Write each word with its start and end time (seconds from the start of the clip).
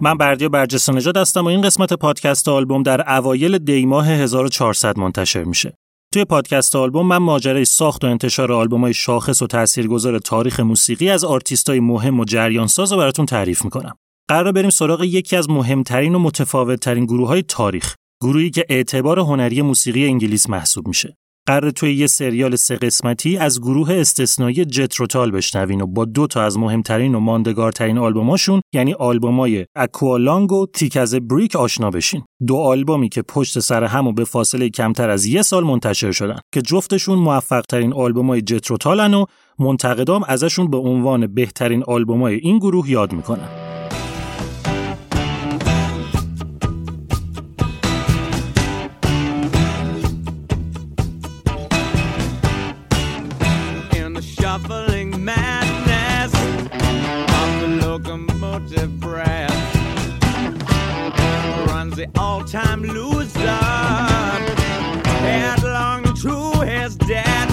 من 0.00 0.14
بردیا 0.14 0.48
برجسته 0.48 0.92
نژاد 0.92 1.16
هستم 1.16 1.44
و 1.44 1.46
این 1.46 1.60
قسمت 1.60 1.92
پادکست 1.92 2.48
آلبوم 2.48 2.82
در 2.82 3.18
اوایل 3.18 3.58
دی 3.58 3.86
ماه 3.86 4.08
1400 4.08 4.98
منتشر 4.98 5.44
میشه. 5.44 5.74
توی 6.12 6.24
پادکست 6.24 6.76
آلبوم 6.76 7.06
من 7.06 7.16
ماجرای 7.16 7.64
ساخت 7.64 8.04
و 8.04 8.06
انتشار 8.06 8.52
آلبومای 8.52 8.94
شاخص 8.94 9.42
و 9.42 9.46
تاثیرگذار 9.46 10.18
تاریخ 10.18 10.60
موسیقی 10.60 11.10
از 11.10 11.24
آرتیستای 11.24 11.80
مهم 11.80 12.20
و 12.20 12.24
جریان 12.24 12.66
ساز 12.66 12.92
رو 12.92 12.98
براتون 12.98 13.26
تعریف 13.26 13.64
می‌کنم. 13.64 13.96
قرار 14.28 14.52
بریم 14.52 14.70
سراغ 14.70 15.04
یکی 15.04 15.36
از 15.36 15.50
مهمترین 15.50 16.14
و 16.14 16.18
متفاوتترین 16.18 17.04
گروه 17.04 17.28
های 17.28 17.42
تاریخ، 17.42 17.94
گروهی 18.22 18.50
که 18.50 18.64
اعتبار 18.68 19.18
هنری 19.18 19.62
موسیقی 19.62 20.06
انگلیس 20.06 20.50
محسوب 20.50 20.88
میشه. 20.88 21.16
قرار 21.46 21.70
توی 21.70 21.94
یه 21.94 22.06
سریال 22.06 22.56
سه 22.56 22.76
قسمتی 22.76 23.36
از 23.36 23.60
گروه 23.60 23.92
استثنایی 23.92 24.64
Jethro 24.64 25.04
Tull 25.04 25.30
بشنوین 25.30 25.80
و 25.80 25.86
با 25.86 26.04
دو 26.04 26.26
تا 26.26 26.42
از 26.42 26.58
مهمترین 26.58 27.14
و 27.14 27.20
ماندگارترین 27.20 27.98
آلبوماشون 27.98 28.60
یعنی 28.72 28.94
آلبومای 28.94 29.66
Aqualung 29.76 30.52
و 30.52 30.66
Thick 30.66 30.96
as 30.96 31.14
a 31.14 31.21
Brick 31.21 31.56
آشنا 31.56 31.90
بشین. 31.90 32.22
دو 32.46 32.56
آلبومی 32.56 33.08
که 33.08 33.22
پشت 33.22 33.58
سر 33.58 33.84
هم 33.84 34.06
و 34.06 34.12
به 34.12 34.24
فاصله 34.24 34.68
کمتر 34.68 35.10
از 35.10 35.26
یه 35.26 35.42
سال 35.42 35.64
منتشر 35.64 36.12
شدن 36.12 36.38
که 36.54 36.62
جفتشون 36.62 37.18
موفق 37.18 37.62
ترین 37.68 37.92
آلبومای 37.92 38.42
Jethro 38.42 38.81
Tull 38.81 39.07
ن 39.07 39.14
و 39.14 39.24
منتقدام 39.58 40.22
ازشون 40.28 40.70
به 40.70 40.76
عنوان 40.76 41.26
بهترین 41.26 41.84
آلبومای 41.84 42.34
این 42.34 42.58
گروه 42.58 42.90
یاد 42.90 43.12
می‌کنن. 43.12 43.65
All-time 62.24 62.82
loser. 62.96 63.60
Headlong 65.26 66.02
to 66.22 66.36
his 66.72 66.90
death. 67.12 67.50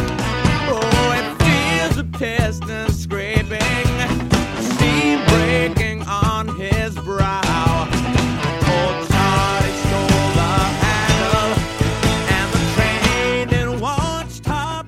Oh, 0.74 1.18
it 1.20 1.28
feels 1.44 1.96
a 2.06 2.08
piston 2.20 2.88
scraping, 3.04 3.88
steam 4.72 5.18
breaking 5.34 6.00
on 6.26 6.44
his 6.64 6.92
brow. 7.10 7.74
Old 8.74 8.98
Charlie 9.12 9.76
stole 9.84 10.30
the 10.40 10.56
handle, 10.86 11.52
and 12.38 12.48
the 12.56 12.62
train 12.76 13.42
didn't 13.54 13.80
want 13.80 14.28
stop. 14.32 14.86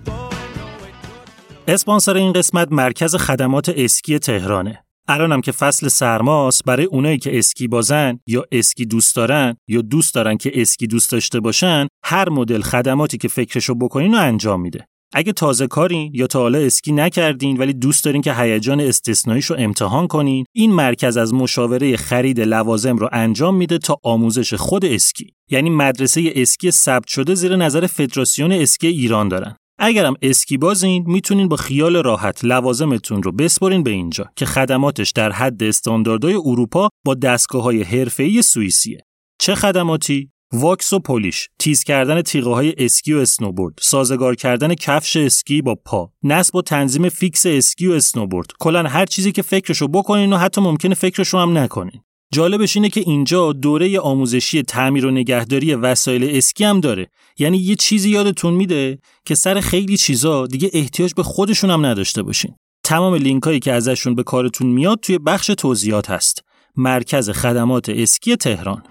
اسپانسر 1.67 2.15
این 2.15 2.33
قسمت 2.33 2.67
مرکز 2.71 3.15
خدمات 3.15 3.69
اسکی 3.69 4.19
تهرانه. 4.19 4.81
الانم 5.07 5.41
که 5.41 5.51
فصل 5.51 5.87
سرماست 5.87 6.63
برای 6.65 6.85
اونایی 6.85 7.17
که 7.17 7.39
اسکی 7.39 7.67
بازن 7.67 8.19
یا 8.27 8.45
اسکی 8.51 8.85
دوست 8.85 9.15
دارن 9.15 9.55
یا 9.67 9.81
دوست 9.81 10.15
دارن 10.15 10.37
که 10.37 10.51
اسکی 10.61 10.87
دوست 10.87 11.11
داشته 11.11 11.39
باشن 11.39 11.87
هر 12.03 12.29
مدل 12.29 12.61
خدماتی 12.61 13.17
که 13.17 13.27
فکرشو 13.27 13.75
بکنین 13.75 14.13
رو 14.13 14.19
انجام 14.19 14.61
میده. 14.61 14.87
اگه 15.13 15.33
تازه 15.33 15.67
کارین 15.67 16.11
یا 16.13 16.27
تا 16.27 16.39
حالا 16.39 16.59
اسکی 16.59 16.91
نکردین 16.91 17.57
ولی 17.57 17.73
دوست 17.73 18.05
دارین 18.05 18.21
که 18.21 18.33
هیجان 18.33 18.81
استثناییش 18.81 19.45
رو 19.45 19.55
امتحان 19.59 20.07
کنین 20.07 20.45
این 20.55 20.71
مرکز 20.71 21.17
از 21.17 21.33
مشاوره 21.33 21.97
خرید 21.97 22.39
لوازم 22.39 22.97
رو 22.97 23.09
انجام 23.11 23.55
میده 23.55 23.77
تا 23.77 23.97
آموزش 24.03 24.53
خود 24.53 24.85
اسکی. 24.85 25.33
یعنی 25.51 25.69
مدرسه 25.69 26.33
اسکی 26.35 26.71
ثبت 26.71 27.07
شده 27.07 27.35
زیر 27.35 27.55
نظر 27.55 27.87
فدراسیون 27.87 28.51
اسکی 28.51 28.87
ایران 28.87 29.27
دارن. 29.27 29.55
اگرم 29.79 30.13
اسکی 30.21 30.57
بازین 30.57 31.03
می‌تونین 31.07 31.47
با 31.47 31.55
خیال 31.55 31.95
راحت 31.95 32.45
لوازمتون 32.45 33.23
رو 33.23 33.31
بسپرین 33.31 33.83
به 33.83 33.91
اینجا 33.91 34.25
که 34.35 34.45
خدماتش 34.45 35.11
در 35.11 35.31
حد 35.31 35.63
استانداردهای 35.63 36.33
اروپا 36.33 36.89
با 37.05 37.13
دستگاه 37.13 37.63
های 37.63 37.83
حرفه‌ای 37.83 38.41
سوئیسیه. 38.41 38.99
چه 39.39 39.55
خدماتی؟ 39.55 40.31
واکس 40.53 40.93
و 40.93 40.99
پولیش، 40.99 41.49
تیز 41.59 41.83
کردن 41.83 42.21
تیغه 42.21 42.49
های 42.49 42.73
اسکی 42.77 43.13
و 43.13 43.17
اسنوبورد، 43.17 43.73
سازگار 43.81 44.35
کردن 44.35 44.73
کفش 44.73 45.17
اسکی 45.17 45.61
با 45.61 45.75
پا، 45.75 46.11
نصب 46.23 46.55
و 46.55 46.61
تنظیم 46.61 47.09
فیکس 47.09 47.45
اسکی 47.45 47.87
و 47.87 47.91
اسنوبورد، 47.91 48.47
کلا 48.59 48.83
هر 48.83 49.05
چیزی 49.05 49.31
که 49.31 49.41
فکرشو 49.41 49.87
بکنین 49.87 50.33
و 50.33 50.37
حتی 50.37 50.61
ممکنه 50.61 50.95
فکرشو 50.95 51.37
هم 51.37 51.57
نکنین. 51.57 52.01
جالبش 52.33 52.75
اینه 52.75 52.89
که 52.89 52.99
اینجا 52.99 53.53
دوره 53.53 53.99
آموزشی 53.99 54.63
تعمیر 54.63 55.05
و 55.05 55.11
نگهداری 55.11 55.75
وسایل 55.75 56.37
اسکی 56.37 56.63
هم 56.63 56.79
داره. 56.79 57.07
یعنی 57.39 57.57
یه 57.57 57.75
چیزی 57.75 58.09
یادتون 58.09 58.53
میده 58.53 58.97
که 59.25 59.35
سر 59.35 59.59
خیلی 59.61 59.97
چیزا 59.97 60.47
دیگه 60.47 60.69
احتیاج 60.73 61.13
به 61.13 61.23
خودشون 61.23 61.69
هم 61.69 61.85
نداشته 61.85 62.23
باشین. 62.23 62.55
تمام 62.83 63.15
لینک 63.15 63.43
هایی 63.43 63.59
که 63.59 63.73
ازشون 63.73 64.15
به 64.15 64.23
کارتون 64.23 64.67
میاد 64.67 64.99
توی 64.99 65.17
بخش 65.17 65.47
توضیحات 65.47 66.09
هست. 66.09 66.41
مرکز 66.75 67.29
خدمات 67.29 67.89
اسکی 67.89 68.35
تهران. 68.35 68.83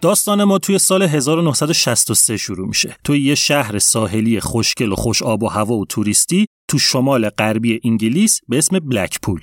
داستان 0.00 0.44
ما 0.44 0.58
توی 0.58 0.78
سال 0.78 1.02
1963 1.02 2.36
شروع 2.36 2.68
میشه. 2.68 2.96
توی 3.04 3.20
یه 3.20 3.34
شهر 3.34 3.78
ساحلی 3.78 4.40
خوشگل 4.40 4.92
و 4.92 4.96
خوش 4.96 5.22
آب 5.22 5.42
و 5.42 5.48
هوا 5.48 5.74
و 5.74 5.86
توریستی 5.86 6.46
تو 6.70 6.78
شمال 6.78 7.28
غربی 7.28 7.80
انگلیس 7.84 8.40
به 8.48 8.58
اسم 8.58 8.78
بلکپول. 8.78 9.40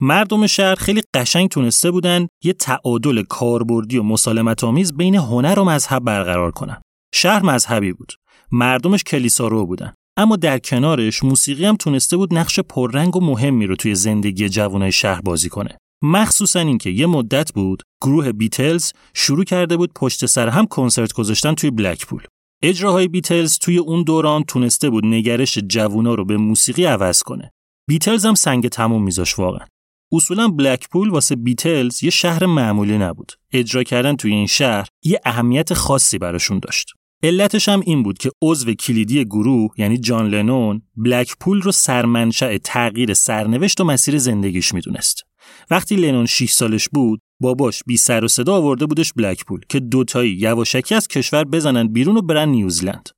مردم 0.00 0.46
شهر 0.46 0.74
خیلی 0.74 1.02
قشنگ 1.14 1.48
تونسته 1.48 1.90
بودن 1.90 2.28
یه 2.44 2.52
تعادل 2.52 3.22
کاربردی 3.22 3.98
و 3.98 4.02
مسالمت 4.02 4.64
آمیز 4.64 4.96
بین 4.96 5.14
هنر 5.14 5.58
و 5.58 5.64
مذهب 5.64 6.04
برقرار 6.04 6.50
کنن. 6.50 6.80
شهر 7.14 7.42
مذهبی 7.42 7.92
بود. 7.92 8.12
مردمش 8.52 9.04
کلیسا 9.04 9.48
رو 9.48 9.66
بودن. 9.66 9.94
اما 10.16 10.36
در 10.36 10.58
کنارش 10.58 11.24
موسیقی 11.24 11.64
هم 11.64 11.76
تونسته 11.76 12.16
بود 12.16 12.34
نقش 12.34 12.60
پررنگ 12.60 13.16
و 13.16 13.20
مهمی 13.20 13.66
رو 13.66 13.76
توی 13.76 13.94
زندگی 13.94 14.48
جوانای 14.48 14.92
شهر 14.92 15.20
بازی 15.20 15.48
کنه. 15.48 15.78
مخصوصا 16.02 16.60
اینکه 16.60 16.90
یه 16.90 17.06
مدت 17.06 17.52
بود 17.52 17.82
گروه 18.02 18.32
بیتلز 18.32 18.92
شروع 19.14 19.44
کرده 19.44 19.76
بود 19.76 19.92
پشت 19.94 20.26
سر 20.26 20.48
هم 20.48 20.66
کنسرت 20.66 21.12
گذاشتن 21.12 21.54
توی 21.54 21.70
بلکپول. 21.70 22.22
اجراهای 22.62 23.08
بیتلز 23.08 23.58
توی 23.58 23.78
اون 23.78 24.02
دوران 24.02 24.44
تونسته 24.44 24.90
بود 24.90 25.06
نگرش 25.06 25.58
جوونا 25.58 26.14
رو 26.14 26.24
به 26.24 26.36
موسیقی 26.36 26.84
عوض 26.84 27.22
کنه. 27.22 27.50
بیتلز 27.88 28.26
هم 28.26 28.34
سنگ 28.34 28.68
تموم 28.68 29.02
میذاش 29.02 29.38
واقعا. 29.38 29.66
اصولا 30.12 30.48
بلکپول 30.48 31.10
واسه 31.10 31.36
بیتلز 31.36 32.04
یه 32.04 32.10
شهر 32.10 32.46
معمولی 32.46 32.98
نبود. 32.98 33.32
اجرا 33.52 33.82
کردن 33.82 34.16
توی 34.16 34.32
این 34.32 34.46
شهر 34.46 34.88
یه 35.04 35.20
اهمیت 35.24 35.74
خاصی 35.74 36.18
براشون 36.18 36.58
داشت. 36.58 36.92
علتش 37.22 37.68
هم 37.68 37.80
این 37.86 38.02
بود 38.02 38.18
که 38.18 38.30
عضو 38.42 38.74
کلیدی 38.74 39.24
گروه 39.24 39.70
یعنی 39.78 39.98
جان 39.98 40.28
لنون 40.28 40.82
بلکپول 40.96 41.62
رو 41.62 41.72
سرمنشأ 41.72 42.58
تغییر 42.58 43.14
سرنوشت 43.14 43.80
و 43.80 43.84
مسیر 43.84 44.18
زندگیش 44.18 44.74
می‌دونست. 44.74 45.22
وقتی 45.70 45.96
لنون 45.96 46.26
6 46.26 46.50
سالش 46.52 46.88
بود 46.88 47.20
باباش 47.40 47.82
بی 47.86 47.96
سر 47.96 48.24
و 48.24 48.28
صدا 48.28 48.54
آورده 48.54 48.86
بودش 48.86 49.12
بلکپول 49.12 49.60
که 49.68 49.80
دوتایی 49.80 50.32
یواشکی 50.32 50.94
از 50.94 51.08
کشور 51.08 51.44
بزنن 51.44 51.88
بیرون 51.88 52.16
و 52.16 52.22
برن 52.22 52.48
نیوزلند. 52.48 53.08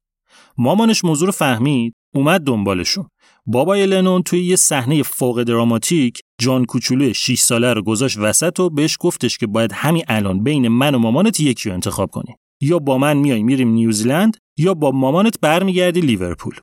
مامانش 0.58 1.04
موضوع 1.04 1.26
رو 1.26 1.32
فهمید 1.32 1.94
اومد 2.14 2.40
دنبالشون. 2.40 3.08
بابای 3.46 3.86
لنون 3.86 4.22
توی 4.22 4.44
یه 4.44 4.56
صحنه 4.56 5.02
فوق 5.02 5.42
دراماتیک 5.42 6.20
جان 6.40 6.64
کوچولو 6.64 7.12
6 7.12 7.40
ساله 7.40 7.72
رو 7.72 7.82
گذاشت 7.82 8.18
وسط 8.18 8.60
و 8.60 8.70
بهش 8.70 8.96
گفتش 9.00 9.38
که 9.38 9.46
باید 9.46 9.72
همین 9.72 10.04
الان 10.08 10.42
بین 10.44 10.68
من 10.68 10.94
و 10.94 10.98
مامانت 10.98 11.40
یکی 11.40 11.68
رو 11.68 11.74
انتخاب 11.74 12.10
کنی. 12.10 12.34
یا 12.60 12.78
با 12.78 12.98
من 12.98 13.16
میای 13.16 13.42
میریم 13.42 13.68
نیوزلند 13.68 14.36
یا 14.58 14.74
با 14.74 14.90
مامانت 14.90 15.40
برمیگردی 15.40 16.00
لیورپول. 16.00 16.54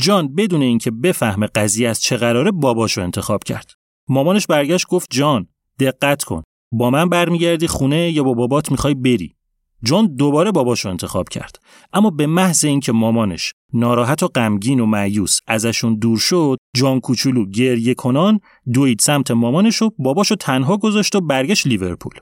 جان 0.00 0.34
بدون 0.34 0.62
اینکه 0.62 0.90
بفهمه 0.90 1.46
قضیه 1.46 1.88
از 1.88 2.02
چه 2.02 2.16
قراره 2.16 2.50
باباشو 2.50 3.00
انتخاب 3.00 3.44
کرد. 3.44 3.77
مامانش 4.08 4.46
برگشت 4.46 4.86
گفت 4.86 5.08
جان 5.10 5.46
دقت 5.80 6.24
کن. 6.24 6.42
با 6.72 6.90
من 6.90 7.08
برمیگردی 7.08 7.66
خونه 7.66 8.10
یا 8.10 8.22
با 8.22 8.34
بابات 8.34 8.70
می‌خوای 8.70 8.94
بری. 8.94 9.34
جان 9.82 10.16
دوباره 10.16 10.50
باباشو 10.50 10.88
انتخاب 10.88 11.28
کرد. 11.28 11.58
اما 11.92 12.10
به 12.10 12.26
محض 12.26 12.64
اینکه 12.64 12.92
مامانش 12.92 13.52
ناراحت 13.72 14.22
و 14.22 14.28
غمگین 14.28 14.80
و 14.80 14.86
معیوس 14.86 15.40
ازشون 15.46 15.98
دور 15.98 16.18
شد 16.18 16.56
جان 16.76 17.00
کوچولو 17.00 17.46
گریه 17.46 17.94
کنان 17.94 18.40
دوید 18.72 19.00
سمت 19.00 19.30
مامانش 19.30 19.82
و 19.82 19.90
باباشو 19.98 20.34
تنها 20.34 20.76
گذاشت 20.76 21.16
و 21.16 21.20
برگشت 21.20 21.66
لیورپول. 21.66 22.14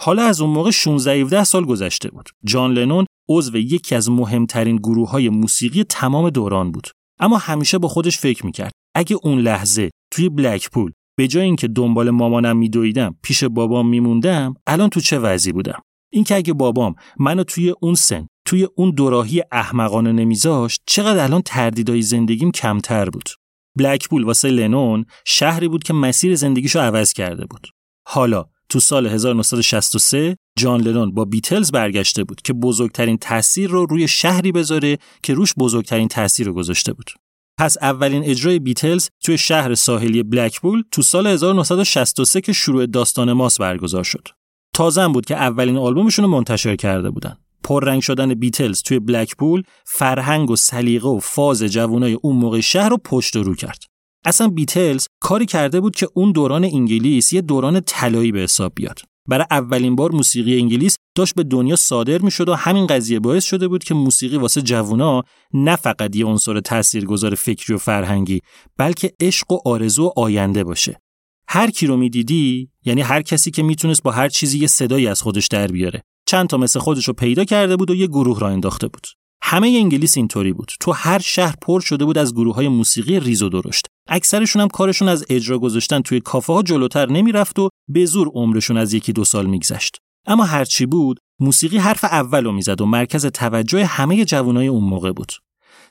حالا 0.00 0.22
از 0.22 0.40
اون 0.40 0.50
موقع 0.50 0.70
16 0.70 1.12
17 1.12 1.44
سال 1.44 1.64
گذشته 1.64 2.10
بود. 2.10 2.28
جان 2.44 2.72
لنون 2.72 3.06
عضو 3.28 3.56
یکی 3.56 3.94
از 3.94 4.10
مهمترین 4.10 4.76
گروه 4.76 5.10
های 5.10 5.28
موسیقی 5.28 5.84
تمام 5.84 6.30
دوران 6.30 6.72
بود. 6.72 6.88
اما 7.20 7.38
همیشه 7.38 7.78
با 7.78 7.88
خودش 7.88 8.18
فکر 8.18 8.46
می‌کرد 8.46 8.72
اگه 8.94 9.16
اون 9.22 9.38
لحظه 9.38 9.90
توی 10.12 10.28
بلکپول 10.28 10.92
به 11.18 11.28
جای 11.28 11.44
اینکه 11.44 11.68
دنبال 11.68 12.10
مامانم 12.10 12.56
میدویدم 12.56 13.16
پیش 13.22 13.44
بابام 13.44 13.88
میموندم 13.88 14.54
الان 14.66 14.88
تو 14.88 15.00
چه 15.00 15.18
وضعی 15.18 15.52
بودم؟ 15.52 15.82
اینکه 16.12 16.34
اگه 16.34 16.52
بابام 16.52 16.94
منو 17.18 17.44
توی 17.44 17.74
اون 17.80 17.94
سن 17.94 18.28
توی 18.44 18.68
اون 18.76 18.90
دوراهی 18.90 19.42
احمقانه 19.52 20.12
نمیذاشت 20.12 20.82
چقدر 20.86 21.24
الان 21.24 21.42
تردیدای 21.42 22.02
زندگیم 22.02 22.50
کمتر 22.50 23.10
بود. 23.10 23.28
بلکپول 23.76 24.24
واسه 24.24 24.48
لنون 24.48 25.04
شهری 25.26 25.68
بود 25.68 25.82
که 25.82 25.92
مسیر 25.92 26.34
زندگیشو 26.34 26.80
عوض 26.80 27.12
کرده 27.12 27.46
بود. 27.46 27.66
حالا 28.06 28.44
تو 28.68 28.80
سال 28.80 29.06
1963 29.06 30.36
جان 30.58 30.80
لنون 30.80 31.14
با 31.14 31.24
بیتلز 31.24 31.72
برگشته 31.72 32.24
بود 32.24 32.42
که 32.42 32.52
بزرگترین 32.52 33.16
تاثیر 33.16 33.70
رو 33.70 33.86
روی 33.86 34.08
شهری 34.08 34.52
بذاره 34.52 34.98
که 35.22 35.34
روش 35.34 35.54
بزرگترین 35.58 36.08
تاثیر 36.08 36.46
رو 36.46 36.52
گذاشته 36.52 36.92
بود. 36.92 37.10
پس 37.58 37.76
اولین 37.82 38.24
اجرای 38.24 38.58
بیتلز 38.58 39.08
توی 39.24 39.38
شهر 39.38 39.74
ساحلی 39.74 40.22
بلکپول 40.22 40.82
تو 40.90 41.02
سال 41.02 41.26
1963 41.26 42.40
که 42.40 42.52
شروع 42.52 42.86
داستان 42.86 43.32
ماس 43.32 43.60
برگزار 43.60 44.04
شد. 44.04 44.28
تازه 44.74 45.08
بود 45.08 45.26
که 45.26 45.36
اولین 45.36 45.76
آلبومشون 45.76 46.24
رو 46.24 46.30
منتشر 46.30 46.76
کرده 46.76 47.10
بودن. 47.10 47.36
پررنگ 47.64 48.02
شدن 48.02 48.34
بیتلز 48.34 48.82
توی 48.82 48.98
بلکپول 48.98 49.62
فرهنگ 49.86 50.50
و 50.50 50.56
سلیقه 50.56 51.08
و 51.08 51.18
فاز 51.18 51.62
جوانای 51.62 52.18
اون 52.22 52.36
موقع 52.36 52.60
شهر 52.60 52.88
رو 52.88 52.96
پشت 52.96 53.36
رو 53.36 53.54
کرد. 53.54 53.84
اصلا 54.24 54.48
بیتلز 54.48 55.06
کاری 55.20 55.46
کرده 55.46 55.80
بود 55.80 55.96
که 55.96 56.08
اون 56.14 56.32
دوران 56.32 56.64
انگلیس 56.64 57.32
یه 57.32 57.40
دوران 57.40 57.80
طلایی 57.80 58.32
به 58.32 58.40
حساب 58.40 58.72
بیاد. 58.74 59.00
برای 59.28 59.46
اولین 59.50 59.96
بار 59.96 60.12
موسیقی 60.12 60.60
انگلیس 60.60 60.96
داشت 61.14 61.34
به 61.34 61.42
دنیا 61.42 61.76
صادر 61.76 62.18
می‌شد 62.18 62.48
و 62.48 62.54
همین 62.54 62.86
قضیه 62.86 63.20
باعث 63.20 63.44
شده 63.44 63.68
بود 63.68 63.84
که 63.84 63.94
موسیقی 63.94 64.36
واسه 64.36 64.62
جوونا 64.62 65.22
نه 65.54 65.76
فقط 65.76 66.16
یه 66.16 66.26
عنصر 66.26 66.60
تاثیرگذار 66.60 67.34
فکری 67.34 67.74
و 67.74 67.78
فرهنگی 67.78 68.40
بلکه 68.76 69.12
عشق 69.20 69.52
و 69.52 69.58
آرزو 69.64 70.04
و 70.06 70.10
آینده 70.16 70.64
باشه. 70.64 71.00
هر 71.48 71.70
کی 71.70 71.86
رو 71.86 71.96
می‌دیدی 71.96 72.70
یعنی 72.84 73.00
هر 73.00 73.22
کسی 73.22 73.50
که 73.50 73.62
می‌تونست 73.62 74.02
با 74.02 74.10
هر 74.10 74.28
چیزی 74.28 74.58
یه 74.58 74.66
صدایی 74.66 75.06
از 75.06 75.22
خودش 75.22 75.46
در 75.46 75.66
بیاره. 75.66 76.02
چند 76.26 76.48
تا 76.48 76.56
مثل 76.56 76.80
خودش 76.80 77.08
رو 77.08 77.14
پیدا 77.14 77.44
کرده 77.44 77.76
بود 77.76 77.90
و 77.90 77.94
یه 77.94 78.06
گروه 78.06 78.40
را 78.40 78.48
انداخته 78.48 78.88
بود. 78.88 79.06
همه 79.42 79.68
انگلیس 79.68 80.16
اینطوری 80.16 80.52
بود. 80.52 80.72
تو 80.80 80.92
هر 80.92 81.18
شهر 81.18 81.54
پر 81.62 81.80
شده 81.80 82.04
بود 82.04 82.18
از 82.18 82.34
گروه 82.34 82.54
های 82.54 82.68
موسیقی 82.68 83.20
ریز 83.20 83.42
و 83.42 83.48
درشت. 83.48 83.86
اکثرشون 84.08 84.62
هم 84.62 84.68
کارشون 84.68 85.08
از 85.08 85.24
اجرا 85.28 85.58
گذاشتن 85.58 86.00
توی 86.00 86.20
کافه 86.20 86.52
ها 86.52 86.62
جلوتر 86.62 87.06
نمی‌رفت 87.06 87.58
و 87.58 87.68
به 87.88 88.04
زور 88.04 88.28
عمرشون 88.34 88.76
از 88.76 88.94
یکی 88.94 89.12
دو 89.12 89.24
سال 89.24 89.46
میگذشت. 89.46 89.96
اما 90.26 90.44
هرچی 90.44 90.86
بود 90.86 91.18
موسیقی 91.40 91.78
حرف 91.78 92.04
اول 92.04 92.44
رو 92.44 92.52
می‌زد 92.52 92.80
و 92.80 92.86
مرکز 92.86 93.26
توجه 93.26 93.84
همه 93.84 94.24
جوانای 94.24 94.66
اون 94.66 94.84
موقع 94.84 95.12
بود. 95.12 95.32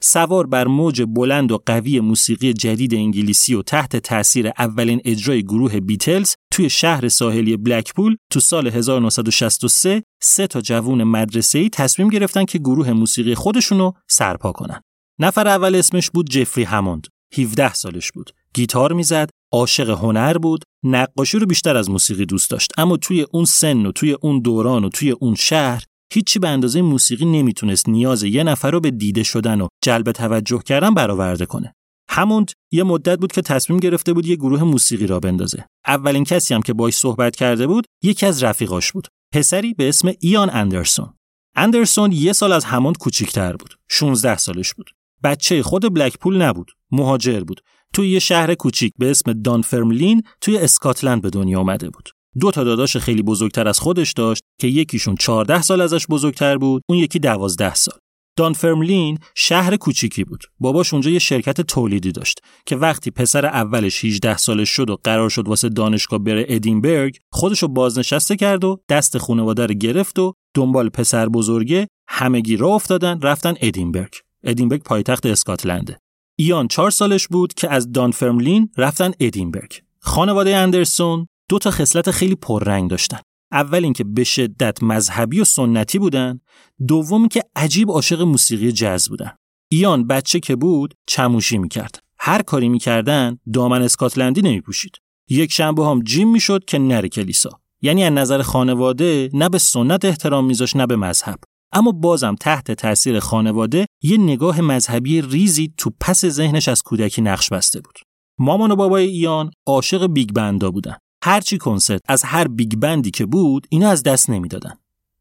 سوار 0.02 0.48
بر 0.48 0.68
موج 0.68 1.02
بلند 1.02 1.52
و 1.52 1.60
قوی 1.66 2.00
موسیقی 2.00 2.54
جدید 2.54 2.94
انگلیسی 2.94 3.54
و 3.54 3.62
تحت 3.62 3.96
تاثیر 3.96 4.48
اولین 4.48 5.02
اجرای 5.06 5.44
گروه 5.44 5.80
بیتلز 5.80 6.36
توی 6.52 6.70
شهر 6.70 7.08
ساحلی 7.08 7.58
بلکپول 7.58 8.16
تو 8.32 8.40
سال 8.40 8.68
1963 8.68 10.04
سه 10.22 10.48
تا 10.48 10.62
جوون 10.62 11.04
مدرسه‌ای 11.04 11.70
تصمیم 11.70 12.10
گرفتن 12.10 12.46
که 12.46 12.60
گروه 12.60 12.94
موسیقی 12.94 13.36
خودشونو 13.36 13.92
سرپا 14.10 14.52
کنن. 14.52 14.82
نفر 15.20 15.48
اول 15.48 15.76
اسمش 15.76 16.10
بود 16.10 16.30
جفری 16.30 16.64
هموند. 16.64 17.08
17 17.38 17.74
سالش 17.74 18.12
بود. 18.12 18.32
گیتار 18.54 18.94
می‌زد، 18.94 19.30
عاشق 19.52 19.90
هنر 19.90 20.38
بود، 20.38 20.64
نقاشی 20.84 21.40
رو 21.40 21.46
بیشتر 21.46 21.78
از 21.78 21.90
موسیقی 21.90 22.26
دوست 22.26 22.52
داشت، 22.52 22.72
اما 22.78 22.98
توی 22.98 23.26
اون 23.32 23.46
سن 23.46 23.86
و 23.86 23.92
توی 23.92 24.18
اون 24.22 24.40
دوران 24.40 24.84
و 24.84 24.90
توی 24.90 25.12
اون 25.12 25.36
شهر 25.36 25.84
هیچی 26.14 26.40
به 26.40 26.48
اندازه 26.48 26.82
موسیقی 26.82 27.26
نمی‌تونست 27.26 27.90
نیاز 27.90 28.24
یه 28.24 28.44
نفر 28.44 28.72
رو 28.72 28.80
به 28.80 28.92
دیده 28.92 29.24
شدن 29.24 29.62
و 29.62 29.68
جلب 29.84 30.12
توجه 30.12 30.60
کردن 30.66 30.94
برآورده 30.94 31.46
کنه. 31.46 31.74
هموند 32.10 32.52
یه 32.72 32.84
مدت 32.84 33.20
بود 33.20 33.32
که 33.32 33.42
تصمیم 33.42 33.80
گرفته 33.80 34.14
بود 34.14 34.26
یه 34.26 34.36
گروه 34.36 34.64
موسیقی 34.64 35.08
را 35.08 35.20
بندازه. 35.20 35.66
اولین 35.88 36.24
کسی 36.24 36.54
هم 36.54 36.62
که 36.62 36.74
باش 36.74 36.98
صحبت 36.98 37.36
کرده 37.36 37.68
بود 37.68 37.86
یکی 38.04 38.26
از 38.26 38.44
رفیقاش 38.44 38.92
بود. 38.92 39.08
پسری 39.34 39.74
به 39.74 39.90
اسم 39.90 40.12
ایان 40.20 40.50
اندرسون. 40.50 41.14
اندرسون 41.56 42.12
یه 42.12 42.34
سال 42.34 42.52
از 42.52 42.66
هموند 42.66 42.98
کوچیکتر 42.98 43.56
بود. 43.56 43.76
16 43.90 44.38
سالش 44.38 44.74
بود. 44.74 44.90
بچه 45.24 45.64
خود 45.64 45.94
بلکپول 45.94 46.42
نبود. 46.42 46.72
مهاجر 46.92 47.40
بود. 47.40 47.62
توی 47.94 48.10
یه 48.10 48.20
شهر 48.20 48.56
کوچیک 48.56 48.94
به 49.00 49.12
اسم 49.12 49.34
دانفرملین 49.34 50.24
توی 50.42 50.58
اسکاتلند 50.58 51.22
به 51.22 51.30
دنیا 51.30 51.60
آمده 51.60 51.90
بود. 51.90 52.10
دو 52.40 52.52
تا 52.52 52.64
داداش 52.64 52.98
خیلی 52.98 53.22
بزرگتر 53.22 53.68
از 53.68 53.80
خودش 53.80 54.14
داشت 54.14 54.44
که 54.60 54.68
یکیشون 54.68 55.16
14 55.16 55.62
سال 55.62 55.82
ازش 55.82 56.08
بزرگتر 56.08 56.58
بود 56.58 56.82
اون 56.90 57.00
یکی 57.00 57.20
12 57.20 57.74
سال. 57.74 58.00
دانفرملین 58.38 59.18
شهر 59.36 59.76
کوچیکی 59.76 60.24
بود. 60.24 60.44
باباش 60.60 60.94
اونجا 60.94 61.12
یه 61.12 61.20
شرکت 61.20 61.62
تولیدی 61.62 62.12
داشت 62.12 62.40
که 62.66 62.76
وقتی 62.76 63.12
پسر 63.12 63.46
اولش 63.46 64.06
18 64.06 64.38
سالش 64.38 64.70
شد 64.70 64.90
و 64.90 64.98
قرار 65.04 65.30
شد 65.30 65.48
واسه 65.48 65.70
دانشگاه 65.70 66.20
بره 66.20 66.46
ادینبرگ 66.50 67.18
خودشو 67.32 67.68
بازنشسته 67.68 68.36
کرد 68.36 68.64
و 68.64 68.80
دست 68.90 69.18
خانواده 69.18 69.66
رو 69.66 69.74
گرفت 69.74 70.20
و 70.20 70.34
دنبال 70.56 70.90
پسر 70.90 71.30
بزرگه 71.30 71.88
همگی 72.10 72.58
را 72.58 72.68
افتادن 72.68 73.22
رفتن 73.22 73.54
ادینبرگ. 73.62 74.14
ادینبرگ 74.44 74.84
پایتخت 74.84 75.26
اسکاتلنده. 75.26 76.00
ایان 76.40 76.68
چهار 76.68 76.90
سالش 76.90 77.28
بود 77.28 77.54
که 77.54 77.70
از 77.70 77.92
دانفرملین 77.92 78.70
رفتن 78.78 79.12
ادینبرگ. 79.20 79.82
خانواده 80.00 80.56
اندرسون 80.56 81.28
دو 81.50 81.60
تا 81.60 81.72
خصلت 81.72 82.12
خیلی 82.12 82.36
پررنگ 82.36 82.90
داشتن. 82.90 83.20
اول 83.52 83.84
اینکه 83.84 84.04
به 84.04 84.24
شدت 84.24 84.84
مذهبی 84.84 85.40
و 85.40 85.44
سنتی 85.44 86.00
بودن. 86.00 86.40
دوم 86.88 87.28
که 87.28 87.44
عجیب 87.56 87.92
عاشق 87.92 88.22
موسیقی 88.22 88.72
جز 88.72 89.10
بودن. 89.10 89.32
ایان 89.72 90.08
بچه 90.08 90.40
که 90.40 90.56
بود 90.56 90.94
چموشی 91.08 91.58
می‌کرد. 91.58 92.00
هر 92.20 92.42
کاری 92.42 92.70
می‌کردن 92.70 93.38
دامن 93.54 93.82
اسکاتلندی 93.82 94.42
نمیپوشید. 94.42 94.92
یک 95.30 95.52
شنبه 95.52 95.86
هم 95.86 96.02
جیم 96.02 96.32
می‌شد 96.32 96.66
که 96.66 96.80
نره 96.80 97.10
کلیسا. 97.10 97.50
یعنی 97.82 98.04
از 98.04 98.14
نظر 98.14 98.42
خانواده 98.42 99.30
نه 99.34 99.50
به 99.50 99.58
سنت 99.58 100.06
احترام 100.06 100.46
میذاشت 100.46 100.76
نه 100.76 100.86
به 100.86 100.96
مذهب. 100.96 101.40
اما 101.72 101.92
بازم 101.92 102.36
تحت 102.36 102.72
تاثیر 102.72 103.20
خانواده 103.20 103.86
یه 104.02 104.18
نگاه 104.18 104.62
مذهبی 104.62 105.22
ریزی 105.22 105.74
تو 105.78 105.92
پس 106.00 106.26
ذهنش 106.26 106.68
از 106.68 106.82
کودکی 106.82 107.22
نقش 107.22 107.50
بسته 107.50 107.82
بود. 107.82 107.96
مامان 108.40 108.72
و 108.72 108.76
بابای 108.76 109.08
ایان 109.08 109.52
عاشق 109.68 110.08
big 110.08 110.30
band 110.30 110.63
ا 110.63 110.72
بودن. 110.72 110.96
هرچی 111.28 111.58
کنسرت 111.58 112.02
از 112.08 112.24
هر 112.24 112.48
big 112.48 112.76
band 112.76 113.05
ی 113.05 113.12
که 113.12 113.26
بود 113.26 113.68
اینا 113.70 113.90
از 113.90 114.04
دست 114.04 114.30
نمی‌دادن. 114.30 114.74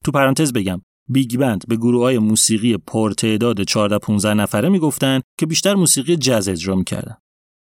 تو 0.05 0.13
پرانتز 0.13 0.53
بگم 0.53 0.83
big 1.09 1.37
band 1.37 1.65
به 1.69 1.77
گروه 1.77 2.03
های 2.03 2.19
موسیقی 2.19 2.77
پرتعداد 2.77 3.63
14 3.63 3.99
15 3.99 4.35
نفره 4.35 4.69
می‌گفتن 4.69 5.21
که 5.39 5.47
بیشتر 5.47 5.75
موسیقی 5.75 6.17
جز 6.17 6.49
اجرا 6.49 6.75
می‌کردن. 6.75 7.17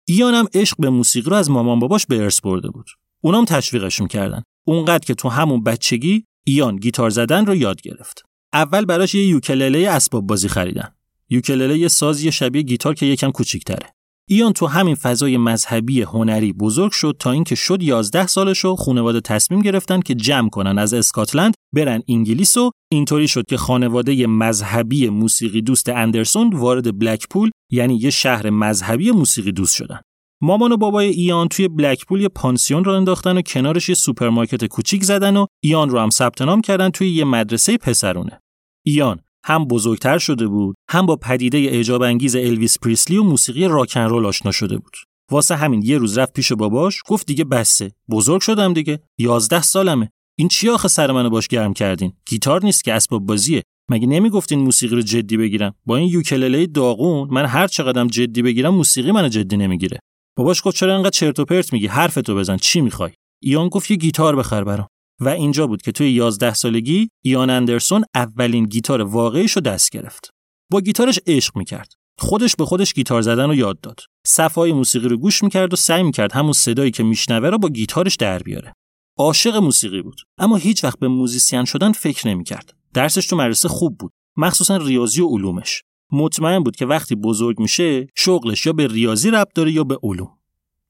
ایانم 0.07 0.45
عشق 0.53 0.77
به 0.79 0.89
موسیقی 0.89 1.29
رو 1.29 1.35
از 1.35 1.49
مامان 1.49 1.79
باباش 1.79 2.05
به 2.05 2.23
ارث 2.23 2.41
برده 2.41 2.69
بود. 2.69 2.89
اونام 3.21 3.45
تشویقش 3.45 4.01
می‌کردن. 4.01 4.43
اونقدر 4.67 5.05
که 5.05 5.13
تو 5.13 5.29
همون 5.29 5.63
بچگی 5.63 6.25
ایان 6.43 6.75
گیتار 6.75 7.09
زدن 7.09 7.45
رو 7.45 7.55
یاد 7.55 7.81
گرفت. 7.81 8.23
اول 8.53 8.85
براش 8.85 9.15
یه 9.15 9.25
یوکلله 9.25 9.89
اسباب 9.89 10.27
بازی 10.27 10.47
خریدن. 10.47 10.95
یوکلله 11.29 11.77
یه 11.77 11.87
سازی 11.87 12.31
شبیه 12.31 12.61
گیتار 12.61 12.93
که 12.93 13.05
یکم 13.05 13.31
کوچیک‌تره. 13.31 13.94
ایان 14.29 14.53
تو 14.53 14.67
همین 14.67 14.95
فضای 14.95 15.37
مذهبی 15.37 16.01
هنری 16.01 16.53
بزرگ 16.53 16.91
شد 16.91 17.15
تا 17.19 17.31
اینکه 17.31 17.55
شد 17.55 17.83
11 17.83 18.27
سالش 18.27 18.65
و 18.65 18.75
خانواده 18.75 19.21
تصمیم 19.21 19.61
گرفتن 19.61 19.99
که 19.99 20.15
جمع 20.15 20.49
کنن 20.49 20.77
از 20.77 20.93
اسکاتلند 20.93 21.53
برن 21.75 22.01
انگلیس 22.07 22.57
و 22.57 22.71
اینطوری 22.91 23.27
شد 23.27 23.45
که 23.45 23.57
خانواده 23.57 24.27
مذهبی 24.27 25.09
موسیقی 25.09 25.61
دوست 25.61 25.89
اندرسون 25.89 26.49
وارد 26.49 26.99
بلکپول 26.99 27.49
یعنی 27.71 27.95
یه 27.95 28.09
شهر 28.09 28.49
مذهبی 28.49 29.11
موسیقی 29.11 29.51
دوست 29.51 29.75
شدن. 29.75 29.99
مامان 30.41 30.71
و 30.71 30.77
بابای 30.77 31.07
ایان 31.07 31.47
توی 31.47 31.67
بلکپول 31.67 32.21
یه 32.21 32.29
پانسیون 32.29 32.83
راه 32.83 32.91
انداختن 32.91 33.37
و 33.37 33.41
کنارش 33.41 33.89
یه 33.89 33.95
سوپرمارکت 33.95 34.65
کوچیک 34.65 35.03
زدن 35.03 35.37
و 35.37 35.45
ایان 35.63 35.89
رو 35.89 35.99
هم 35.99 36.09
ثبت 36.09 36.41
نام 36.41 36.61
کردن 36.61 36.89
توی 36.89 37.09
یه 37.09 37.23
مدرسه 37.23 37.77
پسرونه. 37.77 38.39
ایان 38.85 39.19
هم 39.47 39.65
بزرگتر 39.65 40.17
شده 40.17 40.47
بود 40.47 40.75
هم 40.89 41.05
با 41.05 41.15
پدیده 41.15 41.57
اعجاب 41.57 42.01
انگیز 42.01 42.35
الویس 42.35 42.79
پریسلی 42.79 43.17
و 43.17 43.23
موسیقی 43.23 43.67
rock 43.67 43.87
and 43.87 44.01
roll 44.01 44.25
آشنا 44.25 44.51
شده 44.51 44.77
بود. 44.77 44.93
واسه 45.31 45.55
همین 45.55 45.81
یه 45.81 45.97
روز 45.97 46.17
رفت 46.17 46.33
پیش 46.33 46.51
باباش 46.51 47.01
گفت 47.07 47.27
دیگه 47.27 47.43
بسه. 47.43 47.91
بزرگ 48.09 48.41
شدم 48.41 48.73
دیگه. 48.73 48.99
یازده 49.17 49.61
سالمه. 49.61 50.09
این 50.37 50.47
چی 50.47 50.69
آخه 50.69 50.87
سر 50.87 51.11
منو 51.11 51.29
باش 51.29 51.47
گرم 51.47 51.73
کردین؟ 51.73 52.13
گیتار 52.25 52.63
نیست 52.63 52.83
که 52.83 52.93
اسباب 52.93 53.25
بازیه. 53.25 53.63
مگه 53.91 54.07
نمی‌گفتین 54.07 54.59
موسیقی 54.59 54.95
رو 54.95 55.01
جدی 55.01 55.37
بگیرم؟ 55.37 55.75
با 55.85 55.97
این 55.97 56.09
یوکلله 56.09 56.65
داغون 56.65 57.27
من 57.31 57.45
هر 57.45 57.67
چقدرم 57.67 58.07
جدی 58.07 58.41
بگیرم 58.41 58.75
موسیقی 58.75 59.11
منو 59.11 59.27
جدی 59.27 59.57
نمی‌گیره. 59.57 59.99
باباش 60.37 60.61
گفت 60.65 60.75
چرا 60.75 60.95
انقدر 60.95 61.09
چرت 61.09 61.39
و 61.39 61.45
پرت 61.45 61.73
میگی؟ 61.73 61.87
حرفتو 61.87 62.35
بزن. 62.35 62.57
چی 62.57 62.81
می‌خوای؟ 62.81 63.11
ایان 63.43 63.69
گفت 63.69 63.91
یه 63.91 63.97
گیتار 63.97 64.35
بخر 64.35 64.63
برام. 64.63 64.87
و 65.19 65.29
اینجا 65.29 65.67
بود 65.67 65.81
که 65.81 65.91
توی 65.91 66.11
11 66.11 66.53
سالگی 66.53 67.09
ایان 67.21 67.49
اندرسون 67.49 68.05
اولین 68.15 68.65
گیتار 68.65 69.01
واقعیش 69.01 69.51
رو 69.51 69.61
دست 69.61 69.89
گرفت. 69.91 70.29
با 70.71 70.81
گیتارش 70.81 71.19
عشق 71.27 71.57
می‌کرد. 71.57 71.93
خودش 72.19 72.55
به 72.55 72.65
خودش 72.65 72.93
گیتار 72.93 73.21
زدن 73.21 73.47
رو 73.47 73.55
یاد 73.55 73.79
داد. 73.79 73.99
صفحه‌های 74.27 74.71
موسیقی 74.71 75.07
رو 75.07 75.17
گوش 75.17 75.43
می‌کرد 75.43 75.73
و 75.73 75.75
سعی 75.75 76.03
می‌کرد 76.03 76.31
همون 76.31 76.53
صدایی 76.53 76.91
که 76.91 77.03
میشنوه 77.03 77.49
رو 77.49 77.57
با 77.57 77.69
گیتارش 77.69 78.15
در 78.15 78.39
بیاره. 78.39 78.73
عاشق 79.17 79.55
موسیقی 79.55 80.01
بود 80.01 80.21
اما 80.37 80.55
هیچ 80.55 80.83
وقت 80.83 80.99
به 80.99 81.07
موزیسین 81.07 81.65
شدن 81.65 81.91
فکر 81.91 82.27
نمی‌کرد. 82.27 82.73
درسش 82.93 83.27
تو 83.27 83.35
مدرسه 83.35 83.69
خوب 83.69 83.97
بود 83.97 84.11
مخصوصا 84.37 84.77
ریاضی 84.77 85.21
و 85.21 85.27
علومش. 85.27 85.81
مطمئن 86.11 86.59
بود 86.59 86.75
که 86.75 86.85
وقتی 86.85 87.15
بزرگ 87.15 87.59
میشه 87.59 88.07
شغلش 88.15 88.65
یا 88.65 88.73
به 88.73 88.87
ریاضی 88.87 89.31
ربط 89.31 89.53
داره 89.55 89.71
یا 89.71 89.83
به 89.83 89.97
علوم. 90.03 90.37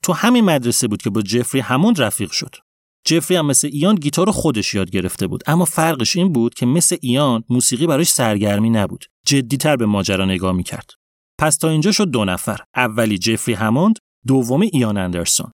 تو 0.03 0.13
همین 0.13 0.45
مدرسه 0.45 0.87
بود 0.87 1.01
که 1.01 1.09
با 1.09 1.21
جفری 1.21 1.61
همون 1.61 1.95
رفیق 1.95 2.31
شد. 2.31 2.55
جفری 3.05 3.37
هم 3.37 3.45
مثل 3.45 3.69
ایان 3.71 3.95
گیتار 3.95 4.31
خودش 4.31 4.73
یاد 4.73 4.89
گرفته 4.89 5.27
بود. 5.27 5.43
اما 5.47 5.65
فرقش 5.65 6.15
این 6.15 6.33
بود 6.33 6.53
که 6.53 6.65
مثل 6.65 6.97
ایان 7.01 7.43
موسیقی 7.49 7.87
براش 7.87 8.09
سرگرمی 8.09 8.69
نبود. 8.69 9.05
جدیتر 9.25 9.75
به 9.75 9.85
ماجرا 9.85 10.25
نگاه 10.25 10.51
می‌کرد. 10.51 10.91
پس 11.39 11.57
تا 11.57 11.69
اینجا 11.69 11.91
شد 11.91 12.07
دو 12.07 12.25
نفر. 12.25 12.59
اولی 12.75 13.17
جفری 13.17 13.53
هموند 13.53 13.99
دومی 14.27 14.69
ایان 14.73 14.97
اندرسون. 14.97 15.51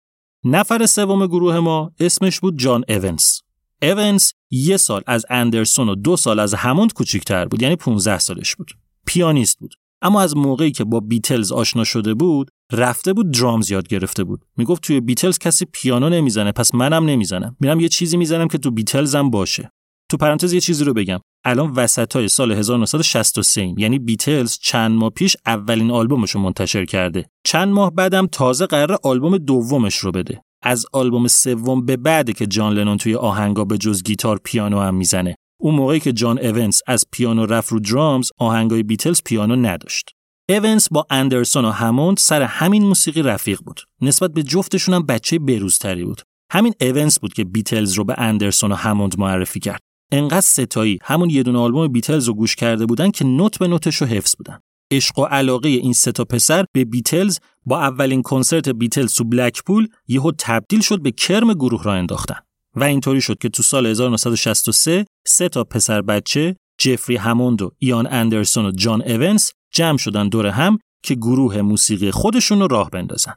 نفر 0.45 0.87
سوم 0.87 1.27
گروه 1.27 1.59
ما 1.59 1.93
اسمش 2.01 2.41
بود 2.41 2.59
جان 2.59 2.85
اونس 2.89 3.43
اونس 3.83 4.33
یه 4.51 4.77
سال 4.77 5.03
از 5.07 5.27
اندرسون 5.31 5.89
و 5.89 5.95
دو 5.95 6.17
سال 6.17 6.39
از 6.39 6.55
هموند 6.55 6.93
کوچیکتر 6.93 7.45
بود 7.45 7.63
یعنی 7.63 7.77
15 7.77 8.19
سالش 8.19 8.57
بود. 8.57 8.71
پیانیست 9.07 9.59
بود. 9.59 9.75
اما 10.03 10.21
از 10.21 10.37
موقعی 10.37 10.73
که 10.73 10.85
با 10.85 11.01
بیتلز 11.01 11.53
آشنا 11.53 11.85
شده 11.85 12.15
بود 12.15 12.51
رفته 12.73 13.13
بود 13.13 13.31
درامز 13.31 13.71
یاد 13.71 13.89
گرفته 13.89 14.25
بود. 14.25 14.45
می‌گفت 14.57 14.83
توی 14.83 15.01
بیتلز 15.01 15.39
کسی 15.39 15.67
پیانو 15.73 16.09
نمی‌زنه 16.09 16.53
پس 16.53 16.75
منم 16.75 17.05
نمی‌زنم. 17.05 17.57
میرم 17.61 17.81
یه 17.81 17.89
چیزی 17.89 18.17
می‌زنم 18.17 18.49
که 18.49 18.59
تو 18.59 18.71
بیتلز 18.71 19.15
هم 19.15 19.31
باشه. 19.31 19.71
تو 20.11 20.17
پرانتز 20.17 20.53
یه 20.53 20.61
چیزی 20.61 20.85
رو 20.85 20.95
بگم. 20.95 21.19
الان 21.45 21.71
وسط 21.71 22.17
های 22.17 22.29
سال 22.29 22.53
1963 22.53 23.75
یعنی 23.79 23.99
بیتلز 23.99 24.59
چند 24.63 24.99
ماه 24.99 25.11
پیش 25.11 25.37
اولین 25.47 25.91
آلبومش 25.91 26.31
رو 26.31 26.41
منتشر 26.41 26.85
کرده. 26.85 27.27
چند 27.45 27.69
ماه 27.69 27.91
بعدم 27.91 28.27
تازه 28.27 28.67
قرار 28.67 28.99
آلبوم 29.03 29.39
دومش 29.39 29.97
رو 29.97 30.13
بده. 30.13 30.43
از 30.63 30.87
آلبوم 30.93 31.29
سوم 31.29 31.87
به 31.87 31.97
بعده 31.97 32.33
که 32.33 32.47
جان 32.47 32.73
لنون 32.73 32.97
توی 32.97 33.15
آهنگا 33.15 33.65
به 33.65 33.79
جز 33.79 34.03
گیتار 34.03 34.41
پیانو 34.45 34.81
هم 34.81 34.95
می‌زنه. 34.95 35.35
اون 35.61 35.75
موقعی 35.75 36.01
که 36.01 36.13
جان 36.13 36.39
اونس 36.39 36.81
از 36.87 37.05
پیانو 37.13 37.47
رفت 37.47 37.73
رو 37.73 37.81
درامز 37.81 38.31
آهنگای 38.39 38.83
بیتلز 38.83 39.23
پیانو 39.25 39.57
نداشت. 39.57 40.11
اونس 40.49 40.89
با 40.91 41.07
اندرسون 41.11 41.65
و 41.65 41.71
هموند 41.71 42.17
سر 42.17 42.43
همین 42.43 42.83
موسیقی 42.83 43.23
رفیق 43.23 43.61
بود. 43.61 43.81
نسبت 44.01 44.33
به 44.33 44.43
جفتشون 44.43 44.95
هم 44.95 45.07
بچه 45.07 45.39
بروزتری 45.39 46.05
بود. 46.05 46.23
همین 46.53 46.75
اونس 46.81 47.19
بود 47.19 47.33
که 47.33 47.45
بیتلز 47.45 47.93
رو 47.93 48.05
به 48.05 48.15
اندرسون 48.19 48.73
و 48.73 48.75
هموند 48.75 49.19
معرفی 49.19 49.61
کرد. 49.61 49.81
انقدر 50.13 50.41
ستایی 50.41 50.99
همون 51.03 51.31
یه 51.31 51.43
دونه 51.43 51.59
آلبوم 51.59 51.89
بیتلز 51.89 52.29
رو 52.29 52.35
گوش 52.35 52.57
کرده 52.57 52.87
بودن 52.87 53.11
که 53.11 53.25
نوت 53.25 53.59
به 53.59 53.69
نوتش 53.69 53.97
رو 53.97 54.07
حفظ 54.07 54.37
بودن. 54.37 54.59
عشق 54.91 55.19
و 55.19 55.25
علاقه 55.25 55.69
این 55.69 55.93
سه 55.93 56.13
تا 56.13 56.25
پسر 56.25 56.65
به 56.73 56.85
بیتلز 56.85 57.39
با 57.67 57.81
اولین 57.81 58.23
کنسرت 58.23 58.69
بیتلز 58.69 59.15
تو 59.15 59.25
بلکپول 59.25 59.89
یهو 60.09 60.33
تبدیل 60.39 60.81
شد 60.81 61.03
به 61.03 61.11
کرم 61.11 61.53
گروه 61.53 61.85
را 61.85 61.93
انداختن. 61.95 62.39
و 62.77 62.85
اینطوری 62.85 63.21
شد 63.21 63.39
که 63.39 63.49
تو 63.49 63.63
سال 63.63 63.87
1963 63.87 65.07
سه 65.27 65.49
تا 65.49 65.65
پسر 65.65 66.03
بچه 66.03 66.57
جفری 66.79 67.17
هموند 67.17 67.63
و 67.63 67.71
ایان 67.79 68.07
اندرسون 68.11 68.67
و 68.67 68.71
جان 68.71 69.03
اونس 69.03 69.53
جمع 69.79 69.97
شدن 69.99 70.29
دور 70.29 70.47
هم 70.47 70.79
که 71.03 71.15
گروه 71.15 71.63
موسیقی 71.63 72.11
خودشون 72.11 72.61
رو 72.61 72.67
راه 72.67 72.91
بندازن. 72.91 73.35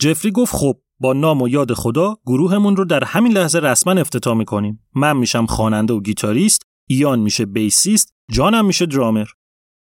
جفری 0.00 0.30
گفت 0.30 0.54
خب 0.54 0.80
با 1.00 1.12
نام 1.12 1.42
و 1.42 1.48
یاد 1.48 1.72
خدا 1.72 2.16
گروهمون 2.26 2.76
رو 2.76 2.84
در 2.84 3.04
همین 3.04 3.32
لحظه 3.32 3.58
رسما 3.58 3.92
افتتاح 3.92 4.36
می‌کنیم. 4.36 4.86
من 4.94 5.16
میشم 5.16 5.46
خواننده 5.46 5.94
و 5.94 6.00
گیتاریست، 6.00 6.62
ایان 6.88 7.20
میشه 7.20 7.46
بیسیست، 7.46 8.14
جانم 8.32 8.66
میشه 8.66 8.86
درامر. 8.86 9.26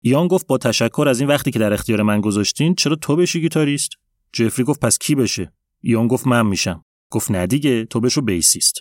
ایان 0.03 0.27
گفت 0.27 0.47
با 0.47 0.57
تشکر 0.57 1.05
از 1.09 1.19
این 1.19 1.29
وقتی 1.29 1.51
که 1.51 1.59
در 1.59 1.73
اختیار 1.73 2.01
من 2.01 2.21
گذاشتین 2.21 2.75
چرا 2.75 2.95
تو 2.95 3.15
بشی 3.15 3.41
گیتاریست؟ 3.41 3.89
جفری 4.33 4.65
گفت 4.65 4.79
پس 4.79 4.97
کی 4.97 5.15
بشه؟ 5.15 5.53
ایان 5.83 6.07
گفت 6.07 6.27
من 6.27 6.45
میشم. 6.45 6.83
گفت 7.11 7.31
نه 7.31 7.47
دیگه 7.47 7.85
تو 7.85 7.99
بشو 7.99 8.21
bassist. 8.21 8.73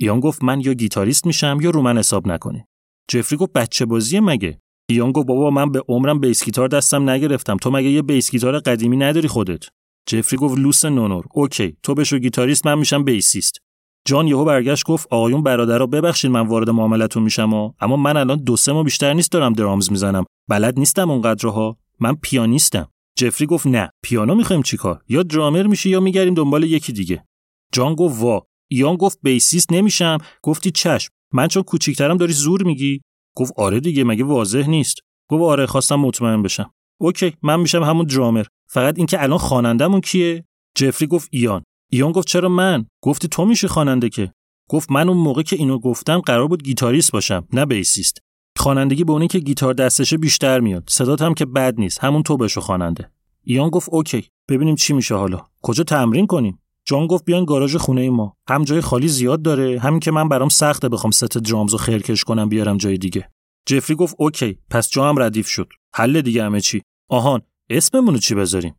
ایان 0.00 0.20
گفت 0.20 0.44
من 0.44 0.60
یا 0.60 0.74
گیتاریست 0.74 1.26
میشم 1.26 1.58
یا 1.62 1.70
رو 1.70 1.82
من 1.82 1.98
حساب 1.98 2.28
نکنی. 2.28 2.64
جفری 3.08 3.38
گفت 3.38 3.52
بچه 3.52 3.86
بازیه 3.86 4.20
مگه؟ 4.20 4.60
ایان 4.88 5.12
گفت 5.12 5.26
بابا 5.26 5.50
من 5.50 5.72
به 5.72 5.82
عمرم 5.88 6.20
bass 6.20 6.44
guitar 6.44 6.68
دستم 6.68 7.10
نگرفتم. 7.10 7.56
تو 7.56 7.70
مگه 7.70 7.88
یه 7.88 8.02
bass 8.02 8.30
guitar 8.30 8.58
قدیمی 8.58 8.96
نداری 8.96 9.28
خودت؟ 9.28 9.64
جفری 10.08 10.38
گفت 10.38 10.58
لوس 10.58 10.84
ننر. 10.84 11.24
okay 11.34 11.76
تو 11.82 11.94
بشو 11.94 12.18
گیتاریست 12.18 12.66
من 12.66 12.78
میشم 12.78 13.04
bassist. 13.04 13.58
جان 14.04 14.28
یهو 14.28 14.44
برگشت 14.44 14.86
گفت 14.86 15.06
آقایون 15.10 15.42
برادرها 15.42 15.86
ببخشید 15.86 16.30
من 16.30 16.46
وارد 16.46 16.70
معاملتون 16.70 17.22
میشم 17.22 17.54
و 17.54 17.72
اما 17.80 17.96
من 17.96 18.16
الان 18.16 18.38
دو 18.38 18.56
سه 18.56 18.72
ماه 18.72 18.84
بیشتر 18.84 19.12
نیست 19.12 19.32
دارم 19.32 19.52
drums 19.52 19.90
می‌زنم. 19.90 20.24
بلد 20.48 20.78
نیستم 20.78 21.10
اونقدرها 21.10 21.76
من 22.00 22.14
پیانیستم. 22.14 22.88
جفری 23.18 23.46
گفت 23.46 23.66
نه. 23.66 23.90
پیانو 24.02 24.34
می‌خوایم 24.34 24.62
چیکار 24.62 25.02
یا 25.08 25.22
درامر 25.22 25.66
میشی 25.66 25.90
یا 25.90 26.00
می‌گردیم 26.00 26.34
دنبال 26.34 26.64
یکی 26.64 26.92
دیگه. 26.92 27.24
جان 27.72 27.94
گفت 27.94 28.22
وا. 28.22 28.46
ایان 28.70 28.96
گفت 28.96 29.18
bassist 29.22 29.72
نمیشم. 29.72 30.18
گفتی 30.42 30.70
چشم. 30.70 31.10
من 31.32 31.48
چون 31.48 31.62
کوچیکترم 31.62 32.16
داری 32.16 32.32
زور 32.32 32.62
میگی. 32.62 33.00
گفت 33.36 33.52
آره 33.56 33.80
دیگه 33.80 34.04
مگه 34.04 34.24
واضح 34.24 34.66
نیست؟ 34.68 35.00
گفت 35.30 35.42
آره 35.42 35.66
خواستم 35.66 35.96
مطمئن 35.96 36.42
بشم. 36.42 36.70
okay 37.00 37.32
من 37.42 37.60
میشم 37.60 37.82
همون 37.82 38.06
درامر 38.06 38.44
فقط 38.66 38.98
اینکه 38.98 39.22
الان 39.22 39.38
خوانندمون 39.38 40.00
کیه؟ 40.00 40.44
جفری 40.74 41.06
گفت 41.06 41.28
ایان. 41.32 41.62
ایان 41.90 42.12
گفت 42.12 42.28
چرا 42.28 42.48
من؟ 42.48 42.86
گفتی 43.02 43.28
تو 43.28 43.44
میشی 43.44 43.66
خواننده 43.66 44.08
که. 44.08 44.32
گفت 44.70 44.90
من 44.90 45.08
اون 45.08 45.18
موقع 45.18 45.42
که 45.42 45.56
اینو 45.56 45.78
گفتم 45.78 46.18
قرار 46.18 46.48
بود 46.48 46.62
گیتاریست 46.62 47.12
باشم 47.12 47.46
نه 47.52 47.66
bassist. 47.66 48.18
خوانندگی 48.56 49.04
به 49.04 49.12
اونی 49.12 49.28
که 49.28 49.38
گیتار 49.38 49.74
دستشه 49.74 50.16
بیشتر 50.16 50.60
میاد. 50.60 50.84
صدات 50.88 51.22
هم 51.22 51.34
که 51.34 51.46
بد 51.46 51.74
نیست 51.80 52.04
همون 52.04 52.22
تو 52.22 52.36
بشو 52.36 52.60
خواننده. 52.60 53.10
ایان 53.44 53.70
گفت 53.70 53.88
okay 53.92 54.28
ببینیم 54.48 54.74
چی 54.74 54.92
میشه 54.92 55.14
حالا. 55.14 55.40
کجا 55.62 55.84
تمرین 55.84 56.26
کنیم؟ 56.26 56.58
جان 56.88 57.06
گفت 57.06 57.24
بیان 57.24 57.44
گاراژ 57.44 57.76
خونه 57.76 58.10
ما. 58.10 58.36
هم 58.48 58.64
جای 58.64 58.80
خالی 58.80 59.08
زیاد 59.08 59.42
داره 59.42 59.78
همین 59.80 60.00
که 60.00 60.10
من 60.10 60.28
برام 60.28 60.48
سخته 60.48 60.88
بخوام 60.88 61.10
set 61.10 61.38
drums 61.38 61.72
رو 61.72 61.78
خیرکش 61.78 62.24
کنم 62.24 62.48
بیارم 62.48 62.76
جای 62.76 62.98
دیگه. 62.98 63.30
جفری 63.66 63.96
گفت 63.96 64.14
okay 64.18 64.58
پس 64.70 64.90
جا 64.90 65.08
هم 65.08 65.18
ردیف 65.18 65.48
شد. 65.48 65.68
حله 65.94 66.20
دیگه 66.20 66.44
همه 66.44 66.60
چی. 66.60 66.82
آهان 67.08 67.42
اسممونو 67.70 68.18
چی 68.18 68.34
بذاریم؟ 68.34 68.74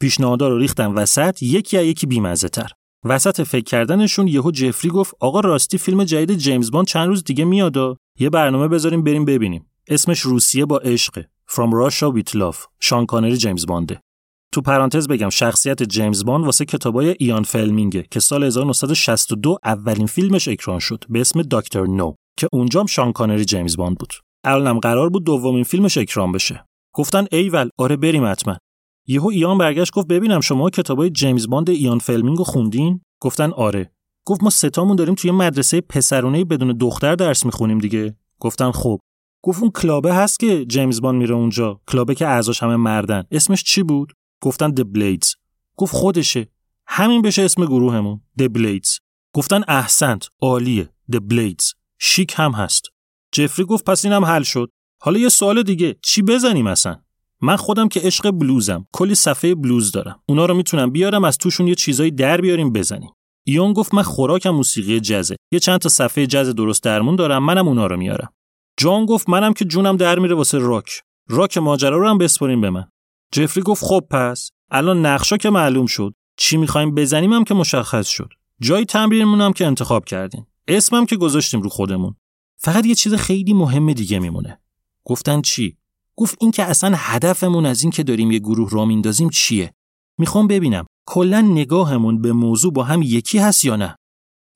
پیشنهادا 0.00 0.48
رو 0.48 0.58
ریختن 0.58 0.86
وسط 0.86 1.42
یکی 1.42 1.76
از 1.76 1.82
یکی 1.82 2.06
بیمزه 2.06 2.48
تر 2.48 2.70
وسط 3.04 3.40
فکر 3.40 3.64
کردنشون 3.64 4.28
یهو 4.28 4.50
جفری 4.50 4.90
گفت 4.90 5.14
آقا 5.20 5.40
راستی 5.40 5.78
فیلم 5.78 6.04
جدید 6.04 6.38
جیمز 6.38 6.70
باند 6.70 6.86
چند 6.86 7.08
روز 7.08 7.24
دیگه 7.24 7.44
میاد 7.44 7.76
یه 8.18 8.30
برنامه 8.30 8.68
بذاریم 8.68 9.04
بریم 9.04 9.24
ببینیم. 9.24 9.66
اسمش 9.88 10.20
روسیه 10.20 10.64
با 10.64 10.78
عشق 10.78 11.24
From 11.50 11.70
Russia 11.72 12.08
with 12.16 12.34
Love. 12.34 12.56
شان 12.80 13.06
کانری 13.06 13.36
جیمز 13.36 13.66
بانده. 13.66 14.00
تو 14.52 14.60
پرانتز 14.60 15.08
بگم 15.08 15.28
شخصیت 15.28 15.82
جیمز 15.82 16.24
باند 16.24 16.44
واسه 16.44 16.64
کتابای 16.64 17.16
ایان 17.18 17.42
فلمینگه 17.42 18.04
که 18.10 18.20
سال 18.20 18.44
1962 18.44 19.58
اولین 19.64 20.06
فیلمش 20.06 20.48
اکران 20.48 20.78
شد 20.78 21.04
به 21.08 21.20
اسم 21.20 21.42
دکتر 21.42 21.86
نو 21.86 22.14
که 22.38 22.48
اونجام 22.52 22.86
شان 22.86 23.12
کانری 23.12 23.44
جیمز 23.44 23.76
باند 23.76 23.98
بود. 23.98 24.12
الانم 24.44 24.78
قرار 24.78 25.08
بود 25.10 25.24
دومین 25.24 25.64
فیلمش 25.64 25.98
اکران 25.98 26.32
بشه. 26.32 26.64
گفتن 26.94 27.26
ایول 27.32 27.68
آره 27.78 27.96
بریم 27.96 28.24
حتما. 28.24 28.56
یهو 29.08 29.28
ایان 29.28 29.58
برگشت 29.58 29.92
گفت 29.92 30.06
ببینم 30.06 30.40
شما 30.40 30.70
کتابای 30.70 31.10
جیمز 31.10 31.48
باند 31.48 31.70
ایان 31.70 31.98
فلمینگو 31.98 32.44
خوندین؟ 32.44 33.00
گفتن 33.22 33.50
آره. 33.50 33.90
گفت 34.26 34.42
ما 34.42 34.50
ستامون 34.50 34.96
داریم 34.96 35.14
توی 35.14 35.30
مدرسه 35.30 35.80
پسرونه 35.80 36.44
بدون 36.44 36.76
دختر 36.76 37.14
درس 37.14 37.46
می‌خونیم 37.46 37.78
دیگه. 37.78 38.16
گفتن 38.40 38.70
خب. 38.70 38.98
گفت 39.44 39.62
اون 39.62 39.70
کلابه 39.70 40.14
هست 40.14 40.40
که 40.40 40.64
جیمز 40.64 41.00
باند 41.00 41.18
میره 41.18 41.34
اونجا. 41.34 41.80
کلابه 41.88 42.14
که 42.14 42.26
اعضاش 42.26 42.62
همه 42.62 42.76
مردن. 42.76 43.24
اسمش 43.30 43.62
چی 43.62 43.82
بود؟ 43.82 44.12
گفتن 44.40 44.74
The 44.74 44.84
Blades. 44.96 45.34
گفت 45.76 45.92
خودشه. 45.94 46.48
همین 46.86 47.22
بشه 47.22 47.42
اسم 47.42 47.64
گروهمون. 47.64 48.20
The 48.40 48.44
Blades. 48.44 48.98
گفتن 49.34 49.62
احسنت 49.68 50.28
عالیه. 50.42 50.92
The 51.12 51.18
Blades. 51.32 51.74
شیک 51.98 52.34
هم 52.36 52.52
هست. 52.52 52.82
جفری 53.32 53.64
گفت 53.64 53.84
پس 53.84 54.04
اینم 54.04 54.24
حل 54.24 54.42
شد. 54.42 54.70
حالا 55.00 55.18
یه 55.18 55.28
سوال 55.28 55.62
دیگه. 55.62 55.96
چی 56.02 56.22
بزنیم 56.22 56.66
اصلا؟ 56.66 57.00
من 57.42 57.56
خودم 57.56 57.88
که 57.88 58.00
عشق 58.00 58.30
بلوزم. 58.30 58.86
کلی 58.92 59.14
صفحه 59.14 59.54
بلوز 59.54 59.92
دارم. 59.92 60.22
اونا 60.28 60.46
رو 60.46 60.54
می‌تونم 60.54 60.90
بیارم 60.90 61.24
از 61.24 61.38
توشون 61.38 61.68
یه 61.68 61.74
چیزایی 61.74 62.10
در 62.10 62.40
بیاریم 62.40 62.72
بزنیم. 62.72 63.10
ایون 63.46 63.72
گفت 63.72 63.94
من 63.94 64.02
خوراکم 64.02 64.50
موسیقی 64.50 65.00
جزه. 65.00 65.36
یه 65.52 65.58
چند 65.58 65.78
تا 65.80 65.88
صفحه 65.88 66.26
جز 66.26 66.48
درست 66.48 66.82
درمون 66.82 67.16
دارم. 67.16 67.44
منم 67.44 67.68
اونا 67.68 67.86
رو 67.86 67.96
میارم. 67.96 68.32
جان 68.76 69.06
گفت 69.06 69.28
منم 69.28 69.52
که 69.52 69.64
جونم 69.64 69.96
در 69.96 70.18
میره 70.18 70.34
واسه 70.34 70.58
راک. 70.58 71.02
راک 71.28 71.58
ماجرا 71.58 71.96
رو 71.96 72.08
هم 72.08 72.18
بسپرین 72.18 72.60
به 72.60 72.70
من. 72.70 72.88
جفری 73.32 73.62
گفت 73.62 73.84
خب 73.84 74.04
پس 74.10 74.50
الان 74.70 75.06
نقشا 75.06 75.36
که 75.36 75.50
معلوم 75.50 75.86
شد. 75.86 76.14
چی 76.36 76.56
می‌خوایم 76.56 76.94
بزنیم 76.94 77.32
هم 77.32 77.44
که 77.44 77.54
مشخص 77.54 78.08
شد. 78.08 78.28
جای 78.60 78.84
تمرینمون 78.84 79.40
هم 79.40 79.52
که 79.52 79.66
انتخاب 79.66 80.04
کردیم. 80.04 80.46
اسمم 80.68 81.06
که 81.06 81.16
گذاشتیم 81.16 81.62
رو 81.62 81.68
خودمون. 81.68 82.14
فقط 82.56 82.86
یه 82.86 82.94
چیز 82.94 83.14
خیلی 83.14 83.52
مهم 83.52 83.92
دیگه 83.92 84.18
میمونه. 84.18 84.60
گفتن 85.04 85.42
چی؟ 85.42 85.76
گفت 86.16 86.36
این 86.40 86.50
که 86.50 86.62
اصلا 86.62 86.92
هدفمون 86.96 87.66
از 87.66 87.82
این 87.82 87.90
که 87.90 88.02
داریم 88.02 88.30
یه 88.30 88.38
گروه 88.38 88.70
را 88.70 88.84
میندازیم 88.84 89.30
چیه؟ 89.30 89.74
می‌خوام 90.18 90.46
ببینم 90.46 90.86
کلا 91.06 91.40
نگاهمون 91.40 92.22
به 92.22 92.32
موضوع 92.32 92.72
با 92.72 92.84
هم 92.84 93.02
یکی 93.02 93.38
هست 93.38 93.64
یا 93.64 93.76
نه؟ 93.76 93.96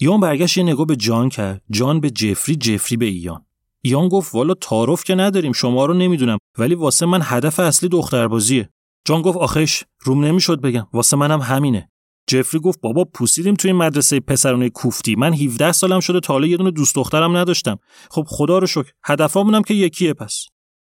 ایان 0.01 0.21
برگشت 0.21 0.57
یه 0.57 0.63
نگاه 0.63 0.87
به 0.87 0.97
جان 0.97 1.29
کرد. 1.29 1.63
جان 1.71 2.01
به 2.01 2.11
جفری 2.11 2.57
جفری 2.57 2.97
به 2.97 3.07
ایان. 3.07 3.44
ایان 3.87 4.09
گفت 4.09 4.35
والا 4.35 4.55
تعارف 4.55 5.05
که 5.05 5.15
نداریم 5.15 5.53
شما 5.53 5.87
رو 5.87 5.95
نمی‌دونم. 5.95 6.39
ولی 6.59 6.75
واسه 6.75 7.07
من 7.07 7.21
هدف 7.23 7.61
اصلی 7.61 7.89
دختربازیه. 7.89 8.69
جان 9.07 9.23
گفت 9.23 9.39
آخش 9.39 9.83
روم 10.05 10.25
نمی‌شد 10.25 10.61
بگم. 10.61 10.87
واسه 10.93 11.17
منم 11.17 11.41
همینه. 11.41 11.91
جفری 12.27 12.61
گفت 12.61 12.81
بابا 12.81 13.05
پوسیدیم 13.05 13.55
توی 13.55 13.73
مدرسه 13.73 14.21
پسرونه 14.21 14.71
کوفتی. 14.71 15.15
من 15.17 15.35
17 15.35 15.73
سالم 15.73 16.01
شده 16.01 16.21
تا 16.21 16.33
حالا 16.33 16.47
یه 16.47 16.57
دونه 16.57 16.71
دوست 16.71 16.95
دخترم 16.95 17.37
نداشتم. 17.37 17.79
خب 18.11 18.25
خدا 18.29 18.59
رو 18.59 18.67
شکر. 18.67 18.91
هدفمونم 19.05 19.63
که 19.63 19.75
یکیه 19.75 20.15
پس. 20.15 20.47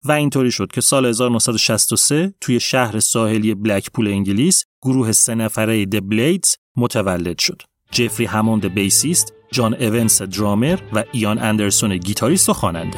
و 0.06 0.12
اینطوری 0.12 0.52
شد 0.52 0.72
که 0.72 0.82
سال 0.82 1.06
1963 1.06 2.34
توی 2.42 2.60
شهر 2.60 3.00
ساحلی 3.00 3.56
بلکپول 3.56 4.08
انگلیس 4.08 4.66
گروه 4.82 5.12
سه 5.12 5.36
نفره 5.36 5.86
د 5.86 6.10
بلیدز 6.10 6.56
متولد 6.78 7.40
شد. 7.40 7.62
جفری 7.92 8.26
هموند 8.26 8.74
بیسیست، 8.74 9.34
جان 9.54 9.74
اونس 9.74 10.22
درامر 10.22 10.80
و 10.94 11.04
ایان 11.12 11.40
اندرسون 11.40 11.98
گیتاریست 11.98 12.50
و 12.50 12.54
خواننده. 12.54 12.98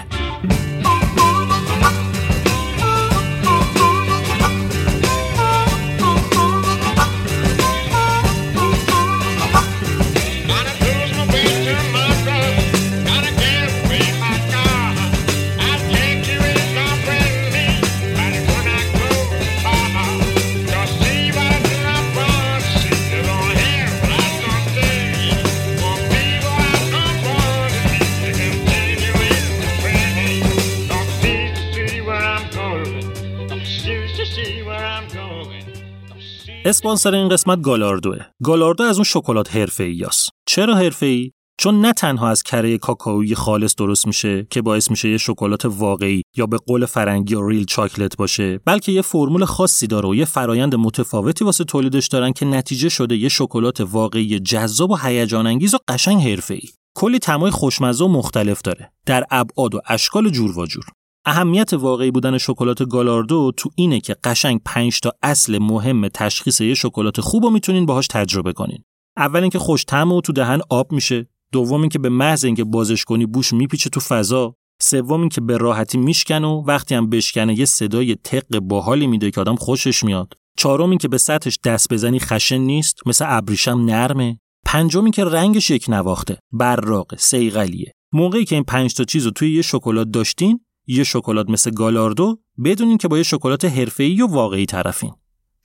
اسپانسر 36.67 37.15
این 37.15 37.29
قسمت 37.29 37.61
گالاردوه. 37.61 38.19
گالاردو 38.43 38.83
از 38.83 38.95
اون 38.95 39.03
شکلات 39.03 39.55
حرفه‌ای 39.55 40.03
است. 40.03 40.29
چرا 40.47 40.75
حرفه‌ای؟ 40.75 41.31
چون 41.57 41.81
نه 41.81 41.93
تنها 41.93 42.29
از 42.29 42.43
کره 42.43 42.77
کاکائویی 42.77 43.35
خالص 43.35 43.75
درست 43.75 44.07
میشه 44.07 44.47
که 44.49 44.61
باعث 44.61 44.91
میشه 44.91 45.09
یه 45.09 45.17
شکلات 45.17 45.65
واقعی 45.65 46.21
یا 46.37 46.45
به 46.45 46.57
قول 46.57 46.85
فرنگی 46.85 47.35
و 47.35 47.47
ریل 47.47 47.65
چاکلت 47.65 48.17
باشه 48.17 48.59
بلکه 48.65 48.91
یه 48.91 49.01
فرمول 49.01 49.45
خاصی 49.45 49.87
داره 49.87 50.09
و 50.09 50.15
یه 50.15 50.25
فرایند 50.25 50.75
متفاوتی 50.75 51.45
واسه 51.45 51.63
تولیدش 51.63 52.07
دارن 52.07 52.33
که 52.33 52.45
نتیجه 52.45 52.89
شده 52.89 53.15
یه 53.15 53.29
شکلات 53.29 53.81
واقعی 53.81 54.39
جذاب 54.39 54.91
و 54.91 54.95
هیجان 54.95 55.47
انگیز 55.47 55.73
و 55.73 55.77
قشنگ 55.87 56.21
حرفه‌ای 56.21 56.69
کلی 56.95 57.19
تمای 57.19 57.51
خوشمزه 57.51 58.05
و 58.05 58.07
مختلف 58.07 58.61
داره 58.61 58.91
در 59.05 59.23
ابعاد 59.31 59.75
و 59.75 59.81
اشکال 59.87 60.29
جور 60.29 60.59
و 60.59 60.65
جور 60.65 60.85
اهمیت 61.25 61.73
واقعی 61.73 62.11
بودن 62.11 62.37
شکلات 62.37 62.83
گالاردو 62.89 63.51
تو 63.57 63.69
اینه 63.75 63.99
که 63.99 64.15
قشنگ 64.23 64.61
5 64.65 64.99
تا 64.99 65.11
اصل 65.23 65.57
مهم 65.57 66.07
تشخیص 66.07 66.61
یه 66.61 66.73
شکلات 66.73 67.21
خوب 67.21 67.43
رو 67.43 67.49
می‌تونین 67.49 67.85
باهاش 67.85 68.07
تجربه 68.07 68.53
کنین. 68.53 68.83
اول 69.17 69.41
اینکه 69.41 69.59
خوش 69.59 69.85
و 69.93 70.21
تو 70.21 70.33
دهن 70.33 70.61
آب 70.69 70.91
میشه، 70.91 71.27
دوم 71.51 71.81
اینکه 71.81 71.99
به 71.99 72.09
محض 72.09 72.45
اینکه 72.45 72.63
بازش 72.63 73.03
کنی 73.03 73.25
بوش 73.25 73.53
میپیچه 73.53 73.89
تو 73.89 73.99
فضا، 73.99 74.55
سوم 74.81 75.19
اینکه 75.19 75.41
به 75.41 75.57
راحتی 75.57 75.97
میشکنه 75.97 76.47
و 76.47 76.63
وقتی 76.67 76.95
هم 76.95 77.09
بشکنه 77.09 77.59
یه 77.59 77.65
صدای 77.65 78.15
تق 78.15 78.59
باحالی 78.59 79.07
میده 79.07 79.31
که 79.31 79.41
آدم 79.41 79.55
خوشش 79.55 80.03
میاد. 80.03 80.33
چهارم 80.57 80.89
اینکه 80.89 81.07
به 81.07 81.17
سطحش 81.17 81.59
دست 81.63 81.93
بزنی 81.93 82.19
خشن 82.19 82.57
نیست، 82.57 83.07
مثل 83.07 83.25
ابریشم 83.27 83.81
نرمه. 83.85 84.39
پنجم 84.65 85.03
اینکه 85.03 85.23
رنگش 85.23 85.69
یک 85.69 85.85
نواخته، 85.89 86.37
براق، 86.51 87.15
سیغلیه. 87.15 87.91
موقعی 88.13 88.45
که 88.45 88.55
این 88.55 88.63
پنج 88.63 88.93
تا 88.93 89.03
چیز 89.03 89.27
توی 89.27 89.55
یه 89.55 89.61
شکلات 89.61 90.07
داشتین 90.07 90.59
یه 90.87 91.03
شکلات 91.03 91.49
مثل 91.49 91.71
گالاردو 91.71 92.39
بدونین 92.65 92.97
که 92.97 93.07
با 93.07 93.17
یه 93.17 93.23
شکلات 93.23 93.65
حرفه‌ای 93.65 94.21
و 94.21 94.27
واقعی 94.27 94.65
طرفین. 94.65 95.13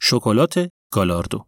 شکلات 0.00 0.70
گالاردو 0.90 1.46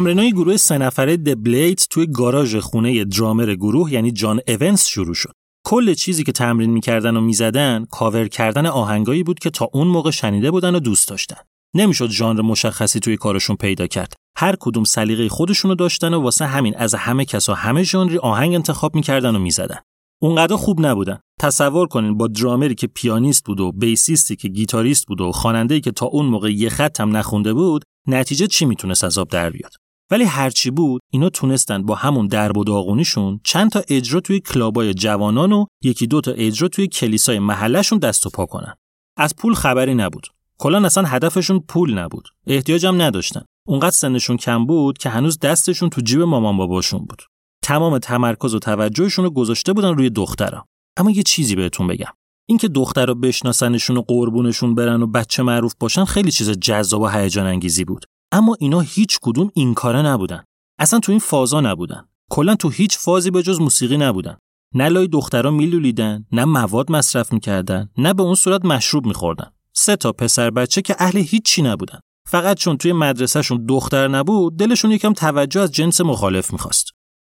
تمرینای 0.00 0.32
گروه 0.32 0.56
سه 0.56 0.78
نفره 0.78 1.16
د 1.16 1.42
بلیت 1.42 1.86
توی 1.90 2.06
گاراژ 2.06 2.56
خونه 2.56 3.04
درامر 3.04 3.54
گروه 3.54 3.92
یعنی 3.92 4.12
جان 4.12 4.40
اونس 4.48 4.86
شروع 4.86 5.14
شد. 5.14 5.32
کل 5.66 5.94
چیزی 5.94 6.24
که 6.24 6.32
تمرین 6.32 6.70
می‌کردن 6.70 7.16
و 7.16 7.20
می‌زدن 7.20 7.86
کاور 7.90 8.28
کردن 8.28 8.66
آهنگایی 8.66 9.22
بود 9.22 9.38
که 9.38 9.50
تا 9.50 9.68
اون 9.72 9.88
موقع 9.88 10.10
شنیده 10.10 10.50
بودن 10.50 10.74
و 10.74 10.80
دوست 10.80 11.08
داشتن. 11.08 11.36
نمی‌شد 11.74 12.10
ژانر 12.10 12.40
مشخصی 12.40 13.00
توی 13.00 13.16
کارشون 13.16 13.56
پیدا 13.56 13.86
کرد. 13.86 14.14
هر 14.36 14.56
کدوم 14.60 14.84
سلیقه 14.84 15.28
خودشونو 15.28 15.74
داشتن 15.74 16.14
و 16.14 16.20
واسه 16.20 16.46
همین 16.46 16.76
از 16.76 16.94
همه 16.94 17.24
کس 17.24 17.48
و 17.48 17.52
همه 17.52 17.82
ژانری 17.82 18.18
آهنگ 18.18 18.54
انتخاب 18.54 18.94
می‌کردن 18.94 19.36
و 19.36 19.38
می‌زدن. 19.38 19.78
اونقدر 20.22 20.56
خوب 20.56 20.86
نبودن. 20.86 21.20
تصور 21.40 21.86
کنین 21.86 22.16
با 22.16 22.26
درامری 22.26 22.74
که 22.74 22.86
پیانیست 22.86 23.44
بود 23.44 23.60
و 23.60 23.72
بیسیستی 23.72 24.36
که 24.36 24.48
گیتاریست 24.48 25.06
بود 25.06 25.20
و 25.20 25.32
خواننده‌ای 25.32 25.80
که 25.80 25.90
تا 25.90 26.06
اون 26.06 26.26
موقع 26.26 26.52
یه 26.52 26.68
خط 26.68 27.00
هم 27.00 27.16
نخونده 27.16 27.52
بود 27.52 27.84
نتیجه 28.08 28.46
چی 28.46 28.64
می‌تونست 28.64 29.04
از 29.04 29.18
آب 29.18 29.28
در 29.28 29.50
بیاد 29.50 29.79
ولی 30.10 30.24
هرچی 30.24 30.70
بود 30.70 31.00
اینا 31.10 31.28
تونستن 31.28 31.82
با 31.82 31.94
همون 31.94 32.26
درب 32.26 32.56
و 32.56 32.64
داغونیشون 32.64 33.40
چند 33.44 33.70
تا 33.70 33.82
اجرا 33.88 34.20
توی 34.20 34.40
کلابای 34.40 34.94
جوانان 34.94 35.52
و 35.52 35.66
یکی 35.82 36.06
دو 36.06 36.20
تا 36.20 36.30
اجرا 36.30 36.68
توی 36.68 36.88
کلیسای 36.88 37.38
محلشون 37.38 37.98
دست 37.98 38.26
و 38.26 38.30
پا 38.30 38.46
کنن. 38.46 38.74
از 39.16 39.36
پول 39.36 39.54
خبری 39.54 39.94
نبود. 39.94 40.26
کلا 40.58 40.86
اصلا 40.86 41.04
هدفشون 41.04 41.60
پول 41.60 41.98
نبود. 41.98 42.28
احتیاجم 42.46 43.02
نداشتن. 43.02 43.42
اونقدر 43.68 43.90
سنشون 43.90 44.36
کم 44.36 44.66
بود 44.66 44.98
که 44.98 45.08
هنوز 45.08 45.38
دستشون 45.38 45.90
تو 45.90 46.00
جیب 46.00 46.20
مامان 46.20 46.56
باباشون 46.56 47.00
بود. 47.00 47.22
تمام 47.62 47.98
تمرکز 47.98 48.54
و 48.54 48.58
توجهشون 48.58 49.24
رو 49.24 49.30
گذاشته 49.30 49.72
بودن 49.72 49.96
روی 49.96 50.10
دخترا. 50.10 50.64
اما 50.96 51.10
یه 51.10 51.22
چیزی 51.22 51.56
بهتون 51.56 51.86
بگم. 51.86 52.12
اینکه 52.48 52.68
دخترا 52.68 53.14
بشناسنشون 53.14 53.96
و 53.96 54.02
قربونشون 54.02 54.74
برن 54.74 55.02
و 55.02 55.06
بچه 55.06 55.42
معروف 55.42 55.74
باشن 55.80 56.04
خیلی 56.04 56.30
چیز 56.30 56.50
جذاب 56.50 57.00
و 57.00 57.08
هیجان 57.08 57.46
انگیزی 57.46 57.84
بود. 57.84 58.06
اما 58.32 58.56
اینا 58.60 58.80
هیچ 58.80 59.18
کدوم 59.22 59.50
این 59.54 59.74
کاره 59.74 60.02
نبودن. 60.02 60.44
اصلا 60.78 61.00
تو 61.00 61.12
این 61.12 61.18
فازا 61.18 61.60
نبودن. 61.60 62.08
کلا 62.30 62.54
تو 62.54 62.68
هیچ 62.68 62.98
فازی 62.98 63.30
به 63.30 63.42
جز 63.42 63.60
موسیقی 63.60 63.96
نبودن. 63.96 64.38
نه 64.74 64.88
لای 64.88 65.08
دخترا 65.08 65.50
میلولیدن 65.50 66.26
نه 66.32 66.44
مواد 66.44 66.92
مصرف 66.92 67.32
می‌کردن 67.32 67.88
نه 67.98 68.14
به 68.14 68.22
اون 68.22 68.34
صورت 68.34 68.64
مشروب 68.64 69.06
میخوردن. 69.06 69.50
سه 69.76 69.96
تا 69.96 70.12
پسر 70.12 70.50
بچه 70.50 70.82
که 70.82 70.96
اهل 70.98 71.18
هیچی 71.18 71.62
نبودن. 71.62 72.00
فقط 72.28 72.56
چون 72.56 72.76
توی 72.76 72.92
مدرسهشون 72.92 73.66
دختر 73.66 74.08
نبود 74.08 74.56
دلشون 74.56 74.90
یکم 74.90 75.12
توجه 75.12 75.60
از 75.60 75.72
جنس 75.72 76.00
مخالف 76.00 76.52
می‌خواست. 76.52 76.86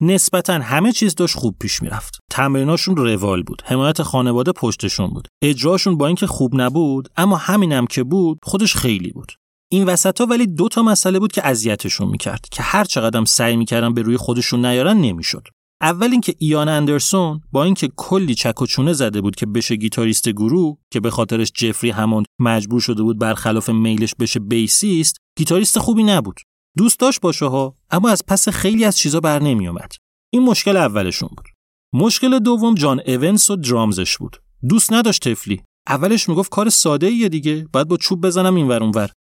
نسبتا 0.01 0.53
همه 0.53 0.91
چیز 0.91 1.15
داشت 1.15 1.37
خوب 1.37 1.55
پیش 1.59 1.81
می‌رفت. 1.81 2.19
تمریناشون 2.31 2.95
روال 2.95 3.43
بود. 3.43 3.61
حمایت 3.65 4.03
خانواده 4.03 4.51
پشتشون 4.51 5.07
بود. 5.07 5.27
اجراشون 5.43 5.97
با 5.97 6.07
اینکه 6.07 6.27
خوب 6.27 6.61
نبود 6.61 7.09
اما 7.17 7.37
همینم 7.37 7.87
که 7.87 8.03
بود 8.03 8.39
خودش 8.43 8.75
خیلی 8.75 9.11
بود. 9.11 9.31
این 9.73 9.83
وسط 9.83 10.21
ها 10.21 10.27
ولی 10.27 10.47
دو 10.47 10.69
تا 10.69 10.83
مسئله 10.83 11.19
بود 11.19 11.31
که 11.31 11.47
اذیتشون 11.47 12.07
می‌کرد 12.07 12.45
که 12.51 12.63
هر 12.63 12.83
چقدر 12.83 13.25
سعی 13.25 13.55
می‌کردن 13.55 13.93
به 13.93 14.01
روی 14.01 14.17
خودشون 14.17 14.65
نیارن 14.65 14.97
نمی‌شد. 14.97 15.47
اول 15.81 16.11
اینکه 16.11 16.35
ایان 16.37 16.69
اندرسون 16.69 17.41
با 17.51 17.63
اینکه 17.63 17.89
کلی 17.95 18.35
چک 18.35 18.61
و 18.61 18.65
چونه 18.65 18.93
زده 18.93 19.21
بود 19.21 19.35
که 19.35 19.45
بشه 19.45 19.75
گیتاریست 19.75 20.29
گروه 20.29 20.77
که 20.91 20.99
به 20.99 21.09
خاطرش 21.09 21.51
جفری 21.55 21.89
همون 21.89 22.23
مجبور 22.39 22.81
شده 22.81 23.03
بود 23.03 23.19
برخلاف 23.19 23.69
میلش 23.69 24.15
بشه 24.19 24.39
بیسیست 24.39 25.17
گیتاریست 25.37 25.79
خوبی 25.79 26.03
نبود. 26.03 26.39
دوست 26.77 26.99
داشت 26.99 27.21
باشه 27.21 27.45
ها 27.45 27.75
اما 27.89 28.09
از 28.09 28.25
پس 28.27 28.49
خیلی 28.49 28.85
از 28.85 28.97
چیزا 28.97 29.19
بر 29.19 29.39
نمی 29.41 29.67
اومد. 29.67 29.91
این 30.33 30.43
مشکل 30.43 30.77
اولشون 30.77 31.29
بود. 31.37 31.45
مشکل 31.93 32.39
دوم 32.39 32.75
جان 32.75 33.01
اونس 33.07 33.49
و 33.49 33.55
درامزش 33.55 34.17
بود. 34.17 34.41
دوست 34.69 34.93
نداشت 34.93 35.29
تفلی. 35.29 35.61
اولش 35.87 36.29
می‌گفت 36.29 36.51
کار 36.51 36.69
ساده 36.69 37.07
ایه 37.07 37.29
دیگه 37.29 37.67
باید 37.73 37.87
با 37.87 37.97
چوب 37.97 38.21
بزنم 38.25 38.55
این 38.55 38.67
ور 38.67 38.83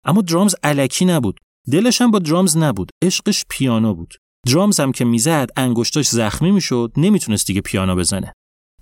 اما 0.04 0.22
درامز 0.22 0.54
علکی 0.62 1.04
نبود. 1.04 1.40
دلش 1.72 2.00
هم 2.00 2.10
با 2.10 2.18
درامز 2.18 2.56
نبود. 2.56 2.90
عشقش 3.04 3.44
پیانو 3.48 3.94
بود. 3.94 4.14
درامز 4.46 4.80
هم 4.80 4.92
که 4.92 5.04
می‌زد 5.04 5.50
انگشتاش 5.56 6.08
زخمی 6.08 6.50
می‌شد 6.50 6.92
نمی‌تونست 6.96 7.46
دیگه 7.46 7.60
پیانو 7.60 7.96
بزنه. 7.96 8.32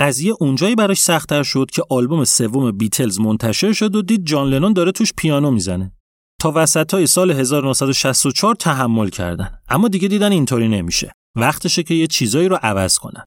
قضیه 0.00 0.35
اونجایی 0.40 0.74
براش 0.74 1.00
سختتر 1.00 1.42
شد 1.42 1.70
که 1.72 1.83
آلبوم 1.90 2.24
سوم 2.24 2.72
بیتلز 2.72 3.20
منتشر 3.20 3.72
شد 3.72 3.96
و 3.96 4.02
دید 4.02 4.26
جان 4.26 4.48
لنون 4.48 4.72
داره 4.72 4.92
توش 4.92 5.12
پیانو 5.16 5.50
می‌زنه. 5.50 5.92
تا 6.40 6.52
وسط 6.54 6.94
های 6.94 7.06
سال 7.06 7.30
1964 7.30 8.54
تحمل 8.54 9.09
کردن. 9.09 9.59
اما 9.68 9.88
دیگه 9.88 10.09
دیدن 10.09 10.33
اینطوری 10.33 10.68
نمیشه. 10.68 11.12
وقتشه 11.37 11.83
که 11.83 11.94
یه 11.94 12.06
چیزایی 12.06 12.48
رو 12.48 12.59
عوض 12.62 12.98
کنن. 12.98 13.24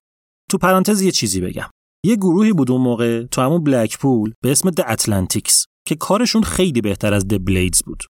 تو 0.50 0.58
پرانتز 0.58 1.02
یه 1.02 1.10
چیزی 1.10 1.40
بگم. 1.40 1.70
یه 2.04 2.16
گروهی 2.16 2.52
بود 2.52 2.70
اون 2.70 2.80
موقع 2.80 3.22
تو 3.22 3.42
همون 3.42 3.64
بلکپول 3.64 4.32
به 4.42 4.52
اسم 4.52 4.70
The 4.70 4.80
Atlantics 4.80 5.66
که 5.86 5.94
کارشون 5.94 6.42
خیلی 6.42 6.80
بهتر 6.80 7.14
از 7.14 7.28
The 7.28 7.44
Blades 7.44 7.82
بود. 7.82 8.02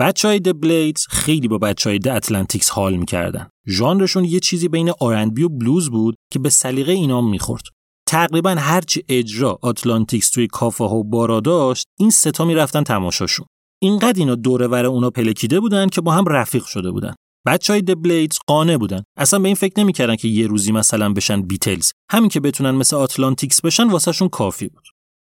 بچه 0.00 0.28
های 0.28 0.40
The 0.40 0.60
Blades 0.60 1.06
خیلی 1.10 1.48
با 1.48 1.58
بچه 1.58 1.90
های 1.90 1.98
The 1.98 2.08
Atlantics 2.08 2.70
حال 2.70 2.96
می‌کردن. 2.96 3.48
ژانرشون 3.68 4.24
یه 4.24 4.40
چیزی 4.40 4.68
بین 4.68 4.92
R&B 5.00 5.42
و 5.42 5.48
بلوز 5.48 5.90
بود 5.90 6.14
که 6.32 6.38
به 6.38 6.50
سلیقه 6.50 6.92
اینا 6.92 7.20
می‌خورد. 7.20 7.62
تقریبا 8.08 8.50
هرچی 8.50 9.02
اجرا 9.08 9.58
Atlantics 9.62 10.30
توی 10.30 10.46
کافه 10.46 10.84
ها 10.84 10.96
و 10.96 11.04
بارا 11.04 11.40
داشت 11.40 11.86
این 11.98 12.10
سه 12.10 12.33
تا 12.33 12.44
می‌رفتن 12.44 12.82
تماشاشون. 12.82 13.46
اینقدر 13.82 14.18
اینا 14.18 14.34
دوره 14.34 14.66
ور 14.66 14.86
اونا 14.86 15.10
پلکیده 15.10 15.60
بودن 15.60 15.88
که 15.88 16.00
با 16.00 16.12
هم 16.12 16.24
رفیق 16.26 16.64
شده 16.64 16.90
بودن. 16.90 17.14
بچه 17.46 17.72
های 17.72 17.82
The 17.82 18.01
Blades 18.01 18.38
قانع 18.46 18.78
بودن. 18.78 19.02
اصلا 19.16 19.38
به 19.38 19.48
این 19.48 19.54
فکر 19.54 19.80
نمی‌کردن 19.80 20.16
که 20.16 20.28
یه 20.28 20.46
روزی 20.46 20.72
مثلا 20.72 21.12
بشن 21.12 21.42
بیتلز 21.42 21.90
همین 22.10 22.28
که 22.28 22.40
بتونن 22.40 22.70
مثل 22.70 22.96
Atlantics 22.96 23.60
بشن 23.60 23.90
واسهشون 23.90 24.28
کافی 24.28 24.68
بود. 24.68 24.84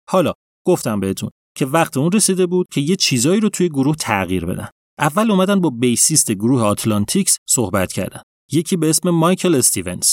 حالا 0.09 0.33
گفتم 0.67 0.99
بهتون 0.99 1.29
که 1.55 1.65
وقت 1.65 1.97
اون 1.97 2.11
رسیده 2.11 2.45
بود 2.45 2.67
که 2.71 2.81
یه 2.81 2.95
چیزایی 2.95 3.39
رو 3.39 3.49
توی 3.49 3.69
گروه 3.69 3.95
تغییر 3.95 4.45
بدن. 4.45 4.67
اول 4.99 5.31
اومدن 5.31 5.61
با 5.61 5.69
bassist 5.69 6.31
گروه 6.31 6.61
Atlantics 6.61 7.37
صحبت 7.49 7.93
کردن. 7.93 8.21
یکی 8.51 8.77
به 8.77 8.89
اسم 8.89 9.09
مایکل 9.09 9.55
استیونز. 9.55 10.07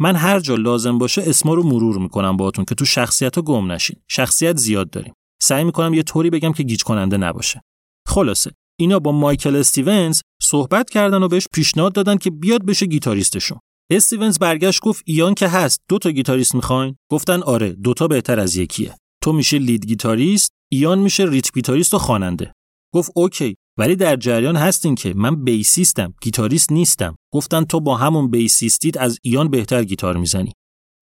من 0.00 0.16
هر 0.16 0.40
جا 0.40 0.54
لازم 0.54 0.98
باشه 0.98 1.22
اسما 1.26 1.54
رو 1.54 1.62
مرور 1.62 1.98
می‌کنم 1.98 2.36
باهاتون 2.36 2.64
که 2.64 2.74
تو 2.74 2.84
شخصیت 2.84 3.36
ها 3.36 3.42
گم 3.42 3.72
نشین. 3.72 3.96
شخصیت 4.08 4.56
زیاد 4.56 4.90
داریم. 4.90 5.14
سعی 5.42 5.64
می‌کنم 5.64 5.94
یه 5.94 6.02
طوری 6.02 6.30
بگم 6.30 6.52
که 6.52 6.62
گیج 6.62 6.82
کننده 6.82 7.16
نباشه. 7.16 7.60
خلاصه 8.08 8.50
اینا 8.78 8.98
با 8.98 9.12
مایکل 9.12 9.56
استیونز 9.56 10.20
صحبت 10.42 10.90
کردن 10.90 11.22
و 11.22 11.28
بهش 11.28 11.46
پیشنهاد 11.54 11.92
دادن 11.92 12.16
که 12.16 12.30
بیاد 12.30 12.66
بشه 12.66 12.86
گیتاریستشون. 12.86 13.58
استیونز 13.90 14.38
برگشت 14.38 14.80
گفت 14.82 15.02
ایان 15.06 15.34
که 15.34 15.48
هست 15.48 15.80
دو 15.88 15.98
تا 15.98 16.10
گیتاریست 16.10 16.54
می‌خواین؟ 16.54 16.96
گفتن 17.10 17.42
آره 17.42 17.72
دوتا 17.72 18.08
بهتر 18.08 18.40
از 18.40 18.56
یکیه. 18.56 18.96
تو 19.22 19.32
میشی 19.32 19.58
lead 19.58 19.86
گیتاریست 19.86 20.52
ایان 20.72 20.98
میشه 20.98 21.24
rhythm 21.24 21.52
گیتاریست 21.52 21.94
و 21.94 21.98
خواننده. 21.98 22.52
گفت 22.94 23.12
okay 23.14 23.56
ولی 23.78 23.96
در 23.96 24.16
جریان 24.16 24.56
هستین 24.56 24.94
که 24.94 25.14
من 25.14 25.44
bassist 25.44 26.05
م 26.05 26.14
گیتاریست 26.22 26.72
نیستم. 26.72 27.14
گفتن 27.34 27.64
تو 27.64 27.80
با 27.80 27.96
همون 27.96 28.30
bassist 28.30 28.81
یت 28.81 28.96
از 28.96 29.18
ایان 29.22 29.48
بهتر 29.48 29.84
گیتار 29.84 30.16
می‌زنی. 30.16 30.52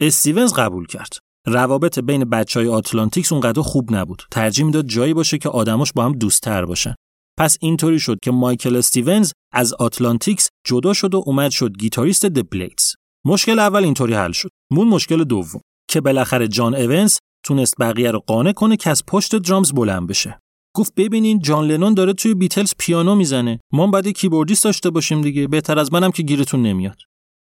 استیونز 0.00 0.52
قبول 0.52 0.86
کرد. 0.86 1.12
روابط 1.46 1.98
بین 1.98 2.24
بچه 2.24 2.60
های 2.60 2.68
Atlantics 2.68 3.32
اونقدر 3.32 3.62
خوب 3.62 3.94
نبود. 3.94 4.22
ترجیح 4.30 4.64
می‌داد 4.64 4.86
جایی 4.86 5.14
باشه 5.14 5.38
که 5.38 5.48
آدماش 5.48 5.92
با 5.92 6.04
هم 6.04 6.12
دوستتر 6.12 6.64
باشن. 6.64 6.94
پس 7.38 7.56
اینطوری 7.60 8.00
شد 8.00 8.18
که 8.22 8.30
مایکل 8.30 8.76
استیونز 8.76 9.32
از 9.52 9.74
Atlantics 9.74 10.48
جدا 10.66 10.92
شد 10.92 11.14
و 11.14 11.22
اومد 11.26 11.50
شد 11.50 11.76
گیتاریست 11.78 12.26
د 12.26 12.54
مشکل 13.26 13.58
اول 13.58 13.84
اینطوری 13.84 14.14
حل 14.14 14.32
شد. 14.32 14.50
موند 14.72 14.88
مشکل 14.88 15.24
دوم. 15.24 15.60
که 15.90 16.00
بالاخره 16.00 16.48
جان 16.48 16.74
اونز 16.74 17.18
تونست 17.44 17.74
بقیه 17.80 18.10
رو 18.10 18.18
قانع 18.26 18.52
کنه 18.52 18.76
که 18.76 18.90
از 18.90 19.06
پشت 19.06 19.36
drums 19.36 19.72
بلند 19.72 20.06
بشه. 20.06 20.38
گفت 20.76 20.94
ببینین 20.94 21.38
جان 21.38 21.66
لنون 21.66 21.94
داره 21.94 22.12
توی 22.12 22.34
بیتلز 22.34 22.74
پیانو 22.78 23.14
می‌زنه. 23.14 23.60
ما 23.72 23.86
باید 23.86 24.08
keyboardist 24.08 24.64
داشته 24.64 24.90
باشیم 24.90 25.20
دیگه. 25.20 25.48
بهتر 25.48 25.78
از 25.78 25.92
منم 25.92 26.10
که 26.10 26.22
گیرتون 26.22 26.62
نمیاد. 26.62 26.96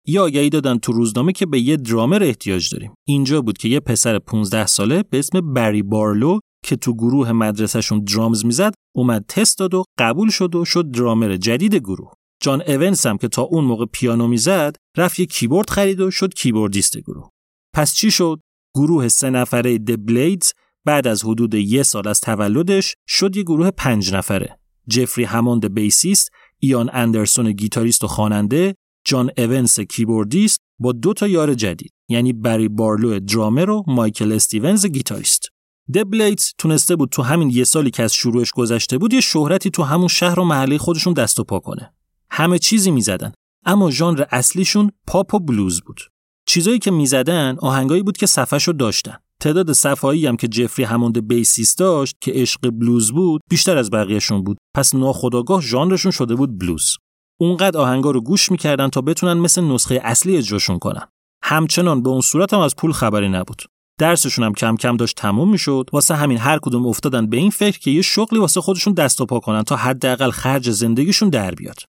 یه 0.07 0.23
آگهی 0.23 0.49
دادن 0.49 0.77
تو 0.77 0.91
روزنامه 0.91 1.31
که 1.31 1.45
به 1.45 1.59
یه 1.59 1.77
درامر 1.77 2.23
احتیاج 2.23 2.73
داریم. 2.73 2.93
اینجا 3.07 3.41
بود 3.41 3.57
که 3.57 3.69
یه 3.69 3.79
پسر 3.79 4.19
15 4.19 4.65
ساله 4.65 5.03
به 5.09 5.19
اسم 5.19 5.53
بری 5.53 5.81
بارلو 5.83 6.39
که 6.65 6.75
تو 6.75 6.93
گروه 6.93 7.31
مدرسهشون 7.31 8.03
drums 8.03 8.45
می‌زد 8.45 8.73
اومد 8.95 9.25
تست 9.27 9.59
داد 9.59 9.73
و 9.73 9.83
قبول 9.99 10.29
شد 10.29 10.55
و 10.55 10.65
شد 10.65 10.91
درامر 10.91 11.35
جدید 11.35 11.75
گروه. 11.75 12.11
جان 12.41 12.61
اونس 12.61 13.05
هم 13.05 13.17
که 13.17 13.27
تا 13.27 13.41
اون 13.41 13.63
موقع 13.63 13.85
پیانو 13.85 14.27
می‌زد 14.27 14.75
رفت 14.97 15.19
یه 15.19 15.25
کیبورد 15.25 15.69
خرید 15.69 15.99
و 15.99 16.11
شد 16.11 16.33
keyboardist 16.33 16.97
گروه. 16.97 17.29
پس 17.75 17.93
چی 17.93 18.11
شد؟ 18.11 18.39
گروه 18.75 19.07
سه 19.07 19.29
نفره 19.29 19.77
The 19.77 20.05
Blades 20.05 20.51
بعد 20.85 21.07
از 21.07 21.23
حدود 21.25 21.53
یه 21.53 21.83
سال 21.83 22.07
از 22.07 22.21
تولدش 22.21 22.95
شد 23.07 23.35
یه 23.37 23.43
گروه 23.43 23.71
پنج 23.71 24.13
نفره. 24.13 24.59
جفری 24.87 25.23
هموند 25.23 25.73
bassist 25.73 26.31
ایان 26.59 26.89
اندرسون 26.93 27.51
گیتاریست 27.51 28.03
و 28.03 28.07
خواننده 28.07 28.75
جان 29.05 29.31
اونس 29.37 29.79
keyboardist 29.79 30.59
با 30.79 30.91
دو 30.91 31.13
تا 31.13 31.27
یار 31.27 31.53
جدید 31.53 31.93
یعنی 32.09 32.33
بری 32.33 32.67
بارلو 32.67 33.19
درامر 33.19 33.69
و 33.69 33.83
مایکل 33.87 34.31
استیونز 34.31 34.85
گیتاریست. 34.85 35.49
بلیدز 35.87 36.51
تونسته 36.57 36.95
بود 36.95 37.09
تو 37.09 37.21
همین 37.21 37.49
یه 37.49 37.63
سالی 37.63 37.91
که 37.91 38.03
از 38.03 38.13
شروعش 38.13 38.51
گذشته 38.51 38.97
بود 38.97 39.13
یه 39.13 39.21
شهرتی 39.21 39.69
تو 39.69 39.83
همون 39.83 40.07
شهر 40.07 40.39
و 40.39 40.43
محله 40.43 40.77
خودشون 40.77 41.13
دست 41.13 41.39
و 41.39 41.43
پا 41.43 41.59
کنه. 41.59 41.93
همه 42.29 42.59
چیزی 42.59 42.91
می‌زدن 42.91 43.31
اما 43.65 43.91
ژانر 43.91 44.25
اصلیشون 44.31 44.91
پاپ 45.07 45.33
و 45.33 45.39
بلوز 45.39 45.81
بود. 45.81 45.99
چیزایی 46.45 46.79
که 46.79 46.91
می‌زدن 46.91 47.57
آهنگایی 47.59 48.03
بود 48.03 48.17
که 48.17 48.25
صفحهشو 48.25 48.71
داشتن. 48.71 49.15
تعداد 49.39 49.73
صفایی 49.73 50.27
هم 50.27 50.37
که 50.37 50.47
جفری 50.47 50.85
هموند 50.85 51.27
بیسیس 51.27 51.75
داشت 51.75 52.15
که 52.21 52.31
عشق 52.31 52.69
بلوز 52.69 53.11
بود 53.11 53.41
بیشتر 53.49 53.77
از 53.77 53.91
بقیهشون 53.91 54.43
بود. 54.43 54.57
پس 54.75 54.95
ناخداگاه 54.95 55.61
ژانرشون 55.61 56.11
شده 56.11 56.35
بود 56.35 56.59
بلوز. 56.59 56.97
اونقدر 57.41 57.79
آهنگا 57.79 58.11
رو 58.11 58.21
گوش 58.21 58.51
می‌کردن 58.51 58.89
تا 58.89 59.01
بتونن 59.01 59.33
مثل 59.33 59.61
نسخه 59.61 60.01
اصلی 60.03 60.37
اجراشون 60.37 60.79
کنن. 60.79 61.07
همچنان 61.43 62.03
به 62.03 62.09
اون 62.09 62.21
صورت 62.21 62.53
هم 62.53 62.59
از 62.59 62.75
پول 62.75 62.91
خبری 62.91 63.29
نبود. 63.29 63.61
درسشون 63.99 64.45
هم 64.45 64.53
کم 64.53 64.75
کم 64.75 64.97
داشت 64.97 65.17
تموم 65.17 65.51
می‌شد. 65.51 65.89
واسه 65.93 66.15
همین 66.15 66.37
هر 66.37 66.59
کدوم 66.59 66.87
افتادن 66.87 67.29
به 67.29 67.37
این 67.37 67.49
فکر 67.49 67.79
که 67.79 67.91
یه 67.91 68.01
شغلی 68.01 68.39
واسه 68.39 68.61
خودشون 68.61 68.93
دست 68.93 69.21
و 69.21 69.25
پا 69.25 69.39
کنن 69.39 69.63
تا 69.63 69.75
حداقل 69.75 70.31
خرج 70.31 70.69
زندگیشون 70.69 71.29
در 71.29 71.51
بیاد. 71.51 71.79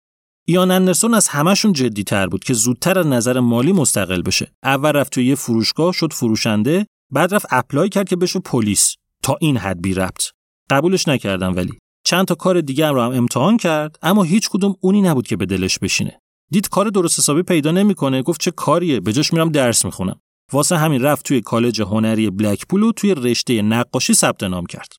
ایان 0.46 0.70
اندرسون 0.70 1.14
از 1.14 1.28
همشون 1.28 1.72
جدی 1.72 2.04
تر 2.04 2.26
بود 2.26 2.44
که 2.44 2.54
زودتر 2.54 2.98
از 2.98 3.06
نظر 3.06 3.40
مالی 3.40 3.72
مستقل 3.72 4.22
بشه. 4.22 4.52
اول 4.62 4.92
رفت 4.92 5.12
توی 5.12 5.26
یه 5.26 5.34
فروشگاه 5.34 5.92
شد 5.92 6.12
فروشنده 6.12 6.86
بعد 7.12 7.34
رفت 7.34 7.46
اپلای 7.50 7.88
کرد 7.88 8.08
که 8.08 8.16
بشه 8.16 8.38
پلیس. 8.38 8.94
تا 9.22 9.36
این 9.40 9.56
حد 9.56 9.82
بی 9.82 9.94
ربط. 9.94 10.22
قبولش 10.70 11.08
نکردم 11.08 11.56
ولی. 11.56 11.72
چند 12.06 12.26
تا 12.26 12.34
کار 12.34 12.60
دیگه 12.60 12.86
هم 12.86 12.94
رو 12.94 13.02
هم 13.02 13.12
امتحان 13.12 13.56
کرد 13.56 13.98
اما 14.02 14.22
هیچ 14.22 14.48
کدوم 14.48 14.74
اونی 14.80 15.02
نبود 15.02 15.26
که 15.26 15.36
به 15.36 15.46
دلش 15.46 15.78
بشینه. 15.78 16.20
دید 16.50 16.68
کار 16.68 16.88
درست 16.88 17.18
حسابی 17.18 17.42
پیدا 17.42 17.70
نمی‌کنه 17.70 18.22
گفت 18.22 18.40
چه 18.40 18.50
کاریه 18.50 19.00
به 19.00 19.12
جاش 19.12 19.32
میرم 19.32 19.48
درس 19.48 19.84
می‌خونم. 19.84 20.20
واسه 20.52 20.76
همین 20.76 21.02
رفت 21.02 21.24
توی 21.24 21.40
کالج 21.40 21.82
هنری 21.82 22.30
بلکپول 22.30 22.82
و 22.82 22.92
توی 22.92 23.14
رشته 23.14 23.62
نقاشی 23.62 24.14
ثبت 24.14 24.42
نام 24.42 24.66
کرد. 24.66 24.92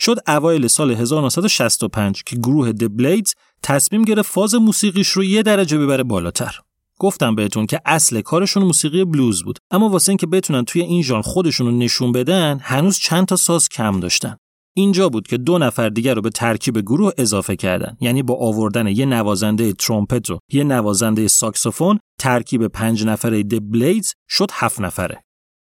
شد 0.00 0.18
اوایل 0.26 0.66
سال 0.66 0.90
1965 0.90 2.22
که 2.26 2.36
گروه 2.36 2.72
د 2.72 2.96
بلیدز 2.96 3.34
تصمیم 3.62 4.02
گرفت 4.02 4.32
فاز 4.32 4.54
موسیقیش 4.54 5.08
رو 5.08 5.24
یه 5.24 5.42
درجه 5.42 5.78
ببره 5.78 6.02
بالاتر. 6.02 6.60
گفتم 6.98 7.34
بهتون 7.34 7.66
که 7.66 7.80
اصل 7.86 8.20
کارشون 8.20 8.62
موسیقی 8.62 9.04
بلوز 9.04 9.44
بود 9.44 9.58
اما 9.70 9.88
واسه 9.88 10.10
اینکه 10.10 10.26
بتونن 10.26 10.64
توی 10.64 10.82
این 10.82 11.02
ژانر 11.02 11.22
خودشون 11.22 11.66
رو 11.66 11.72
نشون 11.72 12.12
بدن 12.12 12.58
هنوز 12.62 12.98
چند 12.98 13.26
تا 13.26 13.36
ساز 13.36 13.68
کم 13.68 14.00
داشتن. 14.00 14.36
اینجا 14.74 15.08
بود 15.08 15.26
که 15.26 15.36
دو 15.36 15.58
نفر 15.58 15.88
دیگر 15.88 16.14
رو 16.14 16.22
به 16.22 16.30
ترکیب 16.30 16.80
گروه 16.80 17.12
اضافه 17.18 17.56
کردن 17.56 17.96
یعنی 18.00 18.22
با 18.22 18.34
آوردن 18.34 18.86
یه 18.86 19.06
نوازنده 19.06 19.72
ترومپت 19.72 20.30
و 20.30 20.38
یه 20.52 20.64
نوازنده 20.64 21.28
ساکسوفون 21.28 21.98
ترکیب 22.18 22.66
پنج 22.66 23.04
نفره 23.04 23.42
د 23.42 23.70
بلیدز 23.70 24.12
شد 24.28 24.50
هفت 24.52 24.80
نفره. 24.80 25.22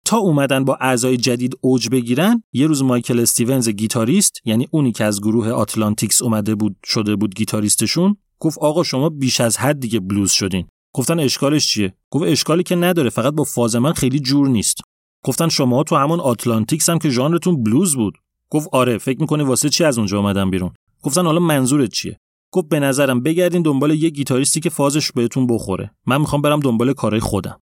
تا 0.04 0.16
اومدن 0.16 0.64
با 0.64 0.78
اعضای 0.80 1.16
جدید 1.16 1.58
اوج 1.60 1.88
بگیرن 1.88 2.42
یه 2.52 2.66
روز 2.66 2.82
مایکل 2.82 3.20
استیونز 3.20 3.68
گیتاریست 3.68 4.40
یعنی 4.44 4.68
اونی 4.70 4.92
که 4.92 5.04
از 5.04 5.20
گروه 5.20 5.50
Atlantics 5.50 6.22
اومده 6.22 6.54
بود 6.54 6.76
شده 6.84 7.16
بود 7.16 7.34
گیتاریستشون 7.34 8.16
گفت 8.38 8.58
آقا 8.58 8.82
شما 8.82 9.08
بیش 9.08 9.40
از 9.40 9.58
حد 9.58 9.80
دیگه 9.80 10.00
بلوز 10.00 10.32
شدین. 10.32 10.66
گفتن 10.94 11.20
اشکالش 11.20 11.66
چیه؟ 11.66 11.94
گفت 12.10 12.24
اشکالی 12.24 12.62
که 12.62 12.76
نداره 12.76 13.10
فقط 13.10 13.34
با 13.34 13.44
فاز 13.44 13.76
من 13.76 13.92
خیلی 13.92 14.20
جور 14.20 14.48
نیست. 14.48 14.80
گفتن 15.24 15.48
شما 15.48 15.82
تو 15.82 15.96
همون 15.96 16.20
Atlantics 16.20 16.90
هم 16.90 16.98
که 16.98 17.10
ژانرتون 17.10 17.62
بلوز 17.62 17.96
بود. 17.96 18.14
گفت 18.50 18.68
آره 18.72 18.98
فکر 18.98 19.20
می‌کنی 19.20 19.42
واسه 19.42 19.68
چی 19.68 19.84
از 19.84 19.98
اونجا 19.98 20.18
اومدم 20.18 20.50
بیرون؟ 20.50 20.70
گفتن 21.02 21.26
حالا 21.26 21.40
منظورت 21.40 21.90
چیه؟ 21.90 22.18
گفت 22.52 22.68
به 22.68 22.80
نظرم 22.80 23.22
بگردین 23.22 23.62
دنبال 23.62 23.90
یه 23.90 24.10
گیتاریستی 24.10 24.60
که 24.60 24.70
فازش 24.70 25.12
بهتون 25.12 25.46
بخوره. 25.46 25.90
من 26.06 26.18
می‌خوام 26.20 26.42
برم 26.42 26.60
دنبال 26.60 26.92
کارهای 26.92 27.20
خودم. 27.20 27.60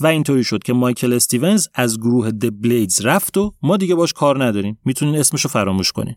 و 0.00 0.06
اینطوری 0.06 0.44
شد 0.44 0.62
که 0.62 0.72
مایکل 0.72 1.12
استیونز 1.12 1.68
از 1.74 1.98
گروه 1.98 2.30
The 2.30 2.62
Blades 2.62 3.00
رفت 3.00 3.36
و 3.36 3.54
ما 3.62 3.76
دیگه 3.76 3.94
باش 3.94 4.12
کار 4.12 4.44
نداریم. 4.44 4.78
می‌تونین 4.84 5.16
اسمشو 5.16 5.48
فراموش 5.48 5.92
کنین. 5.92 6.14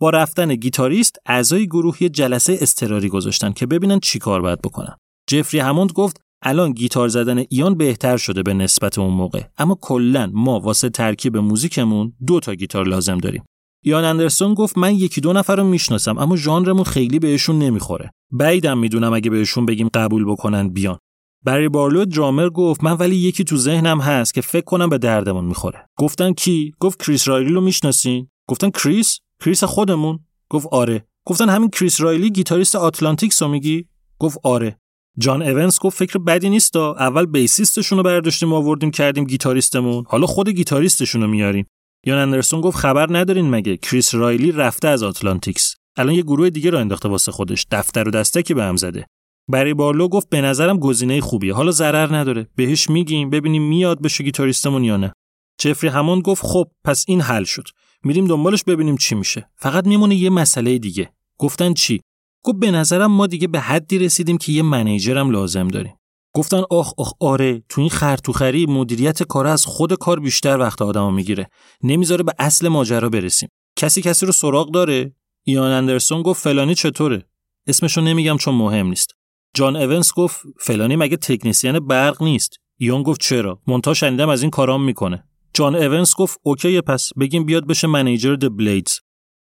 با 0.00 0.10
رفتن 0.10 0.54
گیتاریست 0.54 1.16
اعضای 1.26 1.66
گروه 1.66 2.02
یه 2.02 2.08
جلسه 2.08 2.58
اضطراری 2.60 3.08
گذاشتن 3.08 3.52
که 3.52 3.66
ببینن 3.66 4.00
چی 4.00 4.18
کار 4.18 4.42
باید 4.42 4.62
بکنن. 4.62 4.96
جفری 5.28 5.60
هموند 5.60 5.92
گفت 5.92 6.20
الان 6.42 6.72
گیتار 6.72 7.08
زدن 7.08 7.44
ایان 7.48 7.74
بهتر 7.74 8.16
شده 8.16 8.42
به 8.42 8.54
نسبت 8.54 8.98
اون 8.98 9.14
موقع. 9.14 9.42
اما 9.58 9.78
کلا 9.80 10.30
ما 10.34 10.60
واسه 10.60 10.88
ترکیب 10.88 11.36
موزیکمون 11.36 12.12
دو 12.26 12.40
تا 12.40 12.54
گیتار 12.54 12.86
لازم 12.86 13.18
داریم. 13.18 13.44
یان 13.84 14.04
اندرسون 14.04 14.54
گفت 14.54 14.78
من 14.78 14.94
یکی 14.94 15.20
دو 15.20 15.32
نفر 15.32 15.56
رو 15.56 15.64
می‌شناسم 15.64 16.18
اما 16.18 16.36
ژانرمون 16.36 16.84
خیلی 16.84 17.18
بهشون 17.18 17.58
نمی‌خوره. 17.58 18.10
بعیدم 18.32 18.78
می‌دونم 18.78 19.12
اگه 19.12 19.30
بهشون 19.30 19.66
بگیم 19.66 19.88
قبول 19.94 20.24
بکنن 20.24 20.68
بیان. 20.68 20.98
بری 21.44 21.68
بارلو 21.68 22.04
درامر 22.04 22.48
گفت 22.48 22.84
من 22.84 22.92
ولی 22.92 23.16
یکی 23.16 23.44
تو 23.44 23.56
ذهنم 23.56 24.00
هست 24.00 24.34
که 24.34 24.40
فکر 24.40 24.64
کنم 24.64 24.88
به 24.88 24.98
دردمون 24.98 25.44
می‌خوره. 25.44 25.86
گفتن 25.98 26.32
کی؟ 26.32 26.72
گفت 26.80 27.02
کریس 27.02 27.28
رایلی 27.28 27.52
رو 27.52 27.60
می‌شناسین؟ 27.60 28.28
گفتن 28.48 28.70
کریس؟ 28.70 29.18
کریس 29.44 29.64
خودمون؟ 29.64 30.18
گفت 30.50 30.66
آره. 30.72 31.04
گفتن 31.26 31.48
همین 31.48 31.70
کریس 31.70 32.00
رایلی 32.00 32.30
گیتاریست 32.30 32.76
Atlantics 32.76 33.42
رو 33.42 33.48
میگی؟ 33.48 33.86
گفت 34.18 34.38
آره. 34.44 34.78
جان 35.18 35.42
اونز 35.42 35.78
گفت 35.78 35.98
فکر 35.98 36.18
بدی 36.18 36.50
نیست 36.50 36.76
اول 36.76 37.26
bassist 37.26 37.72
شون 37.72 37.98
رو 37.98 38.04
برداشتیم 38.04 38.52
آوردیم 38.52 38.90
کردیم 38.90 39.24
گیتاریستمون. 39.24 40.04
حالا 40.08 40.26
خود 40.26 40.48
گیتاریستشون 40.48 41.22
رو 41.22 41.28
میاریم. 41.28 41.66
یان 42.06 42.18
اندرسون 42.18 42.60
گفت 42.60 42.78
خبر 42.78 43.06
ندارین 43.10 43.50
مگه 43.50 43.76
کریس 43.76 44.14
رایلی 44.14 44.52
رفته 44.52 44.88
از 44.88 45.02
Atlantics؟ 45.02 45.74
الان 45.96 46.14
یه 46.14 46.22
گروه 46.22 46.50
دیگه 46.50 46.70
رو 46.70 46.78
انداخته 46.78 47.08
واسه 47.08 47.32
خودش. 47.32 47.66
دفتر 47.70 48.08
و 48.08 48.10
دستکی 48.10 48.54
به 48.54 48.64
هم 48.64 48.76
زده. 48.76 49.06
بری 49.48 49.74
بارلو 49.74 50.08
گفت 50.08 50.28
به 50.28 50.40
نظرم 50.40 50.78
گزینه 50.78 51.20
خوبیه. 51.20 51.54
حالا 51.54 51.70
ضرر 51.70 52.16
نداره. 52.16 52.48
بهش 52.56 52.90
میگیم 52.90 53.30
ببینیم 53.30 53.62
میاد 53.62 54.02
بشه 54.02 54.24
گیتاریستمون 54.24 54.84
یا 54.84 54.96
نه. 54.96 55.12
جفری 55.60 55.90
همون 55.90 56.20
گفت 56.20 56.46
خب 56.46 56.70
پس 56.84 57.04
این 57.08 57.20
حل 57.20 57.44
شد. 57.44 57.68
میریم 58.04 58.26
دنبالش 58.26 58.64
ببینیم 58.64 58.96
چی 58.96 59.14
میشه. 59.14 59.50
فقط 59.56 59.86
میمونه 59.86 60.14
یه 60.14 60.30
مسئله 60.30 60.78
دیگه. 60.78 61.12
گفتن 61.38 61.74
چی؟ 61.74 62.00
گفت 62.44 62.58
به 62.58 62.70
نظرم 62.70 63.12
ما 63.12 63.26
دیگه 63.26 63.48
به 63.48 63.60
حدی 63.60 63.98
رسیدیم 63.98 64.38
که 64.38 64.52
یه 64.52 64.62
منیجرم 64.62 65.30
لازم 65.30 65.68
داریم. 65.68 65.94
گفتن 66.34 66.62
آخ 66.70 66.92
آخ 66.98 67.12
آره 67.20 67.62
تو 67.68 67.80
این 67.80 67.90
خرطوخری 67.90 68.66
مدیریت 68.66 69.22
کار 69.22 69.46
از 69.46 69.66
خود 69.66 69.94
کار 69.94 70.20
بیشتر 70.20 70.58
وقت 70.58 70.82
آدمو 70.82 71.10
می‌گیره. 71.10 71.48
نمی‌ذاره 71.82 72.22
به 72.22 72.32
اصل 72.38 72.68
ماجرا 72.68 73.08
برسیم. 73.08 73.48
کسی 73.76 74.02
کسی 74.02 74.26
رو 74.26 74.32
سراغ 74.32 74.70
داره؟ 74.70 75.14
ایان 75.44 75.70
اندرسون 75.70 76.22
گفت 76.22 76.42
فلانی 76.42 76.74
چطوره؟ 76.74 77.24
اسمشو 77.66 78.00
نمیگم 78.00 78.36
چون 78.36 78.54
مهم 78.54 78.86
نیست. 78.86 79.17
جان 79.58 79.76
اونس 79.76 80.12
گفت 80.14 80.40
فلانی 80.60 80.96
مگه 80.96 81.16
تکنسین 81.16 81.78
برق 81.78 82.22
نیست؟ 82.22 82.56
ایان 82.76 83.02
گفت 83.02 83.20
چرا؟ 83.20 83.60
منتها 83.66 83.94
شنیدم 83.94 84.28
از 84.28 84.42
این 84.42 84.50
کارام 84.50 84.84
می‌کنه. 84.84 85.24
جان 85.54 85.76
اونس 85.76 86.14
گفت 86.16 86.38
OK 86.42 86.80
پس 86.80 87.10
بگیم 87.20 87.44
بیاد 87.44 87.66
بشه 87.66 87.86
manager 87.86 88.34
The 88.34 88.56
Blades 88.56 88.98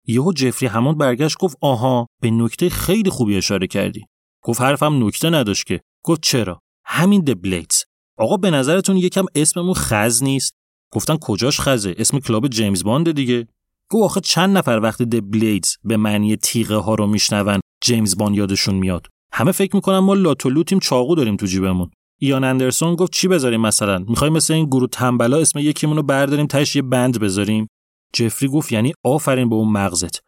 یهو 0.06 0.32
جفری 0.32 0.68
همون 0.68 0.98
برگشت 0.98 1.38
گفت 1.38 1.56
آها 1.60 2.06
به 2.22 2.30
نکته 2.30 2.68
خیلی 2.68 3.10
خوبی 3.10 3.36
اشاره 3.36 3.66
کردی. 3.66 4.04
گفت 4.44 4.60
حرفم 4.60 5.06
نکته 5.06 5.30
نداشت 5.30 5.66
که. 5.66 5.80
گفت 6.04 6.20
چرا؟ 6.22 6.60
همین 6.84 7.20
The 7.20 7.42
Blades 7.42 7.76
آقا 8.18 8.36
به 8.36 8.50
نظرتون 8.50 8.96
یکم 8.96 9.24
اسممون 9.34 9.74
خز 9.74 10.22
نیست؟ 10.22 10.54
گفتن 10.92 11.16
کجاش 11.16 11.60
خزه؟ 11.60 11.94
اسم 11.98 12.18
club 12.18 12.48
جیمز 12.48 12.84
باند 12.84 13.10
دیگه. 13.10 13.48
گفت 13.90 14.04
آخه 14.04 14.20
چند 14.20 14.58
نفر 14.58 14.80
وقتی 14.82 15.04
The 15.04 15.30
Blades 15.30 15.76
به 15.84 15.96
معنی 15.96 16.36
تیغه 16.36 16.76
ها 16.76 16.94
رو 16.94 17.06
میشنون 17.06 17.60
جیمز 17.82 18.16
باند 18.16 18.36
یادشون 18.36 18.74
میاد. 18.74 19.06
همه 19.32 19.52
فکر 19.52 19.76
می‌کنن 19.76 19.98
ما 19.98 20.14
لاتولوتیم 20.14 20.78
چاقو 20.78 21.14
داریم 21.14 21.36
تو 21.36 21.46
جیبمون. 21.46 21.90
ایان 22.18 22.44
اندرسون 22.44 22.94
گفت 22.94 23.12
چی 23.12 23.28
بذاریم 23.28 23.60
مثلا؟ 23.60 23.98
می‌خوایم 23.98 24.32
مثل 24.32 24.54
این 24.54 24.66
گروه 24.66 24.88
تنبلا 24.88 25.38
اسم 25.38 25.58
یکیمون 25.58 25.96
رو 25.96 26.02
برداریم 26.02 26.46
تهش 26.46 26.76
یه 26.76 26.82
band 26.82 27.20
بذاریم. 27.20 27.66
جفری 28.12 28.48
گفت 28.48 28.72
یعنی 28.72 28.92
آفرین 29.04 29.48
به 29.48 29.54
اون 29.54 29.72
مغزت. 29.72 30.20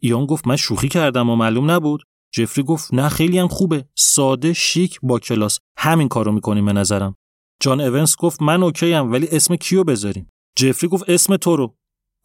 ایان 0.00 0.26
گفت 0.26 0.46
من 0.46 0.56
شوخی 0.56 0.88
کردم 0.88 1.30
و 1.30 1.36
معلوم 1.36 1.70
نبود. 1.70 2.02
جفری 2.32 2.64
گفت 2.64 2.94
نه 2.94 3.08
خیلی 3.08 3.38
هم 3.38 3.48
خوبه. 3.48 3.84
ساده 3.94 4.52
شیک 4.52 4.98
با 5.02 5.18
کلاس. 5.18 5.58
همین 5.76 6.08
کارو 6.08 6.32
می‌کنیم 6.32 6.66
به 6.66 6.72
نظرم. 6.72 7.14
جان 7.60 7.80
اونس 7.80 8.16
گفت 8.16 8.42
من 8.42 8.62
OK 8.62 8.94
ام 8.94 9.12
ولی 9.12 9.28
اسم 9.32 9.56
کیو 9.56 9.84
بذاریم؟ 9.84 10.30
جفری 10.56 10.88
گفت 10.88 11.10
اسم 11.10 11.36
تو 11.36 11.56
رو. 11.56 11.74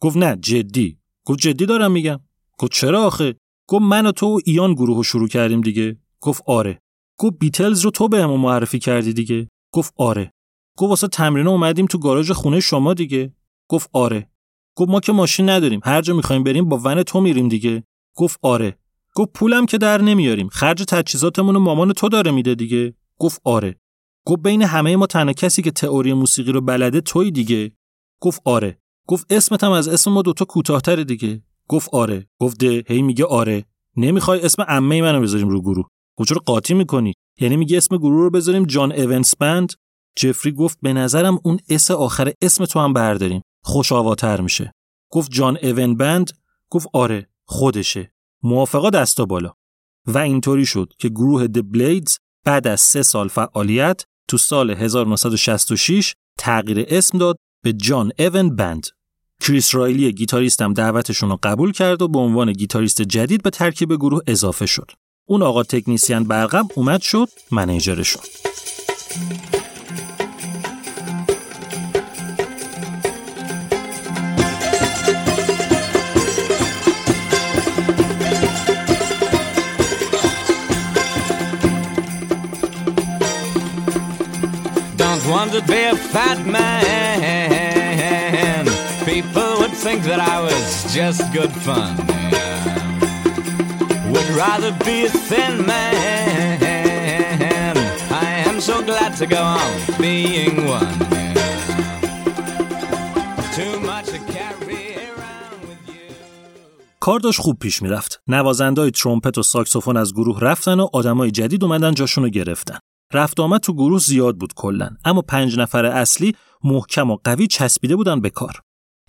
گفت 0.00 0.16
نه 0.16 0.36
جدی. 0.36 0.98
گفت 1.26 1.38
جدی 1.38 1.66
دارم 1.66 1.92
میگم. 1.92 2.20
گفت 2.58 2.72
چرا 2.72 3.02
آخه؟ 3.06 3.36
گفت 3.68 3.82
من 3.82 4.06
و 4.06 4.12
تو 4.12 4.26
و 4.26 4.40
ایان 4.44 4.74
گروه 4.74 5.02
شروع 5.02 5.28
کردیم 5.28 5.60
دیگه. 5.60 5.96
گفت 6.24 6.42
آره. 6.46 6.80
گفت 7.18 7.38
بیتلز 7.38 7.80
رو 7.80 7.90
تو 7.90 8.08
بهمون 8.08 8.40
معرفی 8.40 8.78
کردی 8.78 9.12
دیگه. 9.12 9.48
گفت 9.72 9.94
آره. 9.96 10.32
گفت 10.78 10.90
واسه 10.90 11.08
تمرین 11.08 11.46
اومدیم 11.46 11.86
تو 11.86 11.98
گاراژ 11.98 12.30
خونه 12.30 12.60
شما 12.60 12.94
دیگه. 12.94 13.32
گفت 13.68 13.90
آره. 13.92 14.30
گفت 14.76 14.90
ما 14.90 15.00
که 15.00 15.12
ماشین 15.12 15.48
نداریم. 15.48 15.80
هر 15.84 16.02
جا 16.02 16.14
می‌خوایم 16.14 16.42
بریم 16.44 16.68
با 16.68 16.80
ون 16.84 17.02
تو 17.02 17.20
میریم 17.20 17.48
دیگه. 17.48 17.84
گفت 18.16 18.38
آره. 18.42 18.78
گفت 19.14 19.32
پولم 19.32 19.66
که 19.66 19.78
در 19.78 20.02
نمیاریم. 20.02 20.48
خرج 20.48 20.84
تجهیزاتمون 20.88 21.56
مامان 21.56 21.92
تو 21.92 22.08
داره 22.08 22.30
میده 22.30 22.54
دیگه. 22.54 22.94
گفت 23.18 23.40
آره. 23.44 23.80
گفت 24.26 24.42
بین 24.42 24.62
همه 24.62 24.96
ما 24.96 25.06
تنها 25.06 25.32
کسی 25.32 25.62
که 25.62 25.70
تئوری 25.70 26.12
موسیقی 26.12 26.52
رو 26.52 26.60
بلده 26.60 27.00
توی 27.00 27.30
دیگه. 27.30 27.72
گفت 28.20 28.40
آره. 28.44 28.78
گفت 29.08 29.32
هم 29.64 29.72
از 29.72 29.88
اسم 29.88 30.12
ما 30.12 30.22
دوتا 30.22 30.44
کوتاهتر 30.44 30.96
دیگه. 30.96 31.42
گفت 31.68 31.88
آره. 31.92 32.26
گفت 32.40 32.58
ده. 32.58 32.84
هی 32.88 33.02
میگه 33.02 33.24
آره. 33.24 33.64
نمی‌خوای 33.96 34.40
اسم 34.40 34.62
عمه 34.62 35.02
منو 35.02 35.20
بذاریم 35.20 35.48
رو 35.48 35.62
گروه. 35.62 35.93
گفت 36.16 36.28
چرا 36.28 36.42
قاطی 36.46 36.74
می‌کنی. 36.74 37.12
یعنی 37.40 37.56
میگه 37.56 37.76
اسم 37.76 37.96
گروه 37.96 38.22
رو 38.22 38.30
بذاریم 38.30 38.64
جان 38.64 38.92
ایونتس 38.92 39.36
بند. 39.36 39.72
جفری 40.16 40.52
گفت 40.52 40.78
به 40.82 40.92
نظرم 40.92 41.38
اون 41.44 41.58
اس 41.68 41.90
آخر 41.90 42.32
اسم 42.42 42.64
تو 42.64 42.80
هم 42.80 42.92
برداریم. 42.92 43.42
خوشاواتر 43.62 44.40
میشه. 44.40 44.72
گفت 45.10 45.30
جان 45.30 45.58
ایون 45.62 45.96
بند. 45.96 46.30
گفت 46.70 46.86
آره 46.92 47.28
خودشه. 47.44 48.12
موافقا 48.42 48.90
دستا 48.90 49.24
بالا. 49.24 49.52
و 50.06 50.18
اینطوری 50.18 50.66
شد 50.66 50.92
که 50.98 51.08
گروه 51.08 51.46
د 51.46 51.72
بلیدز 51.72 52.18
بعد 52.44 52.66
از 52.66 52.80
سه 52.80 53.02
سال 53.02 53.28
فعالیت 53.28 54.04
تو 54.28 54.38
سال 54.38 54.70
1966 54.70 56.14
تغییر 56.38 56.86
اسم 56.88 57.18
داد 57.18 57.36
به 57.62 57.72
جان 57.72 58.12
ایون 58.18 58.56
بند. 58.56 58.86
کریس 59.40 59.74
رایلی 59.74 60.12
گیتاریستم 60.12 60.72
دعوتشون 60.72 61.30
رو 61.30 61.38
قبول 61.42 61.72
کرد 61.72 62.02
و 62.02 62.08
به 62.08 62.18
عنوان 62.18 62.52
گیتاریست 62.52 63.02
جدید 63.02 63.42
به 63.42 63.50
ترکیب 63.50 63.94
گروه 63.94 64.20
اضافه 64.26 64.66
شد. 64.66 64.90
اون 65.26 65.42
آقا 65.42 65.62
تکنیسیان 65.62 66.24
برقم 66.24 66.68
اومد 66.76 67.00
شد 67.00 67.28
منیجرشون 67.52 68.22
Don't 84.96 85.24
want 85.34 85.50
to 85.52 85.62
be 85.72 85.80
a 85.94 85.96
fat 86.14 86.38
man. 86.46 88.64
People 89.04 89.50
would 89.60 89.74
think 89.84 90.00
that 90.10 90.20
I 90.34 90.36
was 90.48 90.66
just 90.98 91.20
good 91.32 91.52
fun. 91.66 91.96
Would 91.96 92.73
rather 94.42 94.72
be 94.86 94.96
a 95.08 95.12
thin 95.28 95.54
man. 95.70 96.56
I 98.26 98.30
am 98.50 98.56
so 98.68 98.76
glad 98.90 99.10
to 99.20 99.26
go 99.36 99.42
on 99.62 99.76
being 100.02 100.56
one. 100.78 100.98
Too 103.56 103.74
much 103.88 104.06
to 104.14 104.18
carry. 104.34 104.84
کار 107.00 107.20
داشت 107.20 107.40
خوب 107.40 107.58
پیش 107.58 107.82
می‌رفت. 107.82 108.22
نوازندای 108.26 108.90
ترومپت 108.90 109.38
و 109.38 109.42
ساکسوفون 109.42 109.96
از 109.96 110.14
گروه 110.14 110.40
رفتن 110.40 110.80
و 110.80 110.88
آدمای 110.92 111.30
جدید 111.30 111.64
اومدن 111.64 111.94
جاشونو 111.94 112.28
گرفتن. 112.28 112.78
رفت 113.12 113.40
آمد 113.40 113.60
تو 113.60 113.72
گروه 113.74 114.00
زیاد 114.00 114.36
بود 114.36 114.54
کلا 114.54 114.90
اما 115.04 115.22
پنج 115.22 115.58
نفر 115.58 115.84
اصلی 115.84 116.36
محکم 116.64 117.10
و 117.10 117.16
قوی 117.24 117.46
چسبیده 117.46 117.96
بودن 117.96 118.20
به 118.20 118.30
کار. 118.30 118.60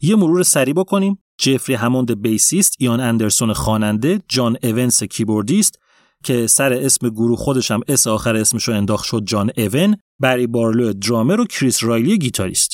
یه 0.06 0.15
مرور 0.15 0.44
سریع 0.43 0.74
بکنیم. 0.74 1.18
جفری 1.38 1.76
هموند 1.76 2.22
bassist، 2.21 2.76
ایان 2.80 3.00
اندرسون 3.00 3.54
خواننده، 3.54 4.22
جان 4.28 4.58
اونس 4.63 5.04
keyboardist 5.04 5.80
که 6.24 6.48
سر 6.48 6.74
اسم 6.74 7.10
گروه 7.10 7.38
خودش 7.38 7.72
هم 7.72 7.82
s 7.88 8.08
آخر 8.08 8.36
اسمشو 8.36 8.72
انداخت 8.72 9.06
شد 9.06 9.24
جان 9.26 9.52
اون، 9.58 9.96
بری 10.20 10.48
بارلو 10.48 10.94
درامر 10.94 11.39
و 11.39 11.46
کریس 11.46 11.84
رایلی 11.84 12.18
گیتاریست. 12.18 12.70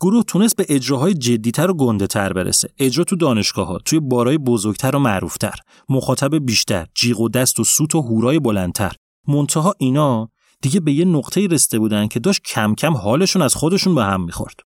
گروه 0.00 0.22
تونست 0.22 0.56
به 0.56 0.66
اجراهای 0.68 1.14
جدیتر 1.14 1.70
و 1.70 1.74
گنده 1.74 2.06
تر 2.06 2.32
برسه. 2.32 2.68
اجرا 2.78 3.04
تو 3.04 3.16
دانشگاه 3.16 3.66
ها، 3.66 3.78
توی 3.78 4.00
بارای 4.00 4.38
بزرگتر 4.38 4.96
و 4.96 4.98
معروفتر، 4.98 5.54
مخاطب 5.88 6.46
بیشتر، 6.46 6.86
جیغ 6.94 7.20
و 7.20 7.28
دست 7.28 7.60
و 7.60 7.64
سوت 7.64 7.94
و 7.94 8.00
هورای 8.00 8.38
بلندتر. 8.38 8.92
منتها 9.28 9.74
اینا 9.78 10.28
دیگه 10.62 10.80
به 10.80 10.92
یه 10.92 11.04
نقطه 11.04 11.46
رسیده 11.46 11.78
بودن 11.78 12.08
که 12.08 12.20
داشت 12.20 12.42
کم 12.42 12.74
کم 12.74 12.96
حالشون 12.96 13.42
از 13.42 13.54
خودشون 13.54 13.94
به 13.94 14.04
هم 14.04 14.24
می‌خورد. 14.24 14.60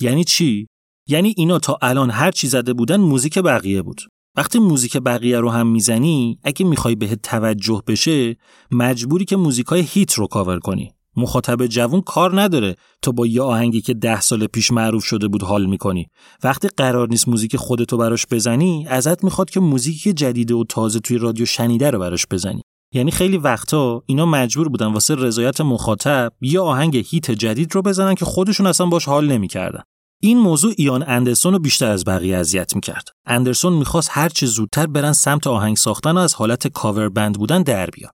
یعنی 0.00 0.24
چی؟ 0.24 0.66
یعنی 1.08 1.34
اینا 1.36 1.58
تا 1.58 1.78
الان 1.82 2.10
هر 2.10 2.30
چی 2.30 2.48
زده 2.48 2.72
بودن 2.72 2.96
موزیک 2.96 3.38
بقیه 3.38 3.82
بود. 3.82 4.00
وقتی 4.36 4.58
موزیک 4.58 4.96
بقیه 4.96 5.40
رو 5.40 5.50
هم 5.50 5.66
می‌زنی 5.66 6.38
اگه 6.42 6.66
می‌خوای 6.66 6.94
بهت 6.94 7.22
توجه 7.22 7.82
بشه 7.86 8.36
مجبوری 8.70 9.24
که 9.24 9.36
موزیکای 9.36 9.80
هیت 9.80 10.12
رو 10.12 10.26
کاور 10.26 10.58
کنی. 10.58 10.92
مخاطب 11.16 11.66
جوون 11.66 12.00
کار 12.00 12.42
نداره 12.42 12.76
تو 13.02 13.12
با 13.12 13.26
یه 13.26 13.42
آهنگی 13.42 13.80
که 13.80 13.94
ده 13.94 14.20
سال 14.20 14.46
پیش 14.46 14.70
معروف 14.70 15.04
شده 15.04 15.28
بود 15.28 15.42
حال 15.42 15.66
می‌کنی. 15.66 16.06
وقتی 16.42 16.68
قرار 16.76 17.08
نیست 17.08 17.28
موزیک 17.28 17.56
خودتو 17.56 17.96
براش 17.96 18.26
بزنی 18.30 18.86
ازت 18.88 19.24
می‌خواد 19.24 19.50
که 19.50 19.60
موزیکی 19.60 20.12
جدید 20.12 20.50
و 20.50 20.64
تازه 20.68 21.00
توی 21.00 21.18
رادیو 21.18 21.46
شنیده 21.46 21.90
رو 21.90 21.98
براش 21.98 22.26
بزنی. 22.30 22.62
یعنی 22.94 23.10
خیلی 23.10 23.36
وقتا 23.36 24.02
اینا 24.06 24.26
مجبور 24.26 24.68
بودن 24.68 24.86
واسه 24.86 25.14
رضایت 25.14 25.60
مخاطب 25.60 26.32
یه 26.40 26.60
آهنگ 26.60 26.96
هیت 26.96 27.30
جدید 27.30 27.74
رو 27.74 27.82
بزنن 27.82 28.14
که 28.14 28.24
خودشون 28.24 28.66
اصلا 28.66 28.86
باش 28.86 29.04
حال 29.04 29.32
نمی‌کردن. 29.32 29.82
این 30.22 30.38
موضوع 30.38 30.72
ایان 30.76 31.04
اندرسون 31.06 31.52
رو 31.52 31.58
بیشتر 31.58 31.90
از 31.90 32.04
بقیه 32.04 32.36
اذیت 32.36 32.74
می‌کرد. 32.74 33.08
اندرسون 33.26 33.72
می‌خواست 33.72 34.08
هر 34.12 34.28
چه 34.28 34.46
زودتر 34.46 34.86
برن 34.86 35.12
سمت 35.12 35.46
آهنگ 35.46 35.76
ساختن 35.76 36.12
و 36.12 36.18
از 36.18 36.34
حالت 36.34 36.68
کاور 36.68 37.08
بند 37.08 37.38
بودن 37.38 37.62
در 37.62 37.86
بیان. 37.86 38.12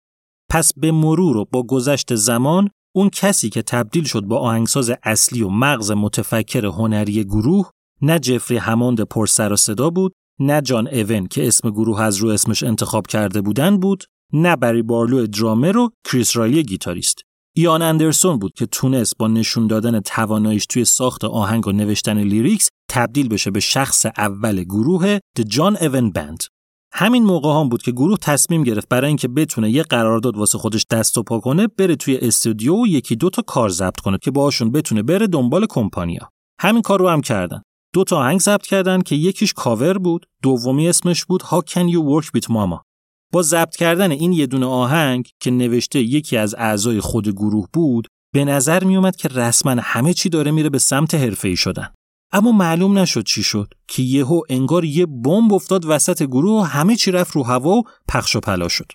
پس 0.50 0.72
به 0.76 0.92
مرور 0.92 1.36
و 1.36 1.44
با 1.44 1.62
گذشت 1.62 2.14
زمان 2.14 2.68
اون 2.94 3.10
کسی 3.10 3.50
که 3.50 3.62
تبدیل 3.62 4.04
شد 4.04 4.20
با 4.20 4.38
آهنگساز 4.38 4.92
اصلی 5.02 5.42
و 5.42 5.48
مغز 5.48 5.90
متفکر 5.90 6.66
هنری 6.66 7.24
گروه 7.24 7.70
نه 8.02 8.18
جفری 8.18 8.56
هماند 8.56 9.00
پر 9.00 9.26
سر 9.26 9.52
و 9.52 9.56
صدا 9.56 9.90
بود 9.90 10.12
نه 10.40 10.60
جان 10.60 10.88
ایون 10.88 11.26
که 11.26 11.46
اسم 11.46 11.70
گروه 11.70 12.00
از 12.00 12.16
رو 12.16 12.28
اسمش 12.28 12.62
انتخاب 12.62 13.06
کرده 13.06 13.40
بودن 13.40 13.78
بود 13.80 14.04
نه 14.32 14.56
بری 14.56 14.82
بارلو 14.82 15.26
درامر 15.26 15.76
و 15.76 15.90
کریس 16.10 16.36
رایلی 16.36 16.62
گیتاریست 16.62 17.22
ایان 17.60 17.82
اندرسون 17.82 18.38
بود 18.38 18.52
که 18.54 18.66
تونست 18.66 19.16
با 19.18 19.28
نشون 19.28 19.66
دادن 19.66 20.00
تواناییش 20.00 20.66
توی 20.66 20.84
ساخت 20.84 21.24
آهنگ 21.24 21.66
و 21.66 21.72
نوشتن 21.72 22.18
lyrics 22.18 22.68
تبدیل 22.90 23.28
بشه 23.28 23.50
به 23.50 23.60
شخص 23.60 24.06
اول 24.18 24.62
گروه 24.62 25.18
The 25.18 25.42
John 25.42 25.76
Evan 25.76 26.12
Band. 26.18 26.46
همین 26.92 27.22
موقع 27.22 27.60
هم 27.60 27.68
بود 27.68 27.82
که 27.82 27.92
گروه 27.92 28.18
تصمیم 28.18 28.64
گرفت 28.64 28.88
برای 28.88 29.08
اینکه 29.08 29.28
بتونه 29.28 29.70
یه 29.70 29.82
قرارداد 29.82 30.36
واسه 30.36 30.58
خودش 30.58 30.86
دست 30.90 31.18
و 31.18 31.22
پا 31.22 31.40
کنه 31.40 31.66
بره 31.66 31.96
توی 31.96 32.16
استودیو 32.16 32.82
و 32.82 32.86
یکی 32.86 33.16
دو 33.16 33.30
تا 33.30 33.42
کار 33.42 33.68
ضبط 33.68 34.00
کنه 34.00 34.18
که 34.22 34.30
باهاشون 34.30 34.72
بتونه 34.72 35.02
بره 35.02 35.26
دنبال 35.26 35.66
کمپانیا. 35.70 36.28
همین 36.60 36.82
کار 36.82 36.98
رو 36.98 37.08
هم 37.08 37.20
کردن. 37.20 37.62
دو 37.94 38.04
تا 38.04 38.16
آهنگ 38.16 38.40
ضبط 38.40 38.62
کردن 38.62 39.00
که 39.00 39.16
یکیش 39.16 39.52
کاور 39.52 39.98
بود، 39.98 40.26
دومی 40.42 40.88
اسمش 40.88 41.24
بود 41.24 41.42
How 41.42 41.60
Can 41.70 41.92
You 41.94 42.00
Work 42.00 42.26
With 42.26 42.46
Mama. 42.46 42.89
با 43.32 43.42
ضبط 43.42 43.76
کردن 43.76 44.10
این 44.10 44.32
یه 44.32 44.46
دونه 44.46 44.66
آهنگ 44.66 45.28
که 45.40 45.50
نوشته 45.50 46.00
یکی 46.00 46.36
از 46.36 46.54
اعضای 46.58 47.00
خود 47.00 47.28
گروه 47.28 47.66
بود 47.72 48.06
به 48.34 48.44
نظر 48.44 48.84
می 48.84 48.96
اومد 48.96 49.16
که 49.16 49.28
رسما 49.28 49.76
همه 49.82 50.14
چی 50.14 50.28
داره 50.28 50.50
میره 50.50 50.68
به 50.68 50.78
سمت 50.78 51.14
حرفه‌ای 51.14 51.56
شدن. 51.56 51.88
اما 52.32 52.52
معلوم 52.52 52.98
نشد 52.98 53.24
چی 53.24 53.42
شد 53.42 53.74
که 53.88 54.02
یهو 54.02 54.40
انگار 54.48 54.84
یه 54.84 55.06
بمب 55.06 55.52
افتاد 55.52 55.84
وسط 55.86 56.22
گروه 56.22 56.62
و 56.62 56.64
همه 56.64 56.96
چی 56.96 57.10
رفت 57.10 57.32
رو 57.32 57.42
هوا 57.42 57.70
و 57.70 57.82
پخش 58.08 58.36
و 58.36 58.40
پلا 58.40 58.68
شد. 58.68 58.92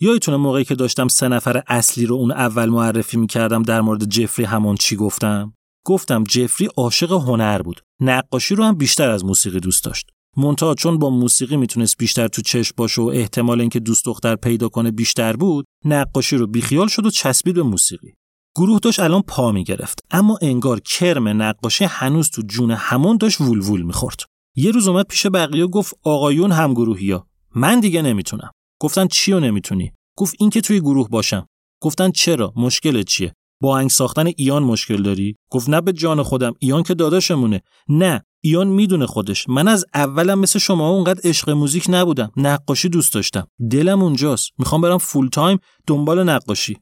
یادتونه 0.00 0.36
موقعی 0.36 0.64
که 0.64 0.74
داشتم 0.74 1.08
سه 1.08 1.28
نفر 1.28 1.62
اصلی 1.66 2.06
رو 2.06 2.16
اون 2.16 2.32
اول 2.32 2.68
معرفی 2.68 3.16
می‌کردم 3.16 3.62
در 3.62 3.80
مورد 3.80 4.04
جفری 4.04 4.44
همون 4.44 4.76
چی 4.76 4.96
گفتم؟ 4.96 5.54
گفتم 5.86 6.24
جفری 6.24 6.68
عاشق 6.76 7.12
هنر 7.12 7.62
بود. 7.62 7.80
نقاشی 8.00 8.54
رو 8.54 8.64
هم 8.64 8.74
بیشتر 8.74 9.10
از 9.10 9.24
موسیقی 9.24 9.60
دوست 9.60 9.84
داشت. 9.84 10.10
مونتا 10.36 10.74
چون 10.74 10.98
با 10.98 11.10
موسیقی 11.10 11.56
می‌تونست 11.56 11.98
بیشتر 11.98 12.28
تو 12.28 12.42
چشم 12.42 12.74
باشه 12.76 13.02
و 13.02 13.04
احتمال 13.04 13.60
اینکه 13.60 13.80
دوست 13.80 14.04
دختر 14.04 14.36
پیدا 14.36 14.68
کنه 14.68 14.90
بیشتر 14.90 15.36
بود 15.36 15.66
نقاشی 15.84 16.36
رو 16.36 16.46
بیخیال 16.46 16.88
شد 16.88 17.06
و 17.06 17.10
چسبید 17.10 17.54
به 17.54 17.62
موسیقی. 17.62 18.14
گروه 18.56 18.78
داشت 18.78 19.00
الان 19.00 19.22
پا 19.22 19.52
می‌گرفت 19.52 20.04
اما 20.10 20.38
انگار 20.42 20.80
کرم 20.80 21.42
نقاشی 21.42 21.84
هنوز 21.84 22.30
تو 22.30 22.42
جون 22.42 22.70
همون 22.70 23.16
داشت 23.16 23.40
وول 23.40 23.82
می‌خورد. 23.82 24.20
یه 24.56 24.70
روز 24.70 24.88
اومد 24.88 25.06
پیش 25.06 25.26
بقیه 25.26 25.66
گفت 25.66 25.94
آقایون 26.02 26.52
هم 26.52 26.74
ها 27.10 27.26
من 27.54 27.80
دیگه 27.80 28.02
نمی‌تونم. 28.02 28.50
گفتن 28.80 29.06
چی 29.06 29.32
رو 29.32 29.40
نمی‌تونی؟ 29.40 29.92
گفت 30.16 30.34
این 30.38 30.50
که 30.50 30.60
توی 30.60 30.80
گروه 30.80 31.08
باشم. 31.08 31.46
گفتن 31.82 32.10
چرا؟ 32.10 32.52
مشکل 32.56 33.02
چیه؟ 33.02 33.34
با 33.62 33.78
آهنگ 33.78 33.90
ساختن 33.90 34.26
ایان 34.36 34.62
مشکل 34.62 35.02
داری؟ 35.02 35.36
گفت 35.50 35.68
نه 35.68 35.80
به 35.80 35.92
جان 35.92 36.22
خودم 36.22 36.54
ایان 36.58 36.82
که 36.82 36.94
داداشمونه. 36.94 37.62
نه 37.88 38.24
ایان 38.44 38.66
می‌دونه 38.66 39.06
خودش. 39.06 39.48
من 39.48 39.68
از 39.68 39.84
اولم 39.94 40.38
مثل 40.38 40.58
شما 40.58 40.90
اونقدر 40.90 41.20
عشق 41.24 41.50
موزیک 41.50 41.86
نبودم. 41.88 42.32
نقاشی 42.36 42.88
دوست 42.88 43.14
داشتم. 43.14 43.46
دلم 43.70 44.02
اونجاست. 44.02 44.50
می‌خوام 44.58 44.80
برم 44.80 44.98
full 44.98 45.28
time 45.28 45.58
دنبال 45.86 46.22
نقاشی. 46.22 46.76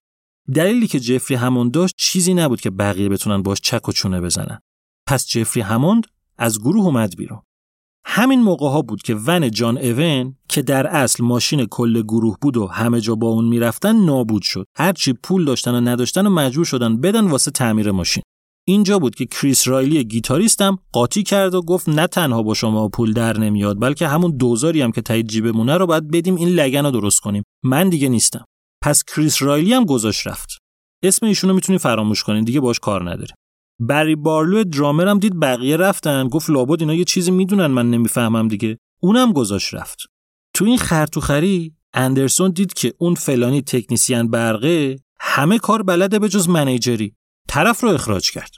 دلیلی 0.54 0.86
که 0.86 1.00
جفری 1.00 1.36
هموند 1.36 1.72
داشت 1.72 1.94
چیزی 1.98 2.34
نبود 2.34 2.60
که 2.60 2.70
بقیه 2.70 3.08
بتونن 3.08 3.42
باش 3.42 3.60
چک 3.60 3.88
و 3.88 3.92
چونه 3.92 4.20
بزنن. 4.20 4.58
پس 5.06 5.26
جفری 5.26 5.62
هموند 5.62 6.06
از 6.38 6.60
گروه 6.60 6.84
اومد 6.84 7.16
بیرون. 7.16 7.42
همین 8.04 8.40
موقع 8.42 8.68
ها 8.68 8.82
بود 8.82 9.02
که 9.02 9.14
ون 9.14 9.50
جان 9.50 9.78
ایون 9.78 10.36
که 10.48 10.62
در 10.62 10.86
اصل 10.86 11.24
ماشین 11.24 11.66
کل 11.66 12.02
گروه 12.02 12.36
بود 12.40 12.56
و 12.56 12.66
همه 12.66 13.00
جا 13.00 13.14
با 13.14 13.28
اون 13.28 13.44
می‌رفتن 13.44 14.04
نابود 14.04 14.42
شد. 14.42 14.66
هرچی 14.76 15.12
پول 15.12 15.44
داشتن 15.44 15.74
و 15.74 15.80
نداشتن 15.80 16.26
و 16.26 16.30
مجبور 16.30 16.64
شدن 16.64 17.00
بدن 17.00 17.28
واسه 17.28 17.50
تعمیر 17.50 17.90
ماشین. 17.90 18.22
اینجا 18.66 18.98
بود 18.98 19.14
که 19.14 19.26
کریس 19.26 19.68
رایلی 19.68 20.04
گیتاریستم 20.04 20.78
قاطی 20.92 21.22
کرد 21.22 21.54
و 21.54 21.62
گفت 21.62 21.88
نه 21.88 22.06
تنها 22.06 22.42
با 22.42 22.54
شما 22.54 22.88
پول 22.88 23.12
در 23.12 23.38
نمیاد 23.38 23.80
بلکه 23.80 24.08
همون 24.08 24.36
دوزاری 24.36 24.82
هم 24.82 24.92
که 24.92 25.02
ته 25.02 25.26
جیبمونه 25.26 25.76
رو 25.76 25.86
باید 25.86 26.10
بدیم 26.10 26.36
این 26.36 26.48
لگن 26.48 26.84
رو 26.84 26.90
درست 26.90 27.20
کنیم. 27.20 27.42
من 27.62 27.88
دیگه 27.88 28.08
نیستم. 28.08 28.44
پس 28.82 29.04
کریس 29.04 29.42
رایلی 29.42 29.72
هم 29.72 29.84
گذاشت 29.84 30.26
رفت. 30.26 30.48
اسم 31.02 31.26
ایشون 31.26 31.50
رو 31.50 31.56
می‌تونی 31.56 31.78
فراموش 31.78 32.22
کنین 32.22 32.44
دیگه 32.44 32.60
باش 32.60 32.78
کار 32.78 33.10
نداری 33.10 33.32
بری 33.80 34.16
بارلو 34.16 34.64
درامرم 34.64 35.18
دید 35.18 35.40
بقیه 35.40 35.76
رفتن 35.76 36.28
گفت 36.28 36.50
لابد 36.50 36.80
اینا 36.80 36.94
یه 36.94 37.04
چیزی 37.04 37.30
می‌دونن 37.30 37.66
من 37.66 37.90
نمی‌فهمم 37.90 38.48
دیگه. 38.48 38.78
اونم 39.02 39.32
گذاشت 39.32 39.74
رفت. 39.74 39.98
تو 40.54 40.64
این 40.64 40.78
خرطوخری 40.78 41.74
اندرسون 41.94 42.50
دید 42.50 42.72
که 42.72 42.94
اون 42.98 43.14
فلانی 43.14 43.62
تکنیسین 43.62 44.30
برقه 44.30 44.98
همه 45.20 45.58
کار 45.58 45.82
بلده 45.82 46.18
به 46.18 46.28
جز 46.28 46.48
manager 46.48 46.99
ی. 46.99 47.14
طرف 47.48 47.80
رو 47.80 47.88
اخراج 47.88 48.30
کرد. 48.30 48.50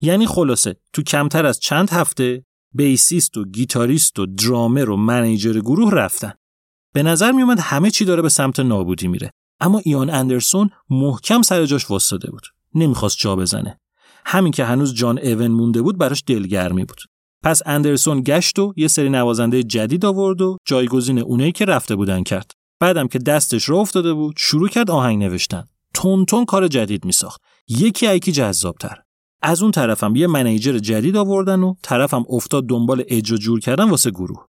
یعنی 0.00 0.26
خلاصه 0.26 0.76
تو 0.92 1.02
کمتر 1.02 1.46
از 1.46 1.60
چند 1.60 1.90
هفته 1.90 2.44
بیسیست 2.74 3.36
و 3.36 3.44
گیتاریست 3.44 4.18
و 4.18 4.26
درامر 4.26 4.90
و 4.90 4.96
منیجر 4.96 5.60
گروه 5.60 5.92
رفتن. 5.94 6.32
به 6.92 7.02
نظر 7.02 7.32
میومد 7.32 7.60
همه 7.60 7.90
چی 7.90 8.04
داره 8.04 8.22
به 8.22 8.28
سمت 8.28 8.60
نابودی 8.60 9.08
میره. 9.08 9.30
اما 9.60 9.80
ایان 9.84 10.10
اندرسون 10.10 10.70
محکم 10.90 11.42
سر 11.42 11.66
جاش 11.66 11.90
وستاده 11.90 12.30
بود. 12.30 12.42
نمی‌خواست 12.74 13.18
جا 13.18 13.36
بزنه. 13.36 13.78
همین 14.24 14.52
که 14.52 14.64
هنوز 14.64 14.94
جان 14.94 15.18
ایون 15.18 15.46
مونده 15.46 15.82
بود 15.82 15.98
براش 15.98 16.22
دلگرمی 16.26 16.84
بود. 16.84 17.00
پس 17.42 17.62
اندرسون 17.66 18.22
گشت 18.22 18.58
و 18.58 18.74
یه 18.76 18.88
سری 18.88 19.10
نوازنده 19.10 19.62
جدید 19.62 20.04
آورد 20.04 20.40
و 20.40 20.56
جایگزین 20.66 21.18
اونایی 21.18 21.52
که 21.52 21.64
رفته 21.64 21.96
بودن 21.96 22.22
کرد. 22.22 22.50
بعدم 22.80 23.08
که 23.08 23.18
دستش 23.18 23.64
رو 23.64 23.76
افتاده 23.76 24.12
بود 24.12 24.34
شروع 24.38 24.68
کرد 24.68 24.90
آهنگ 24.90 25.22
نوشتن. 25.22 25.64
تند 25.94 26.24
تند 26.24 26.44
کار 26.44 26.68
جدید 26.68 27.04
میساخت. 27.04 27.40
یکی 27.78 28.06
از 28.06 28.11
یکی 28.11 28.32
جذابتر. 28.32 29.02
از 29.42 29.62
اون 29.62 29.70
طرفم 29.70 30.16
یه 30.16 30.26
manager 30.26 30.78
جدید 30.78 31.16
آوردن 31.16 31.60
و 31.60 31.74
طرفم 31.82 32.24
افتاد 32.28 32.66
دنبال 32.66 33.04
اجرا 33.08 33.38
جور 33.38 33.60
کردن 33.60 33.90
واسه 33.90 34.10
گروه. 34.10 34.46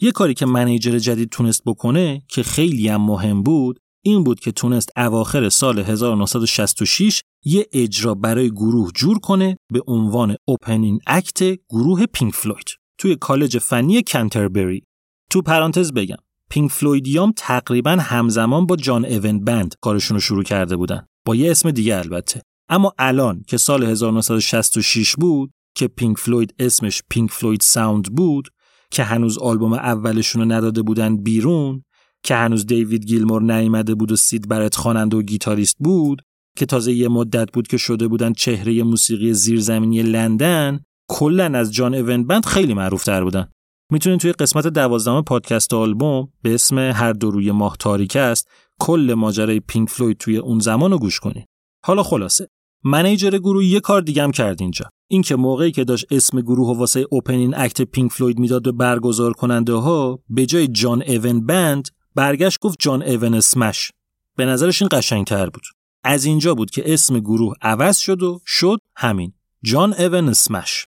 یه 0.00 0.12
کاری 0.12 0.34
که 0.34 0.46
manager 0.46 0.98
جدید 0.98 1.28
تونست 1.28 1.62
بکنه 1.66 2.22
که 2.28 2.42
خیلی 2.42 2.88
هم 2.88 3.00
مهم 3.00 3.42
بود 3.42 3.78
این 4.04 4.24
بود 4.24 4.40
که 4.40 4.52
تونست 4.52 4.90
اواخر 4.96 5.48
سال 5.48 5.78
1966 5.78 7.20
یه 7.44 7.66
اجرا 7.72 8.14
برای 8.14 8.50
گروه 8.50 8.90
جور 8.94 9.18
کنه 9.18 9.56
به 9.72 9.80
عنوان 9.86 10.36
opening 10.44 10.98
act 11.06 11.42
گروه 11.70 12.06
پینک 12.06 12.34
فلوید 12.34 12.70
توی 12.98 13.16
کالج 13.16 13.58
فنی 13.58 14.02
کنتربری 14.02 14.82
تو 15.30 15.42
پرانتز 15.42 15.92
بگم 15.92 16.16
پینک 16.50 16.70
فلویدیام 16.70 17.32
تقریبا 17.36 17.90
همزمان 17.90 18.66
با 18.66 18.76
John 18.76 19.04
Evan 19.04 19.44
Band 19.44 19.74
کارشون 19.80 20.14
رو 20.14 20.20
شروع 20.20 20.42
کرده 20.42 20.76
بودن. 20.76 21.06
با 21.26 21.34
یه 21.34 21.50
اسم 21.50 21.70
دیگه 21.70 21.96
البته. 21.96 22.42
اما 22.68 22.92
الان 22.98 23.42
که 23.46 23.56
سال 23.56 23.84
1966 23.84 25.14
بود 25.16 25.50
که 25.74 25.88
پینک 25.88 26.18
فلوید 26.18 26.54
اسمش 26.58 27.02
پینک 27.10 27.30
فلوید 27.30 27.60
ساوند 27.60 28.14
بود 28.14 28.48
که 28.90 29.02
هنوز 29.02 29.38
آلبوم 29.38 29.72
اولشون 29.72 30.42
رو 30.42 30.52
نداده 30.52 30.82
بودن 30.82 31.16
بیرون 31.16 31.84
که 32.22 32.34
هنوز 32.34 32.66
دیوید 32.66 33.04
گیلمور 33.04 33.42
نیامده 33.42 33.94
بود 33.94 34.12
و 34.12 34.16
سید 34.16 34.48
برت 34.48 34.74
خواننده 34.74 35.16
و 35.16 35.22
گیتاریست 35.22 35.76
بود 35.78 36.22
که 36.56 36.66
تازه 36.66 36.92
یه 36.92 37.08
مدت 37.08 37.52
بود 37.52 37.68
که 37.68 37.76
شده 37.76 38.08
بودن 38.08 38.32
چهره 38.32 38.82
موسیقی 38.82 39.32
زیرزمینی 39.32 40.02
لندن 40.02 40.80
کلا 41.08 41.58
از 41.58 41.72
John 41.74 41.94
Evan 41.94 42.26
Band 42.26 42.46
خیلی 42.46 42.74
معروف 42.74 43.04
تر 43.04 43.24
بودن. 43.24 43.48
می‌تونید 43.92 44.20
توی 44.20 44.32
قسمت 44.32 44.66
دوازدهم 44.66 45.22
پادکست 45.22 45.74
آلبوم 45.74 46.28
به 46.42 46.54
اسم 46.54 46.78
هر 46.78 47.12
دو 47.12 47.30
روی 47.30 47.50
ماه 47.50 47.76
تاریک 47.78 48.16
است 48.16 48.48
کل 48.80 49.14
ماجرای 49.14 49.60
پینک 49.60 49.88
فلوید 49.88 50.16
توی 50.16 50.36
اون 50.36 50.58
زمان 50.58 50.90
رو 50.90 50.98
گوش 50.98 51.20
کنید 51.20 51.46
حالا 51.84 52.02
خلاصه 52.02 52.48
manager 52.84 53.30
گروه 53.30 53.64
یه 53.64 53.80
کار 53.80 54.00
دیگه 54.00 54.22
هم 54.22 54.32
کرد 54.32 54.60
اینجا. 54.60 54.86
اینکه 55.08 55.36
موقعی 55.36 55.72
که 55.72 55.84
داشت 55.84 56.06
اسم 56.10 56.40
گروه 56.40 56.68
و 56.68 56.78
واسه 56.78 57.06
opening 57.10 57.54
act 57.56 57.82
پینک 57.82 58.12
فلوید 58.12 58.38
می‌داد 58.38 58.62
به 58.62 58.72
برگزار 58.72 59.32
کننده 59.32 59.72
ها 59.72 60.18
به 60.28 60.46
جای 60.46 60.68
John 60.68 61.02
Evan 61.02 61.46
Band 61.46 61.88
برگشت 62.14 62.58
گفت 62.60 62.76
John 62.80 63.02
Evan 63.02 63.34
Smash 63.34 63.90
به 64.36 64.44
نظرش 64.44 64.82
این 64.82 64.88
قشنگتر 64.92 65.50
بود. 65.50 65.62
از 66.04 66.24
اینجا 66.24 66.54
بود 66.54 66.70
که 66.70 66.92
اسم 66.92 67.18
گروه 67.18 67.54
عوض 67.62 67.98
شد 67.98 68.22
و 68.22 68.40
شد 68.46 68.78
همین. 68.96 69.32
جان 69.62 69.94
اون 69.94 70.28
اسمش 70.28 70.86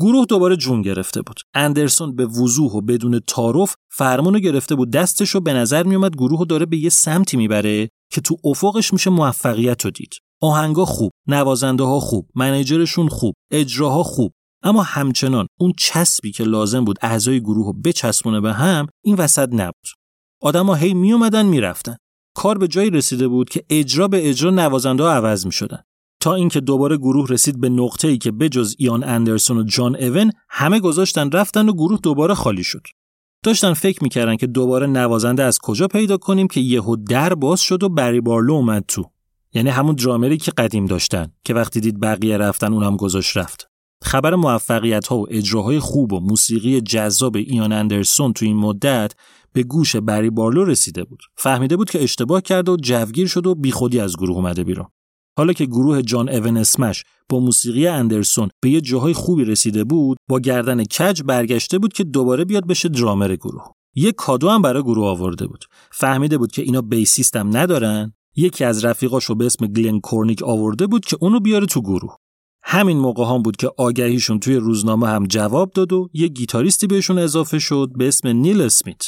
گروه 0.00 0.26
دوباره 0.26 0.56
جون 0.56 0.82
گرفته 0.82 1.22
بود. 1.22 1.40
اندرسون 1.54 2.16
به 2.16 2.26
وضوح 2.26 2.72
و 2.72 2.80
بدون 2.80 3.20
تعارف 3.26 3.74
فرمونو 3.92 4.38
گرفته 4.38 4.74
بود. 4.74 4.90
دستشو 4.90 5.40
به 5.40 5.52
نظر 5.52 5.82
میومد 5.82 6.16
گروه 6.16 6.46
داره 6.46 6.66
به 6.66 6.76
یه 6.76 6.90
سمتی 6.90 7.36
می‌بره 7.36 7.88
که 8.12 8.20
تو 8.20 8.36
افقش 8.44 8.92
میشه 8.92 9.10
موفقیت 9.10 9.84
رو 9.84 9.90
دید. 9.90 10.14
آهنگا 10.42 10.84
خوب 10.84 11.10
نوازنده 11.28 11.84
ها 11.84 12.00
خوب 12.00 12.28
منیجرشون 12.34 13.08
خوب 13.08 13.34
اجراها 13.50 14.02
خوب. 14.02 14.32
اما 14.62 14.82
همچنان 14.82 15.46
اون 15.60 15.72
چسبی 15.78 16.32
که 16.32 16.44
لازم 16.44 16.84
بود 16.84 16.98
اعضای 17.02 17.40
گروه 17.40 17.66
رو 17.66 17.72
بچسبونه 17.72 18.40
به 18.40 18.52
هم 18.52 18.86
این 19.04 19.16
وسط 19.16 19.48
نبود. 19.52 19.88
آدما 20.42 20.74
هی 20.74 20.94
می 20.94 21.12
اومدن 21.12 21.46
می‌رفتن. 21.46 21.96
کار 22.36 22.58
به 22.58 22.68
جایی 22.68 22.90
رسیده 22.90 23.28
بود 23.28 23.50
که 23.50 23.64
اجرا 23.70 24.08
به 24.08 24.28
اجرا 24.28 24.50
نوازنده 24.50 25.02
ها 25.02 25.12
عوض 25.12 25.46
می 25.46 25.52
شدن. 25.52 25.82
تا 26.24 26.34
اینکه 26.34 26.60
دوباره 26.60 26.96
گروه 26.96 27.26
رسید 27.28 27.60
به 27.60 27.68
نقطه 27.68 28.08
ای 28.08 28.18
که 28.18 28.30
بجز 28.30 28.74
ایان 28.78 29.04
اندرسون 29.04 29.58
و 29.58 29.62
جان 29.62 29.96
اون 29.96 30.30
همه 30.48 30.80
گذاشتن 30.80 31.30
رفتن 31.30 31.68
و 31.68 31.72
گروه 31.72 32.00
دوباره 32.02 32.34
خالی 32.34 32.64
شد. 32.64 32.82
داشتن 33.42 33.72
فکر 33.72 34.02
می‌کردن 34.02 34.36
که 34.36 34.46
دوباره 34.46 34.86
نوازنده 34.86 35.42
از 35.42 35.58
کجا 35.62 35.88
پیدا 35.88 36.16
کنیم 36.16 36.46
که 36.46 36.60
یهو 36.60 36.96
در 36.96 37.34
باز 37.34 37.60
شد 37.60 37.82
و 37.82 37.88
بری 37.88 38.20
بارلو 38.20 38.54
اومد 38.54 38.84
تو. 38.88 39.04
یعنی 39.54 39.70
همون 39.70 39.94
درامری 39.94 40.36
که 40.36 40.50
قدیم 40.50 40.86
داشتن 40.86 41.32
که 41.44 41.54
وقتی 41.54 41.80
دید 41.80 42.00
بقیه 42.00 42.36
رفتن 42.36 42.72
اونم 42.72 42.96
گذاشت 42.96 43.36
رفت. 43.36 43.70
خبر 44.02 44.34
موفقیت 44.34 45.06
ها 45.06 45.18
و 45.18 45.26
اجراهای 45.30 45.78
خوب 45.78 46.12
و 46.12 46.20
موسیقی 46.20 46.80
جذاب 46.80 47.36
ایان 47.36 47.72
اندرسون 47.72 48.32
تو 48.32 48.44
این 48.44 48.56
مدت 48.56 49.12
به 49.52 49.62
گوش 49.62 49.96
بری 49.96 50.30
بارلو 50.30 50.64
رسیده 50.64 51.04
بود. 51.04 51.20
فهمیده 51.36 51.76
بود 51.76 51.90
که 51.90 52.02
اشتباه 52.02 52.42
کرده 52.42 52.72
و 52.72 52.76
جوگیر 52.76 53.26
شد 53.26 53.46
و 53.46 53.54
بیخودی 53.54 54.00
از 54.00 54.16
گروه 54.16 54.36
اومده 54.36 54.64
بیرون. 54.64 54.86
حالا 55.36 55.52
که 55.52 55.66
گروه 55.66 56.02
جان 56.02 56.28
اون 56.28 56.56
اسمش 56.56 57.04
با 57.28 57.40
موسیقی 57.40 57.86
اندرسون 57.86 58.48
به 58.60 58.70
یه 58.70 58.80
جاهای 58.80 59.12
خوبی 59.12 59.44
رسیده 59.44 59.84
بود 59.84 60.18
با 60.28 60.40
گردن 60.40 60.84
کج 60.84 61.22
برگشته 61.22 61.78
بود 61.78 61.92
که 61.92 62.04
دوباره 62.04 62.44
بیاد 62.44 62.66
بشه 62.66 62.88
درامر 62.88 63.36
گروه. 63.36 63.64
یه 63.94 64.12
کادو 64.12 64.48
هم 64.48 64.62
برای 64.62 64.82
گروه 64.82 65.06
آورده 65.06 65.46
بود. 65.46 65.64
فهمیده 65.92 66.38
بود 66.38 66.52
که 66.52 66.62
اینا 66.62 66.80
بیسیست 66.80 67.36
هم 67.36 67.56
ندارن. 67.56 68.12
یکی 68.36 68.64
از 68.64 68.84
رفیقاشو 68.84 69.34
به 69.34 69.46
اسم 69.46 69.66
گلن 69.66 70.00
کورنیک 70.00 70.42
آورده 70.42 70.86
بود 70.86 71.04
که 71.04 71.16
اونو 71.20 71.40
بیاره 71.40 71.66
تو 71.66 71.82
گروه. 71.82 72.16
همین 72.62 72.98
موقع 72.98 73.24
هم 73.24 73.42
بود 73.42 73.56
که 73.56 73.70
آگهیشون 73.78 74.40
توی 74.40 74.56
روزنامه 74.56 75.08
هم 75.08 75.26
جواب 75.26 75.70
داد 75.70 75.92
و 75.92 76.08
یه 76.12 76.28
گیتاریستی 76.28 76.86
بهشون 76.86 77.18
اضافه 77.18 77.58
شد 77.58 77.90
به 77.98 78.08
اسم 78.08 78.28
نیل 78.28 78.60
اسمیت. 78.60 79.02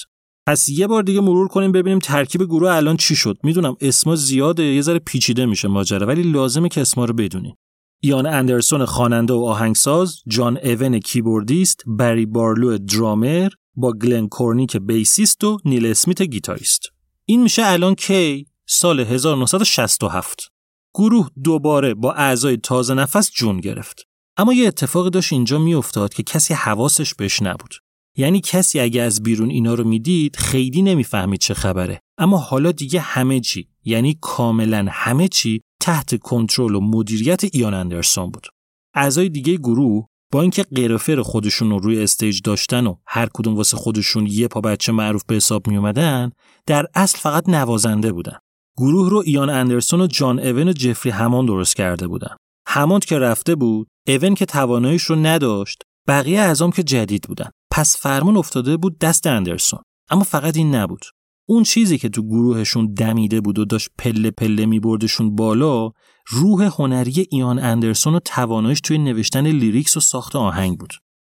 پس 0.46 0.68
یه 0.68 0.86
بار 0.86 1.02
دیگه 1.02 1.20
مرور 1.20 1.48
کنیم 1.48 1.72
ببینیم 1.72 1.98
ترکیب 1.98 2.42
گروه 2.42 2.70
الان 2.70 2.96
چی 2.96 3.16
شد. 3.16 3.38
می‌دونم 3.42 3.76
اسما 3.80 4.16
زیاده 4.16 4.62
یه 4.62 4.82
ذره 4.82 4.98
پیچیده 4.98 5.46
میشه 5.46 5.68
ماجرا 5.68 6.06
ولی 6.06 6.22
لازمه 6.22 6.68
که 6.68 6.80
اسما 6.80 7.04
رو 7.04 7.14
بدونیم 7.14 7.56
ایان 8.02 8.26
اندرسون 8.26 8.84
خواننده 8.84 9.32
و 9.34 9.44
آهنگساز 9.44 10.22
جان 10.28 10.58
اون 10.58 10.98
keyboardist 10.98 11.82
بری 11.86 12.26
بارلو 12.26 12.78
درامر 12.78 13.48
با 13.76 13.92
گلن 13.92 14.28
کورنیک 14.28 14.76
bassist 14.76 15.44
و 15.44 15.58
نیل 15.64 15.86
اسمیت 15.86 16.22
گیتاریست. 16.22 16.82
این 17.24 17.42
میشه 17.42 17.62
الان 17.64 17.94
کی؟ 17.94 18.46
سال 18.66 19.00
1967 19.00 20.52
گروه 20.94 21.28
دوباره 21.44 21.94
با 21.94 22.12
اعضای 22.12 22.56
تازه 22.56 22.94
نفس 22.94 23.30
جون 23.30 23.60
گرفت. 23.60 24.02
اما 24.36 24.52
یه 24.52 24.68
اتفاقی 24.68 25.10
داشت 25.10 25.32
اینجا 25.32 25.58
میافتاد 25.58 26.14
که 26.14 26.22
کسی 26.22 26.54
حواسش 26.54 27.14
بهش 27.14 27.42
نبود. 27.42 27.74
یعنی 28.16 28.40
کسی 28.40 28.80
اگه 28.80 29.02
از 29.02 29.22
بیرون 29.22 29.50
اینا 29.50 29.74
رو 29.74 29.84
می‌دید 29.84 30.36
خیلی 30.36 30.82
نمی‌فهمید 30.82 31.40
چه 31.40 31.54
خبره. 31.54 32.00
اما 32.18 32.38
حالا 32.38 32.72
دیگه 32.72 33.00
همه 33.00 33.40
چی 33.40 33.68
یعنی 33.84 34.18
کاملا 34.20 34.86
همه 34.90 35.28
چی 35.28 35.60
تحت 35.80 36.18
کنترل 36.18 36.74
و 36.74 36.80
مدیریت 36.80 37.44
ایان 37.52 37.74
اندرسون 37.74 38.30
بود. 38.30 38.46
اعضای 38.94 39.28
دیگه 39.28 39.56
گروه 39.56 40.06
با 40.32 40.42
اینکه 40.42 40.62
قرفر 40.62 41.22
خودشون 41.22 41.70
رو 41.70 41.78
روی 41.78 42.02
استیج 42.02 42.40
داشتن 42.44 42.86
و 42.86 42.96
هر 43.06 43.28
کدوم 43.34 43.56
واسه 43.56 43.76
خودشون 43.76 44.26
یه 44.26 44.48
پا 44.48 44.60
بچه 44.60 44.92
معروف 44.92 45.24
به 45.24 45.34
حساب 45.34 45.66
می 45.66 45.76
اومدن 45.76 46.32
در 46.66 46.86
اصل 46.94 47.18
فقط 47.18 47.48
نوازنده 47.48 48.12
بودن. 48.12 48.38
گروه 48.78 49.10
رو 49.10 49.22
ایان 49.26 49.50
اندرسون 49.50 50.00
و 50.00 50.06
جان 50.06 50.40
اون 50.40 50.68
و 50.68 50.72
جفری 50.72 51.12
همان 51.12 51.46
درست 51.46 51.76
کرده 51.76 52.08
بودن. 52.08 52.36
هماند 52.66 53.04
که 53.04 53.18
رفته 53.18 53.54
بود 53.54 53.88
اون 54.08 54.34
که 54.34 54.46
تواناییش 54.46 55.02
رو 55.02 55.16
نداشت 55.16 55.82
بقیه 56.08 56.40
اعضام 56.40 56.70
که 56.70 56.82
جدید 56.82 57.22
بودن. 57.22 57.50
پس 57.76 57.96
فرمان 57.96 58.36
افتاده 58.36 58.76
بود 58.76 58.98
دست 58.98 59.26
اندرسون. 59.26 59.80
اما 60.10 60.24
فقط 60.24 60.56
این 60.56 60.74
نبود. 60.74 61.04
اون 61.48 61.62
چیزی 61.62 61.98
که 61.98 62.08
تو 62.08 62.22
گروهشون 62.22 62.94
دمیده 62.94 63.40
بود 63.40 63.58
و 63.58 63.64
داشت 63.64 63.88
پله 63.98 64.30
پله 64.30 64.66
میبردشون 64.66 65.34
بالا 65.36 65.90
روح 66.28 66.62
هنری 66.62 67.26
ایان 67.30 67.58
اندرسون 67.58 68.14
و 68.14 68.18
تواناییش 68.18 68.80
توی 68.80 68.98
نوشتن 68.98 69.46
lyrics 69.46 69.96
و 69.96 70.00
ساخت 70.00 70.36
آهنگ 70.36 70.78
بود. 70.78 70.92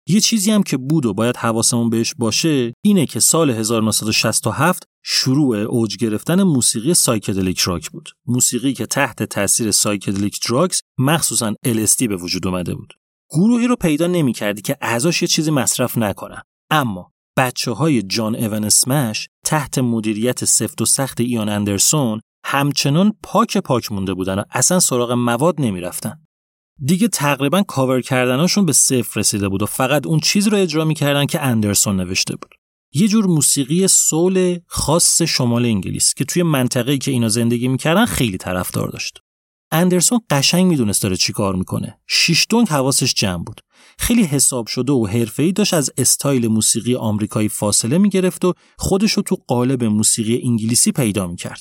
یه 0.08 0.20
چیزی 0.20 0.50
هم 0.50 0.62
که 0.62 0.76
بود 0.76 1.06
و 1.06 1.14
باید 1.14 1.36
حواسمون 1.36 1.90
بهش 1.90 2.14
باشه 2.18 2.72
اینه 2.84 3.06
که 3.06 3.20
سال 3.20 3.50
1967 3.50 4.82
شروع 5.04 5.56
اوج 5.56 5.96
گرفتن 5.96 6.42
موسیقی 6.42 6.94
psychedelic 6.94 7.60
rock 7.60 7.90
بود. 7.90 8.08
موسیقی 8.26 8.72
که 8.72 8.86
تحت 8.86 9.22
تاثیر 9.22 9.70
psychedelic 9.70 10.48
drugs 10.48 10.80
مخصوصا 10.98 11.54
LSD 11.66 12.08
به 12.08 12.16
وجود 12.16 12.46
اومده 12.46 12.74
بود. 12.74 13.01
گروهی 13.32 13.66
رو 13.66 13.76
پیدا 13.76 14.06
نمی 14.06 14.32
کردی 14.32 14.62
که 14.62 14.76
اعضاش 14.80 15.22
یه 15.22 15.28
چیزی 15.28 15.50
مصرف 15.50 15.98
نکنن 15.98 16.42
اما 16.70 17.12
بچه 17.36 17.72
های 17.72 18.02
John 18.02 18.36
Evan 18.36 18.64
Smash 18.64 19.28
تحت 19.44 19.78
مدیریت 19.78 20.44
سفت 20.44 20.82
و 20.82 20.84
سخت 20.84 21.20
ایان 21.20 21.48
اندرسون 21.48 22.20
همچنان 22.44 23.12
پاک 23.22 23.58
پاک 23.58 23.92
مونده 23.92 24.14
بودن 24.14 24.38
و 24.38 24.44
اصلا 24.50 24.80
سراغ 24.80 25.12
مواد 25.12 25.60
نمی‌رفتن. 25.60 26.26
دیگه 26.84 27.08
تقریبا 27.08 27.62
کاور 27.62 28.00
کردناشون 28.00 28.66
به 28.66 28.72
صفر 28.72 29.20
رسیده 29.20 29.48
بود 29.48 29.62
و 29.62 29.66
فقط 29.66 30.06
اون 30.06 30.20
چیز 30.20 30.48
رو 30.48 30.58
اجرا 30.58 30.84
می‌کردن 30.84 31.26
که 31.26 31.40
اندرسون 31.40 31.96
نوشته 31.96 32.36
بود. 32.36 32.50
یه 32.94 33.08
جور 33.08 33.26
موسیقی 33.26 33.88
soul 33.88 34.58
خاص 34.66 35.22
شمال 35.22 35.64
انگلیس 35.64 36.14
که 36.14 36.24
توی 36.24 36.42
منطقه‌ای 36.42 36.98
که 36.98 37.10
اینا 37.10 37.28
زندگی 37.28 37.68
می‌کردن 37.68 38.06
خیلی 38.06 38.38
طرفدار 38.38 38.88
داشت. 38.88 39.18
اندرسون 39.72 40.20
قشنگ 40.30 40.66
می‌دونست 40.66 41.02
داره 41.02 41.16
چی 41.16 41.32
کار 41.32 41.54
می‌کنه. 41.54 41.98
شیش 42.08 42.46
دونگ 42.50 42.68
حواسش 42.68 43.14
جمع 43.14 43.44
بود. 43.44 43.60
خیلی 43.98 44.22
حساب 44.22 44.66
شده 44.66 44.92
و 44.92 45.06
حرفه‌ای 45.06 45.52
داشت 45.52 45.74
از 45.74 45.90
استایل 45.98 46.48
موسیقی 46.48 46.94
آمریکایی 46.94 47.48
فاصله 47.48 47.98
می‌گرفت 47.98 48.44
و 48.44 48.54
خودش 48.78 49.12
رو 49.12 49.22
تو 49.22 49.36
قالب 49.46 49.84
موسیقی 49.84 50.40
انگلیسی 50.44 50.92
پیدا 50.92 51.26
می‌کرد. 51.26 51.60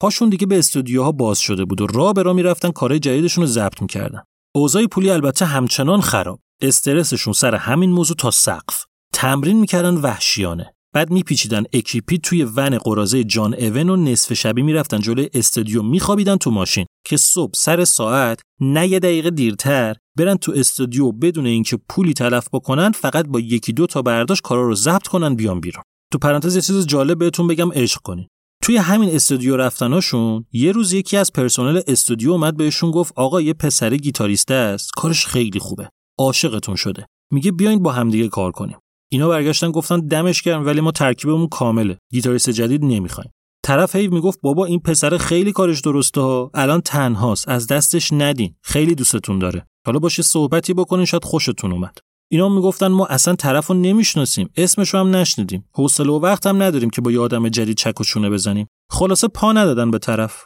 پاشون 0.00 0.28
دیگه 0.28 0.46
به 0.46 0.58
استودیوها 0.58 1.12
باز 1.12 1.38
شده 1.38 1.64
بود 1.64 1.80
و 1.80 1.86
راه 1.86 2.12
به 2.12 2.22
راه 2.22 2.34
می‌رفتن 2.34 2.70
کارهای 2.70 3.00
جدیدشون 3.00 3.42
رو 3.42 3.50
ضبط 3.50 3.82
می‌کردن. 3.82 4.22
اوضاع 4.54 4.86
پولی 4.86 5.10
البته 5.10 5.44
همچنان 5.44 6.00
خراب. 6.00 6.40
استرسشون 6.62 7.32
سر 7.32 7.54
همین 7.54 7.90
موضوع 7.90 8.16
تا 8.16 8.30
سقف. 8.30 8.84
تمرین 9.12 9.60
می‌کردن 9.60 9.94
وحشیانه. 9.94 10.74
بعد 10.94 11.10
میپیچیدن 11.10 11.64
اکیپی 11.72 12.18
توی 12.18 12.44
ون 12.44 12.78
قرازه 12.78 13.24
جان 13.24 13.54
اون 13.54 13.90
و 13.90 13.96
نصف 13.96 14.32
شبی 14.32 14.62
می‌رفتن 14.62 15.00
جلوی 15.00 15.30
استودیو. 15.34 15.82
میخوابیدن 15.82 16.36
تو 16.36 16.50
ماشین 16.50 16.86
که 17.06 17.16
صبح 17.16 17.52
سر 17.56 17.84
ساعت 17.84 18.40
نه 18.60 18.88
یه 18.88 18.98
دقیقه 18.98 19.30
دیرتر 19.30 19.96
برن 20.18 20.36
تو 20.36 20.52
استودیو 20.56 21.12
بدون 21.12 21.46
اینکه 21.46 21.78
پولی 21.88 22.14
تلف 22.14 22.48
بکنن 22.52 22.90
فقط 22.90 23.26
با 23.26 23.40
یکی 23.40 23.72
دو 23.72 23.86
تا 23.86 24.02
برداشت 24.02 24.42
کارا 24.42 24.62
رو 24.62 24.74
ضبط 24.74 25.06
کنن 25.06 25.34
بیان 25.34 25.60
بیرون. 25.60 25.82
تو 26.12 26.18
پرانتز 26.18 26.56
یه 26.56 26.62
چیز 26.62 26.86
جالب 26.86 27.18
بهتون 27.18 27.46
بگم 27.46 27.72
عشق 27.72 28.00
کنین 28.00 28.26
توی 28.62 28.76
همین 28.76 29.14
استودیو 29.14 29.56
رفتناشون 29.56 30.44
یه 30.52 30.72
روز 30.72 30.92
یکی 30.92 31.16
از 31.16 31.32
پرسنل 31.32 31.80
استودیو 31.86 32.30
اومد 32.30 32.56
بهشون 32.56 32.90
گفت 32.90 33.12
آقا 33.16 33.40
یه 33.40 33.52
پسر 33.52 33.96
گیتاریست 33.96 34.50
است 34.50 34.90
کارش 34.96 35.26
خیلی 35.26 35.58
خوبه 35.58 35.88
عاشقتون 36.18 36.76
شده. 36.76 37.06
میگه 37.32 37.52
بیاین 37.52 37.82
با 37.82 37.92
همدیگه 37.92 38.28
کار 38.28 38.52
کنیم. 38.52 38.78
اینا 39.12 39.28
برگشتن 39.28 39.70
گفتن 39.70 40.00
دمش 40.00 40.42
گرم 40.42 40.66
ولی 40.66 40.80
ما 40.80 40.92
ترکیبمون 40.92 41.48
کامله. 41.48 41.98
گیتاریست 42.10 42.50
جدید 42.50 42.84
نمی‌خوایم. 42.84 43.30
طرف 43.64 43.96
هی 43.96 44.08
می‌گفت 44.08 44.38
بابا 44.42 44.64
این 44.64 44.80
پسر 44.80 45.16
خیلی 45.16 45.52
کارش 45.52 45.80
درسته 45.80 46.20
ها. 46.20 46.50
الان 46.54 46.80
تنهاست. 46.80 47.48
از 47.48 47.66
دستش 47.66 48.12
ندین. 48.12 48.54
خیلی 48.62 48.94
دوستتون 48.94 49.38
داره. 49.38 49.66
حالا 49.86 49.98
باشه 49.98 50.22
صحبتی 50.22 50.74
بکنین 50.74 51.04
شاید 51.04 51.24
خوشتون 51.24 51.72
اومد. 51.72 51.98
اینا 52.30 52.48
می‌گفتن 52.48 52.86
ما 52.86 53.06
اصلا 53.06 53.34
طرف 53.34 53.66
رو 53.66 53.74
نمی‌شناسیم. 53.74 54.50
اسمشو 54.56 54.98
هم 54.98 55.16
نشنیدیم. 55.16 55.64
حوصله 55.74 56.12
و 56.12 56.18
وقت 56.20 56.46
هم 56.46 56.62
نداریم 56.62 56.90
که 56.90 57.00
با 57.00 57.12
یه 57.12 57.20
آدم 57.20 57.48
جدید 57.48 57.76
چک 57.76 58.00
و 58.00 58.04
چونه 58.04 58.30
بزنیم. 58.30 58.66
خلاصه 58.90 59.28
پا 59.28 59.52
ندادن 59.52 59.90
به 59.90 59.98
طرف. 59.98 60.44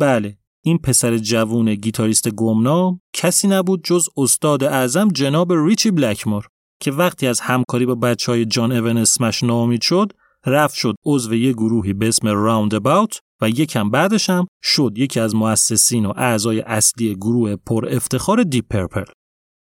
بله 0.00 0.38
این 0.64 0.78
پسر 0.78 1.18
جوون 1.18 1.74
گیتاریست 1.74 2.28
گمنام 2.28 3.00
کسی 3.12 3.48
نبود 3.48 3.84
جز 3.84 4.08
استاد 4.16 4.64
اعظم 4.64 5.08
جناب 5.08 5.52
ریچی 5.52 5.90
بلکمور. 5.90 6.48
که 6.80 6.92
وقتی 6.92 7.26
از 7.26 7.40
همکاری 7.40 7.86
با 7.86 7.94
بچه 7.94 8.32
های 8.32 8.44
John 8.44 8.72
Evan 8.72 8.96
Smash 8.96 9.42
ناامید 9.42 9.82
شد 9.82 10.12
رفت 10.46 10.74
شد 10.74 10.94
عضو 11.04 11.34
یه 11.34 11.52
گروهی 11.52 11.92
به 11.92 12.08
اسم 12.08 12.28
Roundabout 12.28 13.20
و 13.42 13.48
یکم 13.48 13.90
بعدش 13.90 14.30
هم 14.30 14.46
شد 14.62 14.92
یکی 14.96 15.20
از 15.20 15.34
مؤسسین 15.34 16.06
و 16.06 16.12
اعضای 16.16 16.60
اصلی 16.60 17.14
گروه 17.14 17.56
پر 17.56 17.88
افتخار 17.88 18.42
Deep 18.42 18.64
Purple 18.70 19.04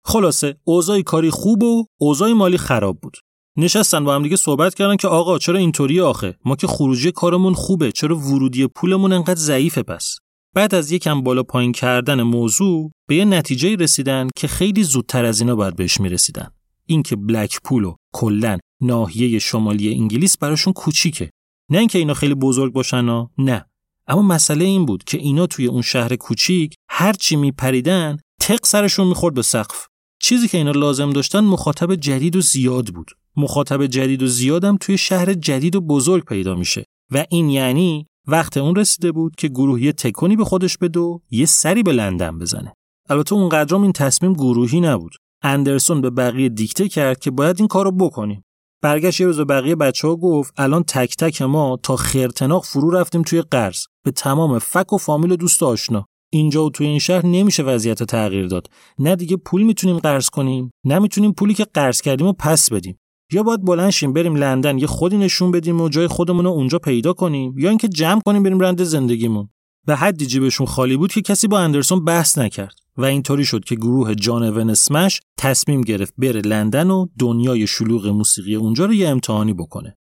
خلاصه 0.05 0.55
اوضاع 0.63 1.01
کاری 1.01 1.29
خوب 1.29 1.63
و 1.63 1.85
اوضاع 1.99 2.31
مالی 2.31 2.57
خراب 2.57 2.99
بود. 3.01 3.17
نشستن 3.57 4.03
با 4.03 4.15
هم 4.15 4.23
دیگه 4.23 4.35
صحبت 4.35 4.73
کردن 4.73 4.95
که 4.95 5.07
آقا 5.07 5.37
چرا 5.37 5.57
اینطوری 5.57 6.01
آخه؟ 6.01 6.35
ما 6.45 6.55
که 6.55 6.67
خروجی 6.67 7.11
کارمون 7.11 7.53
خوبه 7.53 7.91
چرا 7.91 8.17
ورودی 8.17 8.67
پولمون 8.67 9.13
انقدر 9.13 9.39
ضعیفه 9.39 9.83
پس؟ 9.83 10.17
بعد 10.55 10.75
از 10.75 10.91
یکم 10.91 11.21
بالا 11.21 11.43
پایین 11.43 11.71
کردن 11.71 12.21
موضوع 12.21 12.91
به 13.07 13.15
یه 13.15 13.25
نتیجه 13.25 13.75
رسیدن 13.75 14.27
که 14.35 14.47
خیلی 14.47 14.83
زودتر 14.83 15.25
از 15.25 15.41
اینا 15.41 15.55
باید 15.55 15.75
بهش 15.75 15.99
می‌رسیدن. 15.99 16.51
اینکه 16.85 17.15
بلک 17.15 17.59
پول 17.63 17.83
و 17.83 17.95
کلا 18.13 18.57
ناحیه 18.81 19.39
شمالی 19.39 19.93
انگلیس 19.93 20.37
براشون 20.37 20.73
کوچیکه. 20.73 21.29
نه 21.69 21.77
اینکه 21.77 21.99
اینا 21.99 22.13
خیلی 22.13 22.33
بزرگ 22.33 22.73
باشن 22.73 23.05
ها 23.09 23.31
نه. 23.37 23.65
اما 24.07 24.21
مسئله 24.21 24.65
این 24.65 24.85
بود 24.85 25.03
که 25.03 25.17
اینا 25.17 25.47
توی 25.47 25.65
اون 25.65 25.81
شهر 25.81 26.15
کوچیک 26.15 26.75
هر 26.89 27.13
چی 27.13 27.35
میپریدن 27.35 28.17
تق 28.41 28.65
سرشون 28.65 29.07
می‌خورد 29.07 29.35
به 29.35 29.41
سقف. 29.41 29.87
چیزی 30.21 30.47
که 30.47 30.57
اینا 30.57 30.71
لازم 30.71 31.09
داشتن 31.09 31.39
مخاطب 31.39 31.95
جدید 31.95 32.35
و 32.35 32.41
زیاد 32.41 32.87
بود. 32.87 33.11
مخاطب 33.35 33.85
جدید 33.85 34.23
و 34.23 34.27
زیادم 34.27 34.77
توی 34.77 34.97
شهر 34.97 35.33
جدید 35.33 35.75
و 35.75 35.81
بزرگ 35.81 36.25
پیدا 36.25 36.55
میشه. 36.55 36.83
و 37.11 37.25
این 37.29 37.49
یعنی 37.49 38.07
وقت 38.27 38.57
اون 38.57 38.75
رسیده 38.75 39.11
بود 39.11 39.35
که 39.35 39.47
گروه 39.47 39.81
یه 39.81 39.93
تکونی 39.93 40.35
به 40.35 40.45
خودش 40.45 40.77
بده 40.77 40.99
و 40.99 41.19
یه 41.31 41.45
سری 41.45 41.83
به 41.83 41.91
لندن 41.91 42.39
بزنه. 42.39 42.73
البته 43.09 43.33
اونقدرام 43.33 43.81
این 43.81 43.91
تصمیم 43.91 44.33
گروهی 44.33 44.81
نبود. 44.81 45.11
اندرسون 45.43 46.01
به 46.01 46.09
بقیه 46.09 46.49
دیکته 46.49 46.89
کرد 46.89 47.19
که 47.19 47.31
باید 47.31 47.55
این 47.59 47.67
کارو 47.67 47.91
بکنیم. 47.91 48.43
برگشت 48.81 49.19
یه 49.19 49.27
روز 49.27 49.37
به 49.37 49.45
بقیه 49.45 49.75
بچه 49.75 50.07
ها 50.07 50.15
گفت 50.15 50.53
الان 50.57 50.83
تک 50.83 51.15
تک 51.17 51.41
ما 51.41 51.79
تا 51.83 51.95
خرتناق 51.95 52.65
فرو 52.65 52.89
رفتیم 52.89 53.21
توی 53.21 53.41
قرض. 53.41 53.85
به 54.05 54.11
تمام 54.11 54.59
فک 54.59 54.93
و 54.93 54.97
فامیل 54.97 55.31
و 55.31 55.35
دوست 55.35 55.63
آشنا. 55.63 56.05
اینجا 56.33 56.65
و 56.65 56.69
توی 56.69 56.87
این 56.87 56.99
شهر 56.99 57.25
نمیشه 57.25 57.63
وضعیت 57.63 58.03
تغییر 58.03 58.47
داد. 58.47 58.67
نه 58.99 59.15
دیگه 59.15 59.37
پول 59.37 59.63
می‌تونیم 59.63 59.99
قرض 59.99 60.29
کنیم 60.29 60.71
نه 60.85 60.99
می‌تونیم 60.99 61.33
پولی 61.33 61.53
که 61.53 61.65
قرض 61.73 62.01
کردیم 62.01 62.27
و 62.27 62.33
پس 62.33 62.71
بدیم. 62.71 62.97
یا 63.33 63.43
باید 63.43 63.65
بلند 63.65 64.13
بریم 64.13 64.35
لندن 64.35 64.77
یه 64.77 64.87
خودی 64.87 65.17
نشون 65.17 65.51
بدیم 65.51 65.81
و 65.81 65.89
جای 65.89 66.07
خودمون 66.07 66.45
رو 66.45 66.51
اونجا 66.51 66.79
پیدا 66.79 67.13
کنیم 67.13 67.57
یا 67.57 67.69
اینکه 67.69 67.87
جمع 67.87 68.21
کنیم 68.25 68.43
بریم 68.43 68.59
رند 68.59 68.83
زندگیمون. 68.83 69.49
به 69.87 69.95
حدی 69.95 70.25
جیبشون 70.25 70.67
خالی 70.67 70.97
بود 70.97 71.11
که 71.11 71.21
کسی 71.21 71.47
با 71.47 71.59
اندرسون 71.59 72.05
بحث 72.05 72.37
نکرد. 72.37 72.80
و 72.97 73.05
اینطوری 73.05 73.45
شد 73.45 73.63
که 73.63 73.75
گروه 73.75 74.15
جان 74.15 74.43
اون 74.43 74.69
اسمش 74.69 75.21
تصمیم 75.37 75.81
گرفت 75.81 76.13
بره 76.17 76.41
لندن 76.41 76.89
و 76.89 77.07
دنیای 77.19 77.67
شلوغ 77.67 78.07
موسیقی 78.07 78.55
اونجا 78.55 78.85
رو 78.85 78.93
یه 78.93 79.09
امتحانی 79.09 79.53
بکنه. 79.53 79.97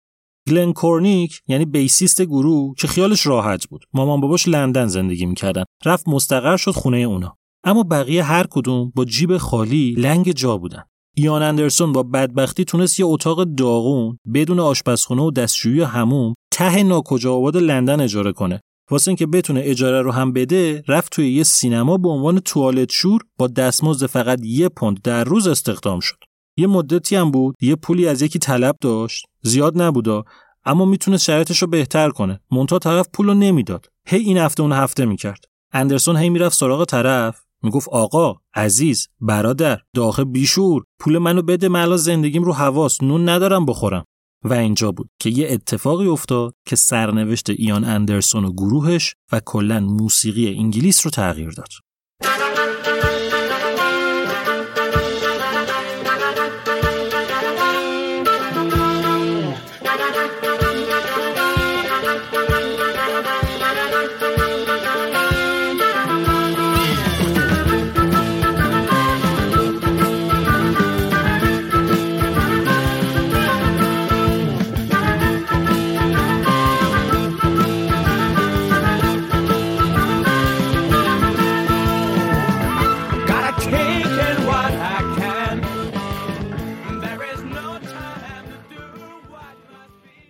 گلن 0.48 0.72
کورنیک 0.72 1.40
یعنی 1.48 1.64
بیسیست 1.64 2.22
گروه 2.22 2.74
که 2.78 2.88
خیالش 2.88 3.26
راحت 3.26 3.66
بود. 3.66 3.84
مامان 3.94 4.20
باباش 4.20 4.48
لندن 4.48 4.86
زندگی 4.86 5.26
می‌کردن. 5.26 5.64
رفت 5.84 6.08
مستقر 6.08 6.56
شد 6.56 6.70
خونه 6.70 6.98
اونا. 6.98 7.36
اما 7.64 7.82
بقیه 7.82 8.22
هر 8.22 8.46
کدوم 8.50 8.92
با 8.94 9.04
جیب 9.04 9.36
خالی 9.36 9.94
لنگ 9.98 10.32
جا 10.32 10.56
بودن. 10.56 10.84
ایان 11.16 11.42
اندرسون 11.42 11.92
با 11.92 12.02
بدبختی 12.02 12.64
تونست 12.64 13.00
یه 13.00 13.06
اتاق 13.06 13.44
داغون 13.44 14.18
بدون 14.34 14.60
آشپزخونه 14.60 15.22
و 15.22 15.30
دستشویی 15.30 15.80
هموم 15.80 16.34
ته 16.52 16.82
ناکجا 16.82 17.34
آباد 17.34 17.56
لندن 17.56 18.00
اجاره 18.00 18.32
کنه. 18.32 18.60
واسه 18.90 19.08
اینکه 19.08 19.26
بتونه 19.26 19.60
اجاره 19.64 20.02
رو 20.02 20.12
هم 20.12 20.32
بده 20.32 20.84
رفت 20.88 21.12
توی 21.12 21.32
یه 21.32 21.42
سینما 21.42 21.96
به 21.96 22.08
عنوان 22.08 22.40
توالت 22.40 22.92
شور 22.92 23.20
با 23.38 23.46
دستمزد 23.46 24.06
فقط 24.06 24.40
یه 24.44 24.68
پوند 24.68 25.02
در 25.02 25.24
روز 25.24 25.46
استخدام 25.46 26.00
شد. 26.00 26.16
یه 26.56 26.66
مدتی 26.66 27.16
هم 27.16 27.30
بود 27.30 27.54
یه 27.60 27.76
پولی 27.76 28.08
از 28.08 28.22
یکی 28.22 28.38
طلب 28.38 28.76
داشت. 28.80 29.26
زیاد 29.42 29.82
نبودا 29.82 30.24
اما 30.64 30.84
می‌تونه 30.84 31.16
شرایطش 31.16 31.62
رو 31.62 31.68
بهتر 31.68 32.10
کنه. 32.10 32.40
مونتا 32.50 32.78
طرف 32.78 33.08
پول 33.12 33.26
رو 33.26 33.34
نمی‌داد. 33.34 33.86
هی 34.06 34.18
این 34.18 34.38
هفته 34.38 34.62
اون 34.62 34.72
هفته 34.72 35.04
می‌کرد. 35.04 35.44
اندرسون 35.72 36.16
هی 36.16 36.30
می‌رفت 36.30 36.56
سراغ 36.58 36.84
طرف. 36.84 37.40
می‌گفت 37.62 37.88
آقا 37.88 38.34
عزیز 38.54 39.08
برادر 39.20 39.78
داخل 39.94 40.24
بیشور 40.24 40.84
پول 41.00 41.18
منو 41.18 41.42
بده 41.42 41.68
من 41.68 41.96
زندگیم 41.96 42.42
رو 42.42 42.52
حواس 42.52 43.02
نون 43.02 43.28
ندارم 43.28 43.66
بخورم. 43.66 44.04
و 44.44 44.52
اینجا 44.52 44.92
بود 44.92 45.10
که 45.20 45.30
یه 45.30 45.48
اتفاقی 45.50 46.06
افتاد 46.06 46.54
که 46.66 46.76
سرنوشت 46.76 47.50
ایان 47.50 47.84
اندرسون 47.84 48.44
و 48.44 48.52
گروهش 48.52 49.14
و 49.32 49.40
کلا 49.44 49.80
موسیقی 49.80 50.56
انگلیس 50.58 51.06
رو 51.06 51.10
تغییر 51.10 51.50
داد. 51.50 51.68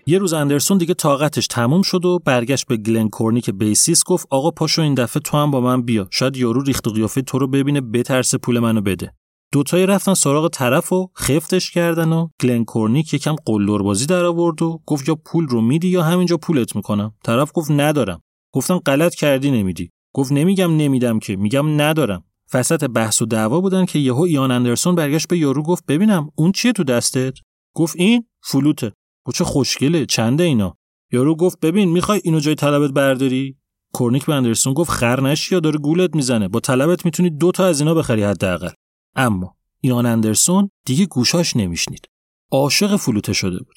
یه 0.09 0.19
روز 0.19 0.33
اندرسون 0.33 0.79
دیگه 0.79 0.95
طاقتش 0.95 1.47
تموم 1.47 1.83
شد 1.83 2.05
و 2.05 2.19
برگشت 2.25 2.67
به 2.67 2.77
گلن 2.77 3.41
که 3.43 3.53
بیسیس 3.53 4.05
گفت 4.05 4.27
آقا 4.31 4.51
پاشو 4.51 4.83
این 4.83 4.95
دفعه 4.95 5.21
تو 5.21 5.37
هم 5.37 5.51
با 5.51 5.61
من 5.61 5.83
بیا. 5.83 6.09
شاید 6.11 6.37
یارو 6.37 6.63
ریخت 6.63 6.87
و 6.87 6.91
قیافه 6.91 7.23
تو 7.23 7.39
رو 7.39 7.47
ببینه 7.47 7.81
بترسه 7.81 8.39
پول 8.39 8.59
منو 8.59 8.81
بده. 8.81 9.15
دوتایی 9.53 9.87
رفتن 9.87 10.15
سراغ 10.15 10.49
طرف 10.49 10.93
و 10.93 11.11
خفتش 11.17 11.71
کردن 11.71 12.13
و 12.13 12.29
گلن 12.41 12.65
کورنیک 12.65 13.15
یکم 13.15 13.37
قلدر 13.47 13.79
بازی 13.79 14.07
در 14.07 14.25
آورد 14.25 14.63
و 14.63 14.81
گفت 14.87 15.09
یا 15.09 15.15
پول 15.15 15.49
رو 15.49 15.61
میدی 15.61 15.89
یا 15.89 16.03
همینجا 16.03 16.37
پولت 16.37 16.77
می‌کنم. 16.77 17.15
طرف 17.25 17.51
گفت 17.55 17.71
ندارم. 17.71 18.21
گفتم 18.55 18.79
غلط 18.79 19.15
کردی 19.15 19.51
نمیدی. 19.51 19.91
گفت 20.15 20.33
نمیگم 20.33 20.77
نمیدم 20.77 21.19
که 21.19 21.37
میگم 21.37 21.81
ندارم. 21.81 22.25
وسط 22.55 22.85
بحث 22.85 23.23
و 23.23 23.27
دعوا 23.27 23.61
بودن 23.61 23.85
که 23.85 23.99
یهو 23.99 24.21
ایان 24.21 24.51
اندرسون 24.51 24.95
برگشت 24.95 25.29
به 25.29 25.39
یارو 25.39 25.63
گفت 25.63 25.87
ببینم 25.87 26.31
اون 26.35 26.53
چیه 26.53 26.73
تو 26.73 26.85
دستت؟ 26.85 27.35
گفت 27.75 27.97
این 27.97 28.25
فلوته. 28.43 28.93
چه 29.33 29.45
خوشگله 29.45 30.07
چنده 30.07 30.45
اینا؟ 30.45 30.77
یارو 31.13 31.37
گفت 31.37 31.61
ببین 31.61 31.89
می‌خوای 31.89 32.21
اینو 32.25 32.41
جای 32.41 32.55
طلبت 32.55 32.91
برداری؟ 32.91 33.57
کورنیک 33.93 34.27
به 34.27 34.35
اندرسون 34.35 34.75
گفت 34.75 34.91
خر 34.91 35.21
نشی 35.21 35.55
یا 35.55 35.61
داره 35.61 35.79
گولت 35.79 36.17
می‌زنه؟ 36.17 36.49
با 36.49 36.61
طلبت 36.61 37.05
می‌تونی 37.05 37.31
دو 37.31 37.53
تا 37.53 37.67
از 37.67 37.81
اینا 37.81 37.95
بخری 37.95 38.23
حداقل. 38.23 38.71
اما 39.17 39.57
ایان 39.81 40.07
اندرسون 40.07 40.71
دیگه 40.87 41.07
گوشاش 41.07 41.57
نمیشنید. 41.57 42.09
عاشق 42.53 42.97
فلوته 42.97 43.33
شده 43.33 43.59
بود. 43.59 43.75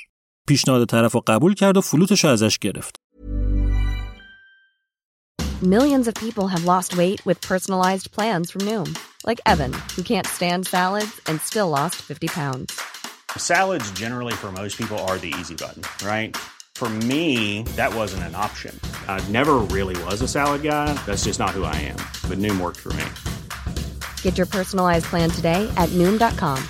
پیشنهاد 0.47 0.89
طرف 0.89 1.15
قبول 1.15 1.53
کرد 1.53 1.77
و 1.77 1.81
فلوتش 1.81 2.25
ازش 2.25 2.57
گرفت. 2.57 2.95
Millions 5.63 6.07
of 6.07 6.15
people 6.15 6.47
have 6.47 6.65
lost 6.65 6.89
weight 7.01 7.19
with 7.27 7.39
personalized 7.51 8.07
plans 8.15 8.47
from 8.51 8.61
Noom, 8.69 8.89
like 9.29 9.39
Evan, 9.45 9.73
who 9.93 10.01
can't 10.11 10.29
stand 10.37 10.61
salads 10.73 11.15
and 11.27 11.37
still 11.49 11.69
lost 11.77 11.95
50 11.95 12.27
pounds. 12.27 13.00
Salads, 13.38 13.90
generally, 13.92 14.34
for 14.34 14.52
most 14.52 14.76
people, 14.76 14.98
are 15.08 15.16
the 15.16 15.32
easy 15.40 15.54
button, 15.54 15.82
right? 16.06 16.36
For 16.74 16.90
me, 17.08 17.62
that 17.76 17.94
wasn't 17.94 18.24
an 18.24 18.34
option. 18.34 18.78
I 19.08 19.26
never 19.30 19.54
really 19.72 19.96
was 20.04 20.20
a 20.20 20.28
salad 20.28 20.62
guy. 20.62 20.92
That's 21.06 21.24
just 21.24 21.38
not 21.38 21.52
who 21.56 21.64
I 21.64 21.76
am. 21.76 21.96
But 22.28 22.36
Noom 22.36 22.60
worked 22.60 22.80
for 22.80 22.92
me. 22.92 23.06
Get 24.20 24.36
your 24.36 24.46
personalized 24.46 25.06
plan 25.06 25.30
today 25.30 25.72
at 25.78 25.88
Noom.com. 26.00 26.62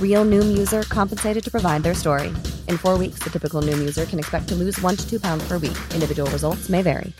Real 0.00 0.24
Noom 0.24 0.56
user 0.56 0.84
compensated 0.84 1.42
to 1.42 1.50
provide 1.50 1.82
their 1.82 1.94
story. 1.94 2.28
In 2.68 2.78
four 2.78 2.96
weeks, 2.96 3.18
the 3.24 3.30
typical 3.30 3.60
Noom 3.60 3.78
user 3.78 4.04
can 4.04 4.20
expect 4.20 4.46
to 4.50 4.54
lose 4.54 4.80
one 4.80 4.94
to 4.94 5.04
two 5.10 5.18
pounds 5.18 5.42
per 5.48 5.58
week. 5.58 5.78
Individual 5.94 6.30
results 6.30 6.68
may 6.68 6.82
vary. 6.82 7.12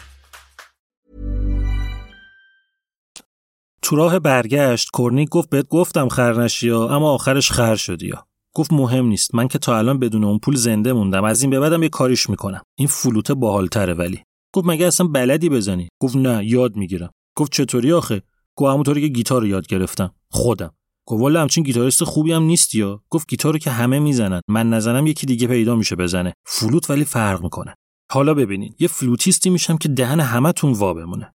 تو 3.83 3.97
راه 3.97 4.19
برگشت 4.19 4.91
کورنیک 4.91 5.29
گفت 5.29 5.51
بهت 5.51 5.69
گفتم 5.69 6.09
خرنشی 6.09 6.71
اما 6.71 7.15
آخرش 7.15 7.53
خر 7.53 7.77
شدی 7.77 8.07
یا. 8.07 8.27
گفت 8.56 8.74
مهم 8.74 9.06
نیست. 9.06 9.36
من 9.36 9.48
که 9.48 9.60
تا 9.60 9.78
الان 9.78 10.00
بدون 10.00 10.24
اون 10.24 10.40
پول 10.40 10.56
زنده 10.56 10.94
موندم. 10.94 11.24
از 11.24 11.42
این 11.42 11.52
به 11.52 11.60
بعدم 11.60 11.84
یه 11.84 11.90
کاریش 11.90 12.30
می‌کنم. 12.30 12.62
این 12.78 12.88
فلوته 12.88 13.34
باحالتره 13.34 13.94
ولی. 13.94 14.24
گفت 14.54 14.68
مگه 14.68 14.86
اصلا 14.86 15.08
بلدی 15.08 15.50
بزنی؟ 15.50 15.90
گفت 16.02 16.16
نه 16.16 16.46
یاد 16.46 16.76
می‌گیرم. 16.76 17.12
گفت 17.38 17.52
چطوری 17.52 17.92
آخه؟ 17.92 18.22
گفت 18.56 18.72
همونطوری 18.72 19.02
که 19.02 19.08
گیتار 19.08 19.46
یاد 19.46 19.68
گرفتم. 19.68 20.16
خودم. 20.32 20.74
گفت 21.08 21.22
والا 21.22 21.42
همچین 21.42 21.64
گیتاریست 21.64 22.04
خوبی 22.04 22.32
هم 22.32 22.44
نیستی 22.44 22.78
ها؟ 22.78 23.04
گفت 23.10 23.30
گیتار 23.30 23.58
که 23.58 23.72
همه 23.72 24.00
می‌زنن. 24.00 24.42
من 24.48 24.70
نزنم 24.70 25.08
یکی 25.08 25.26
دیگه 25.26 25.48
پیدا 25.48 25.76
میشه 25.76 25.96
بزنه. 25.96 26.34
فلوت 26.48 26.90
ولی 26.90 27.06
فرق 27.06 27.44
می‌کنه. 27.44 27.76
حالا 28.12 28.34
ببینین. 28.34 28.76
یه 28.80 28.88
فلوتیستی 28.88 29.50
میشم 29.50 29.78
که 29.78 29.90
دهن 29.90 30.20
همتون 30.20 30.72
وا 30.72 30.94
بمونه. 30.94 31.34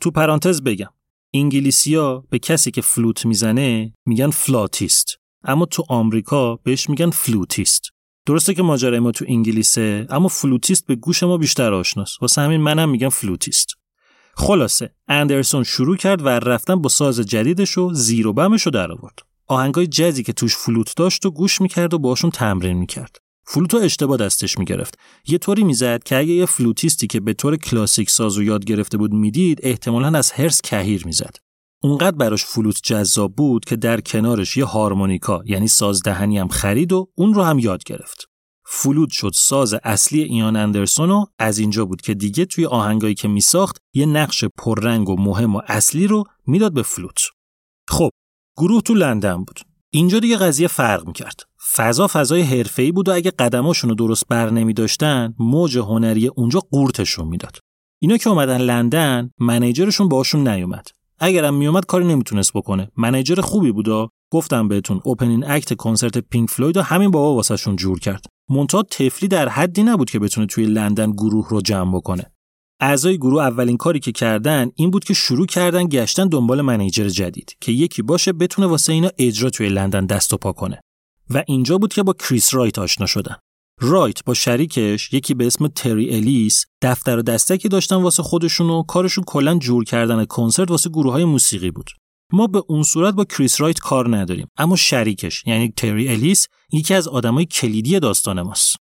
تو 0.00 0.10
پرانتز 0.10 0.62
بگم. 0.62 0.90
انگلیسیا 1.34 2.24
به 2.30 2.38
کسی 2.38 2.70
که 2.70 2.80
فلوت 2.80 3.26
می‌زنه 3.26 3.94
میگن 4.06 4.30
flautist. 4.30 5.18
اما 5.46 5.64
تو 5.64 5.84
آمریکا 5.88 6.56
بهش 6.56 6.90
میگن 6.90 7.10
flutist. 7.10 7.82
درسته 8.26 8.54
که 8.54 8.62
ماجرای 8.62 8.98
ما 8.98 9.12
تو 9.12 9.24
انگلیسه 9.28 10.06
اما 10.10 10.28
فلوتیست 10.28 10.86
به 10.86 10.96
گوش 10.96 11.22
ما 11.22 11.36
بیشتر 11.36 11.74
آشناست. 11.74 12.22
واسه 12.22 12.42
همین 12.42 12.60
منم 12.60 12.88
میگم 12.88 13.08
فلوتیست. 13.08 13.68
خلاصه 14.34 14.94
اندرسون 15.08 15.64
شروع 15.64 15.96
کرد 15.96 16.22
ور 16.22 16.28
رفتن 16.28 16.74
با 16.74 16.88
ساز 16.88 17.20
جدیدش 17.20 17.78
و 17.78 17.92
زیر 17.92 18.26
و 18.26 18.32
بمش 18.32 18.62
رو 18.62 18.72
در 18.72 18.92
آورد 18.92 19.18
آهنگای 19.46 19.86
جزی 19.86 20.22
که 20.22 20.32
توش 20.32 20.56
فلوت 20.56 20.96
داشت 20.96 21.26
رو 21.26 21.30
گوش 21.30 21.60
می‌کرد 21.60 21.94
و 21.94 21.98
باشون 21.98 22.30
تمرین 22.30 22.76
می‌کرد. 22.76 23.16
فلوتو 23.44 23.76
اشتباه 23.76 24.16
دستش 24.16 24.58
می‌گرفت. 24.58 24.98
یه 25.26 25.38
طوری 25.38 25.64
می‌زد 25.64 26.02
که 26.02 26.16
اگه 26.16 26.32
یه 26.32 26.46
فلوتیستی 26.46 27.06
که 27.06 27.20
به 27.20 27.32
طور 27.32 27.56
کلاسیک 27.56 28.10
سازو 28.10 28.42
یاد 28.42 28.64
گرفته 28.64 28.98
بود 28.98 29.12
می‌دید 29.12 29.60
احتمالا 29.62 30.18
از 30.18 30.32
حرص 30.32 30.60
کهیر 30.60 31.06
می‌زد. 31.06 31.36
اونقدر 31.82 32.16
براش 32.16 32.44
فلوت 32.44 32.80
جذاب 32.82 33.34
بود 33.34 33.64
که 33.64 33.76
در 33.76 34.00
کنارش 34.00 34.56
یه 34.56 34.64
هارمونیکا 34.64 35.42
یعنی 35.44 35.68
سازدهنی 35.68 36.38
هم 36.38 36.48
خرید 36.48 36.92
و 36.92 37.08
اون 37.14 37.34
رو 37.34 37.42
هم 37.42 37.58
یاد 37.58 37.84
گرفت. 37.84 38.28
فلوت 38.68 39.10
شد 39.10 39.32
ساز 39.34 39.74
اصلی 39.74 40.22
ایان 40.22 40.56
اندرسون 40.56 41.10
و 41.10 41.24
از 41.38 41.58
اینجا 41.58 41.84
بود 41.84 42.00
که 42.00 42.14
دیگه 42.14 42.44
توی 42.44 42.66
آهنگایی 42.66 43.14
که 43.14 43.28
میساخت 43.28 43.76
یه 43.94 44.06
نقش 44.06 44.44
پررنگ 44.44 45.08
و 45.08 45.16
مهم 45.16 45.56
و 45.56 45.60
اصلی 45.66 46.06
رو 46.06 46.24
می‌داد 46.46 46.72
به 46.72 46.82
فلوت. 46.82 47.20
خب 47.88 48.10
گروه 48.56 48.82
تو 48.82 48.94
لندن 48.94 49.36
بود. 49.36 49.60
اینجا 49.90 50.18
دیگه 50.18 50.36
قضیه 50.36 50.68
فرق 50.68 51.06
می‌کرد. 51.06 51.40
فضا 51.74 52.06
فضای 52.06 52.42
حرفه‌ای 52.42 52.92
بود 52.92 53.08
و 53.08 53.12
اگه 53.12 53.30
قدماشون 53.30 53.90
رو 53.90 53.96
درست 53.96 54.26
بر 54.28 54.50
نمی 54.50 54.74
موج 55.38 55.78
هنری 55.78 56.26
اونجا 56.26 56.60
قورتشون 56.60 57.28
می‌داد. 57.28 57.58
اینا 57.98 58.16
که 58.16 58.30
اومدن 58.30 58.58
لندن 58.58 59.30
منیجرشون 59.38 60.08
باشون 60.08 60.48
نیومد. 60.48 60.88
اگرم 61.18 61.54
میومد 61.54 61.86
کاری 61.86 62.04
نمی‌تونست 62.04 62.52
بکنه. 62.52 62.90
منیجر 62.96 63.40
خوبی 63.40 63.72
بودا 63.72 64.08
گفتم 64.32 64.68
بهتون 64.68 65.00
اوپنین 65.04 65.44
اکت 65.44 65.74
کنسرت 65.74 66.18
پینک 66.18 66.50
فلوید 66.50 66.76
و 66.76 66.82
همین 66.82 67.10
بابا 67.10 67.34
واسهشون 67.34 67.76
جور 67.76 67.98
کرد. 67.98 68.26
مونتا 68.48 68.82
تفلی 68.82 69.28
در 69.28 69.48
حدی 69.48 69.82
نبود 69.82 70.10
که 70.10 70.18
بتونه 70.18 70.46
توی 70.46 70.66
لندن 70.66 71.10
گروه 71.10 71.48
رو 71.48 71.60
جمع 71.60 71.96
بکنه. 71.96 72.32
اعضای 72.80 73.18
گروه 73.18 73.42
اولین 73.42 73.76
کاری 73.76 74.00
که 74.00 74.12
کردن 74.12 74.70
این 74.74 74.90
بود 74.90 75.04
که 75.04 75.14
شروع 75.14 75.46
کردن 75.46 75.88
گشتن 75.88 76.28
دنبال 76.28 76.60
منیجر 76.60 77.08
جدید 77.08 77.56
که 77.60 77.72
یکی 77.72 78.02
باشه 78.02 78.32
بتونه 78.32 78.66
واسه 78.66 78.92
اینا 78.92 79.10
اجرا 79.18 79.50
توی 79.50 79.68
لندن 79.68 80.06
دست 80.06 80.32
و 80.32 80.36
پا 80.36 80.52
کنه. 80.52 80.80
و 81.30 81.44
اینجا 81.46 81.78
بود 81.78 81.92
که 81.92 82.02
با 82.02 82.12
کریس 82.12 82.54
رایت 82.54 82.78
آشنا 82.78 83.06
شدن. 83.06 83.36
رایت 83.80 84.24
با 84.24 84.34
شریکش 84.34 85.12
یکی 85.12 85.34
به 85.34 85.46
اسم 85.46 85.68
تری 85.68 86.14
الیس 86.14 86.64
دفتر 86.82 87.18
و 87.18 87.22
دستکی 87.22 87.68
داشتن 87.68 87.96
واسه 87.96 88.22
خودشون 88.22 88.70
و 88.70 88.82
کارشون 88.82 89.24
کلا 89.24 89.58
جور 89.58 89.84
کردن 89.84 90.24
کنسرت 90.24 90.70
واسه 90.70 90.90
گروه 90.90 91.12
های 91.12 91.24
موسیقی 91.24 91.70
بود. 91.70 91.90
ما 92.32 92.46
به 92.46 92.62
اون 92.68 92.82
صورت 92.82 93.14
با 93.14 93.24
کریس 93.24 93.60
رایت 93.60 93.78
کار 93.78 94.16
نداریم 94.16 94.48
اما 94.56 94.76
شریکش 94.76 95.46
یعنی 95.46 95.72
تری 95.76 96.08
الیس 96.08 96.46
یکی 96.72 96.94
از 96.94 97.08
آدمای 97.08 97.46
کلیدی 97.46 98.00
داستان 98.00 98.42
ماست. 98.42 98.76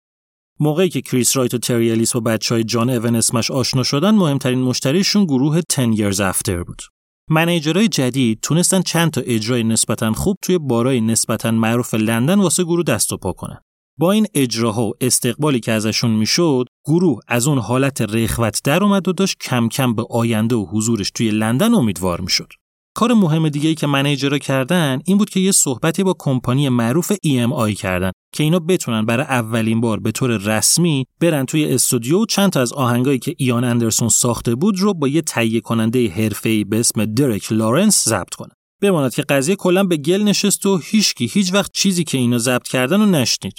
موقعی 0.60 0.88
که 0.88 1.00
کریس 1.00 1.36
رایت 1.36 1.54
و 1.54 1.58
تری 1.58 1.90
الیس 1.90 2.12
با 2.12 2.20
بچه 2.20 2.54
های 2.54 2.64
John 2.64 2.90
Evan 2.90 3.16
Smash 3.16 3.50
آشنا 3.50 3.82
شدن 3.82 4.10
مهمترین 4.14 4.58
مشتریشون 4.58 5.24
گروه 5.24 5.60
10 5.60 5.94
Years 5.94 6.16
After 6.16 6.64
بود. 6.66 6.82
manager 7.30 7.75
های 7.75 7.88
جدید 7.88 8.38
تونستن 8.42 8.82
چند 8.82 9.10
تا 9.10 9.20
اجرای 9.20 9.64
نسبتا 9.64 10.12
خوب 10.12 10.36
توی 10.42 10.58
بارای 10.58 11.00
نسبتا 11.00 11.50
معروف 11.50 11.94
لندن 11.94 12.40
واسه 12.40 12.64
گروه 12.64 12.82
دست 12.82 13.12
و 13.12 13.16
پا 13.16 13.32
کنن. 13.32 13.58
با 13.98 14.12
این 14.12 14.26
اجراها 14.34 14.86
و 14.86 14.92
استقبالی 15.00 15.60
که 15.60 15.72
ازشون 15.72 16.10
می‌شد 16.10 16.64
گروه 16.84 17.20
از 17.28 17.46
اون 17.46 17.58
حالت 17.58 18.00
رخوت 18.00 18.60
در 18.64 18.84
اومد 18.84 19.08
و 19.08 19.12
داشت 19.12 19.36
کم 19.40 19.68
کم 19.68 19.94
به 19.94 20.04
آینده 20.10 20.56
و 20.56 20.66
حضورش 20.72 21.10
توی 21.10 21.30
لندن 21.30 21.74
امیدوار 21.74 22.20
می‌شد 22.20 22.52
کار 22.94 23.14
مهم 23.14 23.48
دیگه 23.48 23.68
ای 23.68 23.74
که 23.74 23.86
منیجرها 23.86 24.38
کردن 24.38 25.00
این 25.04 25.18
بود 25.18 25.30
که 25.30 25.40
یه 25.40 25.52
صحبتی 25.52 26.02
با 26.02 26.14
کمپانی 26.18 26.68
معروف 26.68 27.12
EMI 27.12 27.74
کردن 27.74 28.10
که 28.34 28.44
اینا 28.44 28.58
بتونن 28.58 29.06
برای 29.06 29.26
اولین 29.26 29.80
بار 29.80 30.00
به 30.00 30.12
طور 30.12 30.36
رسمی 30.36 31.06
برن 31.20 31.44
توی 31.44 31.64
استودیو 31.64 32.18
و 32.18 32.26
چند 32.26 32.50
تا 32.50 32.60
از 32.60 32.72
آهنگایی 32.72 33.18
که 33.18 33.34
ایان 33.38 33.64
اندرسون 33.64 34.08
ساخته 34.08 34.54
بود 34.54 34.78
رو 34.78 34.94
با 34.94 35.08
یه 35.08 35.22
تهیه 35.22 35.60
کننده 35.60 36.08
حرفه‌ای 36.08 36.64
به 36.64 36.80
اسم 36.80 37.04
درک 37.04 37.52
لارنس 37.52 38.08
ضبط 38.08 38.34
کنن. 38.34 38.54
بماند 38.82 39.14
که 39.14 39.22
قضیه 39.22 39.56
کلا 39.56 39.84
به 39.84 39.96
گل 39.96 40.22
نشست 40.22 40.66
و 40.66 40.78
هیچکی 40.78 41.26
هیچ 41.26 41.54
وقت 41.54 41.70
چیزی 41.74 42.04
که 42.04 42.18
اینا 42.18 42.38
ضبط 42.38 42.68
کردن 42.68 43.00
رو 43.00 43.06
نشنید. 43.06 43.54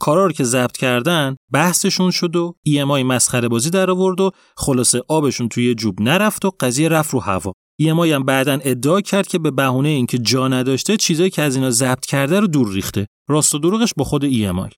کارا 0.00 0.26
رو 0.26 0.32
که 0.32 0.44
ضبط 0.44 0.76
کردن 0.76 1.36
بحثشون 1.52 2.10
شد 2.10 2.36
و 2.36 2.54
EMI 2.68 3.04
مسخره 3.04 3.48
بازی 3.48 3.70
در 3.70 3.90
آورد 3.90 4.20
و 4.20 4.30
خلاصه 4.56 5.02
آبشون 5.08 5.48
توی 5.48 5.74
جوب 5.74 6.00
نرفت 6.00 6.44
و 6.44 6.50
قضیه 6.60 6.88
رفت 6.88 7.10
رو 7.10 7.20
هوا. 7.20 7.52
EMI 7.82 8.08
هم 8.08 8.24
بعدا 8.24 8.58
ادعا 8.62 9.00
کرد 9.00 9.26
که 9.26 9.38
به 9.38 9.50
بهونه 9.50 9.88
اینکه 9.88 10.18
جا 10.18 10.48
نداشته 10.48 10.96
چیزایی 10.96 11.30
که 11.30 11.42
از 11.42 11.56
اینا 11.56 11.70
ضبط 11.70 12.06
کرده 12.06 12.40
رو 12.40 12.46
دور 12.46 12.72
ریخته. 12.72 13.06
راست 13.28 13.54
و 13.54 13.58
دروغش 13.58 13.92
با 13.96 14.04
خود 14.04 14.30
EMI. 14.30 14.72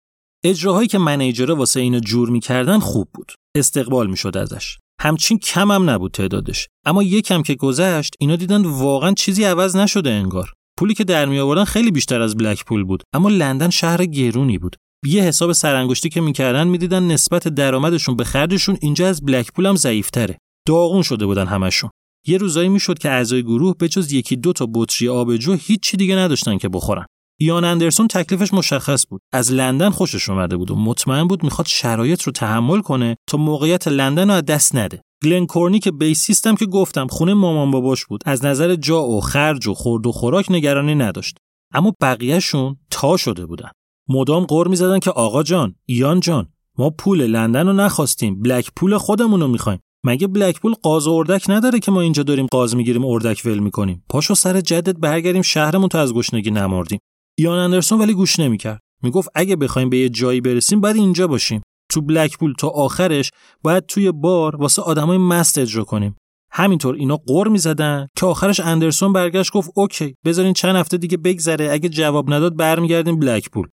اجراهایی 0.44 0.88
که 0.88 0.98
منیجرها 0.98 1.56
واسه 1.56 1.80
اینا 1.80 2.00
جور 2.00 2.30
می‌کردن 2.30 2.78
خوب 2.78 3.08
بود. 3.14 3.32
استقبال 3.56 4.10
می‌شد 4.10 4.36
ازش. 4.36 4.78
همچین 5.00 5.38
کم 5.38 5.70
هم 5.70 5.90
نبود 5.90 6.12
تعدادش. 6.12 6.68
اما 6.86 7.02
یکم 7.02 7.42
که 7.42 7.54
گذشت 7.54 8.14
اینا 8.20 8.36
دیدن 8.36 8.66
واقعا 8.66 9.12
چیزی 9.12 9.44
عوض 9.44 9.76
نشده 9.76 10.10
انگار. 10.10 10.52
پولی 10.78 10.94
که 10.94 11.04
در 11.04 11.26
می 11.26 11.38
آوردن 11.38 11.64
خیلی 11.64 11.90
بیشتر 11.90 12.20
از 12.20 12.36
بلک 12.36 12.64
پول 12.64 12.84
بود 12.84 13.02
اما 13.12 13.28
لندن 13.28 13.70
شهر 13.70 14.04
گرونی 14.04 14.58
بود 14.58 14.76
یه 15.06 15.22
حساب 15.22 15.52
سرانگشتی 15.52 16.08
که 16.08 16.20
می‌کردن 16.20 16.68
می‌دیدن 16.68 17.02
نسبت 17.02 17.48
درآمدشون 17.48 18.16
به 18.16 18.24
خردشون 18.24 18.78
اینجا 18.80 19.08
از 19.08 19.24
بلک 19.24 19.52
پول 19.52 19.66
هم 19.66 19.76
ضعیفتره. 19.76 20.38
داغون 20.66 21.02
شده 21.02 21.26
بودن 21.26 21.46
همشون. 21.46 21.90
یه 22.26 22.38
روزایی 22.38 22.68
می‌شد 22.68 22.98
که 22.98 23.10
اعضای 23.10 23.42
گروه 23.42 23.74
به 23.78 23.88
جز 23.88 24.12
یکی 24.12 24.36
دو 24.36 24.52
تا 24.52 24.68
بطری 24.74 25.08
آبجو 25.08 25.54
هیچی 25.54 25.96
دیگه 25.96 26.16
نداشتن 26.16 26.58
که 26.58 26.68
بخورن. 26.68 27.06
یان 27.40 27.64
اندرسون 27.64 28.08
تکلیفش 28.08 28.54
مشخص 28.54 29.06
بود. 29.10 29.20
از 29.32 29.52
لندن 29.52 29.90
خوشش 29.90 30.28
اومده 30.28 30.56
بود 30.56 30.70
و 30.70 30.76
مطمئن 30.76 31.28
بود 31.28 31.44
می‌خواد 31.44 31.66
شرایط 31.66 32.22
رو 32.22 32.32
تحمل 32.32 32.80
کنه 32.80 33.16
تا 33.28 33.38
موقعیت 33.38 33.88
لندن 33.88 34.28
رو 34.28 34.34
از 34.34 34.44
دست 34.44 34.76
نده. 34.76 35.02
گلن 35.24 35.46
کورنی 35.46 35.78
که 35.78 35.90
بیس 35.90 36.18
سیستم 36.18 36.54
که 36.54 36.66
گفتم 36.66 37.06
خونه 37.06 37.34
مامان 37.34 37.70
باباش 37.70 38.06
بود 38.06 38.22
از 38.26 38.44
نظر 38.44 38.74
جا 38.74 39.02
و 39.02 39.20
خرج 39.20 39.66
و 39.66 39.74
خورد 39.74 40.06
و 40.06 40.12
خوراک 40.12 40.50
نگرانی 40.50 40.94
نداشت. 40.94 41.36
اما 41.74 41.92
بقیهشون 42.00 42.76
تا 42.90 43.16
شده 43.16 43.46
بودن. 43.46 43.70
مدام 44.12 44.44
قر 44.44 44.68
می‌زدن 44.68 44.98
که 44.98 45.10
آقا 45.10 45.42
جان 45.42 45.74
ایان 45.86 46.20
جان 46.20 46.48
ما 46.78 46.90
پول 46.90 47.26
لندن 47.26 47.66
رو 47.66 47.72
نخواستیم 47.72 48.42
بلک 48.42 48.70
پول 48.76 48.98
خودمون 48.98 49.40
رو 49.40 49.48
می‌خوایم. 49.48 49.80
مگه 50.04 50.26
بلک 50.26 50.60
پول 50.60 50.74
قاز 50.82 51.06
و 51.06 51.12
اردک 51.12 51.44
نداره 51.50 51.78
که 51.78 51.90
ما 51.90 52.00
اینجا 52.00 52.22
داریم 52.22 52.46
قاز 52.46 52.76
می‌گیریم 52.76 53.04
اردک 53.04 53.42
ول 53.44 53.58
می‌کنیم؟ 53.58 54.04
پاشو 54.08 54.34
سر 54.34 54.60
جدت 54.60 54.96
برگردیم 54.96 55.42
شهرمون 55.42 55.88
تو 55.88 55.98
از 55.98 56.14
گشنگی 56.14 56.50
نمردیم 56.50 56.98
ایان 57.38 57.58
اندرسون 57.58 57.98
ولی 57.98 58.14
گوش 58.14 58.40
نمی‌کرد. 58.40 58.80
می‌گفت 59.02 59.28
اگه 59.34 59.56
بخوایم 59.56 59.90
به 59.90 59.98
یه 59.98 60.08
جایی 60.08 60.40
برسیم 60.40 60.80
باید 60.80 60.96
اینجا 60.96 61.26
باشیم. 61.26 61.62
تو 61.90 62.00
بلک 62.00 62.38
پول 62.38 62.54
تا 62.58 62.68
آخرش 62.68 63.30
باید 63.62 63.86
توی 63.86 64.12
بار 64.12 64.56
واسه 64.56 64.82
آدمای 64.82 65.18
مست 65.18 65.58
اجرا 65.58 65.84
کنیم. 65.84 66.16
همینطور 66.52 66.94
اینا 66.94 67.16
قر 67.26 67.48
می‌زدن 67.48 68.06
که 68.16 68.26
آخرش 68.26 68.60
اندرسون 68.60 69.12
برگشت 69.12 69.52
گفت 69.52 69.70
اوکی 69.76 70.14
بذارین 70.24 70.52
چند 70.52 70.76
هفته 70.76 70.96
دیگه 70.96 71.16
بگذره 71.16 71.72
اگه 71.72 71.88
جواب 71.88 72.32
نداد 72.32 72.56
برمیگردیم 72.56 73.18
بلک 73.18 73.50
پول. 73.50 73.68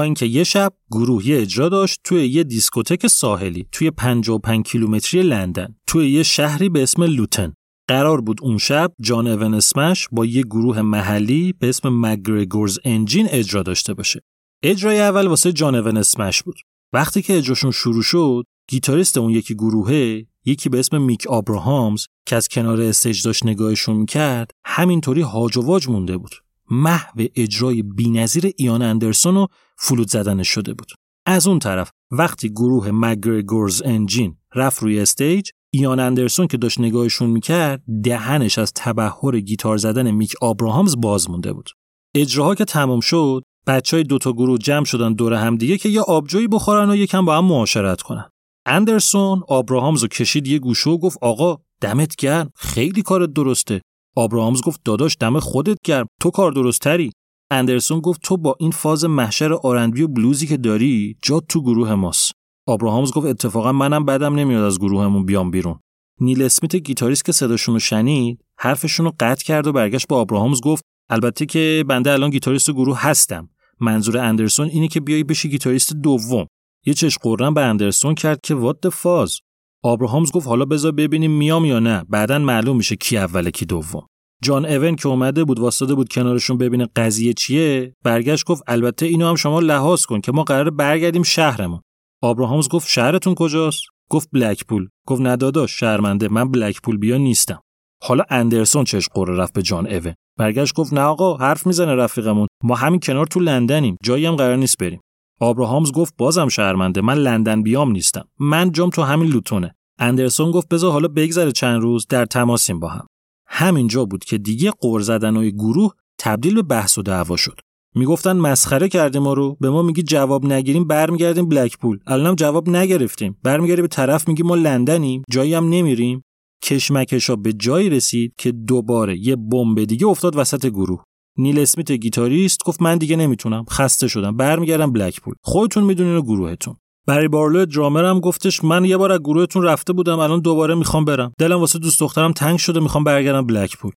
اینکه 0.00 0.26
یه 0.26 0.44
شب 0.44 0.72
گروه 0.90 1.26
یه 1.26 1.40
اجرا 1.40 1.68
داشت 1.68 2.00
توی 2.04 2.26
یه 2.26 2.44
دیسکوتک 2.44 3.06
ساحلی 3.06 3.66
توی 3.72 3.90
55 3.90 4.64
کیلومتری 4.64 5.22
لندن 5.22 5.74
توی 5.86 6.10
یه 6.10 6.22
شهری 6.22 6.68
به 6.68 6.82
اسم 6.82 7.02
لوتن. 7.02 7.54
قرار 7.88 8.20
بود 8.20 8.38
اون 8.42 8.58
شب 8.58 8.92
John 9.00 9.26
Evan 9.26 9.54
Smash 9.54 10.08
با 10.12 10.26
یه 10.26 10.42
گروه 10.42 10.82
محلی 10.82 11.52
به 11.52 11.68
اسم 11.68 11.88
McGregor's 11.88 12.78
Engine 12.84 13.26
اجرا 13.30 13.62
داشته 13.62 13.94
باشه. 13.94 14.20
اجرای 14.62 15.00
اول 15.00 15.26
واسه 15.26 15.52
John 15.52 15.74
Evan 15.74 15.96
Smash 15.96 16.42
بود. 16.42 16.56
وقتی 16.92 17.22
که 17.22 17.36
اجراشون 17.36 17.70
شروع 17.70 18.02
شد 18.02 18.44
گیتاریست 18.68 19.18
اون 19.18 19.30
یکی 19.30 19.54
گروهه 19.54 20.26
یکی 20.44 20.68
به 20.68 20.78
اسم 20.78 21.02
میک 21.02 21.26
آبراهامز 21.26 22.06
که 22.26 22.36
از 22.36 22.48
کنار 22.48 22.80
stage 22.80 23.22
داشت 23.24 23.46
نگاهشون 23.46 23.96
می‌کرد 23.96 24.50
همینطوری 24.64 25.22
هاج 25.22 25.56
و 25.56 25.62
واج 25.62 25.88
مونده 25.88 26.16
بود. 26.16 26.34
محو 26.70 27.26
اجرای 27.34 27.82
بینظیر 27.82 28.52
ایان 28.56 28.82
اندرسون 28.82 29.36
و 29.36 29.46
فلوت 29.78 30.08
زدنش 30.08 30.48
شده 30.48 30.74
بود. 30.74 30.92
از 31.26 31.46
اون 31.46 31.58
طرف 31.58 31.90
وقتی 32.10 32.50
گروه 32.50 32.90
McGregor's 32.90 33.82
Engine 33.84 34.36
رفت 34.54 34.82
روی 34.82 35.00
stage 35.00 35.50
ایان 35.70 36.00
اندرسون 36.00 36.46
که 36.46 36.56
داشت 36.56 36.80
نگاهشون 36.80 37.30
می‌کرد 37.30 37.82
دهنش 38.04 38.58
از 38.58 38.72
تبحر 38.76 39.40
گیتار 39.40 39.76
زدن 39.76 40.10
میک 40.10 40.34
آبراهامز 40.40 40.96
باز 41.00 41.30
مونده 41.30 41.52
بود. 41.52 41.70
اجراها 42.14 42.54
که 42.54 42.64
تمام 42.64 43.00
شد 43.00 43.42
بچه 43.66 43.96
های 43.96 44.04
دوتا 44.04 44.32
گروه 44.32 44.58
جمع 44.58 44.84
شدن 44.84 45.12
دور 45.12 45.34
هم 45.34 45.56
دیگه 45.56 45.78
که 45.78 45.88
یه 45.88 46.00
آبجویی 46.00 46.48
بخورن 46.48 46.90
و 46.90 46.96
یکم 46.96 47.24
با 47.24 47.38
هم 47.38 47.44
معاشرت 47.44 48.02
کنن. 48.02 48.30
اندرسون 48.66 49.42
آبراهامز 49.48 50.02
رو 50.02 50.08
کشید 50.08 50.46
یه 50.46 50.58
گوشه 50.58 50.90
و 50.90 50.98
گفت 50.98 51.18
آقا 51.22 51.56
دمت 51.80 52.16
گرم 52.16 52.50
خیلی 52.56 53.02
کارت 53.02 53.32
درسته. 53.32 53.80
آبراهامز 54.16 54.62
گفت 54.62 54.80
داداش 54.84 55.16
دم 55.20 55.40
خودت 55.40 55.78
گرم 55.84 56.06
تو 56.20 56.30
کار 56.30 56.52
درست‌تری 56.52 57.12
اندرسون 57.50 58.00
گفت 58.00 58.20
تو 58.22 58.36
با 58.36 58.56
این 58.60 58.70
فاز 58.70 59.04
محشر 59.04 59.52
R&B 59.52 60.02
و 60.02 60.08
بلوزی 60.08 60.46
که 60.46 60.56
داری 60.56 61.16
جا 61.22 61.40
تو 61.40 61.62
گروه 61.62 61.94
ماست. 61.94 62.32
آبراهامز 62.66 63.12
گفت 63.12 63.26
اتفاقا 63.26 63.72
منم 63.72 64.04
بدم 64.04 64.34
نمیاد 64.34 64.64
از 64.64 64.78
گروهمون 64.78 65.26
بیام 65.26 65.50
بیرون. 65.50 65.80
نیل 66.20 66.42
اسمیت 66.42 66.76
گیتاریست 66.76 67.24
که 67.24 67.32
صداشون 67.32 67.74
رو 67.74 67.78
شنید 67.78 68.44
حرفشون 68.58 69.06
رو 69.06 69.12
قطع 69.20 69.44
کرد 69.44 69.66
و 69.66 69.72
برگشت 69.72 70.08
به 70.08 70.16
آبراهامز 70.16 70.60
گفت 70.60 70.84
البته 71.10 71.46
که 71.46 71.84
بنده 71.88 72.12
الان 72.12 72.30
گیتاریست 72.30 72.70
گروه 72.70 73.02
هستم. 73.02 73.48
منظور 73.80 74.18
اندرسون 74.18 74.68
اینه 74.68 74.88
که 74.88 75.00
بیای 75.00 75.24
بشی 75.24 75.48
گیتاریست 75.48 75.92
دوم. 75.92 76.46
یه 76.86 76.94
چش 76.94 77.18
غره 77.18 77.54
به 77.54 77.64
اندرسون 77.64 78.14
کرد 78.14 78.40
که 78.42 78.54
what 78.54 78.88
فاز 78.88 79.40
آبراهامز 79.82 80.32
گفت 80.32 80.46
حالا 80.46 80.64
بذار 80.64 80.92
ببینیم 80.92 81.30
میام 81.30 81.64
یا 81.64 81.78
نه. 81.78 82.04
بعدا 82.08 82.38
معلوم 82.38 82.76
میشه 82.76 82.96
کی 82.96 83.18
اوله 83.18 83.50
کی 83.50 83.66
دوم. 83.66 84.06
جان 84.42 84.66
اون 84.66 84.96
که 84.96 85.08
اومده 85.08 85.44
بود 85.44 85.58
واسطه 85.58 85.94
بود 85.94 86.08
کنارشون 86.08 86.58
ببینه 86.58 86.88
قضیه 86.96 87.32
چیه 87.32 87.94
برگشت 88.04 88.46
گفت 88.46 88.62
البته 88.66 89.06
اینو 89.06 89.28
هم 89.28 89.34
شما 89.34 89.60
لحاظ 89.60 90.04
کن 90.04 90.20
که 90.20 90.32
ما 90.32 90.42
قراره 90.42 90.70
برگردیم 90.70 91.22
شهرمون. 91.22 91.80
آبراهامز 92.22 92.68
گفت 92.68 92.88
شهرتون 92.88 93.34
کجاست؟ 93.34 93.82
گفت 94.10 94.28
بلکپول. 94.32 94.88
گفت 95.06 95.22
نداداش 95.22 95.80
شرمنده 95.80 96.28
من 96.28 96.50
بلکپول 96.50 96.98
بیا 96.98 97.16
نیستم. 97.16 97.60
حالا 98.02 98.24
اندرسون 98.30 98.84
چش 98.84 99.08
قره 99.08 99.36
رفت 99.36 99.52
به 99.52 99.62
جان 99.62 99.86
اون 99.86 100.14
برگشت 100.38 100.74
گفت 100.74 100.92
نه 100.92 101.00
آقا 101.00 101.36
حرف 101.36 101.66
می‌زنه 101.66 101.94
رفیقمون. 101.94 102.46
ما 102.64 102.74
همین 102.74 103.00
کنار 103.00 103.26
تو 103.26 103.40
لندنیم 103.40 103.96
جایی 104.02 104.26
هم 104.26 104.36
قرار 104.36 104.56
نیست 104.56 104.78
بریم. 104.78 105.00
آبراهامز 105.40 105.92
گفت 105.92 106.14
بازم 106.18 106.48
شرمنده 106.48 107.00
من 107.00 107.14
لندن 107.14 107.62
بیام 107.62 107.90
نیستم. 107.90 108.28
من 108.40 108.72
جام 108.72 108.90
تو 108.90 109.02
همین 109.02 109.28
لوتونه. 109.28 109.74
اندرسون 109.98 110.50
گفت 110.50 110.68
بذار 110.68 110.92
حالا 110.92 111.08
بگذره 111.08 111.52
چند 111.52 111.80
روز 111.80 112.06
در 112.06 112.24
تماسیم 112.24 112.80
با 112.80 112.88
هم. 112.88 113.06
همینجا 113.48 114.04
بود 114.04 114.24
که 114.24 114.38
دیگه 114.38 114.70
قور 114.70 115.00
زدن 115.00 115.48
گروه 115.50 115.92
تبدیل 116.18 116.54
به 116.54 116.62
بحث 116.62 116.98
و 116.98 117.02
دعوا 117.02 117.36
شد. 117.36 117.60
می‌گفتن 117.94 118.36
مسخره 118.36 118.88
کردیم 118.88 119.22
ما 119.22 119.32
رو 119.32 119.56
به 119.60 119.70
ما 119.70 119.82
میگی 119.82 120.02
جواب 120.02 120.46
نگیریم 120.46 120.84
برمیگردیم 120.84 121.48
بلکپول 121.48 121.98
الانم 122.06 122.34
جواب 122.34 122.68
نگرفتیم. 122.68 123.36
برمیگردی 123.42 123.82
به 123.82 123.88
طرف 123.88 124.28
میگی 124.28 124.42
ما 124.42 124.54
لندنیم 124.54 125.22
جایی 125.30 125.54
هم 125.54 125.68
نمیریم. 125.68 126.22
کشمکشا 126.62 127.36
به 127.36 127.52
جایی 127.52 127.90
رسید 127.90 128.34
که 128.38 128.52
دوباره 128.52 129.18
یه 129.18 129.36
بمب 129.36 129.84
دیگه 129.84 130.06
افتاد 130.06 130.36
وسط 130.36 130.66
گروه. 130.66 131.02
نیل 131.38 131.58
اسمیت 131.58 131.92
گیتاریست 131.92 132.58
گفت 132.64 132.82
من 132.82 132.98
دیگه 132.98 133.16
نمی‌تونم. 133.16 133.64
خسته 133.70 134.08
شدم. 134.08 134.36
برمیگردم 134.36 134.92
بلکپول 134.92 135.34
خودتون 135.42 135.84
می‌دونین 135.84 136.15
و 136.15 136.20
گروهتون. 136.20 136.76
بری 137.06 137.28
بارلو 137.28 137.66
درامر 137.66 138.04
هم 138.04 138.20
گفتش 138.20 138.64
من 138.64 138.84
یه 138.84 138.96
بار 138.96 139.12
از 139.12 139.20
گروهتون 139.20 139.62
رفته 139.62 139.92
بودم 139.92 140.18
الان 140.18 140.40
دوباره 140.40 140.74
می‌خوام 140.74 141.04
برم. 141.04 141.32
دلم 141.38 141.60
واسه 141.60 141.78
دوست 141.78 142.00
دخترم 142.00 142.32
تنگ 142.32 142.58
شده 142.58 142.80
می‌خوام 142.80 143.04
برگردم 143.04 143.46
بلکپول. 143.46 143.92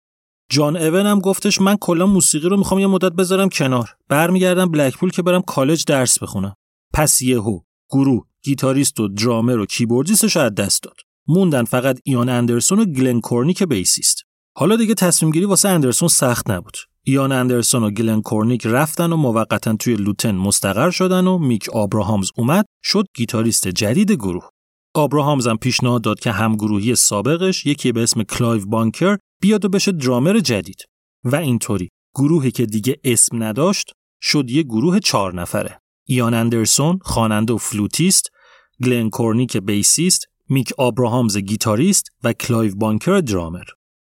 جان 0.50 0.76
ایون 0.76 1.06
هم 1.06 1.20
گفتش 1.20 1.60
من 1.60 1.76
کلا 1.80 2.06
موسیقی 2.06 2.48
رو 2.48 2.56
می‌خوام 2.56 2.80
یه 2.80 2.86
مدت 2.86 3.12
بذارم 3.12 3.48
کنار. 3.48 3.96
برمیگردم 4.08 4.70
بلکپول 4.70 5.10
که 5.10 5.22
برم 5.22 5.42
کالج 5.42 5.84
درس 5.84 6.22
بخونم. 6.22 6.54
پس 6.94 7.22
یهو 7.22 7.60
گروه 7.90 8.24
گیتاریست 8.44 9.00
و 9.00 9.08
درامر 9.08 9.58
و 9.58 9.66
keyboardist 9.66 10.26
ش 10.26 10.36
از 10.36 10.54
دست 10.54 10.82
داد. 10.82 10.96
موندن 11.28 11.64
فقط 11.64 12.00
ایان 12.04 12.28
اندرسون 12.28 12.78
و 12.78 12.84
گلن 12.84 13.20
کورنیک 13.20 13.62
bassist. 13.62 14.22
حالا 14.56 14.76
دیگه 14.76 14.94
تصمیم 14.94 15.32
گیری 15.32 15.46
واسه 15.46 15.68
اندرسون 15.68 16.08
سخت 16.08 16.50
نبود. 16.50 16.76
ایان 17.08 17.32
اندرسون 17.32 17.82
و 17.82 17.90
گلن 17.90 18.22
کورنیک 18.22 18.66
رفتن 18.66 19.12
و 19.12 19.16
موقتا 19.16 19.76
توی 19.76 19.96
لوتن 19.96 20.34
مستقر 20.34 20.90
شدن 20.90 21.26
و 21.26 21.38
میک 21.38 21.68
آبراهامز 21.68 22.30
اومد 22.36 22.64
شد 22.84 23.04
گیتاریست 23.16 23.68
جدید 23.68 24.12
گروه. 24.12 24.48
آبراهامز 24.94 25.46
هم 25.46 25.56
پیشنهاد 25.56 26.02
داد 26.02 26.20
که 26.20 26.32
همگروهی 26.32 26.94
سابقش 26.94 27.66
یکی 27.66 27.92
به 27.92 28.02
اسم 28.02 28.22
کلایو 28.22 28.66
بانکر 28.66 29.16
بیاد 29.40 29.64
و 29.64 29.68
بشه 29.68 29.92
درامر 29.92 30.38
جدید. 30.38 30.82
و 31.24 31.36
اینطوری 31.36 31.88
گروهی 32.14 32.50
که 32.50 32.66
دیگه 32.66 32.96
اسم 33.04 33.42
نداشت 33.42 33.92
شد 34.22 34.50
یه 34.50 34.62
گروه 34.62 34.98
چهار 34.98 35.34
نفره. 35.34 35.78
ایان 36.06 36.34
اندرسون 36.34 36.98
خواننده 37.02 37.52
و 37.52 37.56
فلوتیست 37.56 38.30
گلن 38.84 39.10
کورنیک 39.10 39.56
bassist 39.56 40.26
میک 40.48 40.72
آبراهامز 40.78 41.36
گیتاریست 41.36 42.04
و 42.24 42.32
کلایو 42.32 42.74
بانکر 42.76 43.20
درامر. 43.20 43.64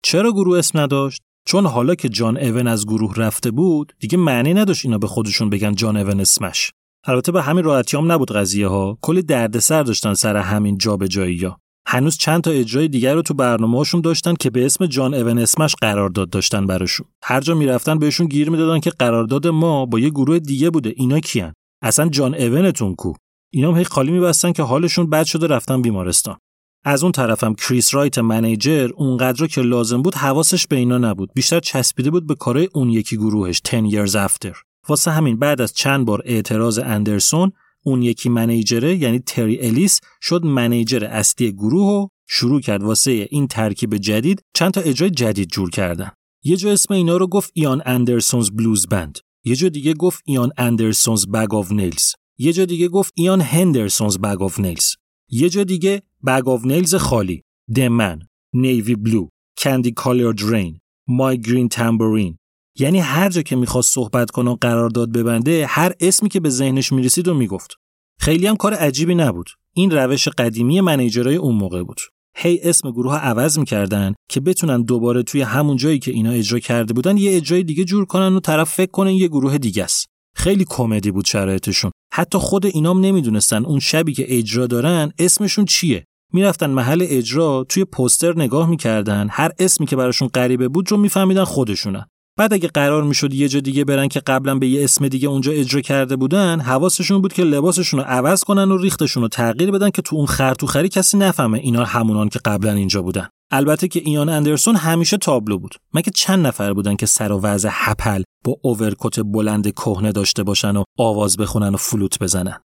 چرا 0.04 0.32
گروه 0.32 0.60
اسم 0.60 0.80
نداشت؟ 0.80 1.22
چون 1.46 1.66
حالا 1.66 1.96
که 1.96 2.10
جان 2.10 2.38
اون 2.38 2.68
از 2.68 2.86
گروه 2.86 3.16
رفته 3.16 3.52
بود 3.52 3.94
دیگه 4.00 4.18
معنی 4.18 4.54
نداشت 4.54 4.86
اینا 4.86 4.98
به 4.98 5.08
خودشون 5.08 5.50
بگن 5.50 5.76
جان 5.76 5.98
اون 5.98 6.20
اسمش. 6.20 6.72
البته 7.06 7.32
به 7.32 7.42
همین 7.42 7.64
راحتی 7.64 7.98
هم 7.98 8.12
نبود 8.12 8.32
قضیه 8.32 8.68
ها 8.68 8.98
کلی 9.02 9.22
دردسر 9.22 9.84
داشتن 9.84 10.14
سر 10.14 10.38
همین 10.38 10.78
جابجایی 10.78 11.46
ها. 11.46 11.58
هنوز 11.88 12.18
چند 12.18 12.42
تا 12.42 12.52
اجرای 12.52 12.88
دیگر 12.88 13.16
رو 13.16 13.22
تو 13.22 13.34
برنامه‌هاشون 13.34 14.02
داشتن 14.02 14.34
که 14.34 14.50
به 14.50 14.66
اسم 14.66 14.86
جان 14.86 15.14
اون 15.14 15.40
اسمش 15.40 15.76
قرارداد 15.82 16.30
داشتن 16.30 16.68
براشون. 16.68 17.08
هر 17.24 17.42
جا 17.42 17.56
می‌رفتن 17.56 18.00
بهشون 18.00 18.28
گیر 18.28 18.50
می‌دادن 18.50 18.80
که 18.80 18.90
قرارداد 18.90 19.48
ما 19.48 19.86
با 19.86 20.00
یه 20.00 20.10
گروه 20.10 20.40
دیگه 20.40 20.70
بوده. 20.70 20.94
اینا 20.96 21.20
کیان؟ 21.20 21.54
اصلا 21.84 22.10
جان 22.10 22.36
اونتون 22.36 22.96
کو؟ 22.96 23.14
اینا 23.54 23.72
هم 23.72 23.78
هی 23.78 23.84
خالی 23.84 24.12
میبستن 24.12 24.52
که 24.52 24.64
حالشون 24.64 25.10
بد 25.10 25.24
شده 25.24 25.48
رفتن 25.48 25.82
بیمارستان. 25.82 26.38
از 26.84 27.04
اون 27.04 27.12
طرفم 27.12 27.54
کریس 27.54 27.96
رایت 27.96 28.18
manager 28.18 28.90
اونقدر 28.96 29.48
که 29.48 29.62
لازم 29.62 30.02
بود 30.02 30.16
حواسش 30.16 30.68
به 30.68 30.76
اینا 30.76 30.98
نبود. 30.98 31.32
بیشتر 31.34 31.60
چسبیده 31.60 32.12
بود 32.12 32.28
به 32.28 32.36
کارهای 32.36 32.70
اون 32.74 32.90
یکی 32.90 33.18
گروهش 33.18 33.62
10 33.66 33.90
Years 33.90 34.12
After. 34.12 34.56
واسه 34.88 35.12
همین 35.12 35.40
بعد 35.40 35.62
از 35.62 35.74
چند 35.74 36.06
بار 36.06 36.22
اعتراض 36.26 36.80
اندرسون 36.80 37.52
اون 37.84 38.02
یکی 38.02 38.30
manager 38.30 38.88
ه 38.88 38.96
یعنی 38.96 39.20
تری 39.20 39.60
الیس 39.60 40.00
شد 40.22 40.46
manager 40.46 41.06
اصلی 41.06 41.52
گروه 41.52 41.88
و 41.88 42.08
شروع 42.28 42.62
کرد 42.62 42.84
واسه 42.84 43.28
این 43.32 43.48
ترکیب 43.48 43.98
جدید 43.98 44.44
چند 44.54 44.72
تا 44.72 44.82
اجرای 44.82 45.10
جدید 45.10 45.50
جور 45.50 45.70
کردن. 45.70 46.12
یه 46.44 46.58
جا 46.58 46.72
اسم 46.72 46.94
اینا 46.94 47.18
رو 47.18 47.28
گفت 47.28 47.52
Ian 47.54 47.82
Anderson's 47.86 48.50
Blues 48.52 48.88
Band. 48.88 49.20
یه 49.44 49.56
جا 49.56 49.70
دیگه 49.70 49.94
گفت 49.94 50.24
Ian 50.26 50.52
Anderson's 50.58 51.28
Bag 51.28 51.56
of 51.56 51.72
Nails. 51.72 52.12
یه 52.38 52.54
جا 52.54 52.66
دیگه 52.66 52.88
گفت 52.88 53.14
Ian 53.16 53.42
Henderson's 53.42 54.18
Bag 54.18 54.42
of 54.42 54.60
Nails. 54.60 54.96
یه 55.30 55.50
جا 55.50 55.64
دیگه 55.64 56.02
Bag 56.28 56.50
of 56.50 56.66
Nails 56.66 56.96
خالی. 56.96 57.42
دمن 57.76 58.20
Navy 58.54 58.96
Blue 58.96 59.28
Candy 59.58 59.92
Coloured 59.92 60.40
Rain 60.44 60.80
My 61.08 61.42
Green 61.42 61.70
Tambourine 61.70 62.38
یعنی 62.80 63.00
هر 63.00 63.30
جا 63.30 63.42
که 63.42 63.56
می‌خواست 63.56 63.94
صحبت 63.94 64.32
کنه 64.32 64.52
و 64.52 64.58
قرارداد 64.62 65.12
ببنده 65.12 65.66
هر 65.70 65.94
اسمی 66.00 66.30
که 66.30 66.40
به 66.40 66.50
ذهنش 66.50 66.92
می‌رسید 66.92 67.28
و 67.28 67.34
می‌گفت. 67.34 67.76
خیلی 68.20 68.48
هم 68.48 68.56
کار 68.56 68.74
عجیبی 68.74 69.16
نبود. 69.16 69.50
این 69.74 69.92
روش 69.92 70.28
قدیمی 70.28 70.82
manager 70.82 71.29
ای 71.29 71.36
اون 71.36 71.56
موقع 71.56 71.84
بود. 71.84 72.00
هی 72.36 72.60
اسم 72.64 72.92
گروه 72.92 73.16
عوض 73.16 73.60
می‌کردن 73.60 74.14
که 74.30 74.40
بتونن 74.40 74.82
دوباره 74.82 75.24
توی 75.24 75.42
همون 75.42 75.78
جایی 75.78 76.00
که 76.00 76.12
اینا 76.12 76.32
اجرا 76.32 76.60
کرده 76.60 76.94
بودن 76.94 77.18
یه 77.18 77.38
اجرای 77.38 77.64
دیگه 77.64 77.84
جور 77.84 78.06
کنن 78.06 78.34
و 78.36 78.40
طرف 78.40 78.74
فکر 78.74 78.92
کنن 78.92 79.12
یه 79.12 79.28
گروه 79.28 79.58
دیگه 79.58 79.84
است. 79.84 80.06
خیلی 80.36 80.66
کمدی 80.70 81.12
بود 81.12 81.26
شرایطشون. 81.26 81.92
حتی 82.14 82.38
خود 82.38 82.66
اینام 82.66 83.00
نمی‌دونستن 83.06 83.66
اون 83.66 83.80
شبی 83.80 84.14
که 84.14 84.38
اجرا 84.38 84.68
دارن 84.68 85.12
اسمشون 85.20 85.66
چیه. 85.66 86.06
می‌رفتن 86.34 86.70
محل 86.70 87.06
اجرا 87.10 87.66
توی 87.70 87.86
پوستر 87.86 88.34
نگاه 88.36 88.70
می‌کردن. 88.70 89.28
هر 89.32 89.52
اسمی 89.60 89.88
که 89.88 89.96
براشون 89.96 90.28
غریبه 90.28 90.68
بود 90.68 90.92
رو 90.92 90.98
میفهمیدن 90.98 91.44
خودشونن 91.44 92.06
بعد 92.38 92.54
اگه 92.54 92.68
قرار 92.68 93.04
می‌شد 93.04 93.34
یه 93.34 93.48
جا 93.48 93.60
دیگه 93.60 93.86
برن 93.86 94.08
که 94.08 94.20
قبلا 94.20 94.56
به 94.56 94.68
یه 94.68 94.84
اسم 94.84 95.08
دیگه 95.08 95.28
اونجا 95.28 95.52
اجرا 95.52 95.82
کرده 95.82 96.16
بودن 96.16 96.60
حواسشون 96.60 97.22
بود 97.22 97.34
که 97.34 97.44
لباسشون 97.44 98.00
رو 98.00 98.06
عوض 98.06 98.44
کنن 98.44 98.72
و 98.72 98.78
ریختشون 98.78 99.24
رو 99.24 99.30
تغییر 99.30 99.72
بدن 99.72 99.90
که 99.90 100.02
تو 100.02 100.16
اون 100.16 100.26
خرطوخری 100.26 100.90
کسی 100.90 101.18
نفهمه 101.18 101.60
اینا 101.60 101.86
همونان 101.86 102.30
که 102.30 102.40
قبلا 102.46 102.74
اینجا 102.74 103.02
بودن. 103.02 103.28
البته 103.52 103.88
که 103.88 104.02
ایان 104.06 104.30
اندرسون 104.30 104.76
همیشه 104.76 105.18
تابلو 105.18 105.58
بود. 105.58 105.76
مگه 105.94 106.12
چند 106.16 106.48
نفر 106.48 106.74
بودن 106.74 106.96
که 106.96 107.06
سر 107.06 107.32
و 107.32 107.40
وضع 107.40 107.70
هپل 107.72 108.24
با 108.46 108.56
اوورکوت 108.62 109.20
بلند 109.20 109.74
کهنه 109.74 110.12
داشته 110.12 110.44
باشن 110.44 110.78
و 110.78 110.84
آواز 111.00 111.38
بخونن 111.38 111.74
و 111.74 111.78
فلوت 111.78 112.20
بزنن؟ 112.20 112.60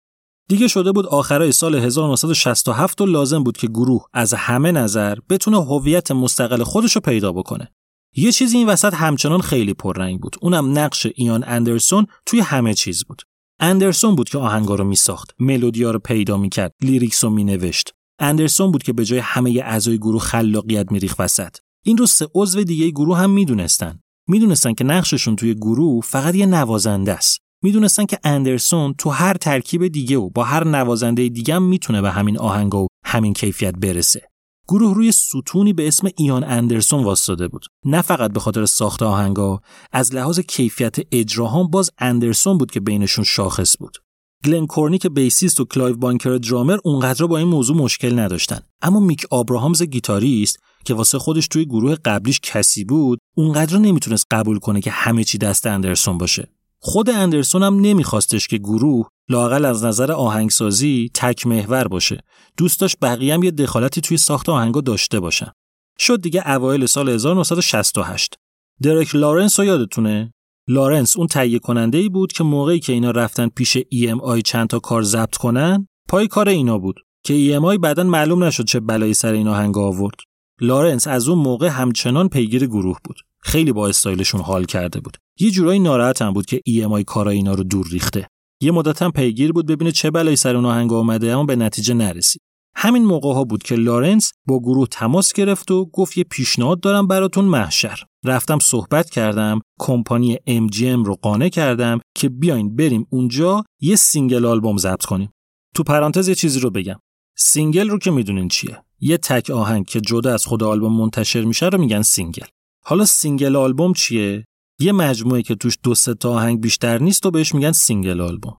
دیگه 0.48 0.68
شده 0.68 0.92
بود 0.92 1.06
آخرای 1.06 1.52
سال 1.52 1.74
1967 1.74 3.00
و 3.00 3.06
لازم 3.06 3.44
بود 3.44 3.56
که 3.56 3.66
گروه 3.66 4.06
از 4.12 4.34
همه 4.34 4.72
نظر 4.72 5.18
بتونه 5.28 5.64
هویت 5.64 6.10
مستقل 6.10 6.62
خودش 6.62 6.92
رو 6.92 7.00
پیدا 7.00 7.32
بکنه. 7.32 7.72
یه 8.16 8.32
چیزی 8.32 8.56
این 8.56 8.68
وسط 8.68 8.94
همچنان 8.94 9.40
خیلی 9.40 9.74
پررنگ 9.74 10.20
بود. 10.20 10.36
اونم 10.40 10.78
نقش 10.78 11.06
ایان 11.14 11.44
اندرسون 11.46 12.06
توی 12.26 12.40
همه 12.40 12.74
چیز 12.74 13.04
بود. 13.04 13.22
اندرسون 13.60 14.14
بود 14.14 14.28
که 14.28 14.38
آهنگا 14.38 14.74
رو 14.74 14.84
میساخت 14.84 15.34
ملودیا 15.38 15.90
رو 15.90 15.98
پیدا 15.98 16.36
می‌کرد 16.36 16.74
lyrics 16.80 17.24
رو 17.24 17.30
مینوشت. 17.30 17.92
اندرسون 18.18 18.72
بود 18.72 18.82
که 18.82 18.92
به 18.92 19.04
جای 19.04 19.18
همه 19.18 19.50
اعضای 19.64 19.98
گروه 19.98 20.20
خلاقیت 20.20 20.92
میریخت 20.92 21.14
وسط. 21.18 21.56
این 21.84 21.98
رو 21.98 22.06
سه 22.06 22.28
عضو 22.34 22.64
دیگه 22.64 22.90
گروه 22.90 23.18
هم 23.18 23.30
می‌دونستن. 23.30 24.00
می‌دونستن 24.28 24.74
که 24.74 24.84
نقششون 24.84 25.36
توی 25.36 25.54
گروه 25.54 26.04
فقط 26.04 26.34
یه 26.34 26.46
نوازنده 26.46 27.12
است. 27.12 27.41
می‌دونستن 27.62 28.04
که 28.04 28.18
اندرسون 28.24 28.94
تو 28.98 29.10
هر 29.10 29.34
ترکیب 29.34 29.88
دیگه 29.88 30.18
و 30.18 30.30
با 30.30 30.44
هر 30.44 30.64
نوازنده 30.64 31.28
دیگه 31.28 31.54
هم 31.54 31.62
می‌تونه 31.62 32.02
به 32.02 32.10
همین 32.10 32.38
آهنگ 32.38 32.74
و 32.74 32.86
همین 33.04 33.32
کیفیت 33.32 33.74
برسه. 33.74 34.22
گروه 34.68 34.94
روی 34.94 35.12
ستونی 35.12 35.72
به 35.72 35.88
اسم 35.88 36.08
ایان 36.16 36.44
اندرسون 36.44 37.04
وایساده 37.04 37.48
بود. 37.48 37.66
نه 37.84 38.02
فقط 38.02 38.32
به 38.32 38.40
خاطر 38.40 38.66
ساخت 38.66 39.02
آهنگا 39.02 39.60
از 39.92 40.14
لحاظ 40.14 40.40
کیفیت 40.40 40.96
اجراهام 41.12 41.70
باز 41.70 41.90
اندرسون 41.98 42.58
بود 42.58 42.70
که 42.70 42.80
بینشون 42.80 43.24
شاخص 43.24 43.76
بود. 43.78 43.98
گلن 44.44 44.66
کورنیک 44.66 45.06
bassist 45.06 45.60
و 45.60 45.64
کلایو 45.64 45.96
بانکر 45.96 46.36
درامر 46.36 46.78
اونقدر 46.84 47.26
با 47.26 47.38
این 47.38 47.48
موضوع 47.48 47.76
مشکل 47.76 48.18
نداشتن. 48.18 48.60
اما 48.82 49.00
میک 49.00 49.26
آبراهامز 49.30 49.82
گیتاریست 49.82 50.58
که 50.84 50.94
واسه 50.94 51.18
خودش 51.18 51.48
توی 51.48 51.64
گروه 51.64 51.94
قبلیش 51.94 52.40
کسی 52.42 52.84
بود 52.84 53.18
اونقدر 53.36 53.78
نمی‌تونست 53.78 54.26
قبول 54.30 54.58
کنه 54.58 54.80
که 54.80 54.90
همه 54.90 55.24
چی 55.24 55.38
دست 55.38 55.66
اندرسون 55.66 56.18
باشه. 56.18 56.48
خود 56.84 57.10
اندرسون 57.10 57.62
هم 57.62 57.80
نمیخواستش 57.80 58.48
که 58.48 58.58
گروه 58.58 59.08
لاقل 59.28 59.64
از 59.64 59.84
نظر 59.84 60.12
آهنگسازی 60.12 61.10
تک 61.14 61.46
محور 61.46 61.88
باشه. 61.88 62.20
دوست 62.56 62.80
داشت 62.80 62.96
بقیه 63.02 63.34
هم 63.34 63.42
یه 63.42 63.50
دخالتی 63.50 64.00
توی 64.00 64.16
ساخت 64.16 64.48
آهنگا 64.48 64.80
داشته 64.80 65.20
باشن. 65.20 65.52
شد 65.98 66.20
دیگه 66.20 66.50
اوایل 66.50 66.86
سال 66.86 67.08
1968 67.08 68.34
درک 68.82 69.14
لارنس 69.14 69.60
رو 69.60 69.66
یادتونه؟ 69.66 70.32
لارنس 70.68 71.16
اون 71.16 71.26
تهیه 71.26 71.58
کننده 71.58 71.98
ای 71.98 72.08
بود 72.08 72.32
که 72.32 72.44
موقعی 72.44 72.80
که 72.80 72.92
اینا 72.92 73.10
رفتن 73.10 73.48
پیش 73.48 73.78
EMI 73.78 74.42
چند 74.44 74.68
تا 74.68 74.78
کار 74.78 75.02
ضبط 75.02 75.36
کنن 75.36 75.86
پای 76.08 76.28
کار 76.28 76.48
اینا 76.48 76.78
بود. 76.78 76.96
که 77.24 77.60
EMI 77.60 77.78
بعدا 77.78 78.02
معلوم 78.02 78.44
نشد 78.44 78.64
چه 78.64 78.80
بلایی 78.80 79.14
سر 79.14 79.32
این 79.32 79.48
آهنگ 79.48 79.78
آورد. 79.78 80.16
لارنس 80.60 81.06
از 81.06 81.28
اون 81.28 81.38
موقع 81.38 81.68
همچنان 81.68 82.28
پیگیر 82.28 82.66
گروه 82.66 82.98
بود. 83.04 83.16
خیلی 83.42 83.72
با 83.72 83.88
استایلشون 83.88 84.40
حال 84.40 84.64
کرده 84.64 85.00
بود. 85.00 85.16
یه 85.40 85.50
جورایی 85.50 85.80
ناراحت 85.80 86.22
هم 86.22 86.32
بود 86.32 86.46
که 86.46 86.60
EMI 86.68 87.04
کارای 87.04 87.36
اینا 87.36 87.54
رو 87.54 87.64
دور 87.64 87.86
ریخته. 87.90 88.28
یه 88.60 88.70
مدت 88.70 89.02
هم 89.02 89.10
پیگیر 89.12 89.52
بود 89.52 89.66
ببینه 89.66 89.92
چه 89.92 90.10
بلایی 90.10 90.36
سر 90.36 90.56
اون 90.56 90.64
آهنگ 90.64 90.92
اومده 90.92 91.32
اما 91.32 91.44
به 91.44 91.56
نتیجه 91.56 91.94
نرسید. 91.94 92.42
همین 92.76 93.04
موقع 93.04 93.32
ها 93.32 93.44
بود 93.44 93.62
که 93.62 93.74
لارنس 93.74 94.32
با 94.46 94.60
گروه 94.60 94.86
تماس 94.90 95.32
گرفت 95.32 95.70
و 95.70 95.84
گفت 95.84 96.18
یه 96.18 96.24
پیشنهاد 96.24 96.80
دارم 96.80 97.06
براتون 97.06 97.44
محشر. 97.44 98.04
رفتم 98.24 98.58
صحبت 98.58 99.10
کردم 99.10 99.60
کمپانی 99.80 100.36
MGM 100.36 101.06
رو 101.06 101.14
قانع 101.14 101.48
کردم 101.48 102.00
که 102.16 102.28
بیاین 102.28 102.76
بریم 102.76 103.06
اونجا 103.10 103.64
یه 103.80 103.96
single 103.96 104.46
آلبوم 104.46 104.76
ضبط 104.76 105.04
کنیم. 105.04 105.32
تو 105.74 105.82
پرانتز 105.82 106.28
یه 106.28 106.34
چیزی 106.34 106.60
رو 106.60 106.70
بگم. 106.70 106.98
single 107.36 107.88
رو 107.88 107.98
که 107.98 108.10
می‌دونین 108.10 108.48
چیه؟ 108.48 108.82
یه 109.00 109.18
تک 109.18 109.50
آهنگ 109.50 109.86
که 109.86 110.00
جدا 110.00 110.34
از 110.34 110.44
خود 110.44 110.62
آلبوم 110.62 110.96
منتشر 110.96 111.44
میشه 111.44 111.68
رو 111.68 111.78
میگن 111.78 112.02
single. 112.02 112.46
حالا 112.84 113.04
single 113.04 113.56
آلبوم 113.56 113.92
چیه؟ 113.92 114.44
یه 114.80 114.92
مجموعه 114.92 115.42
که 115.42 115.54
توش 115.54 115.78
دو 115.82 115.94
سه 115.94 116.14
تا 116.14 116.32
آهنگ 116.32 116.60
بیشتر 116.60 116.98
نیست 116.98 117.26
و 117.26 117.30
بهش 117.30 117.54
میگن 117.54 117.72
single 117.72 118.20
آلبوم. 118.20 118.56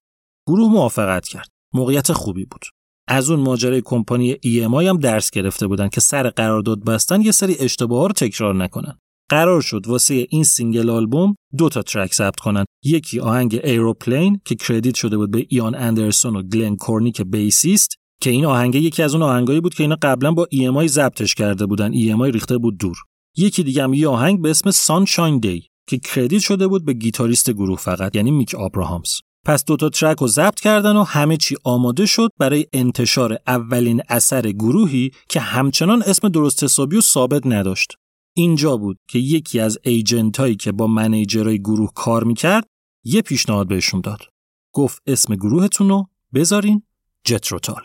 گروه 0.48 0.72
موافقت 0.72 1.28
کرد. 1.28 1.48
موقعیت 1.74 2.12
خوبی 2.12 2.44
بود. 2.44 2.64
از 3.08 3.30
اون 3.30 3.40
ماجرای 3.40 3.82
کمپانی 3.84 4.34
EMI 4.34 4.84
هم 4.84 4.98
درس 4.98 5.30
گرفته 5.30 5.66
بودن 5.66 5.88
که 5.88 6.00
سر 6.00 6.30
قرارداد 6.30 6.84
بستن 6.84 7.20
یه 7.20 7.32
سری 7.32 7.56
اشتباه 7.58 8.06
رو 8.06 8.12
تکرار 8.12 8.54
نکنن. 8.54 8.98
قرار 9.30 9.60
شد 9.60 9.86
واسه 9.86 10.26
این 10.30 10.44
single 10.44 10.90
آلبوم 10.90 11.34
دو 11.58 11.68
تا 11.68 11.82
track 11.82 12.14
ضبط 12.14 12.40
کنن. 12.40 12.64
یکی 12.84 13.20
آهنگ 13.20 13.60
Aeroplane 13.64 14.40
که 14.44 14.54
credit 14.54 14.94
شده 14.94 15.16
بود 15.16 15.30
به 15.30 15.46
ایان 15.48 15.74
اندرسون 15.74 16.36
و 16.36 16.42
گلن 16.42 16.76
کورنیک 16.76 17.24
bassist 17.24 17.94
که 18.20 18.30
این 18.30 18.46
آهنگ 18.46 18.74
یکی 18.74 19.02
از 19.02 19.14
اون 19.14 19.22
آهنگایی 19.22 19.60
بود 19.60 19.74
که 19.74 19.82
اینا 19.82 19.96
قبلا 20.02 20.32
با 20.32 20.48
EMI 20.54 20.86
ضبطش 20.86 21.34
کرده 21.34 21.66
بودن. 21.66 21.92
EMI 21.92 22.32
ریخته 22.32 22.58
بود 22.58 22.78
دور. 22.78 22.96
یکی 23.36 23.62
دیگه 23.62 23.82
هم 23.82 23.94
یه 23.94 24.08
آهنگ 24.08 24.42
به 24.42 24.50
اسم 24.50 24.70
سانشاین 24.70 25.38
دی 25.38 25.68
که 25.86 25.98
کردیت 25.98 26.42
شده 26.42 26.68
بود 26.68 26.84
به 26.84 26.92
گیتاریست 26.92 27.50
گروه 27.50 27.78
فقط 27.78 28.16
یعنی 28.16 28.30
میک 28.30 28.54
آبراهامز 28.54 29.20
پس 29.44 29.64
دوتا 29.64 29.88
ترک 29.88 30.18
رو 30.18 30.26
ضبط 30.26 30.60
کردن 30.60 30.96
و 30.96 31.02
همه 31.02 31.36
چی 31.36 31.56
آماده 31.64 32.06
شد 32.06 32.30
برای 32.38 32.66
انتشار 32.72 33.38
اولین 33.46 34.02
اثر 34.08 34.42
گروهی 34.52 35.10
که 35.28 35.40
همچنان 35.40 36.02
اسم 36.02 36.28
درست 36.28 36.64
حسابی 36.64 36.96
و 36.96 37.00
ثابت 37.00 37.46
نداشت. 37.46 37.92
اینجا 38.36 38.76
بود 38.76 38.98
که 39.08 39.18
یکی 39.18 39.60
از 39.60 39.78
ایجنت 39.82 40.40
هایی 40.40 40.56
که 40.56 40.72
با 40.72 40.86
منیجرای 40.86 41.58
گروه 41.58 41.90
کار 41.94 42.24
می‌کرد 42.24 42.66
یه 43.04 43.22
پیشنهاد 43.22 43.68
بهشون 43.68 44.00
داد. 44.00 44.18
گفت 44.72 45.02
اسم 45.06 45.34
گروهتون 45.34 45.88
رو 45.88 46.08
بذارین 46.34 46.82
جتروتال. 47.24 47.82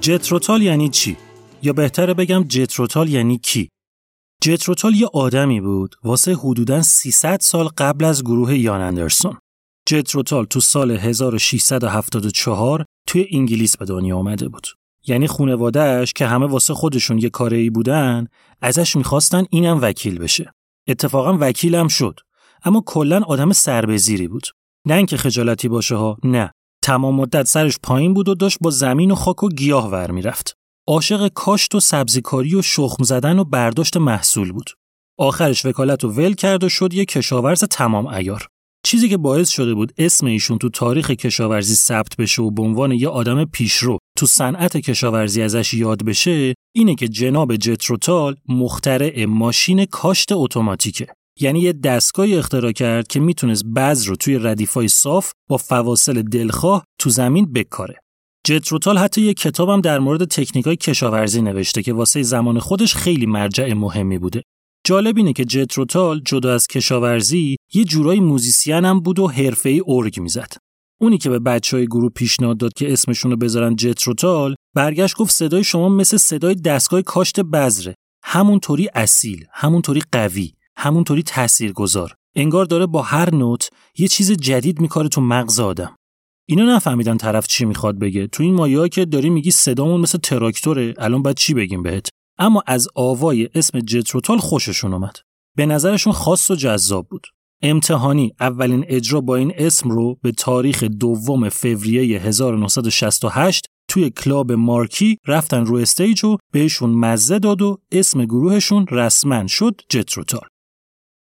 جتروتال 0.00 0.62
یعنی 0.62 0.88
چی؟ 0.88 1.16
یا 1.62 1.72
بهتره 1.72 2.14
بگم 2.14 2.44
جتروتال 2.48 3.08
یعنی 3.08 3.38
کی؟ 3.38 3.68
جتروتال 4.42 4.94
یه 4.94 5.06
آدمی 5.12 5.60
بود 5.60 5.94
واسه 6.04 6.34
حدوداً 6.34 6.82
300 6.82 7.40
سال 7.40 7.68
قبل 7.68 8.04
از 8.04 8.24
گروه 8.24 8.58
یان 8.58 8.80
اندرسون. 8.80 9.38
جتروتال 9.88 10.44
تو 10.44 10.60
سال 10.60 10.90
1674 10.90 12.84
توی 13.06 13.26
انگلیس 13.32 13.76
به 13.76 13.84
دنیا 13.84 14.16
آمده 14.16 14.48
بود. 14.48 14.66
یعنی 15.06 15.26
خونوادهش 15.26 16.12
که 16.12 16.26
همه 16.26 16.46
واسه 16.46 16.74
خودشون 16.74 17.18
یه 17.18 17.30
کاری 17.30 17.70
بودن 17.70 18.26
ازش 18.60 18.96
می‌خواستن 18.96 19.44
اینم 19.50 19.78
وکیل 19.82 20.18
بشه. 20.18 20.52
اتفاقا 20.88 21.36
وکیلم 21.40 21.88
شد. 21.88 22.20
اما 22.64 22.82
کلا 22.86 23.20
آدم 23.26 23.52
سربزیری 23.52 24.28
بود. 24.28 24.46
نه 24.86 24.94
اینکه 24.94 25.16
خجالتی 25.16 25.68
باشه 25.68 25.94
ها 25.94 26.18
نه 26.24 26.52
تمام 26.82 27.14
مدت 27.14 27.46
سرش 27.46 27.78
پایین 27.82 28.14
بود 28.14 28.28
و 28.28 28.34
داشت 28.34 28.58
با 28.60 28.70
زمین 28.70 29.10
و 29.10 29.14
خاک 29.14 29.42
و 29.42 29.48
گیاه 29.48 29.90
ور 29.90 30.10
می‌رفت. 30.10 30.54
عاشق 30.88 31.28
کاشت 31.28 31.74
و 31.74 31.80
سبزیکاری 31.80 32.54
و 32.54 32.62
شخم 32.62 33.04
زدن 33.04 33.38
و 33.38 33.44
برداشت 33.44 33.96
محصول 33.96 34.52
بود. 34.52 34.70
آخرش 35.18 35.66
وکالت 35.66 36.04
و 36.04 36.08
ول 36.08 36.34
کرد 36.34 36.64
و 36.64 36.68
شد 36.68 36.94
یه 36.94 37.04
کشاورز 37.04 37.64
تمام 37.64 38.06
ایار. 38.06 38.48
چیزی 38.86 39.08
که 39.08 39.16
باعث 39.16 39.48
شده 39.48 39.74
بود 39.74 39.92
اسم 39.98 40.26
ایشون 40.26 40.58
تو 40.58 40.68
تاریخ 40.68 41.10
کشاورزی 41.10 41.74
ثبت 41.74 42.16
بشه 42.16 42.42
و 42.42 42.50
به 42.50 42.62
عنوان 42.62 42.92
یه 42.92 43.08
آدم 43.08 43.44
پیشرو 43.44 43.98
تو 44.18 44.26
صنعت 44.26 44.76
کشاورزی 44.76 45.42
ازش 45.42 45.74
یاد 45.74 46.04
بشه 46.04 46.54
اینه 46.76 46.94
که 46.94 47.08
جناب 47.08 47.56
جتروتال 47.56 48.36
مخترع 48.48 49.24
ماشین 49.24 49.84
کاشت 49.84 50.32
اتوماتیکه 50.32 51.06
یعنی 51.40 51.60
یه 51.60 51.72
دستگاهی 51.72 52.36
اختراع 52.36 52.72
کرد 52.72 53.06
که 53.06 53.20
می‌تونست 53.20 53.64
بذر 53.64 54.08
رو 54.08 54.16
توی 54.16 54.38
ردیفای 54.38 54.88
صاف 54.88 55.32
با 55.48 55.56
فواصل 55.56 56.22
دلخواه 56.22 56.84
تو 56.98 57.10
زمین 57.10 57.52
بکاره. 57.52 58.00
جتروتال 58.46 58.98
حتی 58.98 59.22
یه 59.22 59.34
کتابم 59.34 59.80
در 59.80 59.98
مورد 59.98 60.24
تکنیکای 60.24 60.76
کشاورزی 60.76 61.42
نوشته 61.42 61.82
که 61.82 61.92
واسه 61.92 62.22
زمان 62.22 62.58
خودش 62.58 62.94
خیلی 62.94 63.26
مرجع 63.26 63.72
مهمی 63.72 64.18
بوده. 64.18 64.42
جالب 64.84 65.16
اینه 65.16 65.32
که 65.32 65.44
جتروتال 65.44 66.20
جدا 66.24 66.54
از 66.54 66.66
کشاورزی 66.66 67.56
یه 67.74 67.84
جورایی 67.84 68.20
musician 68.20 68.84
هم 68.84 69.00
بود 69.00 69.18
و 69.18 69.28
حرفه‌ای 69.28 69.82
ارگ 69.86 70.20
می‌زد. 70.20 70.52
اونی 71.00 71.18
که 71.18 71.30
به 71.30 71.38
بچه 71.38 71.76
های 71.76 71.86
گروه 71.86 72.10
پیشنهاد 72.10 72.56
داد 72.58 72.72
که 72.72 72.92
اسمشون 72.92 73.30
رو 73.30 73.36
بذارن 73.36 73.76
جتروتال 73.76 74.54
برگشت 74.74 75.16
گفت 75.16 75.34
صدای 75.34 75.64
شما 75.64 75.88
مثل 75.88 76.16
صدای 76.16 76.54
دستگاه 76.54 77.02
کاشت 77.02 77.40
بذره 77.40 77.94
همونطوری 78.24 78.88
اصیل 78.94 79.44
همونطوری 79.52 80.02
قوی 80.12 80.52
همونطوری 80.80 81.22
تأثیر 81.22 81.72
گذار 81.72 82.14
انگار 82.36 82.64
داره 82.64 82.86
با 82.86 83.02
هر 83.02 83.34
نت 83.34 83.70
یه 83.98 84.08
چیز 84.08 84.32
جدید 84.32 84.80
میکاره 84.80 85.08
تو 85.08 85.20
مغز 85.20 85.60
آدم. 85.60 85.96
اینا 86.48 86.76
نفهمیدن 86.76 87.16
طرف 87.16 87.46
چی 87.46 87.64
می‌خواد 87.64 87.98
بگه. 87.98 88.26
تو 88.26 88.42
این 88.42 88.54
مایه 88.54 88.88
که 88.88 89.04
داری 89.04 89.30
میگی 89.30 89.50
صدامون 89.50 90.00
مثل 90.00 90.18
تراکتوره 90.18 90.94
الان 90.98 91.22
باید 91.22 91.36
چی 91.36 91.54
بگیم 91.54 91.82
بهت؟ 91.82 92.08
اما 92.38 92.62
از 92.66 92.88
آوای 92.94 93.48
اسم 93.54 93.80
جتروتال 93.80 94.38
خوششون 94.38 94.94
اومد. 94.94 95.16
به 95.56 95.66
نظرشون 95.66 96.12
خاص 96.12 96.50
و 96.50 96.54
جذاب 96.54 97.08
بود. 97.08 97.26
امتحانی 97.62 98.32
اولین 98.40 98.84
اجرا 98.88 99.20
با 99.20 99.36
این 99.36 99.52
اسم 99.56 99.90
رو 99.90 100.18
به 100.22 100.32
تاریخ 100.32 100.84
دوم 100.84 101.48
فوریه 101.48 102.20
1968 102.20 103.66
توی 103.88 104.10
کلاب 104.10 104.52
مارکی 104.52 105.18
رفتن 105.26 105.66
رو 105.66 105.76
stage 105.76 106.24
و 106.24 106.36
بهشون 106.52 106.90
مزه 106.90 107.38
داد 107.38 107.62
و 107.62 107.78
اسم 107.92 108.24
گروهشون 108.24 108.86
رسما 108.90 109.46
شد 109.46 109.80
جتروتال. 109.88 110.48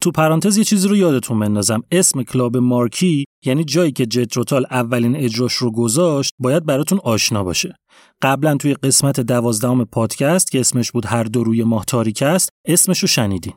تو 0.03 0.11
پرانتز 0.11 0.57
یه 0.57 0.65
چیزی 0.65 0.89
رو 0.89 0.97
یادتون 0.97 1.39
بندازم. 1.39 1.83
اسم 1.93 2.23
کلاب 2.23 2.57
مارکی 2.57 3.25
یعنی 3.45 3.65
جایی 3.65 3.93
که 3.93 4.07
جتروتال 4.07 4.67
اولین 4.71 5.17
اجراش 5.17 5.53
رو 5.53 5.71
گذاشت 5.71 6.33
باید 6.39 6.67
براتون 6.67 7.01
آشنا 7.05 7.45
باشه. 7.45 7.75
قبلا 8.23 8.57
توی 8.57 8.75
قسمت 8.75 9.21
دوازدهم 9.21 9.85
پادکست 9.85 10.51
که 10.51 10.61
اسمش 10.61 10.93
بود 10.93 11.07
هر 11.07 11.25
دو 11.25 11.45
روی 11.45 11.65
ماه 11.65 11.85
تاریک 11.85 12.23
است 12.23 12.49
اسمش 12.67 12.99
رو 12.99 13.09
شنیدین. 13.09 13.55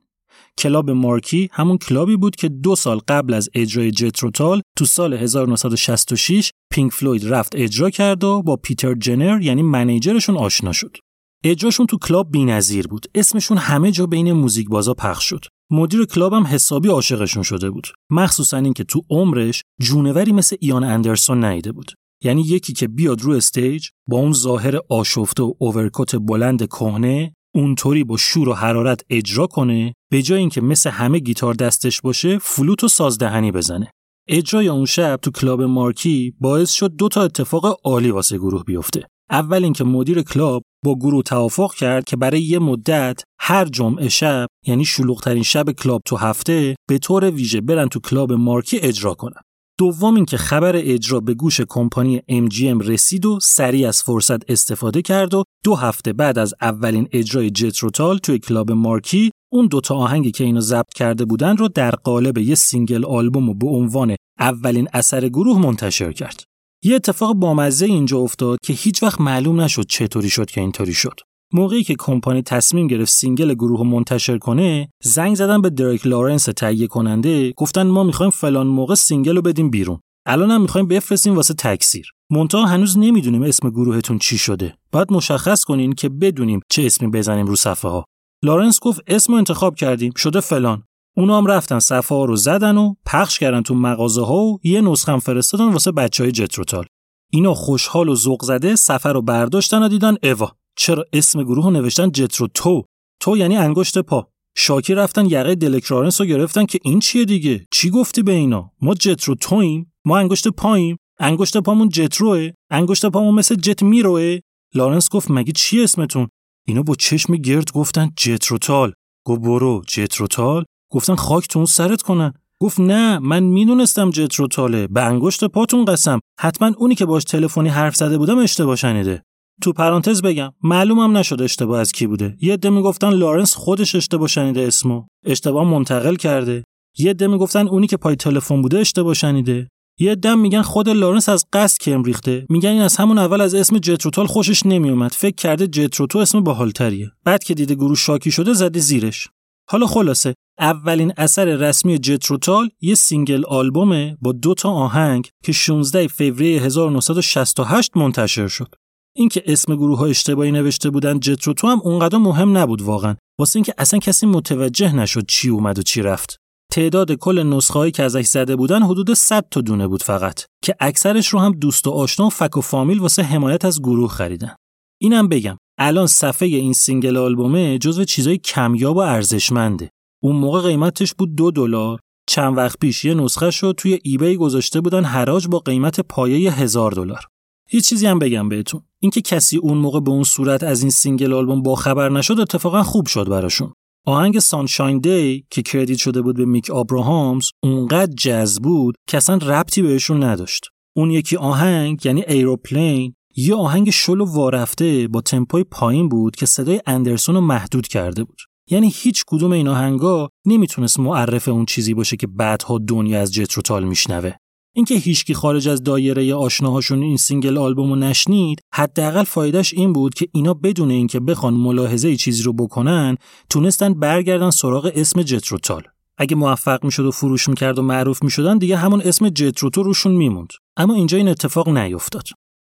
کلاب 0.57 0.89
مارکی 0.89 1.49
همون 1.53 1.77
کلابی 1.77 2.17
بود 2.17 2.35
که 2.35 2.49
دو 2.49 2.75
سال 2.75 2.99
قبل 3.07 3.33
از 3.33 3.49
اجرای 3.53 3.91
جتروتال 3.91 4.61
تو 4.77 4.85
سال 4.85 5.13
1966 5.13 6.51
پینک 6.71 6.91
فلوید 6.91 7.27
رفت 7.33 7.55
اجرا 7.55 7.89
کرد 7.89 8.23
و 8.23 8.41
با 8.41 8.55
پیتر 8.55 8.93
جنر 8.93 9.41
یعنی 9.41 9.61
manager 9.61 10.10
شون 10.10 10.37
آشنا 10.37 10.71
شد. 10.71 10.97
اجراشون 11.43 11.85
تو 11.85 11.97
کلاب 11.97 12.31
بی‌نظیر 12.31 12.87
بود. 12.87 13.05
اسمشون 13.15 13.57
همه 13.57 13.91
جا 13.91 14.05
بین 14.05 14.31
موزیک 14.31 14.69
بازا 14.69 14.93
پخش 14.93 15.29
شد. 15.29 15.45
مدیر 15.71 16.05
کلاب 16.05 16.33
هم 16.33 16.43
حسابی 16.43 16.89
عاشقشون 16.89 17.43
شده 17.43 17.69
بود. 17.69 17.87
مخصوصا 18.09 18.57
اینکه 18.57 18.83
تو 18.83 19.01
عمرش 19.09 19.63
جونوری 19.81 20.31
مثل 20.31 20.55
ایان 20.59 20.83
اندرسون 20.83 21.45
ندیده 21.45 21.71
بود. 21.71 21.91
یعنی 22.23 22.41
یکی 22.41 22.73
که 22.73 22.87
بیاد 22.87 23.21
رو 23.21 23.33
stage 23.33 23.87
با 24.07 24.17
اون 24.17 24.33
ظاهر 24.33 24.79
آشفته 24.89 25.43
و 25.43 25.53
overcoat 25.59 26.15
بلند 26.15 26.67
کهنه 26.67 27.33
اونطوری 27.55 28.03
با 28.03 28.17
شور 28.17 28.49
و 28.49 28.53
حرارت 28.53 29.01
اجرا 29.09 29.47
کنه 29.47 29.93
به 30.11 30.21
جای 30.21 30.39
اینکه 30.39 30.61
مثل 30.61 30.89
همه 30.89 31.19
گیتار 31.19 31.53
دستش 31.53 32.01
باشه 32.01 32.37
فلوت 32.37 32.83
و 32.83 32.87
سازدهنی 32.87 33.51
بزنه. 33.51 33.91
اجرای 34.27 34.67
اون 34.67 34.85
شب 34.85 35.19
تو 35.21 35.31
کلاب 35.31 35.61
مارکی 35.61 36.33
باعث 36.39 36.71
شد 36.71 36.95
دو 36.95 37.09
تا 37.09 37.21
اتفاق 37.21 37.79
عالی 37.83 38.11
واسه 38.11 38.37
گروه 38.37 38.63
بیفته. 38.63 39.07
اول 39.29 39.63
اینکه 39.63 39.83
مدیر 39.83 40.21
کلاب 40.21 40.63
با 40.85 40.95
گروه 40.95 41.23
توافق 41.23 41.73
کرد 41.73 42.03
که 42.03 42.15
برای 42.15 42.41
یه 42.41 42.59
مدت 42.59 43.23
هر 43.39 43.65
جمعه 43.65 44.09
شب 44.09 44.47
یعنی 44.67 44.85
شلوغترین 44.85 45.43
شب 45.43 45.71
کلاب 45.71 46.01
تو 46.05 46.15
هفته 46.15 46.75
به 46.89 46.97
طور 46.97 47.31
ویژه 47.31 47.61
برن 47.61 47.87
تو 47.87 47.99
کلاب 47.99 48.33
مارکی 48.33 48.79
اجرا 48.79 49.13
کنن. 49.13 49.41
دوم 49.79 50.15
اینکه 50.15 50.37
خبر 50.37 50.71
اجرا 50.75 51.19
به 51.19 51.33
گوش 51.33 51.61
کمپانی 51.61 52.19
MGM 52.19 52.87
رسید 52.87 53.25
و 53.25 53.39
سریع 53.39 53.87
از 53.87 54.03
فرصت 54.03 54.49
استفاده 54.51 55.01
کرد 55.01 55.33
و 55.33 55.43
دو 55.63 55.75
هفته 55.75 56.13
بعد 56.13 56.39
از 56.39 56.53
اولین 56.61 57.07
اجرای 57.11 57.49
جتروتال 57.49 58.17
توی 58.17 58.39
کلاب 58.39 58.71
مارکی 58.71 59.31
اون 59.51 59.67
دوتا 59.67 59.95
آهنگی 59.95 60.31
که 60.31 60.43
اینا 60.43 60.61
ضبط 60.61 60.93
کرده 60.95 61.25
بودن 61.25 61.57
رو 61.57 61.67
در 61.67 61.91
قالب 61.91 62.37
یه 62.37 62.55
single 62.55 63.05
آلبوم 63.05 63.49
و 63.49 63.53
به 63.53 63.67
عنوان 63.67 64.15
اولین 64.39 64.87
اثر 64.93 65.29
گروه 65.29 65.59
منتشر 65.59 66.11
کرد. 66.11 66.43
یه 66.83 66.95
اتفاق 66.95 67.33
بامزه 67.33 67.85
اینجا 67.85 68.17
افتاد 68.17 68.59
که 68.63 68.73
هیچ 68.73 69.03
وقت 69.03 69.21
معلوم 69.21 69.61
نشد 69.61 69.85
چطوری 69.89 70.29
شد 70.29 70.49
که 70.49 70.61
اینطوری 70.61 70.93
شد. 70.93 71.19
موقعی 71.53 71.83
که 71.83 71.95
کمپانی 71.99 72.41
تصمیم 72.41 72.87
گرفت 72.87 73.11
single 73.11 73.53
گروه 73.53 73.79
رو 73.79 73.83
منتشر 73.83 74.37
کنه 74.37 74.89
زنگ 75.03 75.35
زدن 75.35 75.61
به 75.61 75.69
دریک 75.69 76.07
لارنس 76.07 76.43
تهیه 76.45 76.87
کننده 76.87 77.51
گفتن 77.51 77.87
ما 77.87 78.03
می‌خوایم 78.03 78.29
فلان 78.29 78.67
موقع 78.67 78.95
single 78.95 79.35
رو 79.35 79.41
بدیم 79.41 79.69
بیرون. 79.69 79.99
الان 80.25 80.51
هم 80.51 80.61
می‌خوایم 80.61 80.87
بفرستیم 80.87 81.35
واسه 81.35 81.53
تکثیر. 81.53 82.11
منتها 82.31 82.65
هنوز 82.65 82.97
نمی‌دونیم 82.97 83.43
اسم 83.43 83.69
گروهتون 83.69 84.19
چی 84.19 84.37
شده. 84.37 84.75
باید 84.91 85.13
مشخص 85.13 85.63
کنین 85.63 85.93
که 85.93 86.09
بدونیم 86.09 86.59
چه 86.69 86.85
اسمی 86.85 87.07
بزنیم 87.07 87.45
رو 87.45 87.55
صفحه 87.55 87.91
ها 87.91 88.05
لارنس 88.43 88.79
گفت 88.79 89.01
اسم 89.07 89.33
انتخاب 89.33 89.75
کردیم 89.75 90.13
شده 90.17 90.39
فلان. 90.39 90.83
اونا 91.17 91.37
هم 91.37 91.45
رفتن 91.45 91.79
صفحه 91.79 92.25
رو 92.25 92.35
زدن 92.35 92.77
و 92.77 92.93
پخش 93.05 93.39
کردن 93.39 93.61
تو 93.61 93.75
مغازه 93.75 94.25
ها 94.25 94.35
و 94.35 94.59
یه 94.63 94.81
نسخه 94.81 95.19
فرستادن 95.19 95.69
واسه 95.73 95.91
بچه 95.91 96.23
های 96.23 96.31
جتروتال. 96.31 96.85
اینا 97.31 97.53
خوشحال 97.53 98.09
و 98.09 98.15
ذوق 98.15 98.43
زده 98.43 98.75
سفر 98.75 99.13
رو 99.13 99.21
برداشتن 99.21 99.83
و 99.83 99.87
دیدن 99.87 100.15
اوا 100.23 100.51
چرا 100.77 101.05
اسم 101.13 101.43
گروه 101.43 101.65
رو 101.65 101.71
نوشتن 101.71 102.11
جترو 102.11 102.47
تو 102.53 102.83
تو 103.19 103.37
یعنی 103.37 103.57
انگشت 103.57 103.97
پا. 103.97 104.27
شاکی 104.57 104.95
رفتن 104.95 105.25
یقه 105.25 105.55
دلکرارنس 105.55 106.21
رو 106.21 106.27
گرفتن 106.27 106.65
که 106.65 106.79
این 106.83 106.99
چیه 106.99 107.25
دیگه؟ 107.25 107.65
چی 107.71 107.89
گفتی 107.89 108.23
به 108.23 108.31
اینا؟ 108.31 108.71
ما 108.81 108.93
جترو 108.93 109.35
تویم 109.35 109.93
ما 110.05 110.17
انگشت 110.17 110.47
پاییم. 110.47 110.97
انگشت 111.19 111.57
پامون 111.57 111.89
جتروه 111.89 112.49
انگشت 112.69 113.05
پامون 113.05 113.35
مثل 113.35 113.55
جت 113.55 113.83
می‌روه. 113.83 114.39
لارنس 114.75 115.09
گفت 115.09 115.31
مگه 115.31 115.51
چی 115.51 115.83
اسمتون؟ 115.83 116.27
اینا 116.67 116.83
با 116.83 116.95
چشم 116.95 117.35
گرد 117.35 117.71
گفتن 117.71 118.11
جتروتال. 118.17 118.93
گفت 119.25 119.41
برو 119.41 119.81
جتروتال. 119.87 120.65
گفتن 120.91 121.15
خاک 121.15 121.47
تو 121.47 121.59
اون 121.59 121.65
سرت 121.65 122.01
کنن. 122.01 122.33
گفت 122.59 122.79
نه 122.79 123.19
من 123.19 123.43
می‌دونستم 123.43 124.09
جتروتاله 124.09 124.87
به 124.87 125.03
انگشت 125.03 125.45
پاتون 125.45 125.85
قسم. 125.85 126.19
حتما 126.39 126.71
اونی 126.77 126.95
که 126.95 127.05
باش 127.05 127.23
تلفنی 127.23 127.69
حرف 127.69 127.95
زده 127.95 128.17
بودم 128.17 128.37
اشتباه 128.37 128.75
شنیده. 128.75 129.23
تو 129.61 129.73
پرانتز 129.73 130.21
بگم 130.21 130.53
معلومم 130.63 131.17
نشد 131.17 131.41
اشتباه 131.41 131.79
از 131.79 131.91
کی 131.91 132.07
بوده. 132.07 132.37
یه 132.41 132.53
عده 132.53 132.69
می‌گفتن 132.69 133.09
لارنس 133.09 133.55
خودش 133.55 133.95
اشتباه 133.95 134.27
شنیده 134.27 134.61
اسمو. 134.61 135.03
اشتباه 135.25 135.63
منتقل 135.63 136.15
کرده. 136.15 136.63
یه 136.97 137.09
عده 137.09 137.27
می‌گفتن 137.27 137.67
اونی 137.67 137.87
که 137.87 137.97
پای 137.97 138.15
تلفن 138.15 138.61
بوده 138.61 138.79
اشتباه 138.79 139.13
شنیده. 139.13 139.67
یه 139.99 140.15
عده‌م 140.15 140.39
میگن 140.39 140.61
خود 140.61 140.89
لارنس 140.89 141.29
از 141.29 141.45
قصد 141.53 141.77
کم 141.81 142.03
ریخته. 142.03 142.45
میگن 142.49 142.69
این 142.69 142.81
از 142.81 142.97
همون 142.97 143.17
اول 143.17 143.41
از 143.41 143.55
اسم 143.55 143.77
جتروتال 143.77 144.27
خوشش 144.27 144.65
نمیومد 144.65 145.11
فکر 145.11 145.35
کرده 145.35 145.67
جترو 145.67 146.02
تو 146.02 146.19
اسم 146.19 146.41
باحالتریه. 146.43 147.11
بعد 147.25 147.43
که 147.43 147.53
دیده 147.53 147.75
گروه 147.75 147.95
شاکی 147.95 148.31
شده 148.31 148.53
زده 148.53 148.79
زیرش. 148.79 149.27
حالا 149.69 149.87
خلاصه. 149.87 150.33
اولین 150.61 151.13
اثر 151.17 151.45
رسمی 151.45 151.99
جتروتال 151.99 152.69
یه 152.81 152.95
single 152.95 153.45
آلبومه 153.45 154.17
با 154.21 154.31
دو 154.31 154.53
تا 154.53 154.71
آهنگ 154.71 155.29
که 155.43 155.51
16 155.51 156.07
فوریه 156.07 156.61
1968 156.61 157.97
منتشر 157.97 158.47
شد. 158.47 158.75
اینکه 159.15 159.43
اسم 159.45 159.75
گروه 159.75 159.99
ها 159.99 160.05
اشتباهی 160.05 160.51
نوشته 160.51 160.89
بودن 160.89 161.19
جترو 161.19 161.53
تو 161.53 161.67
هم 161.67 161.81
اونقدر 161.83 162.17
مهم 162.17 162.57
نبود 162.57 162.81
واقعا. 162.81 163.15
واسه 163.39 163.57
اینکه 163.57 163.73
اصلا 163.77 163.99
کسی 163.99 164.25
متوجه 164.25 164.95
نشد 164.95 165.25
چی 165.27 165.49
اومد 165.49 165.79
و 165.79 165.81
چی 165.81 166.01
رفت. 166.01 166.37
تعداد 166.71 167.11
کل 167.11 167.43
نسخه 167.43 167.91
که 167.91 168.03
ازش 168.03 168.25
زده 168.25 168.55
بودن 168.55 168.83
حدود 168.83 169.13
100 169.13 169.45
تا 169.51 169.61
دونه 169.61 169.87
بود 169.87 170.03
فقط 170.03 170.45
که 170.63 170.75
اکثرش 170.79 171.27
رو 171.27 171.39
هم 171.39 171.51
دوست 171.51 171.87
و 171.87 171.91
آشنا 171.91 172.25
و 172.25 172.29
فک 172.29 172.57
و 172.57 172.61
فامیل 172.61 172.99
واسه 172.99 173.23
حمایت 173.23 173.65
از 173.65 173.81
گروه 173.81 174.09
خریدن. 174.09 174.55
اینم 175.01 175.27
بگم 175.27 175.57
الان 175.79 176.07
صفحه 176.07 176.47
این 176.47 176.73
single 176.73 177.17
آلبومه 177.17 177.77
جزو 177.77 178.03
چیزای 178.03 178.37
کمیاب 178.37 178.95
و 178.95 178.99
ارزشمنده. 178.99 179.89
اون 180.23 180.35
موقع 180.35 180.61
قیمتش 180.61 181.13
بود 181.13 181.35
دو 181.35 181.51
دلار. 181.51 181.99
چند 182.27 182.57
وقت 182.57 182.79
پیش 182.79 183.05
یه 183.05 183.13
نسخه‌ش 183.13 183.51
رو 183.51 183.75
توی 183.77 183.99
eBay 184.03 184.35
گذاشته 184.35 184.81
بودن 184.81 185.03
حراج 185.03 185.47
با 185.47 185.59
قیمت 185.59 185.99
پایه 185.99 186.53
هزار 186.53 186.91
دلار. 186.91 187.25
یه 187.73 187.81
چیزی 187.81 188.07
هم 188.07 188.19
بگم 188.19 188.49
بهتون. 188.49 188.81
اینکه 188.99 189.21
کسی 189.21 189.57
اون 189.57 189.77
موقع 189.77 189.99
به 189.99 190.11
اون 190.11 190.23
صورت 190.23 190.63
از 190.63 190.81
این 190.81 190.89
single 190.89 191.33
آلبوم 191.33 191.61
با 191.61 191.75
خبر 191.75 192.09
نشد 192.09 192.39
اتفاقا 192.39 192.83
خوب 192.83 193.07
شد 193.07 193.29
براشون. 193.29 193.73
آهنگ 194.05 194.39
Sunshine 194.39 194.99
Day 194.99 195.45
که 195.49 195.61
credit 195.61 195.97
شده 195.97 196.21
بود 196.21 196.37
به 196.37 196.45
میک 196.45 196.69
آبراهامز 196.69 197.49
اونقدر 197.63 198.13
جز 198.13 198.63
بود 198.63 198.95
که 199.07 199.17
اصلا 199.17 199.35
ربطی 199.35 199.81
بهشون 199.81 200.23
نداشت. 200.23 200.65
اون 200.95 201.11
یکی 201.11 201.37
آهنگ 201.37 202.05
یعنی 202.05 202.23
Aeroplane 202.27 203.13
یه 203.35 203.55
آهنگ 203.55 203.89
شل 203.89 204.21
و 204.21 204.25
وارفته 204.25 205.07
با 205.07 205.21
تمپوی 205.21 205.63
پایین 205.63 206.09
بود 206.09 206.35
که 206.35 206.45
صدای 206.45 206.81
اندرسون 206.85 207.35
رو 207.35 207.41
محدود 207.41 207.87
کرده 207.87 208.23
بود. 208.23 208.37
یعنی 208.69 208.91
هیچ 208.95 209.23
کدوم 209.27 209.51
این 209.51 209.67
آهنگا 209.67 210.29
نمی‌تونست 210.45 210.99
معرف 210.99 211.47
اون 211.47 211.65
چیزی 211.65 211.93
باشه 211.93 212.17
که 212.17 212.27
بعدها 212.27 212.77
دنیا 212.77 213.21
از 213.21 213.33
جتروتال 213.33 213.83
میشنوه. 213.83 214.33
اینکه 214.75 214.95
هیچکی 214.95 215.33
خارج 215.33 215.67
از 215.67 215.83
دایره 215.83 216.35
آشناهاشون 216.35 217.01
این 217.01 217.17
single 217.17 217.57
آلبومو 217.57 217.95
نشنید 217.95 218.61
حداقل 218.73 219.23
فایدهش 219.23 219.73
این 219.73 219.93
بود 219.93 220.13
که 220.13 220.27
اینا 220.33 220.53
بدون 220.53 220.91
اینکه 220.91 221.19
بخوان 221.19 221.53
ملاحظه 221.53 222.15
چیزی 222.15 222.43
رو 222.43 222.53
بکنن 222.53 223.17
تونستن 223.49 223.93
برگردن 223.93 224.49
سراغ 224.49 224.91
اسم 224.95 225.21
جتروتال 225.21 225.83
اگه 226.17 226.35
موفق 226.35 226.83
می‌شد 226.83 227.05
و 227.05 227.11
فروش 227.11 227.49
می‌کرد 227.49 227.79
و 227.79 227.81
معروف 227.81 228.23
می‌شدن 228.23 228.57
دیگه 228.57 228.77
همون 228.77 229.01
اسم 229.01 229.29
جترو 229.29 229.65
تو 229.65 229.83
روشون 229.83 230.11
میموند. 230.11 230.49
اما 230.77 230.93
اینجا 230.93 231.17
این 231.17 231.27
اتفاق 231.27 231.69
نیفتاد. 231.69 232.27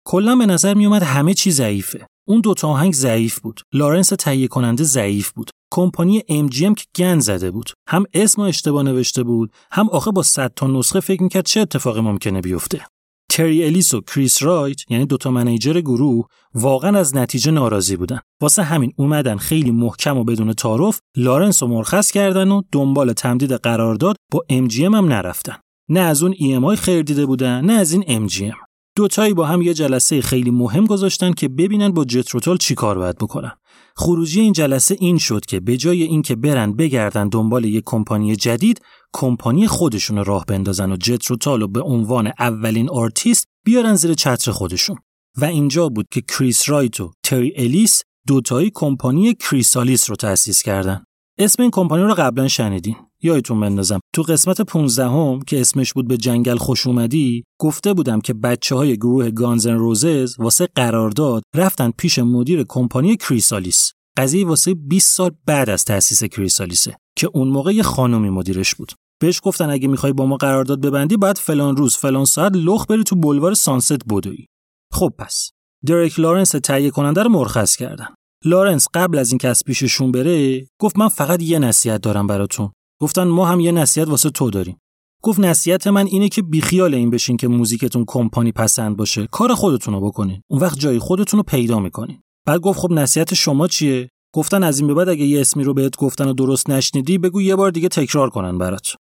کلا 0.07 0.37
به 0.37 0.47
نظر 0.47 0.75
میومد 0.75 1.03
همه 1.03 1.35
چی 1.35 1.51
ضعیفه. 1.51 2.07
اون 2.29 2.41
دوتا 2.41 2.69
آهنگ 2.69 2.95
ضعیف 2.95 3.41
بود. 3.41 3.61
لارنس 3.73 4.09
تهیه 4.09 4.49
کننده 4.49 4.85
ضعیف 4.85 5.33
بود. 5.33 5.51
کمپانی 5.73 6.21
MGM 6.21 6.75
که 6.75 6.85
گند 6.97 7.19
زده 7.19 7.51
بود. 7.51 7.71
هم 7.89 8.05
اسم 8.15 8.43
اشتباه 8.43 8.83
نوشته 8.83 9.23
بود 9.23 9.53
هم 9.73 9.89
آخه 9.89 10.11
با 10.11 10.23
100 10.23 10.53
تا 10.57 10.67
نسخه 10.67 11.01
فکر 11.01 11.23
می‌کرد 11.23 11.45
چه 11.45 11.61
اتفاقی 11.61 12.01
ممکنه 12.01 12.41
بیفته. 12.41 12.87
تری 13.31 13.65
الیس 13.65 13.95
و 13.95 14.01
کریس 14.01 14.43
رایت 14.43 14.91
یعنی 14.91 15.07
دوتا 15.07 15.31
manager 15.31 15.81
گروه 15.81 16.27
واقعا 16.55 16.99
از 16.99 17.17
نتیجه 17.17 17.51
ناراضی 17.51 17.97
بودن. 17.97 18.21
واسه 18.41 18.63
همین 18.63 18.93
اومدن 18.97 19.37
خیلی 19.37 19.71
محکم 19.71 20.17
و 20.17 20.25
بدون 20.25 20.53
تعارف 20.53 21.01
لارنس 21.17 21.63
رو 21.63 21.69
مرخص 21.69 22.11
کردن 22.11 22.51
و 22.51 22.63
دنبال 22.73 23.13
تمدید 23.13 23.53
قرارداد 23.53 24.17
با 24.33 24.45
MGM 24.51 24.81
هم 24.81 25.07
نرفتن. 25.07 25.57
نه 25.89 26.01
از 26.01 26.23
اون 26.23 26.35
EMI 26.35 26.77
خیر 26.79 27.03
دیده 27.03 27.27
بودن 27.27 27.65
نه 27.65 27.73
از 27.73 27.93
این 27.93 28.29
MGM 28.29 28.72
دوتایی 28.97 29.35
با 29.35 29.47
هم 29.47 29.63
یه 29.63 29.75
جلسه 29.75 30.21
خیلی 30.21 30.51
مهم 30.51 30.87
گذاشتن 30.87 31.33
که 31.33 31.49
ببینن 31.49 31.89
با 31.93 32.05
جتروتال 32.05 32.57
چی 32.57 32.75
کار 32.75 32.99
باید 32.99 33.19
بکنن. 33.19 33.53
خروجی 33.97 34.41
این 34.41 34.53
جلسه 34.53 34.97
این 35.01 35.19
شد 35.19 35.47
که 35.47 35.61
به 35.61 35.77
جای 35.77 36.03
اینکه 36.03 36.37
برن 36.37 36.73
بگردن 36.73 37.29
دنبال 37.29 37.65
یک 37.65 37.83
کمپانی 37.87 38.37
جدید، 38.37 38.81
کمپانی 39.13 39.67
خودشون 39.67 40.25
راه 40.25 40.45
بندازن 40.45 40.93
و 40.93 40.97
جتروتال 40.97 41.61
رو 41.61 41.69
به 41.69 41.81
عنوان 41.81 42.33
اولین 42.39 42.91
آرتیست 42.91 43.47
بیارن 43.65 43.95
زیر 43.95 44.15
چتر 44.15 44.51
خودشون. 44.51 44.97
و 45.37 45.45
اینجا 45.45 45.89
بود 45.89 46.07
که 46.11 46.21
کریس 46.21 46.69
رایت 46.69 47.01
و 47.01 47.13
تری 47.23 47.53
الیس 47.57 48.03
دوتایی 48.27 48.71
کمپانی 48.75 49.35
کریسالیس 49.35 50.11
رو 50.11 50.17
تأسیس 50.17 50.63
کردن. 50.63 51.05
اسم 51.39 51.63
این 51.63 51.71
کمپانی 51.71 52.03
رو 52.03 52.15
قبلا 52.15 52.49
شنیدین. 52.49 52.97
یادتون 53.23 53.61
بندازم. 53.61 54.01
تو 54.15 54.23
قسمت 54.23 54.61
15 54.61 55.09
هم 55.09 55.41
که 55.41 55.61
اسمش 55.61 55.93
بود 55.93 56.09
به 56.09 56.17
جنگل 56.17 56.57
خوش 56.57 56.87
اومدی 56.87 57.45
گفته 57.61 57.95
بودم 57.95 58.21
که 58.21 58.35
بچه 58.35 58.75
های 58.77 58.97
گروه 58.97 59.31
گانزن 59.31 59.75
روزز 59.75 60.35
واسه 60.39 60.69
قرارداد 60.75 61.43
رفتن 61.55 61.91
پیش 61.91 62.19
مدیر 62.19 62.65
کمپانی 62.69 63.17
کریسالیس. 63.17 63.93
قضیه 64.19 64.47
واسه 64.47 64.75
20 64.75 65.17
سال 65.17 65.31
بعد 65.47 65.71
از 65.71 65.85
تأسیس 65.85 66.25
کریسالیسه 66.25 66.97
که 67.19 67.31
اون 67.35 67.49
موقع 67.49 67.73
یه 67.73 67.83
خانومی 67.83 68.31
مدیرش 68.31 68.75
بود. 68.75 68.93
بهش 69.21 69.41
گفتن 69.43 69.71
اگه 69.71 69.89
می‌خوای 69.89 70.13
با 70.13 70.27
ما 70.27 70.37
قرارداد 70.37 70.81
ببندی 70.81 71.17
باید 71.17 71.39
فلان 71.39 71.77
روز 71.77 71.97
فلان 71.97 72.25
ساعت 72.25 72.53
لخ 72.55 72.87
بری 72.87 73.05
تو 73.05 73.17
بلوار 73.17 73.55
سانست 73.55 73.99
بدوی 74.11 74.47
خب 74.93 75.13
پس 75.19 75.51
درک 75.87 76.21
لارنس 76.21 76.51
تهیه 76.51 76.91
کننده 76.91 77.23
رو 77.23 77.31
مرخص 77.31 77.77
کردن. 77.77 78.09
لارنس 78.45 78.87
قبل 78.95 79.19
از 79.19 79.31
اینکه 79.31 79.49
از 79.49 79.63
پیششون 79.67 80.13
بره 80.13 80.67
گفت 80.81 80.99
من 80.99 81.09
فقط 81.09 81.43
یه 81.43 81.59
نصیحت 81.59 82.01
دارم 82.01 82.27
براتون. 82.27 82.71
گفتن 83.03 83.25
ما 83.25 83.47
هم 83.47 83.61
یه 83.61 83.73
نصیحت 83.73 84.09
واسه 84.09 84.31
تو 84.31 84.51
داریم. 84.51 84.77
گفت 85.23 85.41
نصیحت 85.41 85.87
من 85.87 86.07
اینه 86.07 86.29
که 86.29 86.43
بیخیال 86.43 86.95
این 86.95 87.11
بشین 87.11 87.37
که 87.37 87.49
موزیکتون 87.49 88.05
کمپانی 88.07 88.53
پسند 88.53 88.97
باشه. 88.97 89.27
کار 89.27 89.55
خودتون 89.55 89.95
رو 89.95 90.01
بکنین. 90.01 90.43
اون 90.51 90.61
وقت 90.61 90.79
جای 90.79 90.99
خودتون 90.99 91.39
رو 91.39 91.45
پیدا 91.45 91.79
می‌کنین. 91.79 92.21
بعد 92.47 92.61
گفت 92.61 92.81
خب 92.81 92.93
نصیحت 92.93 93.35
شما 93.35 93.69
چیه؟ 93.69 94.09
گفتن 94.35 94.63
از 94.63 94.79
این 94.79 94.89
به 94.89 94.95
بعد 94.95 95.09
اگه 95.09 95.25
یه 95.25 95.41
اسمی 95.41 95.65
رو 95.65 95.75
بهت 95.75 95.97
گفتن 95.97 96.29
و 96.29 96.33
درست 96.33 96.71
نشنیدی 96.71 97.19
بگو 97.19 97.43
یه 97.43 97.57
بار 97.57 97.71
دیگه 97.71 97.89
تکرار 97.89 98.31
کنن 98.31 98.59
برات. 98.59 98.95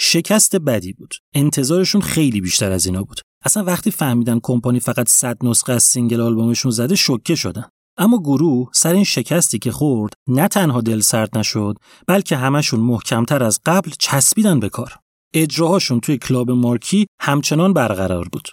شکست 0.00 0.56
بدی 0.56 0.92
بود. 0.92 1.14
انتظارشون 1.34 2.00
خیلی 2.00 2.40
بیشتر 2.40 2.72
از 2.72 2.86
اینا 2.86 3.02
بود. 3.02 3.20
اصلا 3.44 3.64
وقتی 3.64 3.90
فهمیدن 3.90 4.40
کمپانی 4.42 4.80
فقط 4.80 5.08
100 5.08 5.44
نسخه 5.44 5.72
از 5.72 5.82
single 5.82 6.20
آلبومشون 6.20 6.70
زده 6.70 6.94
شوکه 6.94 7.34
شدن. 7.34 7.64
اما 7.98 8.18
گروه 8.18 8.70
سر 8.72 8.92
این 8.92 9.04
شکستی 9.04 9.58
که 9.58 9.72
خورد 9.72 10.12
نه 10.28 10.48
تنها 10.48 10.80
دل 10.80 11.00
سرد 11.00 11.38
نشد 11.38 11.76
بلکه 12.06 12.36
همشون 12.36 12.80
محکمتر 12.80 13.42
از 13.42 13.60
قبل 13.66 13.90
چسبیدن 13.98 14.60
به 14.60 14.68
کار 14.68 14.96
اجراهاشون 15.34 16.00
توی 16.00 16.18
کلاب 16.18 16.50
مارکی 16.50 17.06
همچنان 17.20 17.72
برقرار 17.72 18.28
بود. 18.32 18.48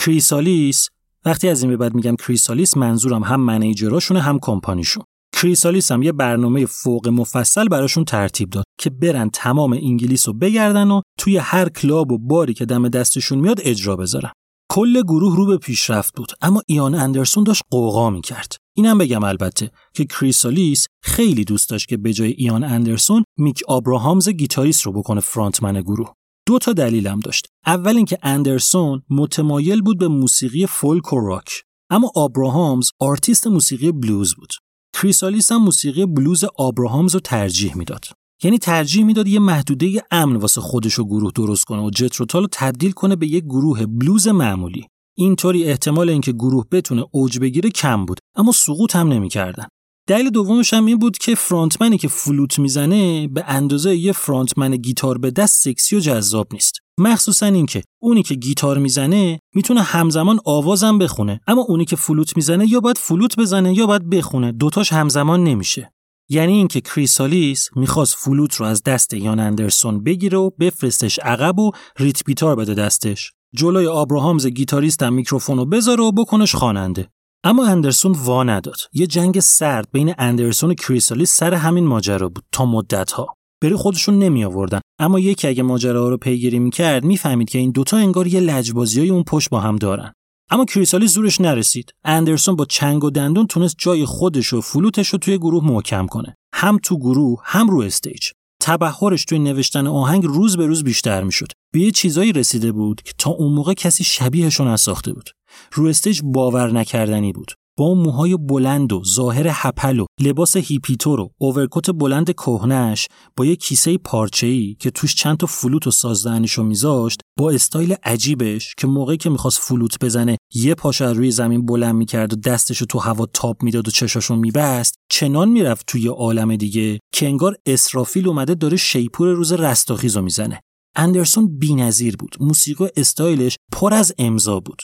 کریسالیس 0.00 0.88
وقتی 1.24 1.48
از 1.48 1.62
این 1.62 1.70
به 1.70 1.76
بعد 1.76 1.94
میگم 1.94 2.16
کریسالیس 2.16 2.76
منظورم 2.76 3.22
هم 3.22 3.40
manager 3.40 3.87
اشونه 3.87 4.20
هم 4.20 4.38
کمپانیشون. 4.42 5.04
کریسالیس 5.36 5.92
هم 5.92 6.02
یه 6.02 6.12
برنامه 6.12 6.66
فوق 6.66 7.08
مفصل 7.08 7.68
براشون 7.68 8.04
ترتیب 8.04 8.50
داد 8.50 8.64
که 8.78 8.90
برن 8.90 9.30
تمام 9.30 9.72
انگلیس 9.72 10.28
رو 10.28 10.34
بگردن 10.34 10.90
و 10.90 11.00
توی 11.18 11.36
هر 11.36 11.68
کلاب 11.68 12.12
و 12.12 12.18
باری 12.18 12.54
که 12.54 12.64
دم 12.64 12.88
دستشون 12.88 13.38
میاد 13.38 13.60
اجرا 13.62 13.96
بذارن. 13.96 14.30
کل 14.70 15.02
گروه 15.02 15.36
رو 15.36 15.46
به 15.46 15.58
پیشرفت 15.58 16.16
بود 16.16 16.32
اما 16.40 16.62
ایان 16.66 16.94
اندرسون 16.94 17.44
داشت 17.44 17.62
غوغا 17.70 18.10
می‌کرد. 18.10 18.56
اینم 18.76 18.98
بگم 18.98 19.24
البته 19.24 19.70
که 19.94 20.04
کریسالیس 20.04 20.86
خیلی 21.02 21.44
دوست 21.44 21.70
داشت 21.70 21.88
که 21.88 21.96
به 21.96 22.12
جای 22.12 22.30
ایان 22.30 22.64
اندرسون 22.64 23.24
میک 23.38 23.62
آبراهامز 23.68 24.28
گیتاریست 24.28 24.82
رو 24.82 24.92
بکنه 24.92 25.20
frontman 25.20 25.80
گروه. 25.80 26.12
دو 26.46 26.58
تا 26.58 26.72
دلیلم 26.72 27.20
داشت. 27.20 27.46
اول 27.66 27.96
اینکه 27.96 28.18
اندرسون 28.22 29.02
متمایل 29.10 29.82
بود 29.82 29.98
به 29.98 30.08
موسیقی 30.08 30.66
فولک 30.66 31.12
و 31.12 31.20
راک 31.20 31.50
اما 31.90 32.12
آبراهامز 32.14 32.90
آرتیست 33.00 33.46
موسیقی 33.46 33.92
بلوز 33.92 34.34
بود. 34.34 34.52
کریسالیس 34.94 35.52
هم 35.52 35.62
موسیقی 35.62 36.06
بلوز 36.06 36.44
آبراهامز 36.58 37.14
رو 37.14 37.20
ترجیح 37.20 37.76
می‌داد. 37.76 38.04
یعنی 38.42 38.58
ترجیح 38.58 39.04
می‌داد 39.04 39.28
یه 39.28 39.38
محدوده 39.38 40.02
امن 40.10 40.36
واسه 40.36 40.60
خودش 40.60 40.98
و 40.98 41.04
گروه 41.04 41.32
درست 41.34 41.64
کنه 41.64 41.82
و 41.82 41.90
جتروتال 41.90 42.42
رو 42.42 42.48
تبدیل 42.52 42.92
کنه 42.92 43.16
به 43.16 43.26
یک 43.26 43.44
گروه 43.44 43.86
بلوز 43.86 44.28
معمولی. 44.28 44.86
اینطوری 45.18 45.64
احتمال 45.64 46.10
اینکه 46.10 46.32
گروه 46.32 46.64
بتونه 46.72 47.04
اوج 47.10 47.38
بگیره 47.38 47.70
کم 47.70 48.06
بود 48.06 48.20
اما 48.36 48.52
سقوط 48.52 48.96
هم 48.96 49.08
نمی‌کردن. 49.08 49.66
دلیل 50.08 50.30
دومش 50.30 50.74
هم 50.74 50.86
این 50.86 50.98
بود 50.98 51.18
که 51.18 51.34
frontman 51.34 51.91
ی 51.91 51.98
که 51.98 52.08
فلوت 52.08 52.58
می‌زنه 52.58 53.28
به 53.28 53.44
اندازه 53.46 53.96
یه 53.96 54.12
frontman 54.12 54.76
گیتار 54.76 55.18
به 55.18 55.30
دست 55.30 55.62
سکسی 55.64 55.96
و 55.96 56.00
جذاب 56.00 56.48
نیست. 56.52 56.72
مخصوصا 56.98 57.46
اینکه 57.46 57.82
اونی 58.02 58.22
که 58.22 58.34
گیتار 58.34 58.78
می‌زنه 58.78 59.38
می‌تونه 59.54 59.82
همزمان 59.82 60.38
آوازم 60.44 60.98
بخونه 60.98 61.40
اما 61.46 61.62
اونی 61.68 61.84
که 61.84 61.96
فلوت 61.96 62.36
می‌زنه 62.36 62.72
یا 62.72 62.80
باید 62.80 62.98
فلوت 62.98 63.36
بزنه 63.36 63.74
یا 63.74 63.86
باید 63.86 64.10
بخونه 64.10 64.52
دوتاش 64.52 64.92
همزمان 64.92 65.44
نمیشه 65.44 65.92
یعنی 66.28 66.52
اینکه 66.52 66.80
کریسالیس 66.80 67.68
می‌خواست 67.76 68.16
فلوت 68.16 68.54
رو 68.54 68.66
از 68.66 68.82
دست 68.82 69.14
ایان 69.14 69.40
اندرسون 69.40 70.02
بگیره 70.02 70.38
و 70.38 70.50
بفرستش 70.50 71.18
عقب 71.18 71.58
و 71.58 71.70
ریتم 71.98 72.24
گیتار 72.24 72.56
بده 72.56 72.74
دستش 72.74 73.32
جلوی 73.54 73.86
آبراهامز 73.86 74.46
گیتاریست 74.46 75.02
هم 75.02 75.14
میکروفون 75.14 75.56
رو 75.56 75.66
بذاره 75.66 76.04
و 76.04 76.12
بکنش 76.12 76.54
خواننده. 76.54 77.08
اما 77.44 77.66
اندرسون 77.66 78.12
وا 78.12 78.42
نداد. 78.42 78.76
یه 78.92 79.06
جنگ 79.06 79.40
سرد 79.40 79.88
بین 79.92 80.14
اندرسون 80.18 80.70
و 80.70 80.74
کریسالیس 80.74 81.36
سر 81.36 81.54
همین 81.54 81.86
ماجرا 81.86 82.28
بود 82.28 82.44
تا 82.52 82.66
مدت 82.66 83.12
ها 83.12 83.34
به 83.62 83.67
روی 83.67 83.74
خودشون 83.74 84.18
نمی 84.18 84.44
آوردن 84.44 84.80
اما 85.00 85.18
یکی 85.18 85.48
اگه 85.48 85.62
ماجرا 85.62 86.08
رو 86.08 86.16
پیگیری 86.16 86.58
می‌کرد 86.58 87.04
می‌فهمید 87.04 87.50
که 87.50 87.58
این 87.58 87.70
دوتا 87.70 87.96
انگار 87.96 88.26
یه 88.26 88.40
لجبازی 88.40 89.00
های 89.00 89.10
اون 89.10 89.22
پشت 89.22 89.50
با 89.50 89.60
هم 89.60 89.76
دارن. 89.76 90.12
اما 90.50 90.64
کریسالیس 90.64 91.12
زورش 91.12 91.40
نرسید. 91.40 91.90
اندرسون 92.04 92.56
با 92.56 92.64
چنگ 92.64 93.04
و 93.04 93.10
دندون 93.10 93.46
تونست 93.46 93.74
جای 93.78 94.04
خودش 94.04 94.52
و 94.52 94.60
فلوتش 94.60 95.08
رو 95.08 95.18
توی 95.18 95.38
گروه 95.38 95.64
محکم 95.64 96.06
کنه. 96.06 96.36
هم 96.54 96.78
تو 96.82 96.98
گروه 96.98 97.40
هم 97.44 97.70
رو 97.70 97.80
stage. 97.80 98.30
تبحرش 98.60 99.24
توی 99.24 99.38
نوشتن 99.38 99.86
آهنگ 99.86 100.24
روز 100.24 100.56
به 100.56 100.66
روز 100.66 100.84
بیشتر 100.84 101.22
می‌شد. 101.22 101.48
به 101.72 101.80
یه 101.80 101.90
چیزایی 101.90 102.32
رسیده 102.32 102.72
بود 102.72 103.02
که 103.02 103.12
تا 103.18 103.30
اون 103.30 103.52
موقع 103.52 103.74
کسی 103.74 104.04
شبیهشون 104.04 104.68
نساخته 104.68 105.12
بود. 105.12 105.30
رو 105.72 105.86
stage 105.86 106.20
باور 106.24 106.72
نکردنی 106.72 107.32
بود. 107.32 107.52
با 107.78 107.84
اون 107.84 107.98
موهای 107.98 108.36
بلند 108.36 108.92
و 108.92 109.02
ظاهر 109.04 109.46
هپل 109.50 109.98
و 109.98 110.06
لباس 110.20 110.56
هیپی‌طور 110.56 111.20
و 111.20 111.30
overcoat 111.38 111.90
بلند 111.90 112.30
کهنش 112.30 113.06
با 113.36 113.44
یه 113.44 113.56
کیسه 113.56 113.98
پارچه‌ای 113.98 114.76
که 114.80 114.90
توش 114.90 115.14
چند 115.14 115.36
تا 115.36 115.46
فلوت 115.46 115.86
و 115.86 115.90
سازدهنیشو 115.90 116.62
میذاشت 116.62 117.20
با 117.38 117.50
استایل 117.50 117.94
عجیبش 118.02 118.74
که 118.78 118.86
موقعی 118.86 119.16
که 119.16 119.30
می‌خواست 119.30 119.58
فلوت 119.60 120.04
بزنه 120.04 120.36
یه 120.54 120.74
پاش 120.74 121.00
رو 121.00 121.20
از 121.20 121.30
زمین 121.30 121.66
بلند 121.66 121.94
می‌کرد 121.94 122.32
و 122.32 122.36
دستشو 122.36 122.86
تو 122.86 122.98
هوا 122.98 123.26
تاب 123.26 123.62
می‌داد 123.62 123.88
و 123.88 123.90
چشاشو 123.90 124.36
میبست 124.36 124.94
چنان 125.10 125.48
می‌رفت 125.48 125.84
توی 125.86 126.08
عالم 126.08 126.56
دیگه 126.56 127.00
که 127.12 127.26
انگار 127.26 127.56
اسرافیل 127.66 128.28
اومده 128.28 128.54
داره 128.54 128.76
شیپور 128.76 129.28
روز 129.28 129.52
رستاخیزو 129.52 130.22
می‌زنه. 130.22 130.60
اندرسون 130.96 131.58
بی‌نظیر 131.58 132.16
بود. 132.16 132.36
موسیقی 132.40 132.86
استایلش 132.96 133.56
پر 133.72 133.94
از 133.94 134.12
امضا 134.18 134.60
بود. 134.60 134.82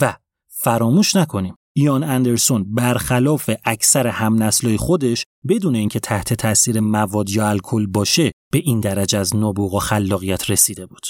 و 0.00 0.16
فراموش 0.48 1.16
نکنیم 1.16 1.54
ایان 1.76 2.02
اندرسون 2.02 2.74
برخلاف 2.74 3.50
اکثر 3.64 4.06
همنسلای 4.06 4.76
خودش 4.76 5.24
بدون 5.48 5.74
اینکه 5.74 6.00
تحت 6.00 6.34
تاثیر 6.34 6.80
مواد 6.80 7.30
یا 7.30 7.48
الکل 7.48 7.86
باشه 7.86 8.32
به 8.52 8.58
این 8.58 8.80
درجه 8.80 9.18
از 9.18 9.36
نبوغ 9.36 9.74
و 9.74 9.78
خلاقیت 9.78 10.50
رسیده 10.50 10.86
بود. 10.86 11.02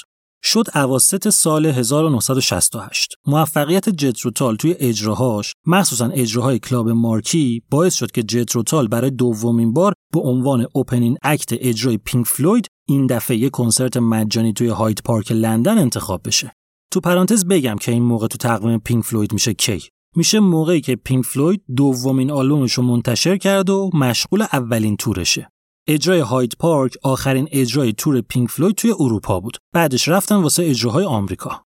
شد 0.45 0.65
اواسط 0.75 1.29
سال 1.29 1.67
1968 1.67 3.15
موفقیت 3.27 3.89
جتروتال 3.89 4.57
توی 4.57 4.75
اجراهاش 4.79 5.53
مخصوصا 5.67 6.07
اجراهای 6.07 6.59
کلاب 6.59 6.89
مارکی 6.89 7.63
باعث 7.71 7.95
شد 7.95 8.11
که 8.11 8.23
جتروتال 8.23 8.89
برای 8.89 9.11
دومین 9.11 9.73
بار 9.73 9.93
به 10.13 10.21
عنوان 10.21 10.67
opening 10.73 11.17
act 11.23 11.49
اجرای 11.53 11.99
پینک 11.99 12.27
فلوید 12.27 12.67
این 12.89 13.07
دفعه 13.07 13.37
یک 13.37 13.51
کنسرت 13.51 13.97
مجانی 13.97 14.53
توی 14.53 14.69
هاید 14.69 15.03
پارک 15.03 15.33
لندن 15.33 15.79
انتخاب 15.79 16.21
بشه. 16.25 16.53
تو 16.93 17.01
پرانتز 17.01 17.45
بگم 17.45 17.77
که 17.81 17.93
این 17.93 18.03
موقع 18.03 18.27
تو 18.27 18.39
تقویم 18.39 18.79
پینک 18.79 19.05
فلوید 19.05 19.33
میشه 19.33 19.55
کی. 19.55 19.89
میشه 20.17 20.41
موقعی 20.41 20.81
که 20.81 20.97
پینک 20.97 21.25
فلوید 21.25 21.63
دومین 21.77 22.31
آلبومش 22.31 22.73
رو 22.73 22.83
منتشر 22.83 23.37
کرد 23.37 23.71
و 23.71 23.91
مشغول 23.95 24.43
اولین 24.43 24.97
تورشه. 24.97 25.49
اجرای 25.89 26.21
هاید 26.21 26.57
پارک 26.59 26.93
آخرین 27.03 27.49
اجرای 27.53 27.93
تور 27.93 28.21
پینک 28.21 28.51
فلوید 28.51 28.75
توی 28.75 28.95
اروپا 29.01 29.41
بود. 29.41 29.59
بعدش 29.73 30.09
رفتن 30.09 30.37
واسه 30.37 30.65
اجراهای 30.65 31.05
آمریکا. 31.05 31.65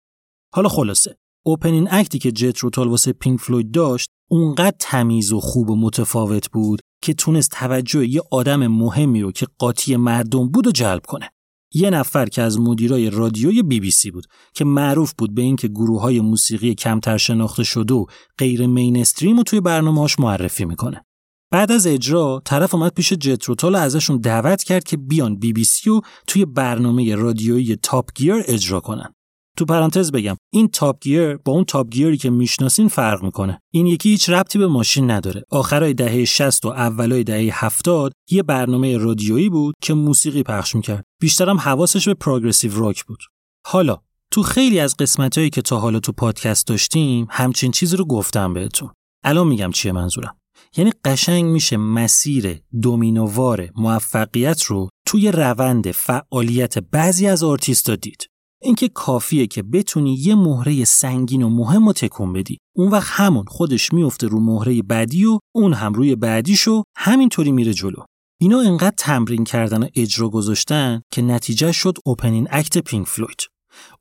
حالا 0.53 0.69
خلاصه 0.69 1.17
opening 1.45 1.87
act 1.91 2.12
ی 2.12 2.19
که 2.19 2.31
جت 2.31 2.57
روتال 2.57 2.87
واسه 2.87 3.13
پینک 3.13 3.39
فلوید 3.39 3.71
داشت 3.71 4.09
اونقدر 4.29 4.75
تمیز 4.79 5.33
و 5.33 5.39
خوب 5.39 5.69
و 5.69 5.75
متفاوت 5.75 6.51
بود 6.51 6.81
که 7.03 7.13
تونست 7.13 7.51
توجه 7.51 8.07
یه 8.07 8.21
آدم 8.31 8.67
مهمی 8.67 9.21
رو 9.21 9.31
که 9.31 9.47
قاطی 9.57 9.95
مردم 9.95 10.47
بود 10.47 10.67
رو 10.67 10.71
جلب 10.71 11.05
کنه. 11.05 11.29
یه 11.73 11.89
نفر 11.89 12.25
که 12.25 12.41
از 12.41 12.59
مدیرای 12.59 13.09
رادیوی 13.09 13.63
بی 13.63 13.79
بی 13.79 13.91
سی 13.91 14.11
بود 14.11 14.25
که 14.53 14.65
معروف 14.65 15.13
بود 15.17 15.35
به 15.35 15.41
اینکه 15.41 15.67
گروه 15.67 16.01
های 16.01 16.21
موسیقی 16.21 16.75
کمتر 16.75 17.17
شناخته 17.17 17.63
شده 17.63 17.93
و 17.93 18.05
غیر 18.37 18.67
mainstream 18.67 19.37
رو 19.37 19.43
توی 19.43 19.61
برنامه‌هاش 19.61 20.19
معرفی 20.19 20.65
می‌کنه. 20.65 21.05
بعد 21.51 21.71
از 21.71 21.87
اجرا 21.87 22.41
طرف 22.45 22.75
اومد 22.75 22.93
پیش 22.93 23.13
جتروتال 23.13 23.75
ازشون 23.75 24.17
دعوت 24.17 24.63
کرد 24.63 24.83
که 24.83 24.97
بیان 24.97 25.39
بی 25.39 25.53
بی 25.53 25.63
سی 25.63 25.89
و 25.89 26.01
توی 26.27 26.45
برنامه 26.45 27.15
رادیویی 27.15 27.75
تاپ 27.75 28.09
گیر 28.15 28.43
اجرا 28.47 28.79
کنن. 28.79 29.13
تو 29.57 29.65
پرانتز 29.65 30.11
بگم 30.11 30.35
این 30.53 30.67
تاپ 30.67 30.97
گیر 31.01 31.37
با 31.37 31.51
اون 31.51 31.65
تاپ 31.65 31.89
گیری 31.89 32.17
که 32.17 32.29
می‌شناسین 32.29 32.87
فرق 32.87 33.23
می‌کنه. 33.23 33.59
این 33.73 33.87
یکی 33.87 34.09
هیچ 34.09 34.29
ربطی 34.29 34.59
به 34.59 34.67
ماشین 34.67 35.11
نداره. 35.11 35.43
آخرای 35.51 35.93
دهه 35.93 36.25
60 36.25 36.65
و 36.65 36.67
اولای 36.67 37.23
دهه 37.23 37.65
70 37.65 38.11
یه 38.31 38.43
برنامه 38.43 38.97
رادیویی 38.97 39.49
بود 39.49 39.75
که 39.81 39.93
موسیقی 39.93 40.43
پخش 40.43 40.75
می‌کرد. 40.75 41.03
بیشترم 41.21 41.57
حواسش 41.57 42.07
به 42.07 42.13
progressive 42.13 42.79
rock 42.79 43.05
بود. 43.05 43.19
حالا 43.65 43.97
تو 44.31 44.43
خیلی 44.43 44.79
از 44.79 44.97
قسمتهایی 44.97 45.49
که 45.49 45.61
تا 45.61 45.79
حالا 45.79 45.99
تو 45.99 46.11
پادکست 46.11 46.67
داشتیم 46.67 47.27
همچین 47.29 47.71
چیزی 47.71 47.97
رو 47.97 48.05
گفتم 48.05 48.53
بهتون. 48.53 48.89
الان 49.23 49.47
میگم 49.47 49.71
چیه 49.71 49.91
منظورم. 49.91 50.37
یعنی 50.77 50.91
قشنگ 51.05 51.45
میشه 51.45 51.77
مسیر 51.77 52.61
دومینووار 52.81 53.69
موفقیت 53.75 54.63
رو 54.63 54.89
توی 55.05 55.31
روند 55.31 55.91
فعالیت 55.91 56.77
بعضی 56.77 57.27
از 57.27 57.43
آرتیستا 57.43 57.95
دید. 57.95 58.29
اینکه 58.61 58.89
کافیه 58.89 59.47
که 59.47 59.63
بتونی 59.63 60.13
یه 60.13 60.35
مهره 60.35 60.85
سنگین 60.85 61.43
و 61.43 61.49
مهم 61.49 61.87
رو 61.87 61.93
تکون 61.93 62.33
بدی. 62.33 62.57
اون 62.75 62.91
وقت 62.91 63.07
همون 63.11 63.45
خودش 63.47 63.93
میفته 63.93 64.27
رو 64.27 64.39
مهره 64.39 64.81
بعدی 64.81 65.25
و 65.25 65.39
اون 65.55 65.73
هم 65.73 65.93
روی 65.93 66.15
بعدیشو 66.15 66.83
همینطوری 66.97 67.51
میره 67.51 67.73
جلو. 67.73 68.03
اینا 68.41 68.59
انقدر 68.59 68.95
تمرین 68.97 69.43
کردن 69.43 69.83
و 69.83 69.87
اجرا 69.95 70.29
گذاشتن 70.29 71.01
که 71.11 71.21
نتیجه 71.21 71.71
شد 71.71 71.97
opening 72.05 72.47
act 72.51 72.77
پینک 72.77 73.07
فلوید 73.07 73.39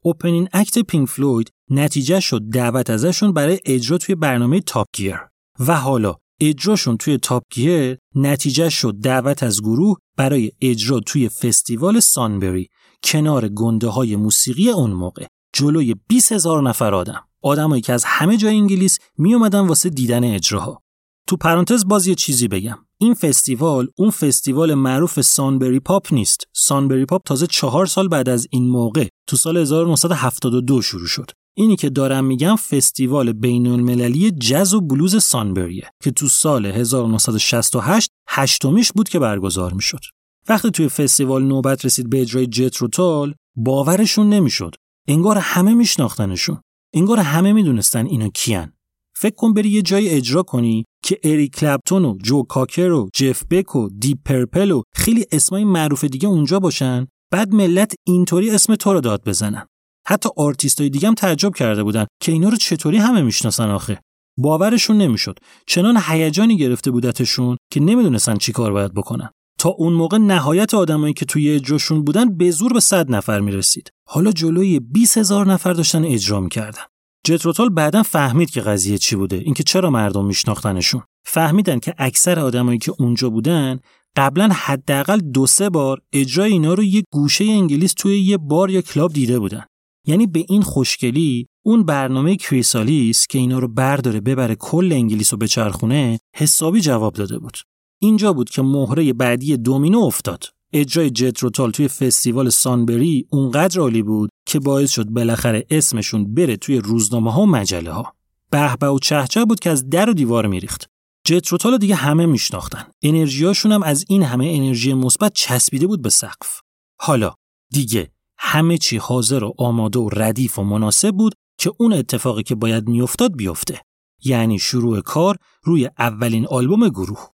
opening 0.02 0.48
act 0.52 0.78
پینک 0.78 1.08
فلوید 1.08 1.50
نتیجه 1.70 2.20
شد 2.20 2.42
دعوت 2.52 2.90
ازشون 2.90 3.32
برای 3.32 3.60
اجرا 3.64 3.98
توی 3.98 4.14
برنامه 4.14 4.60
تاپ 4.60 4.86
گیر 4.92 5.18
و 5.58 5.76
حالا 5.76 6.14
اجراشون 6.40 6.96
توی 6.96 7.18
تاپ 7.18 7.42
گیر 7.54 7.98
نتیجه 8.14 8.68
شد 8.68 8.94
دعوت 9.02 9.42
از 9.42 9.62
گروه 9.62 9.96
برای 10.16 10.52
اجرا 10.60 11.00
توی 11.00 11.28
فستیوال 11.28 12.00
سانبری 12.00 12.68
کنار 13.06 13.48
گنده 13.48 13.88
های 13.88 14.16
موسیقی 14.16 14.70
اون 14.70 14.90
موقع 14.90 15.26
جلوی 15.54 15.94
20 16.08 16.32
هزار 16.32 16.62
نفر 16.62 16.94
آدم. 16.94 17.24
آدمایی 17.42 17.82
که 17.82 17.92
از 17.92 18.04
همه 18.04 18.36
جای 18.36 18.56
انگلیس 18.56 18.98
می 19.18 19.34
اومدن 19.34 19.60
واسه 19.60 19.90
دیدن 19.90 20.24
اجراها. 20.24 20.82
تو 21.28 21.36
پرانتز 21.36 21.86
باز 21.86 22.06
یه 22.06 22.14
چیزی 22.14 22.48
بگم. 22.48 22.78
این 23.00 23.14
فستیوال 23.14 23.88
اون 23.98 24.10
فستیوال 24.10 24.74
معروف 24.74 25.20
سانبری 25.20 25.80
پاپ 25.80 26.12
نیست. 26.12 26.44
سانبری 26.54 27.04
پاپ 27.04 27.22
تازه 27.24 27.46
چهار 27.46 27.86
سال 27.86 28.08
بعد 28.08 28.28
از 28.28 28.46
این 28.50 28.68
موقع 28.68 29.06
تو 29.28 29.36
سال 29.36 29.56
1972 29.56 30.82
شروع 30.82 31.06
شد. 31.06 31.30
اینی 31.56 31.76
که 31.76 31.90
دارم 31.90 32.24
میگم 32.24 32.56
فستیوال 32.56 33.32
بین 33.32 33.66
المللی 33.66 34.30
جز 34.30 34.74
و 34.74 34.80
بلوز 34.80 35.24
سانبریه 35.24 35.90
که 36.02 36.10
تو 36.10 36.28
سال 36.28 36.66
1968 36.66 38.10
هشتمیش 38.28 38.92
بود 38.92 39.08
که 39.08 39.18
برگزار 39.18 39.72
می‌شد. 39.72 40.00
وقتی 40.48 40.70
توی 40.70 40.88
فستیوال 40.88 41.44
نوبت 41.44 41.84
رسید 41.84 42.10
به 42.10 42.20
اجرای 42.20 42.46
جت 42.46 42.76
روتال 42.76 43.34
باورشون 43.56 44.28
نمی‌شد. 44.28 44.74
انگار 45.08 45.38
همه 45.38 45.74
میشناختنشون. 45.74 46.60
انگار 46.94 47.18
همه 47.18 47.52
می‌دونستن 47.52 48.06
اینا 48.06 48.28
کیان. 48.28 48.72
فکر 49.16 49.34
کن 49.34 49.52
بری 49.52 49.68
یه 49.68 49.82
جای 49.82 50.08
اجرا 50.08 50.42
کنی 50.42 50.84
که 51.04 51.18
اریک 51.24 51.56
کلپتون 51.56 52.04
و 52.04 52.18
جو 52.22 52.42
کاکر 52.42 52.90
و 52.90 53.08
جف 53.14 53.44
بک 53.50 53.76
و 53.76 53.88
دیپ 53.98 54.18
پرپل 54.24 54.70
و 54.70 54.82
خیلی 54.94 55.26
اسمای 55.32 55.64
معروف 55.64 56.04
دیگه 56.04 56.28
اونجا 56.28 56.60
باشن 56.60 57.06
بعد 57.32 57.54
ملت 57.54 57.94
اینطوری 58.06 58.50
اسم 58.50 58.74
تو 58.74 58.92
رو 58.92 59.00
داد 59.00 59.22
بزنن. 59.26 59.66
حتی 60.08 60.28
آرتیستای 60.36 60.90
دیگه 60.90 61.08
هم 61.08 61.14
تعجب 61.14 61.54
کرده 61.54 61.82
بودن 61.82 62.06
که 62.22 62.32
اینا 62.32 62.48
رو 62.48 62.56
چطوری 62.56 62.96
همه 62.98 63.22
می‌شناسن 63.22 63.70
آخه. 63.70 64.00
باورشون 64.38 64.98
نمی‌شد. 64.98 65.38
چنان 65.66 66.00
هیجانی 66.08 66.56
گرفته 66.56 66.90
بودتشون 66.90 67.56
که 67.72 67.80
نمی‌دونستن 67.80 68.36
چی 68.36 68.52
کار 68.52 68.72
باید 68.72 68.94
بکنن. 68.94 69.30
اون 69.68 69.92
موقع 69.92 70.18
نهایت 70.18 70.74
آدمایی 70.74 71.14
که 71.14 71.24
توی 71.24 71.50
اجراشون 71.50 72.04
بودن 72.04 72.36
به 72.36 72.50
زور 72.50 72.72
به 72.72 72.80
صد 72.80 73.10
نفر 73.10 73.40
می‌رسید. 73.40 73.90
حالا 74.08 74.32
جلوی 74.32 74.80
20 74.80 75.18
هزار 75.18 75.46
نفر 75.46 75.72
داشتن 75.72 76.04
اجرا 76.04 76.40
می‌کردن. 76.40 76.82
جتروتال 77.24 77.68
بعدا 77.68 78.02
فهمید 78.02 78.50
که 78.50 78.60
قضیه 78.60 78.98
چی 78.98 79.16
بوده 79.16 79.36
اینکه 79.36 79.62
چرا 79.62 79.90
مردم 79.90 80.24
میشناختنشون. 80.24 81.02
فهمیدن 81.24 81.78
که 81.78 81.94
اکثر 81.98 82.38
آدمایی 82.38 82.78
که 82.78 82.92
اونجا 82.98 83.30
بودن 83.30 83.80
قبلا 84.16 84.48
حداقل 84.52 85.18
دو 85.18 85.46
سه 85.46 85.70
بار 85.70 86.00
اجرای 86.12 86.52
اینا 86.52 86.74
رو 86.74 86.82
یه 86.82 87.02
گوشه 87.12 87.44
انگلیس 87.44 87.94
توی 87.94 88.18
یه 88.20 88.36
بار 88.36 88.70
یا 88.70 88.80
کلاب 88.80 89.12
دیده 89.12 89.38
بودن. 89.38 89.64
یعنی 90.06 90.26
به 90.26 90.44
این 90.48 90.62
خوشگلی 90.62 91.46
اون 91.64 91.84
برنامه 91.84 92.36
کریسالیس 92.36 93.26
که 93.26 93.38
اینا 93.38 93.58
رو 93.58 93.68
برداره 93.68 94.20
ببره 94.20 94.54
کل 94.54 94.92
انگلیس 94.92 95.32
رو 95.32 95.38
بچرخونه 95.38 96.18
حسابی 96.36 96.80
جواب 96.80 97.14
داده 97.14 97.38
بود. 97.38 97.56
اینجا 97.98 98.32
بود 98.32 98.50
که 98.50 98.62
مهره 98.62 99.12
بعدی 99.12 99.56
دومینو 99.56 99.98
افتاد. 99.98 100.44
اجرای 100.72 101.10
جتروتال 101.10 101.70
توی 101.70 101.88
فستیوال 101.88 102.48
سانبری 102.48 103.26
اونقدر 103.30 103.80
عالی 103.80 104.02
بود 104.02 104.30
که 104.46 104.60
باعث 104.60 104.90
شد 104.90 105.04
بالاخره 105.04 105.66
اسمشون 105.70 106.34
بره 106.34 106.56
توی 106.56 106.78
روزنامه 106.78 107.32
ها 107.32 107.42
و 107.42 107.46
مجله 107.46 107.92
ها 107.92 108.12
به 108.50 108.86
و 108.86 108.98
چهچه 108.98 109.44
بود 109.44 109.60
که 109.60 109.70
از 109.70 109.90
در 109.90 110.10
و 110.10 110.14
دیوار 110.14 110.46
میریخت. 110.46 110.90
جتروتال 111.26 111.78
دیگه 111.78 111.94
همه 111.94 112.26
میشناختن. 112.26 112.84
انرژیاشون 113.02 113.72
هم 113.72 113.82
از 113.82 114.04
این 114.08 114.22
همه 114.22 114.52
انرژی 114.54 114.94
مثبت 114.94 115.32
چسبیده 115.34 115.86
بود 115.86 116.02
به 116.02 116.10
سقف. 116.10 116.60
حالا 117.00 117.34
دیگه 117.72 118.10
همه 118.38 118.78
چی 118.78 118.96
حاضر 118.96 119.44
و 119.44 119.54
آماده 119.58 119.98
و 119.98 120.08
ردیف 120.12 120.58
و 120.58 120.62
مناسب 120.62 121.10
بود 121.10 121.34
که 121.58 121.72
اون 121.78 121.92
اتفاقی 121.92 122.42
که 122.42 122.54
باید 122.54 122.88
میافتاد 122.88 123.36
بیفته. 123.36 123.80
یعنی 124.24 124.58
شروع 124.58 125.00
کار 125.00 125.36
روی 125.62 125.90
اولین 125.98 126.46
آلبوم 126.46 126.88
گروه. 126.88 127.35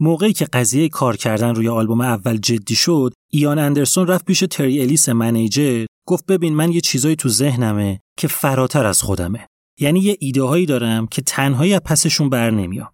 موقعی 0.00 0.32
که 0.32 0.44
قضیه 0.44 0.88
کار 0.88 1.16
کردن 1.16 1.54
روی 1.54 1.68
آلبوم 1.68 2.00
اول 2.00 2.36
جدی 2.36 2.74
شد 2.74 3.12
ایان 3.30 3.58
اندرسون 3.58 4.06
رفت 4.06 4.24
پیش 4.24 4.44
تری 4.50 4.80
الیس 4.80 5.08
منیجر 5.08 5.86
گفت 6.06 6.26
ببین 6.26 6.54
من 6.54 6.72
یه 6.72 6.80
چیزایی 6.80 7.16
تو 7.16 7.28
ذهنمه 7.28 8.00
که 8.18 8.28
فراتر 8.28 8.86
از 8.86 9.02
خودمه. 9.02 9.46
یعنی 9.80 10.00
یه 10.00 10.16
ایده 10.20 10.42
هایی 10.42 10.66
دارم 10.66 11.06
که 11.06 11.22
تنهایی 11.22 11.74
از 11.74 11.80
پسشون 11.80 12.30
بر 12.30 12.50
نمیام 12.50 12.88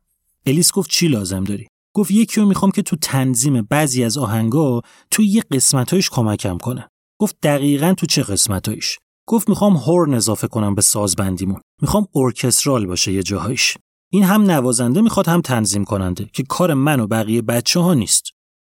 الیس 0.47 0.73
گفت 0.73 0.91
چی 0.91 1.09
لازم 1.09 1.45
داری؟ 1.45 1.67
گفت 1.95 2.11
یکی 2.11 2.41
رو 2.41 2.47
می‌خوام 2.47 2.71
که 2.71 2.83
تو 2.83 2.97
تنظیم 2.97 3.63
بعضی 3.63 4.05
از 4.05 4.19
آهنگا 4.19 4.81
تو 5.11 5.23
یه 5.23 5.43
قسمتایش 5.51 6.11
کمکم 6.11 6.59
کنه. 6.59 6.89
گفت 7.21 7.37
دقیقا 7.43 7.95
تو 7.95 8.07
چه 8.07 8.23
قسمتایش؟ 8.23 8.99
گفت 9.29 9.49
می‌خوام 9.49 9.77
هورن 9.77 10.15
اضافه 10.15 10.47
کنم 10.47 10.75
به 10.75 10.83
سازبندیمون. 10.83 11.61
می‌خوام 11.83 12.07
ارکسترال 12.15 12.87
باشه 12.87 13.13
یه 13.13 13.23
جاهایش. 13.23 13.77
این 14.15 14.25
هم 14.25 14.43
نوازنده 14.43 15.01
می‌خواد 15.01 15.29
هم 15.29 15.41
تنظیم 15.41 15.85
کننده 15.85 16.31
که 16.33 16.43
کار 16.43 16.75
من 16.75 17.01
و 17.01 17.07
بقیه 17.07 17.43
بچه 17.43 17.81
ها 17.81 17.95
نیست. 17.95 18.25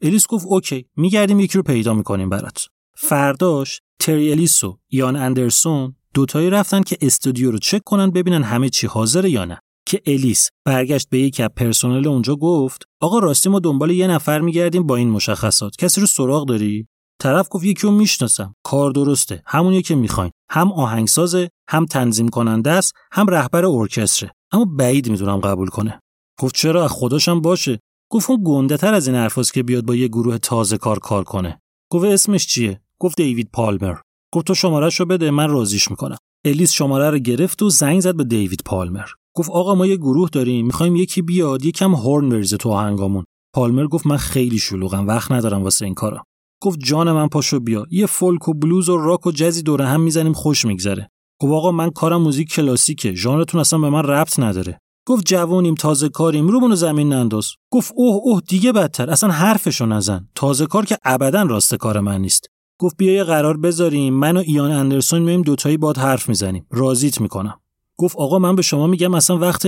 الیس 0.02 0.28
گفت 0.28 0.46
اوکی 0.50 0.86
میگردیم 0.98 1.40
یکی 1.40 1.58
رو 1.58 1.64
پیدا 1.64 1.94
می‌کنیم 1.94 2.30
برات. 2.30 2.66
فرداش 2.98 3.82
تری 4.00 4.32
الیس 4.32 4.64
و 4.64 4.78
یان 4.92 5.16
اندرسون 5.16 5.96
دوتایی 6.14 6.50
رفتن 6.50 6.84
که 6.84 6.98
استودیو 7.02 7.52
رو 7.52 7.58
چک 7.58 7.84
کنن 7.84 8.12
ببینن 8.12 8.44
همه 8.44 8.70
چی 8.70 8.88
حاضره 8.88 9.30
یا 9.30 9.46
نه. 9.46 9.60
که 9.86 10.02
الیس 10.06 10.50
برگشت 10.66 11.10
به 11.10 11.20
یکی 11.20 11.44
از 11.44 11.50
پرسنل 11.56 12.08
اونجا 12.08 12.36
گفت 12.36 12.84
آقا 13.02 13.20
راستی 13.20 13.50
ما 13.50 13.60
دنبال 13.60 13.92
یه 13.92 14.08
نفر 14.08 14.42
میگردیم 14.42 14.88
با 14.88 14.96
این 14.96 15.10
مشخصات 15.10 15.76
کسی 15.76 16.02
رو 16.02 16.08
سراغ 16.08 16.48
داری؟ 16.48 16.88
طرف 17.20 17.48
گفت 17.52 17.66
یکی 17.66 17.82
رو 17.82 17.92
می‌شناسم. 17.92 18.56
کار 18.64 18.92
درسته. 18.92 19.44
همونی 19.46 19.82
که 19.82 19.96
می‌خواین. 19.96 20.32
هم 20.50 20.72
آهنگسازه 20.72 21.50
هم 21.70 21.86
تنظیم 21.86 22.30
کننده 22.30 22.72
است 22.72 22.94
هم 23.12 23.28
رهبر 23.28 23.66
ارکستره. 23.66 24.32
اما 24.52 24.66
بعید 24.66 25.10
می‌دونم 25.10 25.38
قبول 25.38 25.68
کنه. 25.68 26.00
گفت 26.40 26.56
چرا؟ 26.56 26.88
خودشم 26.88 27.42
باشه. 27.42 27.80
گفت 28.12 28.30
اون 28.30 28.44
گنده 28.46 28.78
تر 28.78 28.94
از 28.94 29.08
این 29.08 29.16
حرفاست 29.16 29.54
که 29.54 29.64
بیاد 29.64 29.86
با 29.86 29.96
یه 29.96 30.08
گروه 30.08 30.38
تازه 30.38 30.78
کار 30.78 31.00
کار 31.00 31.24
کنه. 31.24 31.62
گفت 31.92 32.06
اسمش 32.06 32.48
چیه؟ 32.48 32.82
گفت 33.00 33.18
دیوید 33.18 33.50
پالمر. 33.54 33.96
گفت 34.34 34.48
تو 34.48 34.54
شماره 34.54 34.90
رو 35.00 35.06
بده 35.06 35.32
من 35.32 35.50
راضیش 35.50 35.92
می‌کنم. 35.92 36.18
الیس 36.46 36.72
شماره 36.72 37.10
رو 37.10 37.18
گرفت 37.18 37.62
و 37.62 37.70
زنگ 37.70 38.00
زد 38.00 38.16
به 38.16 38.24
دیوید 38.24 38.62
پالمر. 38.66 39.08
گفت 39.36 39.50
آقا 39.50 39.76
ما 39.76 39.86
یه 39.86 39.96
گروه 39.96 40.30
داریم 40.30 40.66
می‌خوایم 40.66 40.96
یکی 40.96 41.22
بیاد 41.22 41.66
یکم 41.66 41.96
هورن 41.96 42.30
بریزه 42.30 42.58
تو 42.58 42.70
آهنگامون. 42.70 43.26
پالمر 43.56 43.88
گفت 43.88 44.08
من 44.08 44.18
خیلی 44.18 44.58
شلوغم 44.58 45.08
وقت 45.08 45.32
ندارم 45.32 45.64
واسه 45.64 45.86
این 45.86 45.94
کارا. 45.94 46.24
گفت 46.62 46.80
جان 46.80 47.12
من 47.12 47.28
پاشو 47.28 47.60
بیا. 47.60 47.86
یه 47.90 48.06
فولک 48.06 48.48
و 48.48 48.54
بلوز 48.54 48.90
و 48.90 48.98
راک 48.98 49.28
و 49.28 49.32
جزی 49.32 49.62
دوره 49.62 49.86
هم 49.86 50.02
می‌زنیم 50.02 50.34
خوش 50.34 50.66
میگذره. 50.66 51.10
گفت 51.42 51.54
آقا 51.54 51.72
من 51.72 51.90
کارم 51.90 52.22
موزیک 52.22 52.50
کلاسیکه. 52.50 53.14
ژانرتون 53.14 53.62
اصلا 53.62 53.80
به 53.80 53.90
من 53.90 54.04
ربط 54.04 54.40
نداره. 54.40 54.80
گفت 55.06 55.26
جوونیم 55.26 55.76
تازه 55.76 56.10
کاریم. 56.10 56.48
رو 56.48 56.76
زمین 56.76 57.14
ننداز. 57.14 57.52
گفت 57.72 57.94
اوه 57.96 58.16
اوه 58.24 58.42
دیگه 58.48 58.72
بدتر. 58.72 59.10
اصلا 59.10 59.32
حرفشو 59.32 59.86
نزن. 59.86 60.28
تازه 60.36 60.66
کار 60.66 60.86
که 60.86 60.98
ابدا 61.04 61.44
راست 61.44 61.76
کار 61.76 62.00
من 62.00 62.22
نیست. 62.22 62.46
گفت 62.80 62.98
بیا 62.98 63.14
یه 63.14 63.24
قرار 63.24 63.58
بذاریم. 63.58 64.14
من 64.14 64.38
و 64.38 64.40
ایان 64.40 64.72
اندرسون 64.72 65.22
میایم 65.22 65.42
دوتایی 65.42 65.78
باد 65.78 65.98
حرف 65.98 66.30
می‌زنیم. 66.30 66.68
رازیت 66.72 67.22
می‌کنم. 67.22 67.60
گفت 67.98 68.16
آقا 68.18 68.40
من 68.40 68.56
به 68.56 68.62
شما 68.62 68.88
میگم 68.88 69.14
اصلا 69.14 69.38
وقت 69.38 69.68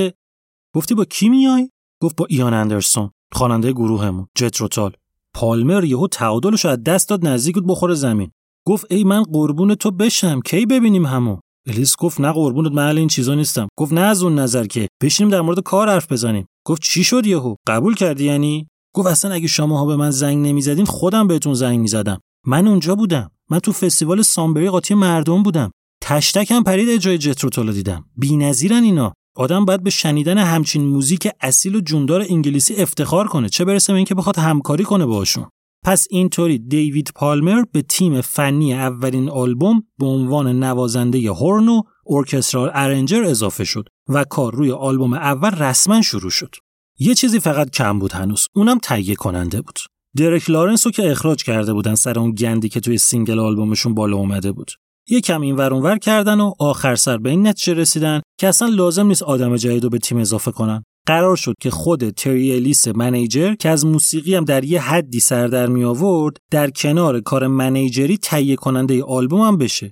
گفتی 0.75 0.95
با 0.95 1.05
کی 1.05 1.29
میای؟ 1.29 1.69
گفت 2.01 2.15
با 2.15 2.25
ایان 2.29 2.53
اندرسون 2.53 3.11
خواننده 3.31 3.71
گروهمون 3.71 4.27
جتروتال. 4.35 4.91
پالمر 5.33 5.83
یهو 5.83 6.07
تعادلش 6.07 6.65
از 6.65 6.83
دست 6.83 7.09
داد 7.09 7.27
نزدیک 7.27 7.55
بود 7.55 7.67
بخوره 7.67 7.93
زمین. 7.93 8.31
گفت 8.67 8.85
ای 8.89 9.03
من 9.03 9.23
قربون 9.23 9.75
تو 9.75 9.91
بشم 9.91 10.39
کی 10.41 10.65
ببینیم 10.65 11.05
همو؟ 11.05 11.37
الیس 11.67 11.95
گفت 11.99 12.21
نه 12.21 12.31
قربونت 12.31 12.71
محل 12.71 12.97
این 12.97 13.07
چیزا 13.07 13.35
نیستم. 13.35 13.67
گفت 13.77 13.93
نه 13.93 14.01
از 14.01 14.23
اون 14.23 14.39
نظر 14.39 14.65
که 14.65 14.87
بشینیم 15.03 15.31
در 15.31 15.41
مورد 15.41 15.59
کار 15.59 15.89
حرف 15.89 16.11
بزنیم. 16.11 16.45
گفت 16.67 16.81
چی 16.81 17.03
شد 17.03 17.25
یهو؟ 17.25 17.55
قبول 17.67 17.95
کردی 17.95 18.25
یعنی؟ 18.25 18.67
گفت 18.95 19.07
اصلا 19.07 19.31
اگه 19.31 19.47
شماها 19.47 19.85
به 19.85 19.95
من 19.95 20.11
زنگ 20.11 20.47
نمی‌زدین 20.47 20.85
خودم 20.85 21.27
بهتون 21.27 21.53
زنگ 21.53 21.79
می‌زدم. 21.79 22.19
من 22.47 22.67
اونجا 22.67 22.95
بودم. 22.95 23.31
من 23.49 23.59
تو 23.59 23.71
فستیوال 23.71 24.21
سامبری 24.21 24.69
قاطی 24.69 24.93
مردم 24.93 25.43
بودم. 25.43 25.71
تشتکم 26.03 26.63
پرید 26.63 26.89
اجرای 26.89 27.17
جتروتولو 27.17 27.71
دیدم. 27.71 28.05
بی‌نظیرن 28.17 28.83
اینا. 28.83 29.13
آدم 29.35 29.65
باید 29.65 29.83
به 29.83 29.89
شنیدن 29.89 30.37
همچین 30.37 30.85
موزیک 30.85 31.27
اصیل 31.41 31.75
و 31.75 31.81
جوندار 31.81 32.25
انگلیسی 32.29 32.75
افتخار 32.75 33.27
کنه 33.27 33.49
چه 33.49 33.65
برسه 33.65 33.93
به 33.93 33.97
اینکه 33.97 34.15
بخواد 34.15 34.37
همکاری 34.37 34.83
کنه 34.83 35.05
باشون 35.05 35.47
پس 35.85 36.07
اینطوری 36.09 36.59
دیوید 36.59 37.11
پالمر 37.15 37.63
به 37.71 37.81
تیم 37.81 38.21
فنی 38.21 38.73
اولین 38.73 39.29
آلبوم 39.29 39.83
به 39.99 40.05
عنوان 40.05 40.63
نوازنده 40.63 41.31
هورن 41.31 41.69
و 41.69 41.81
ارکسترال 42.07 42.71
ارنجر 42.73 43.23
اضافه 43.23 43.63
شد 43.63 43.89
و 44.09 44.23
کار 44.23 44.55
روی 44.55 44.71
آلبوم 44.71 45.13
اول 45.13 45.49
رسما 45.49 46.01
شروع 46.01 46.29
شد. 46.29 46.55
یه 46.99 47.15
چیزی 47.15 47.39
فقط 47.39 47.69
کم 47.69 47.99
بود 47.99 48.11
هنوز 48.11 48.47
اونم 48.55 48.77
تهیه 48.77 49.15
کننده 49.15 49.61
بود. 49.61 49.79
درک 50.17 50.49
لارنس 50.49 50.87
که 50.87 51.11
اخراج 51.11 51.43
کرده 51.43 51.73
بودن 51.73 51.95
سر 51.95 52.19
اون 52.19 52.31
گندی 52.31 52.69
که 52.69 52.79
توی 52.79 52.97
single 52.97 53.39
آلبومشون 53.39 53.93
بالا 53.93 54.17
اومده 54.17 54.51
بود. 54.51 54.71
یه 55.11 55.21
کم 55.21 55.41
این 55.41 55.55
ور 55.55 55.97
کردن 55.97 56.39
و 56.39 56.53
آخر 56.59 56.95
سر 56.95 57.17
به 57.17 57.29
این 57.29 57.47
نتیجه 57.47 57.73
رسیدن 57.73 58.21
که 58.39 58.47
اصلا 58.47 58.67
لازم 58.67 59.07
نیست 59.07 59.23
آدم 59.23 59.55
جدید 59.55 59.83
رو 59.83 59.89
به 59.89 59.99
تیم 59.99 60.17
اضافه 60.17 60.51
کنن. 60.51 60.83
قرار 61.07 61.35
شد 61.35 61.53
که 61.61 61.69
خود 61.69 62.09
تری 62.09 62.55
الیس 62.55 62.87
manager 62.87 63.55
که 63.55 63.69
از 63.69 63.85
موسیقی 63.85 64.35
هم 64.35 64.45
در 64.45 64.63
یه 64.63 64.81
حدی 64.81 65.19
سر 65.19 65.47
در 65.47 65.67
می 65.67 65.83
آورد 65.83 66.37
در 66.51 66.69
کنار 66.69 67.19
کار 67.19 67.47
manager 67.47 68.08
ی 68.09 68.17
تهیه 68.17 68.55
کننده 68.55 69.03
آلبوم 69.03 69.41
هم 69.41 69.57
بشه. 69.57 69.91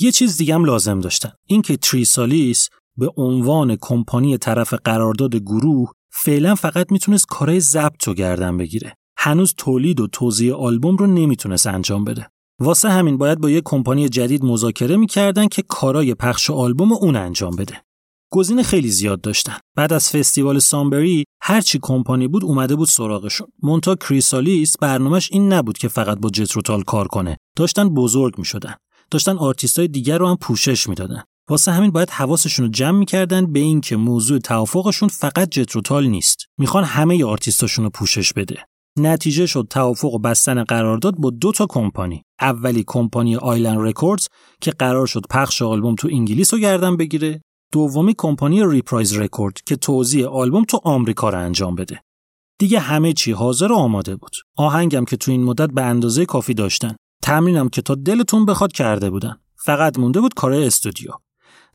یه 0.00 0.12
چیز 0.12 0.36
دیگه 0.36 0.54
هم 0.54 0.64
لازم 0.64 1.00
داشتن. 1.00 1.32
اینکه 1.46 1.76
تریسالیس 1.76 2.68
به 2.96 3.10
عنوان 3.16 3.76
کمپانی 3.80 4.38
طرف 4.38 4.74
قرارداد 4.74 5.36
گروه 5.36 5.92
فعلا 6.12 6.54
فقط 6.54 6.92
می‌تونست 6.92 7.26
کارهای 7.28 7.60
ضبط 7.60 8.08
و 8.08 8.14
گردن 8.14 8.56
بگیره. 8.56 8.94
هنوز 9.18 9.54
تولید 9.56 10.00
و 10.00 10.06
توزیع 10.06 10.54
آلبوم 10.54 10.96
رو 10.96 11.06
نمی‌تونست 11.06 11.66
انجام 11.66 12.04
بده. 12.04 12.26
واسه 12.60 12.90
همین 12.90 13.18
باید 13.18 13.40
با 13.40 13.50
یه 13.50 13.62
کمپانی 13.64 14.08
جدید 14.08 14.44
مذاکره 14.44 14.96
می‌کردن 14.96 15.48
که 15.48 15.62
کارای 15.62 16.14
پخش 16.14 16.50
آلبوم 16.50 16.92
اون 16.92 17.16
انجام 17.16 17.56
بده. 17.56 17.82
گزینه 18.32 18.62
خیلی 18.62 18.88
زیاد 18.88 19.20
داشتن. 19.20 19.56
بعد 19.76 19.92
از 19.92 20.10
فستیوال 20.10 20.58
سامبری 20.58 21.24
هر 21.42 21.60
چی 21.60 21.78
کمپانی 21.82 22.28
بود 22.28 22.44
اومده 22.44 22.76
بود 22.76 22.88
سراغشون. 22.88 23.46
مونتا 23.62 23.94
کریسالیس 23.94 24.76
برنامهش 24.78 25.28
این 25.32 25.52
نبود 25.52 25.78
که 25.78 25.88
فقط 25.88 26.18
با 26.18 26.30
جتروتال 26.30 26.82
کار 26.82 27.08
کنه. 27.08 27.36
داشتن 27.56 27.88
بزرگ 27.88 28.38
می‌شدن. 28.38 28.74
داشتن 29.10 29.38
آرتیستای 29.38 29.88
دیگر 29.88 30.18
رو 30.18 30.28
هم 30.28 30.36
پوشش 30.36 30.88
می‌دادن. 30.88 31.22
واسه 31.50 31.72
همین 31.72 31.90
باید 31.90 32.10
حواسشون 32.10 32.66
رو 32.66 32.72
جمع 32.72 32.98
می‌کردن 32.98 33.52
به 33.52 33.60
اینکه 33.60 33.96
موضوع 33.96 34.38
توافقشون 34.38 35.08
فقط 35.08 35.50
جتروتال 35.50 36.06
نیست. 36.06 36.46
می‌خوان 36.58 36.84
همه 36.84 37.16
ی 37.16 37.22
آرتیستاشون 37.22 37.84
رو 37.84 37.90
پوشش 37.90 38.32
بده. 38.32 38.64
نتیجه 38.98 39.46
شد 39.46 39.66
توافق 39.70 40.14
و 40.14 40.18
بستن 40.18 40.64
قرارداد 40.64 41.16
با 41.16 41.30
دو 41.30 41.52
تا 41.52 41.66
کمپانی. 41.66 42.22
اولی 42.40 42.84
کمپانی 42.86 43.36
آیلند 43.36 43.78
رکوردز 43.80 44.26
که 44.60 44.70
قرار 44.70 45.06
شد 45.06 45.22
پخش 45.30 45.62
آلبوم 45.62 45.94
تو 45.94 46.08
انگلیس 46.12 46.54
رو 46.54 46.60
گردن 46.60 46.96
بگیره. 46.96 47.40
دومی 47.72 48.14
کمپانی 48.18 48.66
ریپرایز 48.66 49.16
رکورد 49.16 49.60
که 49.66 49.76
توزیع 49.76 50.28
آلبوم 50.28 50.64
تو 50.64 50.80
آمریکا 50.84 51.28
رو 51.28 51.38
انجام 51.38 51.74
بده. 51.74 52.00
دیگه 52.58 52.80
همه 52.80 53.12
چی 53.12 53.32
حاضر 53.32 53.72
و 53.72 53.74
آماده 53.74 54.16
بود. 54.16 54.36
آهنگم 54.56 55.04
که 55.04 55.16
تو 55.16 55.30
این 55.30 55.44
مدت 55.44 55.70
به 55.70 55.82
اندازه 55.82 56.26
کافی 56.26 56.54
داشتن. 56.54 56.96
تمرینم 57.22 57.68
که 57.68 57.82
تا 57.82 57.94
دلتون 57.94 58.46
بخواد 58.46 58.72
کرده 58.72 59.10
بودن. 59.10 59.36
فقط 59.56 59.98
مونده 59.98 60.20
بود 60.20 60.34
کارهای 60.34 60.66
استودیو. 60.66 61.10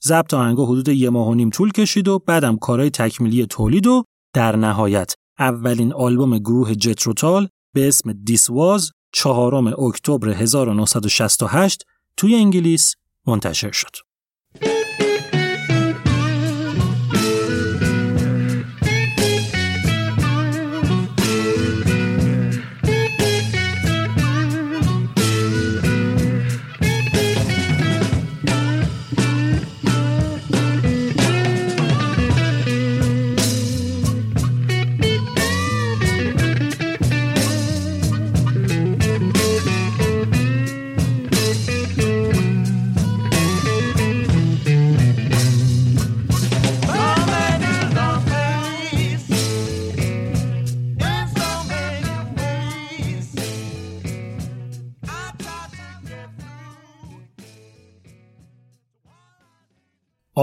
ضبط 0.03 0.33
آهنگا 0.33 0.65
حدود 0.65 0.89
یه 0.89 1.09
ماه 1.09 1.27
و 1.27 1.33
نیم 1.33 1.49
طول 1.49 1.71
کشید 1.71 2.07
و 2.07 2.19
بعدم 2.19 2.57
کارهای 2.57 2.89
تکمیلی 2.89 3.45
تولید 3.45 3.87
و 3.87 4.03
در 4.33 4.55
نهایت 4.55 5.13
اولین 5.39 5.93
آلبوم 5.93 6.37
گروه 6.37 6.75
جتروتال 6.75 7.47
به 7.73 7.87
اسم 7.87 8.13
دیسواز 8.13 8.91
چهارم 9.11 9.67
اکتبر 9.67 10.29
1968 10.29 11.83
توی 12.17 12.35
انگلیس 12.35 12.95
منتشر 13.27 13.71
شد. 13.71 14.04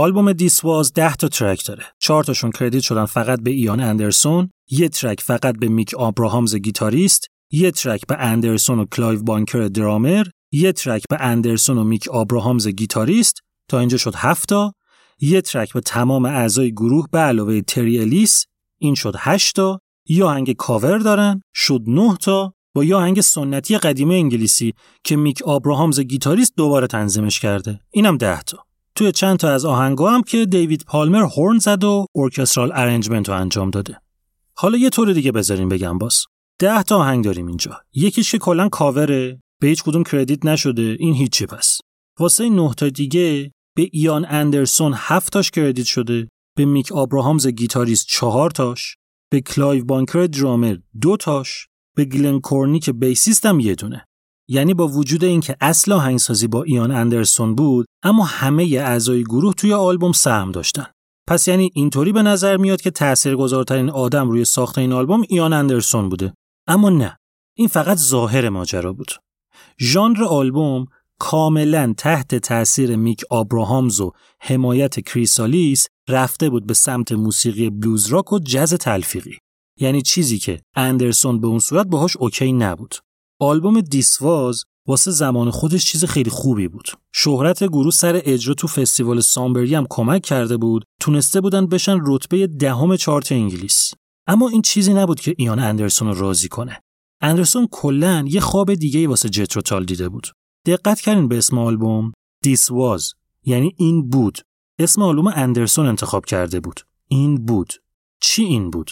آلبوم 0.03 0.33
This 0.33 0.67
Was 0.67 0.93
10 0.93 1.15
تا 1.15 1.29
track 1.29 1.67
داره. 1.67 1.85
4 1.99 2.25
تاشون 2.25 2.51
credit 2.51 2.83
شدن 2.83 3.05
فقط 3.05 3.41
به 3.41 3.51
ایان 3.51 3.81
اندرسون، 3.81 4.51
یه 4.71 4.89
track 4.89 5.21
فقط 5.21 5.59
به 5.59 5.69
میک 5.69 5.95
آبراهامز 5.95 6.57
گیتاریست، 6.57 7.27
یه 7.51 7.71
track 7.71 8.07
به 8.07 8.17
اندرسون 8.19 8.79
و 8.79 8.85
کلایو 8.85 9.23
بانکر 9.23 9.69
درامر، 9.69 10.27
یه 10.53 10.73
track 10.73 11.03
به 11.11 11.17
اندرسون 11.21 11.79
و 11.79 11.85
میک 11.85 12.09
آبراهامز 12.09 12.69
گیتاریست 12.69 13.41
تا 13.69 13.79
اینجا 13.79 13.97
شد 13.97 14.15
7 14.17 14.49
تا، 14.49 14.73
یه 15.21 15.41
track 15.41 15.73
به 15.73 15.81
تمام 15.81 16.25
اعضای 16.25 16.73
گروه 16.73 17.07
به 17.13 17.19
علاوه 17.19 17.61
تری 17.61 18.01
الیس 18.01 18.45
این 18.81 18.95
شد 18.95 19.15
8 19.19 19.57
تا، 19.57 19.81
یه 20.09 20.25
آهنگ 20.25 20.53
کاور 20.53 20.99
دارن 20.99 21.41
شد 21.55 21.81
9 21.87 22.17
تا. 22.17 22.55
با 22.75 22.85
یه 22.85 22.97
آهنگ 22.97 23.21
سنتی 23.21 23.79
قدیمی 23.79 24.15
انگلیسی 24.15 24.73
که 25.05 25.17
میک 25.17 25.43
آبراهامز 25.43 26.01
گیتاریست 26.01 26.53
دوباره 26.57 26.87
تنظیمش 26.87 27.41
کرده. 27.41 27.81
اینم 27.91 28.17
10 28.17 28.43
تا. 28.43 28.65
توی 28.95 29.13
چند 29.13 29.39
تا 29.39 29.51
از 29.51 29.65
آهنگا 29.65 30.11
هم 30.11 30.23
که 30.23 30.47
دیوید 30.47 30.85
پالمر 30.87 31.23
horn 31.23 31.59
زد 31.59 31.85
و 31.85 32.07
orchestral 32.15 32.73
arrangement 32.75 33.29
رو 33.29 33.35
انجام 33.35 33.71
داده. 33.71 34.01
حالا 34.55 34.79
یه 34.79 34.91
طور 34.91 35.13
دیگه 35.13 35.33
بذاریم 35.33 35.69
بگم 35.69 35.99
باز. 35.99 36.25
ده 36.59 36.83
تا 36.83 36.97
آهنگ 36.97 37.25
داریم 37.25 37.47
اینجا. 37.47 37.81
یکیش 37.95 38.33
که 38.33 38.39
کلا 38.39 38.69
کاوره 38.69 39.41
به 39.61 39.69
هیچ 39.69 39.83
کدوم 39.83 40.03
credit 40.03 40.47
نشده 40.47 40.97
این 40.99 41.15
هیچی 41.15 41.47
پس. 41.47 41.79
واسه 42.19 42.49
نه 42.49 42.75
تا 42.75 42.89
دیگه 42.89 43.53
به 43.77 43.89
ایان 43.93 44.27
اندرسون 44.29 44.93
هفت 44.97 45.33
تاش 45.33 45.51
credit 45.51 45.87
شده 45.87 46.29
به 46.57 46.65
میک 46.65 46.93
آبراهامز 46.93 47.47
گیتاریست 47.47 48.07
چهار 48.09 48.51
تاش 48.51 48.97
به 49.31 49.41
کلایو 49.41 49.85
بانکر 49.85 50.27
درامر 50.27 50.77
دو 51.01 51.17
تاش 51.17 51.67
به 51.97 52.05
گلن 52.05 52.41
کورنی 52.41 52.81
که 52.81 52.93
بیسیست 52.93 53.47
هم 53.47 53.61
یه 53.61 53.75
دونه 53.75 54.05
یعنی 54.49 54.75
با 54.75 54.89
وجود 54.89 55.25
اینکه 55.25 55.57
اصل 55.61 55.93
آهنگسازی 55.93 56.47
با 56.47 56.63
ایان 56.63 56.91
اندرسون 56.91 57.55
بود 57.55 57.87
اما 58.03 58.25
همه 58.25 58.63
اعضای 58.63 59.25
گروه 59.25 59.55
توی 59.55 59.73
آلبوم 59.73 60.13
سهم 60.13 60.53
داشتن. 60.53 60.87
پس 61.29 61.49
یعنی 61.49 61.71
اینطوری 61.75 62.13
به 62.13 62.23
نظر 62.23 62.57
میاد 62.57 62.81
که 62.81 62.91
تاثیرگذارترین 62.91 63.91
آدم 63.91 64.31
روی 64.31 64.45
ساخت 64.45 64.79
این 64.79 64.93
آلبوم 64.93 65.23
ایان 65.29 65.53
اندرسون 65.53 66.09
بوده. 66.09 66.35
اما 66.67 66.91
نه 66.91 67.17
این 67.57 67.69
فقط 67.69 67.97
ظاهر 67.97 68.49
ماجرا 68.49 68.93
بود. 68.93 69.13
ژانر 69.81 70.25
آلبوم 70.25 70.87
کاملا 71.19 71.95
تحت 71.99 72.35
تاثیر 72.35 72.97
میک 72.97 73.25
آبراهامز 73.31 74.01
و 74.01 74.13
حمایت 74.41 75.01
کریسالیس 75.01 75.87
رفته 76.09 76.51
بود 76.51 76.67
به 76.67 76.75
سمت 76.75 77.13
موسیقی 77.13 77.71
بلوز 77.71 78.07
راک 78.07 78.33
و 78.33 78.39
جز 78.39 78.75
تلفیقی. 78.75 79.39
یعنی 79.81 80.03
چیزی 80.03 80.39
که 80.39 80.61
اندرسون 80.77 81.41
به 81.41 81.47
اون 81.47 81.59
صورت 81.59 81.87
باهاش 81.87 82.17
okay 82.17 82.53
نبود. 82.53 82.95
آلبوم 83.43 83.81
This 83.81 84.29
Was 84.29 84.65
واسه 84.87 85.11
زمان 85.11 85.51
خودش 85.51 85.87
چیز 85.87 86.05
خیلی 86.05 86.31
خوبی 86.31 86.69
بود. 86.69 86.89
شهرت 87.13 87.65
گروه 87.65 87.91
سر 87.91 88.21
اجرا 88.25 88.55
تو 88.55 88.69
فستیوال 88.69 89.21
سانبری 89.21 89.75
هم 89.75 89.87
کمک 89.91 90.23
کرده 90.23 90.57
بود. 90.57 90.85
تونسته 91.01 91.41
بودن 91.41 91.67
بشن 91.67 91.99
رتبه 92.07 92.47
دهم 92.47 92.97
چارت 92.97 93.33
انگلیس. 93.33 93.91
اما 94.27 94.49
این 94.49 94.63
چیزی 94.63 94.95
نبود 94.95 95.21
که 95.21 95.35
ایان 95.39 95.59
اندرسون 95.59 96.09
رو 96.09 96.15
راضی 96.15 96.49
کنه. 96.49 96.81
اندرسون 97.21 97.69
کلا 97.71 98.25
یه 98.29 98.41
خواب 98.41 98.75
دیگه 98.75 99.09
واسه 99.09 99.29
جتروتال 99.29 99.85
دیده 99.85 100.09
بود. 100.09 100.29
دقت 100.67 101.01
کردین 101.01 101.29
به 101.29 101.39
اسم 101.39 101.59
آلبوم 101.59 102.13
This 102.43 102.84
Was 102.84 103.15
یعنی 103.45 103.75
این 103.77 104.09
بود. 104.09 104.39
اسم 104.79 105.03
آلبوم 105.03 105.27
اندرسون 105.27 105.87
انتخاب 105.87 106.25
کرده 106.25 106.61
بود. 106.61 106.81
این 107.09 107.47
بود. 107.47 107.73
چی 108.21 108.45
این 108.45 108.71
بود؟ 108.71 108.91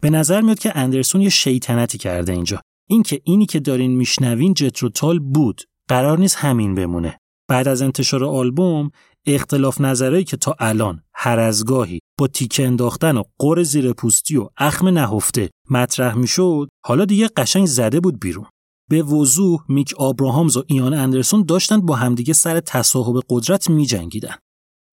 به 0.00 0.10
نظر 0.10 0.40
میاد 0.40 0.58
که 0.58 0.78
اندرسون 0.78 1.20
یه 1.20 1.30
شیطنتی 1.30 1.98
کرده 1.98 2.32
اینجا 2.32 2.60
اینکه 2.88 3.20
اینی 3.24 3.46
که 3.46 3.60
دارین 3.60 3.96
میشنوین 3.96 4.54
جتروتال 4.54 5.18
بود. 5.18 5.62
قرار 5.88 6.18
نیست 6.18 6.36
همین 6.36 6.74
بمونه. 6.74 7.18
بعد 7.48 7.68
از 7.68 7.82
انتشار 7.82 8.24
آلبوم 8.24 8.90
اختلاف 9.26 9.80
نظرهایی 9.80 10.24
که 10.24 10.36
تا 10.36 10.56
الان 10.58 11.02
هر 11.14 11.38
از 11.38 11.64
گاهی 11.64 11.98
با 12.18 12.26
تیکه 12.26 12.66
انداختن 12.66 13.16
و 13.16 13.22
قر 13.38 13.62
زیر 13.62 13.92
پوستی 13.92 14.36
و 14.36 14.48
اخم 14.56 14.88
نهفته 14.88 15.50
مطرح 15.70 16.14
می‌شد 16.14 16.68
حالا 16.86 17.04
دیگه 17.04 17.28
قشنگ 17.36 17.66
زده 17.66 18.00
بود 18.00 18.20
بیرون. 18.20 18.46
به 18.90 19.02
وضوح 19.02 19.60
میک 19.68 19.94
آبراهامز 19.98 20.56
و 20.56 20.62
ایان 20.66 20.94
اندرسون 20.94 21.42
داشتن 21.42 21.80
با 21.80 21.96
همدیگه 21.96 22.32
سر 22.32 22.60
تصاحب 22.60 23.22
قدرت 23.28 23.70
میجنگیدن. 23.70 24.34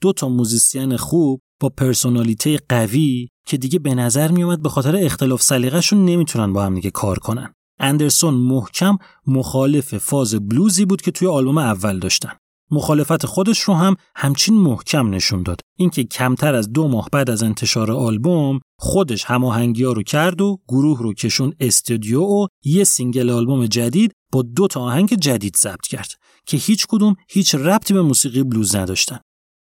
دو 0.02 0.14
تا 0.14 0.30
موزیسین 0.30 0.98
خوب 0.98 1.40
با 1.62 1.70
پرسونالیته 1.70 2.60
قوی 2.70 3.28
که 3.48 3.58
دیگه 3.58 3.80
به 3.80 3.96
نظر 3.96 4.32
میومد 4.32 4.62
به 4.62 4.70
خاطر 4.70 4.96
اختلاف 4.96 5.42
سلیقه‌شون 5.42 6.06
نمی‌تونن 6.06 6.54
با 6.54 6.64
هم 6.64 6.76
دیگه 6.76 6.92
کار 6.92 7.20
کنن. 7.20 7.54
اندرسون 7.82 8.34
محکم 8.34 8.98
مخالف 9.28 9.98
فاز 9.98 10.36
بلوزی 10.36 10.86
بود 10.86 11.02
که 11.02 11.12
توی 11.12 11.28
آلبوم 11.28 11.58
اول 11.58 12.00
داشتن. 12.00 12.32
مخالفت 12.72 13.26
خودش 13.26 13.60
رو 13.60 13.74
هم 13.74 13.96
همچین 14.16 14.56
محکم 14.56 15.10
نشون 15.10 15.44
داد. 15.44 15.62
اینکه 15.78 16.04
کمتر 16.04 16.56
از 16.56 16.72
دو 16.74 16.88
ماه 16.88 17.10
بعد 17.12 17.30
از 17.30 17.44
انتشار 17.44 17.92
آلبوم 17.92 18.60
خودش 18.80 19.26
هماهنگی 19.26 19.84
رو 19.84 20.04
کرد 20.04 20.42
و 20.42 20.60
گروه 20.68 21.00
رو 21.00 21.14
کشون 21.14 21.54
استودیو 21.60 22.22
و 22.22 22.48
یه 22.66 22.84
single 22.84 23.30
آلبوم 23.30 23.66
جدید 23.66 24.12
با 24.32 24.42
دو 24.42 24.68
تا 24.68 24.82
آهنگ 24.82 25.14
جدید 25.14 25.56
ضبط 25.58 25.88
کرد 25.88 26.10
که 26.46 26.58
هیچ 26.58 26.86
کدوم 26.90 27.16
هیچ 27.30 27.56
ربطی 27.56 27.94
به 27.94 28.02
موسیقی 28.02 28.44
بلوز 28.44 28.76
نداشتن. 28.76 29.20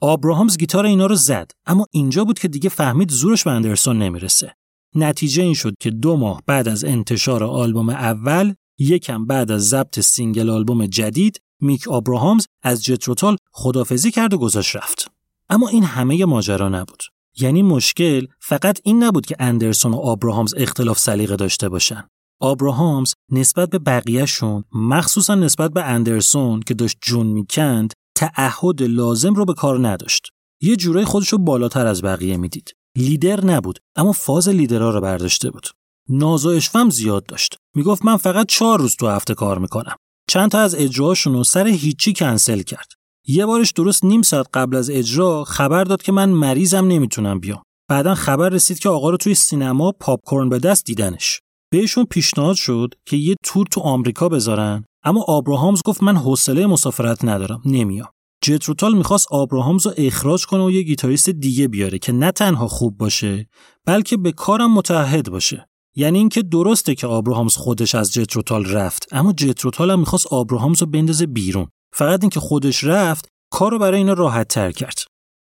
آبراهامز 0.00 0.58
گیتار 0.58 0.86
اینا 0.86 1.06
رو 1.06 1.14
زد 1.14 1.50
اما 1.66 1.86
اینجا 1.90 2.24
بود 2.24 2.38
که 2.38 2.48
دیگه 2.48 2.68
فهمید 2.68 3.10
زورش 3.10 3.44
به 3.44 3.50
اندرسون 3.50 3.98
نمی‌رسه. 3.98 4.54
نتیجه 4.96 5.42
این 5.42 5.54
شد 5.54 5.74
که 5.80 5.90
دو 5.90 6.16
ماه 6.16 6.42
بعد 6.46 6.68
از 6.68 6.84
انتشار 6.84 7.44
آلبوم 7.44 7.88
اول 7.88 8.54
یکم 8.78 9.26
بعد 9.26 9.50
از 9.50 9.68
ضبط 9.68 10.00
single 10.00 10.50
آلبوم 10.50 10.86
جدید 10.86 11.40
میک 11.60 11.88
آبراهامز 11.88 12.46
از 12.62 12.84
جتروتال 12.84 13.36
خدافظی 13.52 14.10
کرد 14.10 14.34
و 14.34 14.38
گذاشت 14.38 14.76
رفت. 14.76 15.10
اما 15.48 15.68
این 15.68 15.84
همه 15.84 16.24
ماجرا 16.24 16.68
نبود. 16.68 17.02
یعنی 17.40 17.62
مشکل 17.62 18.26
فقط 18.40 18.80
این 18.84 19.02
نبود 19.02 19.26
که 19.26 19.36
اندرسون 19.38 19.92
و 19.92 19.96
آبراهامز 19.96 20.54
اختلاف 20.56 20.98
سلیقه 20.98 21.36
داشته 21.36 21.68
باشن. 21.68 22.04
آبراهامز 22.40 23.14
نسبت 23.32 23.70
به 23.70 23.78
بقیهشون 23.78 24.64
مخصوصا 24.72 25.34
نسبت 25.34 25.70
به 25.72 25.82
اندرسون 25.82 26.60
که 26.60 26.74
داشت 26.74 26.98
جون 27.02 27.26
می‌کند 27.26 27.92
تعهد 28.14 28.82
لازم 28.82 29.34
رو 29.34 29.44
به 29.44 29.54
کار 29.54 29.88
نداشت. 29.88 30.28
یه 30.60 30.76
جورای 30.76 31.04
خودش 31.04 31.28
رو 31.28 31.38
بالاتر 31.38 31.86
از 31.86 32.02
بقیه 32.02 32.36
می‌دید. 32.36 32.72
لیدر 32.96 33.44
نبود 33.44 33.78
اما 33.96 34.12
فاز 34.12 34.48
لیدرها 34.48 34.90
رو 34.90 35.00
برداشته 35.00 35.50
بود. 35.50 35.66
ناز 36.08 36.46
و 36.46 36.48
اشفم 36.48 36.90
زیاد 36.90 37.26
داشت. 37.26 37.56
می‌گفت 37.74 38.04
من 38.04 38.16
فقط 38.16 38.46
چهار 38.46 38.80
روز 38.80 38.96
تو 38.96 39.08
هفته 39.08 39.34
کار 39.34 39.58
می‌کنم. 39.58 39.96
چند 40.28 40.50
تا 40.50 40.60
از 40.60 40.74
اجراهاشون 40.74 41.32
رو 41.32 41.44
سر 41.44 41.66
هیچی 41.66 42.12
کنسل 42.12 42.62
کرد. 42.62 42.88
یه 43.26 43.46
بارش 43.46 43.72
درست 43.72 44.04
نیم 44.04 44.22
ساعت 44.22 44.46
قبل 44.54 44.76
از 44.76 44.90
اجرا 44.90 45.44
خبر 45.44 45.84
داد 45.84 46.02
که 46.02 46.12
من 46.12 46.28
مریضم 46.28 46.86
نمی‌تونم 46.86 47.40
بیام. 47.40 47.62
بعدا 47.90 48.14
خبر 48.14 48.48
رسید 48.48 48.78
که 48.78 48.88
آقا 48.88 49.10
رو 49.10 49.16
توی 49.16 49.34
سینما 49.34 49.92
پاپ 49.92 50.20
کورن 50.26 50.48
به 50.48 50.58
دست 50.58 50.84
دیدنش. 50.84 51.40
بهشون 51.72 52.04
پیشنهاد 52.04 52.56
شد 52.56 52.94
که 53.06 53.16
یه 53.16 53.36
تور 53.44 53.66
تو 53.70 53.80
آمریکا 53.80 54.28
بذارن 54.28 54.84
اما 55.04 55.24
آبراهامز 55.28 55.80
گفت 55.84 56.02
من 56.02 56.16
حوصله 56.16 56.66
مسافرت 56.66 57.24
ندارم 57.24 57.62
نمیام. 57.64 58.08
جتروتال 58.42 58.96
می‌خواست 58.96 59.26
آبراهامز 59.30 59.86
رو 59.86 59.92
اخراج 59.96 60.46
کنه 60.46 60.64
و 60.64 60.70
یه 60.70 60.82
گیتاریست 60.82 61.30
دیگه 61.30 61.68
بیاره 61.68 61.98
که 61.98 62.12
نه 62.12 62.32
تنها 62.32 62.68
خوب 62.68 62.98
باشه 62.98 63.48
بلکه 63.86 64.16
به 64.16 64.32
کارم 64.32 64.72
متعهد 64.72 65.30
باشه. 65.30 65.68
یعنی 65.96 66.18
اینکه 66.18 66.42
درسته 66.42 66.94
که 66.94 67.06
آبراهامز 67.06 67.56
خودش 67.56 67.94
از 67.94 68.12
جتروتال 68.12 68.64
رفت 68.64 69.06
اما 69.12 69.32
جتروتال 69.32 69.90
هم 69.90 69.98
می‌خواست 69.98 70.26
آبراهامز 70.26 70.80
رو 70.80 70.86
بندازه 70.86 71.26
بیرون. 71.26 71.66
فقط 71.94 72.22
اینکه 72.22 72.40
خودش 72.40 72.84
رفت 72.84 73.28
کار 73.50 73.70
رو 73.70 73.78
برای 73.78 73.98
اینا 73.98 74.12
راحت 74.12 74.48
تر 74.48 74.72
کرد. 74.72 74.98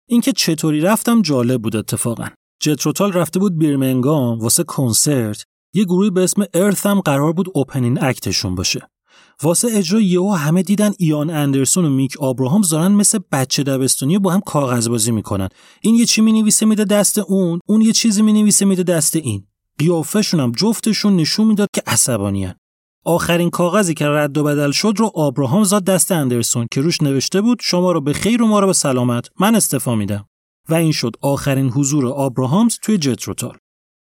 اینکه 0.08 0.32
چطوری 0.32 0.80
رفتم 0.80 1.22
جالب 1.22 1.62
بود 1.62 1.76
اتفاقا. 1.76 2.28
جتروتال 2.62 3.12
رفته 3.12 3.38
بود 3.38 3.58
بیرمنگام 3.58 4.38
واسه 4.38 4.64
کنسرت 4.64 5.44
یه 5.74 5.84
گروهی 5.84 6.10
به 6.10 6.24
اسم 6.24 6.44
ارث 6.54 6.86
هم 6.86 7.00
قرار 7.00 7.32
بود 7.32 7.46
اوپنین 7.54 8.04
اکتشون 8.04 8.54
باشه. 8.54 8.88
واسه 9.42 9.68
اجرا 9.72 10.00
یهو 10.00 10.32
همه 10.32 10.62
دیدن 10.62 10.92
ایان 10.98 11.30
اندرسون 11.30 11.84
و 11.84 11.90
میک 11.90 12.16
آبراهام 12.20 12.62
دارن 12.70 12.92
مثل 12.92 13.18
بچه 13.32 13.62
دبستونی 13.62 14.18
با 14.18 14.32
هم 14.32 14.40
کاغذ 14.40 14.88
بازی 14.88 15.12
می‌کنن. 15.12 15.48
این 15.80 15.94
یه 15.94 16.04
چی 16.04 16.20
می‌نویسه 16.20 16.66
میده 16.66 16.84
دست 16.84 17.18
اون 17.18 17.60
اون 17.68 17.80
یه 17.80 17.92
چیزی 17.92 18.22
می‌نویسه 18.22 18.64
میده 18.64 18.82
دست 18.82 19.16
این. 19.16 19.46
قیافشون 19.78 20.40
هم 20.40 20.52
جفتشون 20.52 21.16
نشون 21.16 21.46
می‌داد 21.46 21.68
که 21.72 21.82
عصبانیان. 21.86 22.54
آخرین 23.04 23.50
کاغذی 23.50 23.94
که 23.94 24.06
رد 24.08 24.38
و 24.38 24.44
بدل 24.44 24.70
شد 24.70 24.94
رو 24.96 25.10
آبراهام 25.14 25.64
زاد 25.64 25.84
دست 25.84 26.12
اندرسون 26.12 26.66
که 26.70 26.80
روش 26.80 27.02
نوشته 27.02 27.40
بود 27.40 27.58
شما 27.62 27.92
رو 27.92 28.00
به 28.00 28.12
خیر 28.12 28.42
و 28.42 28.46
ما 28.46 28.60
رو 28.60 28.66
به 28.66 28.72
سلامت. 28.72 29.28
من 29.40 29.54
استفا 29.54 29.94
میدم. 29.94 30.28
و 30.68 30.74
این 30.74 30.92
شد 30.92 31.16
آخرین 31.20 31.68
حضور 31.68 32.06
آبراهامز 32.08 32.78
توی 32.82 32.98
جتروتال. 32.98 33.56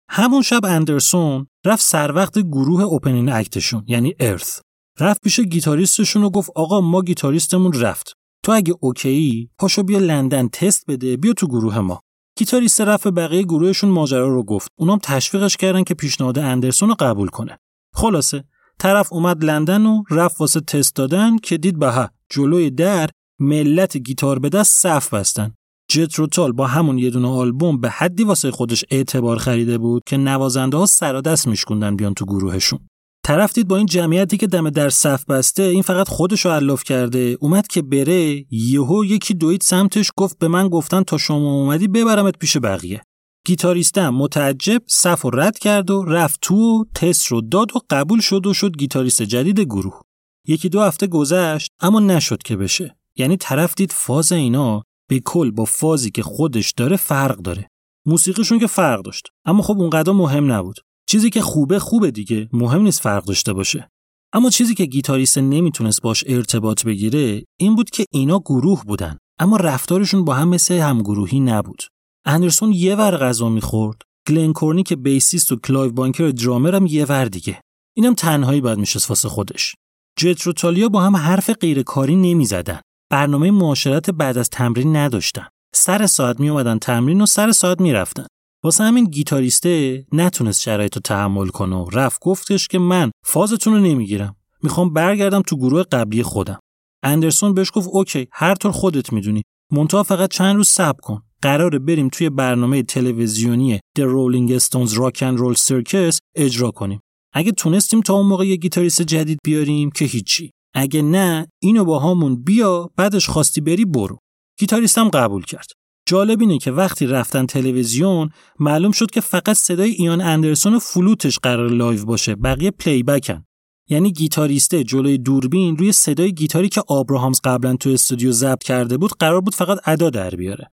همون 0.10 0.41
شب 0.41 0.66
اندرسون 0.66 1.48
رفت 1.66 1.84
سر 1.84 2.12
وقت 2.12 2.40
گروه 2.40 2.82
opening 2.82 3.30
act 3.30 3.53
شون 3.53 3.84
یعنی 3.88 4.14
Earth. 4.20 4.60
رفت 5.00 5.22
پیش 5.22 5.40
گیتاریستشون 5.40 6.24
و 6.24 6.30
گفت 6.30 6.50
آقا 6.56 6.82
ما 6.82 7.02
گیتاریستمون 7.02 7.74
رفت. 7.74 8.14
تو 8.44 8.52
اگه 8.52 8.74
okay 8.80 9.49
پاشو 9.60 9.84
بیا 9.84 10.00
لندن 10.00 10.48
تست 10.48 10.86
بده 10.88 11.18
بیا 11.18 11.34
تو 11.34 11.48
گروه 11.48 11.80
ما. 11.80 12.02
گیتاریست 12.38 12.82
رفت 12.82 13.08
بقیه 13.08 13.44
گروهشون 13.44 13.90
ماجرا 13.90 14.28
رو 14.28 14.44
گفت. 14.44 14.68
اونام 14.80 15.00
تشویقش 15.04 15.58
کردن 15.58 15.84
که 15.84 15.94
پیشنهاد 15.94 16.40
اندرسون 16.40 16.90
رو 16.90 16.96
قبول 17.00 17.28
کنه. 17.28 17.58
خلاصه 17.94 18.44
طرف 18.80 19.14
اومد 19.14 19.46
لندن 19.46 19.86
و 19.86 20.04
رفت 20.12 20.42
واسه 20.42 20.62
تست 20.62 20.96
دادن 20.96 21.38
که 21.38 21.58
دید 21.58 21.80
به 21.80 22.10
جلوی 22.30 22.70
در 22.70 23.10
ملت 23.40 23.98
گیتار 23.98 24.40
به 24.40 24.50
دست 24.50 24.82
صف 24.82 25.14
بستن. 25.14 25.54
جتروتال 25.90 26.52
با 26.52 26.68
همون 26.68 26.98
یه 26.98 27.10
دونه 27.10 27.28
آلبوم 27.28 27.82
به 27.82 27.90
حدی 27.90 28.24
واسه 28.24 28.52
خودش 28.52 28.86
اعتبار 28.92 29.38
خریده 29.38 29.78
بود 29.78 30.04
که 30.08 30.18
نوازنده 30.18 30.78
ها 30.78 30.86
سر 30.86 31.22
دست 31.22 31.48
میشکوندن 31.48 31.96
بیان 31.96 32.14
تو 32.14 32.26
گروهشون. 32.26 32.80
طرف 33.26 33.53
دید 33.53 33.68
با 33.68 33.77
این 33.77 33.85
جمعیتی 33.85 34.38
که 34.38 34.47
دم 34.47 34.69
در 34.69 34.89
صف 34.89 35.26
بسته 35.26 35.64
این 35.64 35.81
فقط 35.81 36.07
خودش 36.07 36.45
رو 36.45 36.77
کرده. 36.77 37.38
اومد 37.39 37.68
که 37.68 37.81
بره 37.81 38.45
یهو 38.52 39.06
یکی 39.06 39.34
دوید 39.34 39.61
سمتش 39.61 40.11
گفت 40.18 40.39
به 40.39 40.47
من 40.47 40.69
گفتن 40.69 41.03
تا 41.03 41.18
شما 41.18 41.53
اومدی 41.53 41.88
ببرمت 41.88 42.38
پیش 42.38 42.57
بقیه. 42.57 43.02
گیتاریستم 43.45 44.10
متعجب 44.10 44.81
صف 44.88 45.26
و 45.26 45.30
رد 45.30 45.60
کرد 45.60 45.91
و 45.91 46.03
رفت 46.03 46.39
تو 46.41 46.56
و 46.56 46.84
تست 46.95 47.27
رو 47.27 47.41
داد 47.41 47.76
و 47.76 47.80
قبول 47.89 48.19
شد 48.19 48.47
و 48.47 48.53
شد 48.53 48.77
گیتاریست 48.77 49.22
جدید 49.22 49.60
گروه. 49.60 50.02
یکی 50.47 50.69
دو 50.69 50.81
هفته 50.81 51.07
گذشت 51.07 51.72
اما 51.80 51.99
نشد 51.99 52.43
که 52.43 52.56
بشه. 52.56 52.95
یعنی 53.15 53.38
طرف 53.38 53.76
دید 53.76 53.91
فاز 53.91 54.31
اینا 54.31 54.84
به 55.10 55.19
کل 55.19 55.52
با 55.52 55.65
فازی 55.65 56.11
که 56.11 56.23
خودش 56.23 56.72
داره 56.72 56.95
فرق 56.95 57.38
داره. 57.38 57.68
موسیقیشون 58.06 58.60
که 58.60 58.68
فرق 58.68 59.02
داشت. 59.02 59.27
اما 59.45 59.61
خب 59.61 59.80
اونقدر 59.80 60.11
مهم 60.11 60.52
نبود. 60.52 60.80
چیزی 61.07 61.30
که 61.30 61.41
خوبه 61.41 61.80
خوبه 61.80 62.11
دیگه 62.11 62.49
مهم 62.53 62.82
نیست 62.82 63.02
فرق 63.02 63.26
داشته 63.26 63.53
باشه. 63.53 63.90
اما 64.34 64.49
چیزی 64.49 64.76
که 64.76 64.86
گیتاریست 64.86 65.38
نمی‌تونست 65.38 66.02
باش 66.02 66.23
ارتباط 66.27 66.86
بگیره 66.86 67.44
این 67.60 67.76
بود 67.76 67.90
که 67.90 68.06
اینا 68.11 68.40
گروه 68.40 68.84
بودن 68.84 69.18
اما 69.40 69.57
رفتارشون 69.57 70.26
با 70.26 70.34
هم 70.34 70.48
مثل 70.48 70.73
همگروهی 70.73 71.40
نبود. 71.40 71.82
اندرسون 72.26 72.72
یه 72.72 72.95
ور 72.95 73.18
غذا 73.18 73.49
می‌خورد 73.49 74.02
گلن 74.27 74.53
کورنیک 74.53 74.95
bassist 74.95 75.52
و 75.52 75.56
کلایو 75.56 75.91
بانکر 75.91 76.30
درامر 76.30 76.76
هم 76.76 76.86
یه 76.86 77.06
ور 77.06 77.26
دیگه. 77.26 77.61
اینم 77.98 78.14
تنهایی 78.14 78.61
باید 78.61 78.80
میشست 78.80 79.10
واسه 79.10 79.30
خودش. 79.30 79.76
جتروتالیا 80.19 80.90
با 80.90 81.02
هم 81.02 81.15
حرف 81.15 81.49
غیرکاری 81.49 82.15
نمی‌زدن. 82.15 82.80
برنامه 83.11 83.52
معاشرت 83.52 84.10
بعد 84.10 84.38
از 84.38 84.49
تمرین 84.49 84.95
نداشتن. 84.95 85.48
سر 85.76 86.07
ساعت 86.07 86.40
می 86.40 86.49
اومدن 86.49 86.80
تمرین 86.80 87.22
و 87.22 87.26
سر 87.26 87.52
ساعت 87.52 87.82
می‌رفتن. 87.82 88.27
واسه 88.66 88.84
همین 88.84 89.06
گیتاریسته 89.06 90.06
نتونست 90.12 90.62
شرایط 90.62 90.96
رو 90.96 91.02
تحمل 91.02 91.48
کنه 91.48 91.76
و 91.76 91.90
رفت 91.90 92.22
گفتش 92.22 92.68
که 92.68 92.80
من 92.80 93.12
فازتون 93.26 93.74
رو 93.74 93.80
نمی‌گیرم. 93.80 94.36
می‌خوام 94.64 94.94
برگردم 94.94 95.42
تو 95.42 95.58
گروه 95.58 95.84
قبلی 95.84 96.24
خودم. 96.24 96.60
اندرسون 97.04 97.54
بهش 97.54 97.72
گفت 97.74 97.90
اوکی 97.92 98.28
هر 98.32 98.56
طور 98.56 98.72
خودت 98.72 99.14
می‌دونی. 99.14 99.44
منتها 99.72 100.04
فقط 100.04 100.32
چند 100.32 100.56
روز 100.56 100.68
صبر 100.68 101.00
کن. 101.00 101.22
قراره 101.42 101.80
بریم 101.80 102.10
توی 102.10 102.30
برنامه 102.30 102.84
تلویزیونی 102.84 103.80
The 104.00 104.02
Rolling 104.02 104.60
Stones 104.60 104.92
Rock 104.92 105.18
and 105.18 105.38
Roll 105.40 105.58
Circus 105.58 106.18
اجرا 106.36 106.72
کنیم. 106.72 107.00
اگه 107.34 107.52
تونستیم 107.52 108.02
تا 108.02 108.14
اون 108.14 108.26
موقع 108.26 108.48
یه 108.48 108.56
گیتاریست 108.56 109.02
جدید 109.02 109.40
بیاریم 109.44 109.92
که 109.92 110.06
هیچی. 110.06 110.52
اگه 110.74 111.02
نه 111.02 111.48
اینو 111.62 111.86
باهامون 111.86 112.44
بیا 112.44 112.90
بعدش 112.96 113.30
خواستی 113.30 113.62
بری 113.62 113.86
برو. 113.86 114.18
گیتاریستم 114.60 115.10
قبول 115.10 115.46
کرد. 115.46 115.68
جالب 116.07 116.41
اینه 116.41 116.57
که 116.57 116.72
وقتی 116.72 117.06
رفتن 117.07 117.45
تلویزیون 117.45 118.30
معلوم 118.60 118.91
شد 118.91 119.11
که 119.11 119.22
فقط 119.22 119.53
صدای 119.53 119.90
ایان 119.90 120.22
اندرسون 120.22 120.73
و 120.73 120.80
فلوتش 120.80 121.40
قراره 121.40 121.70
live 121.70 122.06
باشه 122.06 122.36
بقیه 122.36 122.72
playback 122.72 123.03
ان 123.03 123.45
یعنی 123.90 124.11
گیتاریسته 124.11 124.84
جلوی 124.84 125.18
دوربین 125.18 125.77
روی 125.77 125.91
صدای 125.91 126.34
گیتاری 126.34 126.69
که 126.69 126.84
آبراهامز 126.88 127.41
قبلا 127.44 127.76
تو 127.76 127.90
استودیو 127.90 128.32
ضبط 128.32 128.64
کرده 128.64 128.98
بود 128.98 129.11
قرار 129.19 129.41
بود 129.41 129.56
فقط 129.56 129.77
ادا 129.86 130.10
در 130.10 130.30
بیاره. 130.30 130.72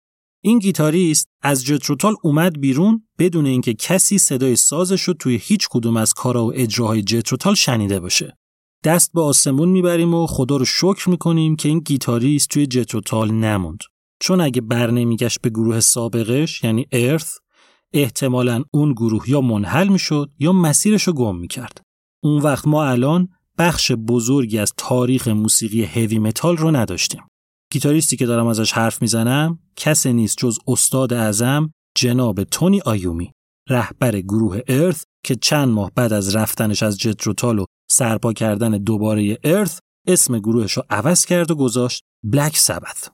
این 0.43 0.60
گیتاریست 0.60 1.27
از 1.41 1.65
جتروتال 1.65 2.15
اومد 2.23 2.60
بیرون 2.60 3.07
بدون 3.19 3.45
اینکه 3.45 3.73
کسی 3.73 4.18
صدای 4.18 4.56
سازش 4.56 5.02
رو 5.02 5.14
توی 5.14 5.39
هیچ 5.43 5.68
کدوم 5.72 5.97
از 5.97 6.14
کارا 6.14 6.45
و 6.45 6.52
اجراهای 6.56 7.02
جتروتال 7.02 7.56
شنیده 7.56 7.99
باشه. 7.99 8.38
دست 8.84 9.14
به 9.14 9.22
آسمون 9.22 9.69
می‌بریم 9.69 10.14
و 10.14 10.27
خدا 10.27 10.57
رو 10.57 10.65
شکر 10.65 11.10
می‌کنیم 11.10 11.56
که 11.56 11.69
این 11.69 11.80
گیتاریست 11.80 12.49
توی 12.49 12.68
جتروتال 12.68 13.31
نموند. 13.31 13.80
چون 14.20 14.42
اگه 14.42 14.62
بر 14.62 14.92
به 15.42 15.50
گروه 15.50 15.80
سابقش 15.80 16.64
یعنی 16.64 16.88
Earth 16.91 17.38
احتمالا 17.94 18.64
اون 18.72 18.92
گروه 18.92 19.30
یا 19.30 19.42
منحل 19.42 19.88
می‌شد 19.88 20.32
یا 20.40 20.52
مسیرش 20.52 21.04
رو 21.04 21.14
گم 21.14 21.36
می‌کرد. 21.36 21.82
اون 22.24 22.42
وقت 22.42 22.68
ما 22.68 22.86
الان 22.86 23.30
بخش 23.58 23.92
بزرگی 23.92 24.60
از 24.60 24.74
تاریخ 24.78 25.28
موسیقی 25.28 25.86
heavy 25.86 26.19
metal 26.19 26.57
رو 26.58 26.72
نداشتیم. 26.72 27.22
گیتاریستی 27.72 28.18
که 28.18 28.26
دارم 28.26 28.48
ازش 28.48 28.72
حرف 28.72 29.02
می‌زنم 29.02 29.60
کسی 29.76 30.14
نیست 30.14 30.38
جز 30.38 30.60
استاد 30.68 31.14
اعظم 31.14 31.72
جناب 31.98 32.44
تونی 32.44 32.82
آیومی 32.86 33.32
رهبر 33.70 34.22
گروه 34.22 34.60
Earth 34.68 35.03
که 35.26 35.36
چند 35.36 35.68
ماه 35.68 35.92
بعد 35.96 36.14
از 36.14 36.36
رفتنش 36.36 36.84
از 36.84 36.98
جتروتال 36.98 37.60
و 37.60 37.66
سرپا 37.90 38.34
کردن 38.34 38.72
دوباره 38.72 39.38
Earth 39.44 39.80
اسم 40.08 40.40
گروهش 40.40 40.74
رو 40.74 40.84
عوض 40.90 41.26
کرد 41.26 41.52
و 41.52 41.56
گذاشت 41.56 42.04
بلک 42.24 42.58
سبت 42.58 43.12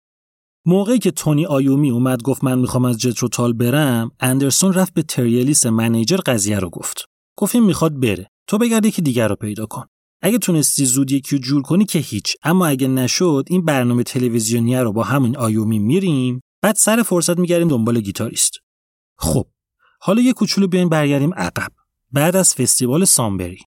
موقعی 0.69 0.99
که 0.99 1.11
تونی 1.11 1.45
آیومی 1.45 1.91
اومد 1.91 2.23
گفت 2.23 2.43
من 2.43 2.59
می‌خوام 2.59 2.85
از 2.85 2.97
جتروتال 2.97 3.53
برم 3.53 4.11
اندرسون 4.19 4.73
رفت 4.73 4.93
به 4.93 5.03
تریلیس 5.03 5.65
منیجر 5.65 6.17
قضیه 6.17 6.59
رو 6.59 6.69
گفت. 6.69 7.05
گفت 7.37 7.55
این 7.55 7.63
می‌خواد 7.63 7.99
بره. 7.99 8.29
تو 8.47 8.57
بگرد 8.57 8.85
یکی 8.85 9.01
دیگر 9.01 9.27
رو 9.27 9.35
پیدا 9.35 9.65
کن. 9.65 9.85
اگه 10.21 10.37
تونستی 10.37 10.85
زود 10.85 11.11
یکی 11.11 11.39
جور 11.39 11.61
کنی 11.61 11.85
که 11.85 11.99
هیچ. 11.99 12.35
اما 12.43 12.67
اگه 12.67 12.87
نشد 12.87 13.45
این 13.49 13.65
برنامه 13.65 14.03
تلویزیونی 14.03 14.75
رو 14.75 14.93
با 14.93 15.03
همین 15.03 15.37
آیومی 15.37 15.79
میریم 15.79 16.41
بعد 16.61 16.75
سر 16.75 17.03
فرصت 17.03 17.37
میگردیم 17.37 17.67
دنبال 17.67 18.01
گیتاریست. 18.01 18.51
خب 19.17 19.47
حالا 19.99 20.21
یه 20.21 20.33
کوچولو 20.33 20.67
بیاین 20.67 20.89
برگردیم 20.89 21.33
عقب. 21.33 21.71
بعد 22.11 22.35
از 22.35 22.55
فستیوال 22.55 23.05
سانبری. 23.05 23.59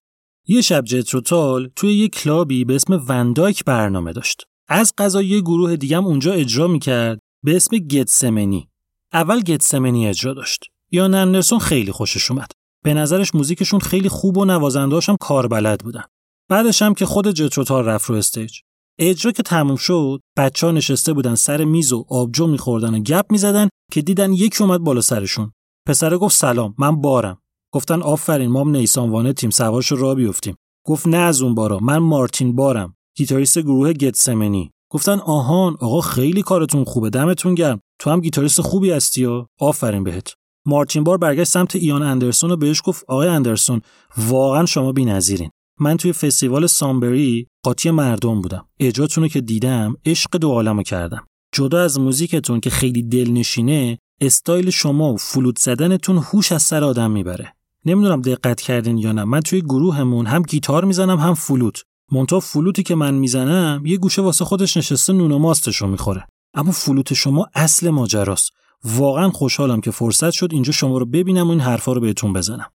یه 0.47 0.61
شب 0.61 0.83
جتروتال 0.85 1.69
توی 1.75 1.93
یه 1.93 2.07
کلابی 2.07 2.65
به 2.65 2.75
اسم 2.75 3.05
وندایک 3.07 3.65
برنامه 3.65 4.13
داشت. 4.13 4.47
از 4.67 4.93
قضا 4.97 5.21
یه 5.21 5.41
گروه 5.41 5.75
دیگم 5.75 6.05
اونجا 6.05 6.33
اجرا 6.33 6.67
می‌کرد 6.67 7.19
به 7.43 7.55
اسم 7.55 7.77
گتسمنی. 7.77 8.67
اول 9.13 9.41
گتسمنی 9.41 10.07
اجرا 10.07 10.33
داشت. 10.33 10.63
ایان 10.91 11.05
اندرسون 11.05 11.59
خیلی 11.59 11.91
خوشش 11.91 12.31
اومد. 12.31 12.51
به 12.83 12.93
نظرش 12.93 13.35
موزیکشون 13.35 13.79
خیلی 13.79 14.09
خوب 14.09 14.37
و 14.37 14.45
نوازندهاش 14.45 15.09
هم 15.09 15.15
کاربلد 15.19 15.79
بودن. 15.83 16.03
بعدش 16.49 16.81
هم 16.81 16.93
که 16.93 17.05
خود 17.05 17.31
جتروتال 17.31 17.85
رفت 17.85 18.09
رو 18.09 18.15
stage. 18.15 18.59
اجرا 18.99 19.31
که 19.31 19.43
تموم 19.43 19.75
شد 19.75 20.21
بچه 20.37 20.67
ها 20.67 20.71
نشسته 20.71 21.13
بودن 21.13 21.35
سر 21.35 21.63
میز 21.63 21.93
و 21.93 22.05
آبجو 22.09 22.47
میخوردن 22.47 22.93
و 22.93 22.99
گپ 22.99 23.25
می‌زدن 23.29 23.69
که 23.91 24.01
دیدن 24.01 24.33
یکی 24.33 24.63
اومد 24.63 24.79
بالا 24.79 25.01
سرشون. 25.01 25.51
پسره 25.87 26.17
گفت 26.17 26.37
سلام 26.37 26.75
من 26.77 27.01
بارم. 27.01 27.37
گفتن 27.73 28.01
آفرین 28.01 28.51
ما 28.51 28.63
نیسان 28.63 29.09
وانتیم 29.09 29.33
سوار 29.33 29.49
شو 29.49 29.91
راه 29.91 30.15
بیفتیم. 30.15 30.55
گفت 30.85 31.07
نه 31.07 31.17
از 31.17 31.41
اون 31.41 31.55
بارا 31.55 31.79
من 31.79 31.97
مارتین 31.97 32.55
بارم. 32.55 32.95
گیتاریست 33.15 33.59
گروه 33.59 33.93
گتسمنی. 33.93 34.71
گفتن 34.89 35.19
آهان 35.19 35.77
آقا 35.79 36.01
خیلی 36.01 36.41
کارتون 36.41 36.83
خوبه 36.83 37.09
دمتون 37.09 37.55
گرم. 37.55 37.79
تو 37.99 38.09
هم 38.09 38.21
گیتاریست 38.21 38.61
خوبی 38.61 38.91
هستی 38.91 39.25
و 39.25 39.45
آفرین 39.59 40.03
بهت. 40.03 40.33
مارتین 40.65 41.03
بار 41.03 41.17
برگشت 41.17 41.51
سمت 41.51 41.75
ایان 41.75 42.01
اندرسون 42.01 42.51
و 42.51 42.55
بهش 42.55 42.81
گفت 42.85 43.05
آقای 43.07 43.27
اندرسون 43.27 43.81
واقعا 44.17 44.65
شما 44.65 44.91
بی‌نظیرین. 44.91 45.49
من 45.79 45.97
توی 45.97 46.13
فستیوال 46.13 46.67
سانبری 46.67 47.47
قاطی 47.63 47.91
مردم 47.91 48.41
بودم. 48.41 48.65
اجراتون 48.79 49.23
رو 49.23 49.27
که 49.27 49.41
دیدم 49.41 49.95
عشق 50.05 50.37
دو 50.37 50.49
عالمو 50.49 50.83
کردم. 50.83 51.27
جدا 51.53 51.81
از 51.81 51.99
موزیکتون 51.99 52.59
که 52.59 52.69
خیلی 52.69 53.03
دلنشینه 53.03 53.97
استایل 54.21 54.69
شما 54.69 55.13
و 55.13 55.17
فلوت 55.17 55.59
زدنتون 55.59 56.17
هوش 56.17 56.51
از 56.51 56.63
سر 56.63 56.83
آدم 56.83 57.11
می‌بره. 57.11 57.53
نمی‌دونم 57.85 58.21
دقت 58.21 58.61
کردین 58.61 58.97
یا 58.97 59.11
نه. 59.11 59.23
من 59.23 59.39
توی 59.39 59.61
گروهمون 59.61 60.25
هم 60.25 60.41
گیتار 60.41 60.85
می‌زنم 60.85 61.19
هم 61.19 61.33
فلوت. 61.33 61.83
منتها 62.11 62.39
فلوتی 62.39 62.83
که 62.83 62.95
من 62.95 63.13
می‌زنم 63.13 63.85
یه 63.85 63.97
گوشه 63.97 64.21
واسه 64.21 64.45
خودش 64.45 64.77
نشسته 64.77 65.13
نون 65.13 65.31
و 65.31 65.39
ماستشو 65.39 65.87
می‌خوره 65.87 66.27
اما 66.53 66.71
فلوت 66.71 67.13
شما 67.13 67.47
اصل 67.55 67.89
ماجراست 67.89 68.51
واقعا 68.83 69.29
خوشحالم 69.29 69.81
که 69.81 69.91
فرصت 69.91 70.31
شد 70.31 70.49
اینجا 70.51 70.71
شما 70.71 70.97
رو 70.97 71.05
ببینم 71.05 71.47
و 71.47 71.49
این 71.49 71.59
حرفا 71.59 71.93
رو 71.93 72.01
بهتون 72.01 72.33
بزنم 72.33 72.69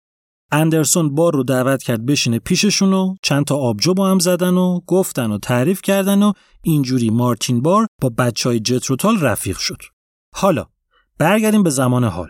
اندرسون 0.52 1.16
بار 1.16 1.34
رو 1.34 1.44
دعوت 1.44 1.84
کرد 1.84 2.06
بشینه 2.06 2.40
پیششون 2.40 2.94
و 2.94 3.16
چند 3.22 3.46
تا 3.46 3.56
آبجو 3.58 3.94
با 3.94 4.12
هم 4.12 4.20
زدن 4.20 4.54
و 4.54 4.80
گفتن 4.88 5.32
و 5.32 5.38
تعریف 5.38 5.82
کردن 5.82 6.24
و 6.24 6.34
اینجوری 6.64 7.10
مارتین 7.10 7.62
بار 7.62 7.88
با 8.02 8.10
بچه 8.10 8.50
های 8.50 8.60
جتروتال 8.60 9.20
رفیق 9.20 9.58
شد. 9.58 9.82
حالا 10.36 10.66
برگردیم 11.18 11.64
به 11.64 11.70
زمان 11.70 12.04
حال. 12.04 12.30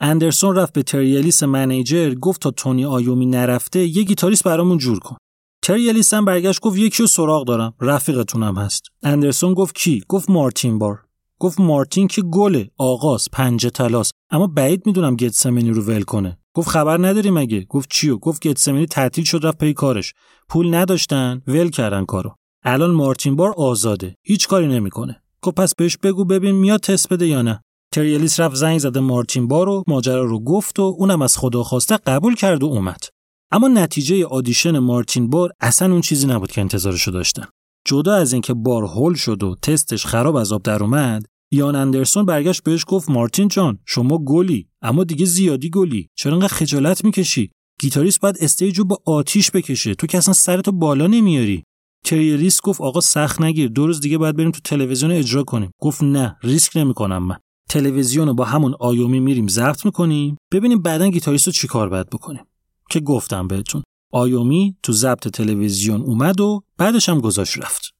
اندرسون 0.00 0.56
رفت 0.56 0.72
به 0.72 0.82
تری 0.82 1.12
الیس 1.12 1.42
manager 1.42 2.14
گفت 2.14 2.40
تا 2.40 2.50
تونی 2.50 2.84
آیومی 2.84 3.26
نرفته 3.26 3.86
یه 3.86 4.02
گیتاریست 4.02 4.44
برامون 4.44 4.78
جور 4.78 4.98
کن. 4.98 5.16
تری 5.64 5.89
الیس 5.89 6.14
هم 6.14 6.24
برگشت 6.24 6.60
گفت 6.60 6.78
یکی 6.78 7.02
رو 7.02 7.06
سراغ 7.06 7.46
دارم؟ 7.46 7.74
رفیقتونم 7.80 8.58
هست. 8.58 8.82
اندرسون 9.02 9.54
گفت 9.54 9.74
کی؟ 9.74 10.02
گفت 10.08 10.30
مارتین 10.30 10.78
بار. 10.78 10.98
گفت 11.38 11.60
مارتین 11.60 12.08
که 12.08 12.22
گله 12.22 12.70
آقا 12.78 13.28
پنجه 13.32 13.70
طلاس. 13.70 14.10
اما 14.30 14.46
بعید 14.46 14.86
می‌دونم 14.86 15.16
گتسمنی 15.16 15.70
رو 15.70 15.82
ول 15.82 16.02
کنه. 16.02 16.38
گفت 16.54 16.68
خبر 16.68 17.06
نداری 17.06 17.30
مگه؟ 17.30 17.64
گفت 17.64 17.90
چیو؟ 17.90 18.16
گفت 18.18 18.48
گتسمنی 18.48 18.86
تعطیل 18.86 19.24
شد 19.24 19.40
رفت 19.46 19.58
پی 19.58 19.72
کارش. 19.72 20.14
پول 20.48 20.74
نداشتن 20.74 21.42
ول 21.46 21.68
کردن 21.68 22.04
کارو. 22.04 22.34
الان 22.62 22.90
مارتین 22.90 23.36
بار 23.36 23.54
آزاده. 23.56 24.14
هیچ 24.22 24.48
کاری 24.48 24.66
نمی‌کنه. 24.66 25.22
گفت 25.42 25.56
پس 25.56 25.74
بهش 25.74 25.96
بگو 25.96 26.24
ببین 26.24 26.54
میاد 26.54 26.80
تست 26.80 27.12
بده 27.12 27.26
یا 27.26 27.42
نه. 27.42 27.60
تریالیس 27.92 28.40
رفت 28.40 28.54
زنگ 28.54 28.78
زده 28.78 29.00
مارتین 29.00 29.48
بار 29.48 29.68
و 29.68 29.84
ماجرا 29.86 30.24
رو 30.24 30.40
گفت 30.40 30.78
و 30.78 30.82
اونم 30.98 31.22
از 31.22 31.36
خدا 31.36 31.62
خواسته 31.62 31.96
قبول 31.96 32.34
کرد 32.34 32.62
و 32.62 32.66
اومد. 32.66 33.13
اما 33.54 33.68
نتیجه 33.68 34.26
آدیشن 34.26 34.78
مارتین 34.78 35.30
بار 35.30 35.50
اصلا 35.60 35.92
اون 35.92 36.00
چیزی 36.00 36.26
نبود 36.26 36.52
که 36.52 36.60
انتظارشو 36.60 37.10
داشتن. 37.10 37.44
جدا 37.86 38.14
از 38.14 38.32
اینکه 38.32 38.54
بار 38.54 38.84
هول 38.84 39.14
شد 39.14 39.42
و 39.42 39.54
تستش 39.62 40.06
خراب 40.06 40.36
از 40.36 40.52
آب 40.52 40.62
در 40.62 40.82
اومد 40.82 41.26
یان 41.52 41.76
اندرسون 41.76 42.24
برگشت 42.24 42.62
بهش 42.62 42.84
گفت 42.88 43.10
مارتین 43.10 43.48
جان 43.48 43.78
شما 43.86 44.18
گلی 44.18 44.68
اما 44.82 45.04
دیگه 45.04 45.26
زیادی 45.26 45.70
گلی. 45.70 46.08
چرا 46.14 46.32
انقدر 46.32 46.54
خجالت 46.54 47.04
می‌کشی؟ 47.04 47.50
گیتاریست 47.80 48.20
باید 48.20 48.36
stage 48.40 48.78
رو 48.78 48.84
به 48.84 48.98
آتیش 49.06 49.50
بکشه. 49.50 49.94
تو 49.94 50.06
که 50.06 50.18
اصلا 50.18 50.34
سرتو 50.34 50.72
بالا 50.72 51.06
نمیاری. 51.06 51.64
تری 52.04 52.32
الیس 52.32 52.60
گفت 52.60 52.80
آقا 52.80 53.00
سخت 53.00 53.40
نگیر. 53.40 53.68
دو 53.68 53.86
روز 53.86 54.00
دیگه 54.00 54.18
باید 54.18 54.36
بریم 54.36 54.50
تو 54.50 54.60
تلویزیون 54.64 55.12
اجرا 55.12 55.42
کنیم. 55.42 55.70
گفت 55.82 56.02
نه 56.02 56.36
ریسک 56.42 56.76
نمی‌کنم 56.76 57.22
من. 57.22 57.36
تلویزیون 57.68 58.28
رو 58.28 58.34
با 58.34 58.44
همون 58.44 58.74
آیومی 58.80 59.20
میریم 59.20 59.48
ضبط 59.48 59.84
می‌کنیم. 59.84 60.36
ببینیم 60.52 60.82
بعدا 60.82 61.08
گیتاریست 61.08 61.50
چیکار 61.50 61.88
باید 61.88 62.10
بکنیم 62.10 62.44
که 62.90 63.00
گفتم 63.00 63.48
بهتون. 63.48 63.82
آیومی 64.12 64.76
تو 64.82 64.92
ضبط 64.92 65.28
تلویزیون 65.28 66.00
اومد 66.00 66.40
و 66.40 66.62
بعدش 66.78 67.08
هم 67.08 67.20
گذاشت 67.20 67.58
رفت. 67.58 67.90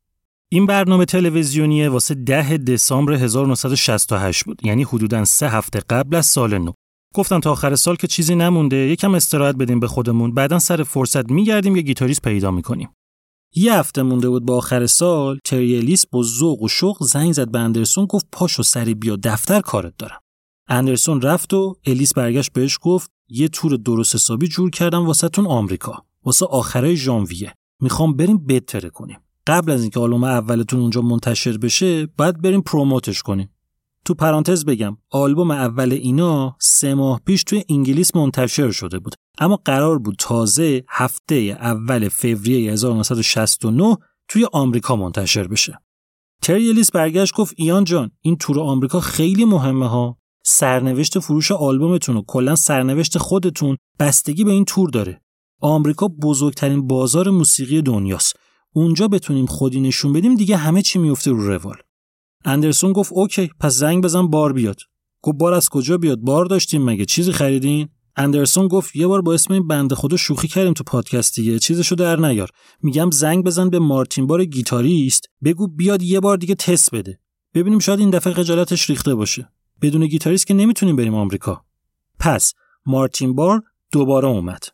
این 0.48 0.66
برنامه 0.66 1.04
تلویزیونی 1.04 1.86
واسه 1.86 2.14
ده 2.14 2.56
دسامبر 2.56 3.12
1968 3.12 4.44
بود 4.44 4.66
یعنی 4.66 4.82
حدوداً 4.82 5.24
سه 5.24 5.48
هفته 5.48 5.80
قبل 5.90 6.16
از 6.16 6.26
سال 6.26 6.58
نو. 6.58 6.72
گفتم 7.14 7.40
تا 7.40 7.52
آخر 7.52 7.74
سال 7.74 7.96
که 7.96 8.06
چیزی 8.06 8.34
نمونده 8.34 8.76
یکم 8.76 9.14
استراحت 9.14 9.56
بدیم 9.56 9.80
به 9.80 9.88
خودمون 9.88 10.34
بعدا 10.34 10.58
سر 10.58 10.82
فرصت 10.82 11.30
میگردیم 11.30 11.76
یه 11.76 11.82
گیتاریست 11.82 12.22
پیدا 12.22 12.50
می‌کنیم. 12.50 12.88
یه 13.56 13.74
هفته 13.74 14.02
مونده 14.02 14.28
بود 14.28 14.46
با 14.46 14.56
آخر 14.56 14.86
سال 14.86 15.38
تریلیس 15.44 16.06
با 16.06 16.22
ذوق 16.22 16.62
و 16.62 16.68
شوق 16.68 17.02
زنگ 17.02 17.32
زد 17.32 17.50
به 17.50 17.58
اندرسون 17.58 18.06
گفت 18.06 18.26
پاشو 18.32 18.62
سری 18.62 18.94
بیا 18.94 19.16
دفتر 19.24 19.60
کارت 19.60 19.94
دارم. 19.98 20.20
اندرسون 20.68 21.22
رفت 21.22 21.54
و 21.54 21.76
الیس 21.86 22.14
برگشت 22.14 22.52
بهش 22.52 22.78
گفت 22.82 23.10
یه 23.28 23.48
تور 23.48 23.76
درست 23.76 24.14
حسابی 24.14 24.48
جور 24.48 24.70
کردم 24.70 25.06
واسهتون 25.06 25.46
آمریکا 25.46 26.04
واسه 26.24 26.46
آخرای 26.46 26.96
ژانویه. 26.96 27.54
می‌خوام 27.80 28.16
بریم 28.16 28.46
بتره 28.46 28.90
کنیم. 28.90 29.18
قبل 29.46 29.70
از 29.70 29.82
اینکه 29.82 30.00
آلبوم 30.00 30.24
اولتون 30.24 30.80
اونجا 30.80 31.00
منتشر 31.00 31.58
بشه 31.58 32.06
باید 32.06 32.42
بریم 32.42 32.60
پروموتش 32.60 33.22
کنیم. 33.22 33.50
تو 34.04 34.14
پرانتز 34.14 34.64
بگم 34.64 34.96
آلبوم 35.10 35.50
اول 35.50 35.92
اینا 35.92 36.56
سه 36.60 36.94
ماه 36.94 37.20
پیش 37.26 37.44
توی 37.44 37.64
انگلیس 37.68 38.16
منتشر 38.16 38.70
شده 38.70 38.98
بود. 38.98 39.14
اما 39.38 39.56
قرار 39.64 39.98
بود 39.98 40.16
تازه 40.18 40.84
هفته 40.88 41.34
اول 41.60 42.08
فوریه 42.08 42.72
1969 42.72 43.96
توی 44.28 44.46
آمریکا 44.52 44.96
منتشر 44.96 45.48
بشه. 45.48 45.78
تریلیس 46.42 46.90
برگشت 46.90 47.34
گفت 47.34 47.54
ایان 47.56 47.84
جان 47.84 48.10
این 48.20 48.36
تور 48.36 48.60
آمریکا 48.60 49.00
خیلی 49.00 49.44
مهمه 49.44 49.88
ها. 49.88 50.18
سرنوشت 50.46 51.18
فروش 51.18 51.52
آلبومتون 51.52 52.16
و 52.16 52.22
کلا 52.26 52.54
سرنوشت 52.54 53.18
خودتون 53.18 53.76
بستگی 53.98 54.44
به 54.44 54.50
این 54.50 54.64
تور 54.64 54.90
داره. 54.90 55.20
آمریکا 55.60 56.08
بزرگترین 56.08 56.86
بازار 56.86 57.30
موسیقی 57.30 57.82
دنیاست. 57.82 58.36
اونجا 58.72 59.08
بتونیم 59.08 59.46
خودی 59.46 59.80
نشون 59.80 60.12
بدیم 60.12 60.34
دیگه 60.34 60.56
همه 60.56 60.82
چی 60.82 60.98
میفته 60.98 61.30
رو 61.30 61.46
روال. 61.46 61.76
اندرسون 62.44 62.92
گفت 62.92 63.12
OK 63.12 63.50
پس 63.60 63.72
زنگ 63.72 64.04
بزن 64.04 64.26
بار 64.26 64.52
بیاد. 64.52 64.76
گفت 65.22 65.38
بار 65.38 65.54
از 65.54 65.68
کجا 65.68 65.98
بیاد؟ 65.98 66.18
بار 66.18 66.44
داشتیم 66.44 66.84
مگه؟ 66.84 67.04
چیزی 67.04 67.32
خریدین؟ 67.32 67.88
اندرسون 68.16 68.68
گفت 68.68 68.96
یه 68.96 69.06
بار 69.06 69.22
با 69.22 69.34
اسم 69.34 69.54
این 69.54 69.68
بنده 69.68 69.94
خدا 69.94 70.16
شوخی 70.16 70.48
کردیم 70.48 70.72
تو 70.72 70.84
پادکست 70.84 71.34
دیگه. 71.34 71.58
چیزشو 71.58 71.94
در 71.94 72.16
نیار. 72.16 72.50
میگم 72.82 73.10
زنگ 73.10 73.44
بزن 73.44 73.70
به 73.70 73.78
مارتین 73.78 74.26
بار 74.26 74.44
گیتاریست. 74.44 75.26
بگو 75.44 75.66
بیاد 75.66 76.02
یه 76.02 76.20
بار 76.20 76.36
دیگه 76.36 76.54
تست 76.54 76.94
بده. 76.94 77.18
ببینیم 77.54 77.78
شاید 77.78 78.00
این 78.00 78.10
دفعه 78.10 78.32
خجالتش 78.32 78.90
ریخته 78.90 79.14
باشه. 79.14 79.48
بدون 79.84 80.06
گیتاریست 80.06 80.46
که 80.46 80.54
نمی‌تونیم 80.54 80.96
بریم 80.96 81.14
آمریکا. 81.14 81.64
پس 82.18 82.52
مارتین 82.86 83.34
بار 83.34 83.62
دوباره 83.92 84.28
اومد. 84.28 84.64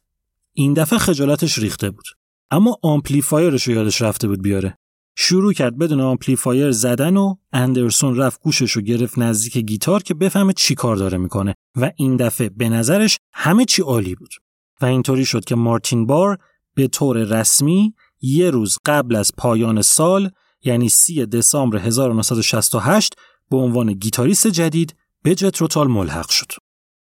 این 0.52 0.74
دفعه 0.74 0.98
خجالتش 0.98 1.58
ریخته 1.58 1.90
بود. 1.90 2.04
اما 2.50 2.76
آمپلیفایرش 2.82 3.62
رو 3.62 3.74
یادش 3.74 4.02
رفته 4.02 4.28
بود 4.28 4.42
بیاره. 4.42 4.78
شروع 5.16 5.52
کرد 5.52 5.78
بدون 5.78 6.00
آمپلیفایر 6.00 6.70
زدن 6.70 7.16
و 7.16 7.34
اندرسون 7.52 8.16
رفت 8.16 8.42
گوشش 8.42 8.70
رو 8.72 8.82
گرفت 8.82 9.18
نزدیک 9.18 9.58
گیتار 9.58 10.02
که 10.02 10.14
بفهمه 10.14 10.52
چی 10.52 10.74
کار 10.74 10.96
داره 10.96 11.18
می‌کنه. 11.18 11.54
و 11.76 11.90
این 11.96 12.16
دفعه 12.16 12.48
به 12.48 12.68
نظرش 12.68 13.18
همه 13.32 13.64
چی 13.64 13.82
عالی 13.82 14.14
بود. 14.14 14.30
و 14.80 14.86
اینطوری 14.86 15.24
شد 15.24 15.44
که 15.44 15.54
مارتین 15.54 16.06
بار 16.06 16.38
به 16.74 16.88
طور 16.88 17.18
رسمی 17.18 17.94
یه 18.20 18.50
روز 18.50 18.78
قبل 18.84 19.16
از 19.16 19.32
پایان 19.38 19.82
سال 19.82 20.30
یعنی 20.64 20.88
سی 20.88 21.26
دسامبر 21.26 21.78
1968 21.78 23.14
به 23.50 23.56
عنوان 23.56 23.92
گیتاریست 23.92 24.46
جدید 24.46 24.96
به 25.22 25.34
جتروتال 25.34 25.88
ملحق 25.88 26.30
شد. 26.30 26.52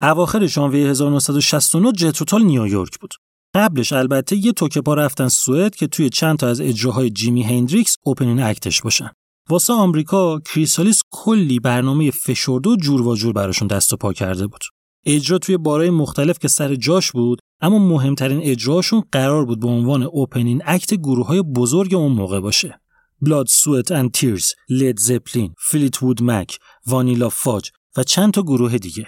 اواخر 0.02 0.46
ژانویه 0.46 0.88
1969 0.90 1.92
جتروتال 1.92 2.42
نیویورک 2.42 2.98
بود. 2.98 3.14
قبلش 3.54 3.92
البته 3.92 4.36
یه 4.36 4.52
توکه 4.52 4.80
پا 4.80 4.94
رفتن 4.94 5.28
سوئد 5.28 5.74
که 5.74 5.86
توی 5.86 6.10
چند 6.10 6.38
تا 6.38 6.48
از 6.48 6.60
اجراهای 6.60 7.10
جیمی 7.10 7.42
هندریکس 7.42 7.96
opening 8.04 8.42
act 8.42 8.66
ش 8.66 8.82
باشن. 8.82 9.10
واسه 9.48 9.72
آمریکا 9.72 10.40
کریسالیس 10.40 11.02
کلی 11.10 11.60
برنامه 11.60 12.10
فشرده 12.10 12.70
و 12.70 12.76
جورواجور 12.76 13.32
براشون 13.32 13.68
دست 13.68 13.92
و 13.92 13.96
پا 13.96 14.12
کرده 14.12 14.46
بود. 14.46 14.64
اجرا 15.06 15.38
توی 15.38 15.56
بارای 15.56 15.90
مختلف 15.90 16.38
که 16.38 16.48
سر 16.48 16.74
جاش 16.74 17.12
بود 17.12 17.38
اما 17.60 17.78
مهمترین 17.78 18.40
اجراشون 18.42 19.02
قرار 19.12 19.44
بود 19.44 19.60
به 19.60 19.68
عنوان 19.68 20.02
opening 20.02 20.62
act 20.64 20.94
گروه 20.94 21.26
های 21.26 21.42
بزرگ 21.42 21.94
اون 21.94 22.12
موقع 22.12 22.40
باشه. 22.40 22.80
Blood 23.20 23.46
Sweat 23.46 23.92
and 23.92 24.10
Tears، 24.10 24.52
Led 24.68 24.98
Zeppelin، 24.98 25.54
Fleetwood 25.58 26.22
Mac، 26.22 26.58
Vanilla 26.86 27.28
Fudge 27.28 27.70
و 27.96 28.02
چند 28.02 28.32
تا 28.32 28.42
گروه 28.42 28.78
دیگه. 28.78 29.06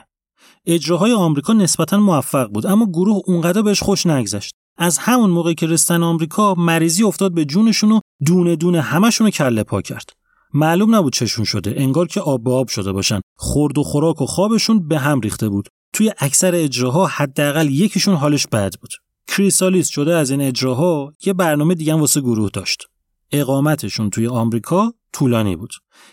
اجراهای 0.66 1.12
آمریکا 1.12 1.52
نسبتا 1.52 1.96
موفق 1.96 2.48
بود 2.48 2.66
اما 2.66 2.86
گروه 2.86 3.22
اونقدر 3.26 3.62
بهش 3.62 3.82
خوش 3.82 4.06
نگذشت. 4.06 4.54
از 4.78 4.98
همون 4.98 5.30
موقع 5.30 5.52
که 5.52 5.66
رستن 5.66 6.02
آمریکا 6.02 6.54
مریضی 6.54 7.02
افتاد 7.02 7.34
به 7.34 7.44
جونشون 7.44 7.92
و 7.92 8.00
دونه 8.26 8.56
دونه 8.56 8.80
همشون 8.80 9.26
رو 9.26 9.30
کله 9.30 9.62
پا 9.62 9.82
کرد. 9.82 10.10
معلوم 10.54 10.94
نبود 10.94 11.12
چشون 11.12 11.44
شده 11.44 11.74
انگار 11.76 12.06
که 12.06 12.20
آب 12.20 12.44
به 12.44 12.50
آب 12.50 12.68
شده 12.68 12.92
باشن. 12.92 13.20
خورد 13.36 13.78
و 13.78 13.82
خوراک 13.82 14.20
و 14.20 14.26
خوابشون 14.26 14.88
به 14.88 14.98
هم 14.98 15.20
ریخته 15.20 15.48
بود. 15.48 15.68
توی 15.92 16.12
اکثر 16.18 16.54
اجراها 16.54 17.06
حداقل 17.06 17.70
یکیشون 17.70 18.14
حالش 18.14 18.46
بد 18.46 18.74
بود. 18.80 18.90
کریسالیس 19.28 19.88
شده 19.88 20.14
از 20.14 20.30
این 20.30 20.40
اجراها 20.40 21.12
یه 21.26 21.32
برنامه 21.32 21.74
دیگه 21.74 21.94
واسه 21.94 22.20
گروه 22.20 22.50
داشت. 22.52 22.88
اقامتشون 23.34 24.10
توی 24.10 24.26
آمریکا 24.26 24.92
طولانی 25.12 25.56
بود. 25.56 25.70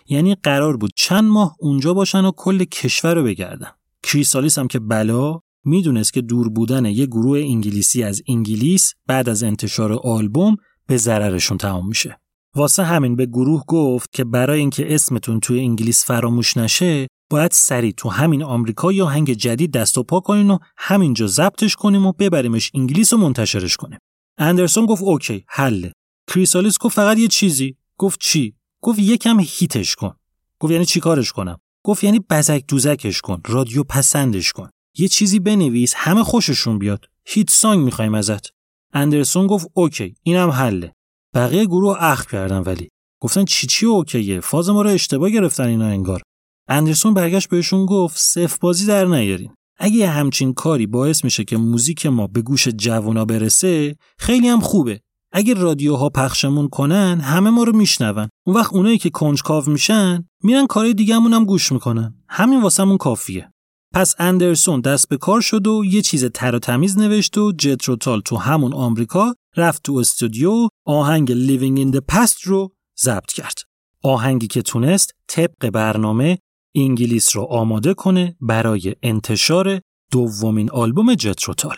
یعنی 0.08 0.36
قرار 0.36 0.78
بود 0.78 0.92
چند 0.96 1.24
ماه 1.24 1.56
اونجا 1.60 1.94
باشن 1.94 2.26
و 2.26 2.32
کل 2.32 2.64
کشور 2.64 3.14
رو 3.14 3.24
بگردن. 3.24 3.72
کریسالیس 4.04 4.60
هم 4.60 4.68
که 4.68 4.80
بلا 4.80 5.40
می‌دونست 5.64 6.14
که 6.14 6.22
دور 6.22 6.50
بودن 6.50 6.86
یه 6.86 7.06
گروه 7.06 7.40
انگلیسی 7.40 8.04
از 8.04 8.22
انگلیس 8.28 8.94
بعد 9.08 9.30
از 9.30 9.44
انتشار 9.44 9.94
آلبوم 9.94 10.58
به 10.88 10.98
ضررشون 10.98 11.58
تمام 11.58 11.88
میشه. 11.88 12.20
واسه 12.56 12.84
همین 12.84 13.16
به 13.16 13.26
گروه 13.26 13.64
گفت 13.68 14.14
که 14.14 14.24
برای 14.24 14.60
اینکه 14.60 14.96
اسمتون 14.96 15.40
توی 15.40 15.60
انگلیس 15.60 16.06
فراموش 16.06 16.58
نشه 16.58 17.08
باید 17.30 17.52
سریع 17.52 17.94
تو 17.98 18.10
همین 18.10 18.44
آمریکا 18.44 18.92
یا 18.92 19.06
آهنگ 19.06 19.34
جدید 19.34 19.72
دست 19.72 19.98
و 19.98 20.04
پا 20.04 20.20
کنین 20.20 20.52
و 20.52 20.58
همینجا 20.78 21.28
ضبطش 21.28 21.76
کنیم 21.76 22.06
و 22.06 22.12
ببریمش 22.12 22.72
انگلیس 22.74 23.14
و 23.14 23.18
منتشرش 23.18 23.78
کنیم. 23.78 24.00
اندرسون 24.38 24.86
گفت 24.86 25.04
اوکی 25.04 25.44
حله. 25.48 25.94
کریسالیس 26.34 26.78
گفت 26.78 26.96
فقط 26.96 27.18
یه 27.18 27.28
چیزی. 27.28 27.76
گفت 27.98 28.20
چی؟ 28.20 28.56
گفت 28.82 29.00
یکم 29.00 29.40
hit 29.40 29.73
ش 29.73 29.96
کن. 29.96 30.16
گفت 30.60 30.72
یعنی 30.72 30.86
چیکارش 30.86 31.32
کنم؟ 31.32 31.60
گفت 31.84 32.04
یعنی 32.04 32.20
بزک 32.20 32.64
دوزکش 32.68 33.22
کن 33.22 33.42
رادیو 33.46 33.84
پسندش 33.84 34.52
کن. 34.52 34.70
یه 34.98 35.08
چیزی 35.08 35.40
بنویس 35.40 35.94
همه 35.96 36.24
خوششون 36.24 36.80
بیاد. 36.80 37.06
hit 37.26 37.50
song 37.50 37.86
می‌خوایم 37.86 38.14
ازت. 38.14 38.48
اندرسون 38.94 39.48
گفت 39.48 39.68
OK 39.74 40.16
اینم 40.24 40.50
حله. 40.50 40.94
بقیه 41.34 41.66
گروه 41.66 42.04
اخم 42.04 42.26
کردن 42.26 42.60
ولی. 42.60 42.90
گفتن 43.22 43.46
چی 43.46 43.68
چی 43.68 43.86
OK 43.86 44.22
ه 44.22 44.40
فاز 44.40 44.70
ما 44.70 44.82
رو 44.82 44.90
اشتباه 44.90 45.30
گرفتن 45.30 45.68
اینا 45.68 45.86
انگار. 45.86 46.22
اندرسون 46.68 47.14
برگشت 47.14 47.50
بهشون 47.50 47.86
گفت 47.86 48.18
صف 48.18 48.58
بازی 48.58 48.86
در 48.86 49.06
نیارین. 49.06 49.54
اگه 49.78 50.08
همچین 50.08 50.54
کاری 50.54 50.88
باعث 50.88 51.24
میشه 51.24 51.44
که 51.44 51.58
موزیک 51.58 52.06
ما 52.06 52.28
به 52.28 52.42
گوش 52.42 52.68
جوونا 52.68 53.26
برسه 53.26 53.96
خیلی 54.18 54.48
هم 54.48 54.60
خوبه. 54.60 55.02
اگه 55.32 55.54
رادیوها 55.54 56.10
پخشمون 56.10 56.68
کنن 56.70 57.20
همه 57.20 57.50
ما 57.50 57.64
رو 57.64 57.76
میشنون 57.76 58.30
اون 58.46 58.56
وقت 58.56 58.74
اونایی 58.74 58.98
که 58.98 59.10
کنجکاو 59.10 59.64
میشن 59.68 60.28
میرن 60.44 60.68
کارهای 60.68 60.94
دیگهمون 60.94 61.34
هم 61.34 61.46
گوش 61.46 61.72
می‌کنن 61.72 62.16
همین 62.30 62.62
واسمون 62.62 62.98
کافیه 62.98 63.52
پس 63.94 64.16
اندرسون 64.20 64.82
دست 64.82 65.10
به 65.10 65.18
کار 65.18 65.42
شد 65.42 65.68
و 65.68 65.86
یه 65.86 66.02
چیز 66.02 66.26
تر 66.26 66.56
و 66.56 66.60
تمیز 66.60 66.98
نوشت 66.98 67.38
و 67.38 67.52
جتروتال 67.52 68.22
تو 68.22 68.38
همون 68.38 68.74
آمریکا 68.74 69.36
رفت 69.58 69.84
تو 69.84 69.94
استودیو 69.94 70.68
آهنگ 70.86 71.34
Living 71.34 71.80
in 71.80 71.96
the 71.96 72.16
Past 72.16 72.44
رو 72.44 72.72
ضبط 73.00 73.32
کرد. 73.32 73.58
آهنگی 74.04 74.48
که 74.48 74.62
تونست 74.62 75.12
طبق 75.28 75.70
برنامه 75.70 76.38
انگلیس 76.76 77.36
رو 77.36 77.44
آماده 77.44 77.94
کنه 77.94 78.36
برای 78.42 78.96
انتشار 79.04 79.82
دومین 80.12 80.72
آلبوم 80.72 81.16
جتروتال. 81.16 81.76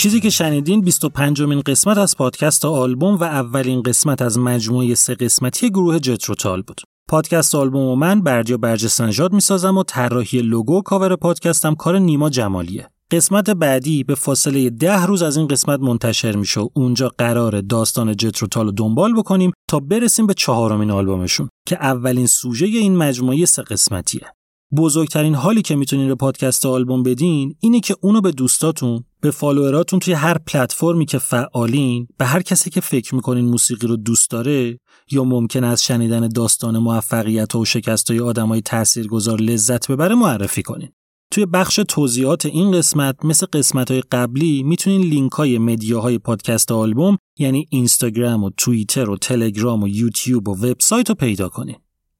چیزی 0.00 0.20
که 0.20 0.30
شنیدین 0.30 0.80
25 0.80 1.42
مین 1.42 1.60
قسمت 1.60 1.98
از 1.98 2.16
پادکست 2.16 2.64
آلبوم 2.64 3.14
و 3.14 3.24
اولین 3.24 3.82
قسمت 3.82 4.22
از 4.22 4.38
مجموعه 4.38 4.94
سه 4.94 5.14
قسمتی 5.14 5.70
گروه 5.70 5.98
جتروتال 5.98 6.62
بود. 6.62 6.80
پادکست 7.08 7.54
آلبوم 7.54 7.86
و 7.86 7.96
من 7.96 8.22
بردیا 8.22 8.56
برجسته 8.56 9.06
نژاد 9.06 9.32
می‌سازم 9.32 9.78
و 9.78 9.82
طراحی 9.82 10.42
لوگو 10.42 10.78
و 10.78 10.82
کاور 10.82 11.16
پادکستم 11.16 11.74
کار 11.74 11.98
نیما 11.98 12.30
جمالیه. 12.30 12.88
قسمت 13.10 13.50
بعدی 13.50 14.04
به 14.04 14.14
فاصله 14.14 14.70
ده 14.70 15.06
روز 15.06 15.22
از 15.22 15.36
این 15.36 15.46
قسمت 15.46 15.80
منتشر 15.80 16.36
میشه 16.36 16.60
و 16.60 16.68
اونجا 16.74 17.08
قراره 17.18 17.60
داستان 17.60 18.16
جتروتال 18.16 18.66
رو 18.66 18.72
دنبال 18.72 19.14
بکنیم 19.14 19.52
تا 19.68 19.80
برسیم 19.80 20.26
به 20.26 20.34
چهارمین 20.34 20.90
آلبومشون 20.90 21.48
که 21.66 21.76
اولین 21.76 22.26
سوژه 22.26 22.66
این 22.66 22.96
مجموعه 22.96 23.44
سه 23.44 23.62
قسمتیه. 23.62 24.32
بزرگترین 24.76 25.34
حالی 25.34 25.62
که 25.62 25.76
می‌تونین 25.76 26.08
به 26.08 26.14
پادکست 26.14 26.66
آلبوم 26.66 27.02
بدین 27.02 27.56
اینه 27.60 27.80
که 27.80 27.96
اونو 28.00 28.20
به 28.20 28.32
دوستاتون 28.32 29.04
به 29.20 29.30
follower 29.30 29.79
اتون 29.79 29.98
توی 29.98 30.14
هر 30.14 30.38
پلتفرمی 30.38 31.06
که 31.06 31.18
فعالین 31.18 32.08
به 32.18 32.26
هر 32.26 32.42
کسی 32.42 32.70
که 32.70 32.80
فکر 32.80 33.14
می‌کنین 33.14 33.44
موسیقی 33.44 33.86
رو 33.86 33.96
دوست 33.96 34.30
داره 34.30 34.78
یا 35.10 35.24
ممکن 35.24 35.64
از 35.64 35.84
شنیدن 35.84 36.28
داستان 36.28 36.78
موفقیت 36.78 37.54
و 37.54 37.64
شکست 37.64 38.10
های 38.10 38.20
آدمای 38.20 38.60
تاثیرگذار 38.60 39.40
لذت 39.40 39.90
ببره 39.90 40.14
معرفی 40.14 40.62
کنین. 40.62 40.88
توی 41.32 41.46
بخش 41.46 41.80
توضیحات 41.88 42.46
این 42.46 42.70
قسمت 42.72 43.24
مثل 43.24 43.46
قسمت 43.52 43.90
های 43.90 44.02
قبلی 44.12 44.62
می‌تونین 44.62 45.00
لینک 45.00 45.32
های 45.32 45.58
مدیاهای 45.58 46.18
پادکست 46.18 46.72
آلبوم 46.72 47.16
یعنی 47.38 47.66
اینستاگرام 47.70 48.44
و 48.44 48.50
توییتر 48.56 49.10
و 49.10 49.16
تلگرام 49.16 49.82
و 49.82 49.88
یوتیوب 49.88 50.48
و 50.48 50.52
وبسایت 50.66 51.08
رو 51.08 51.14
پیدا 51.14 51.48
کنین. 51.48 51.76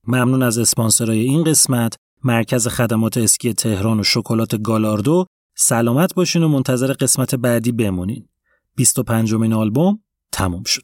ممنون 0.07 0.43
از 0.43 0.59
اسپانسرای 0.59 1.21
این 1.21 1.45
قسمت. 1.45 1.97
مرکز 2.25 2.69
خدمات 2.69 3.17
اسکی 3.17 3.55
تهران 3.55 4.01
و 4.01 4.03
شکلات 4.03 4.63
گالاردو 4.63 5.27
سلامت 5.57 6.15
باشین 6.15 6.43
و 6.43 6.49
منتظر 6.49 6.93
قسمت 6.93 7.35
بعدی 7.35 7.73
بمونین. 7.73 8.29
25 8.77 9.35
مین 9.35 9.53
آلبوم 9.53 10.01
تموم 10.33 10.63
شد. 10.67 10.83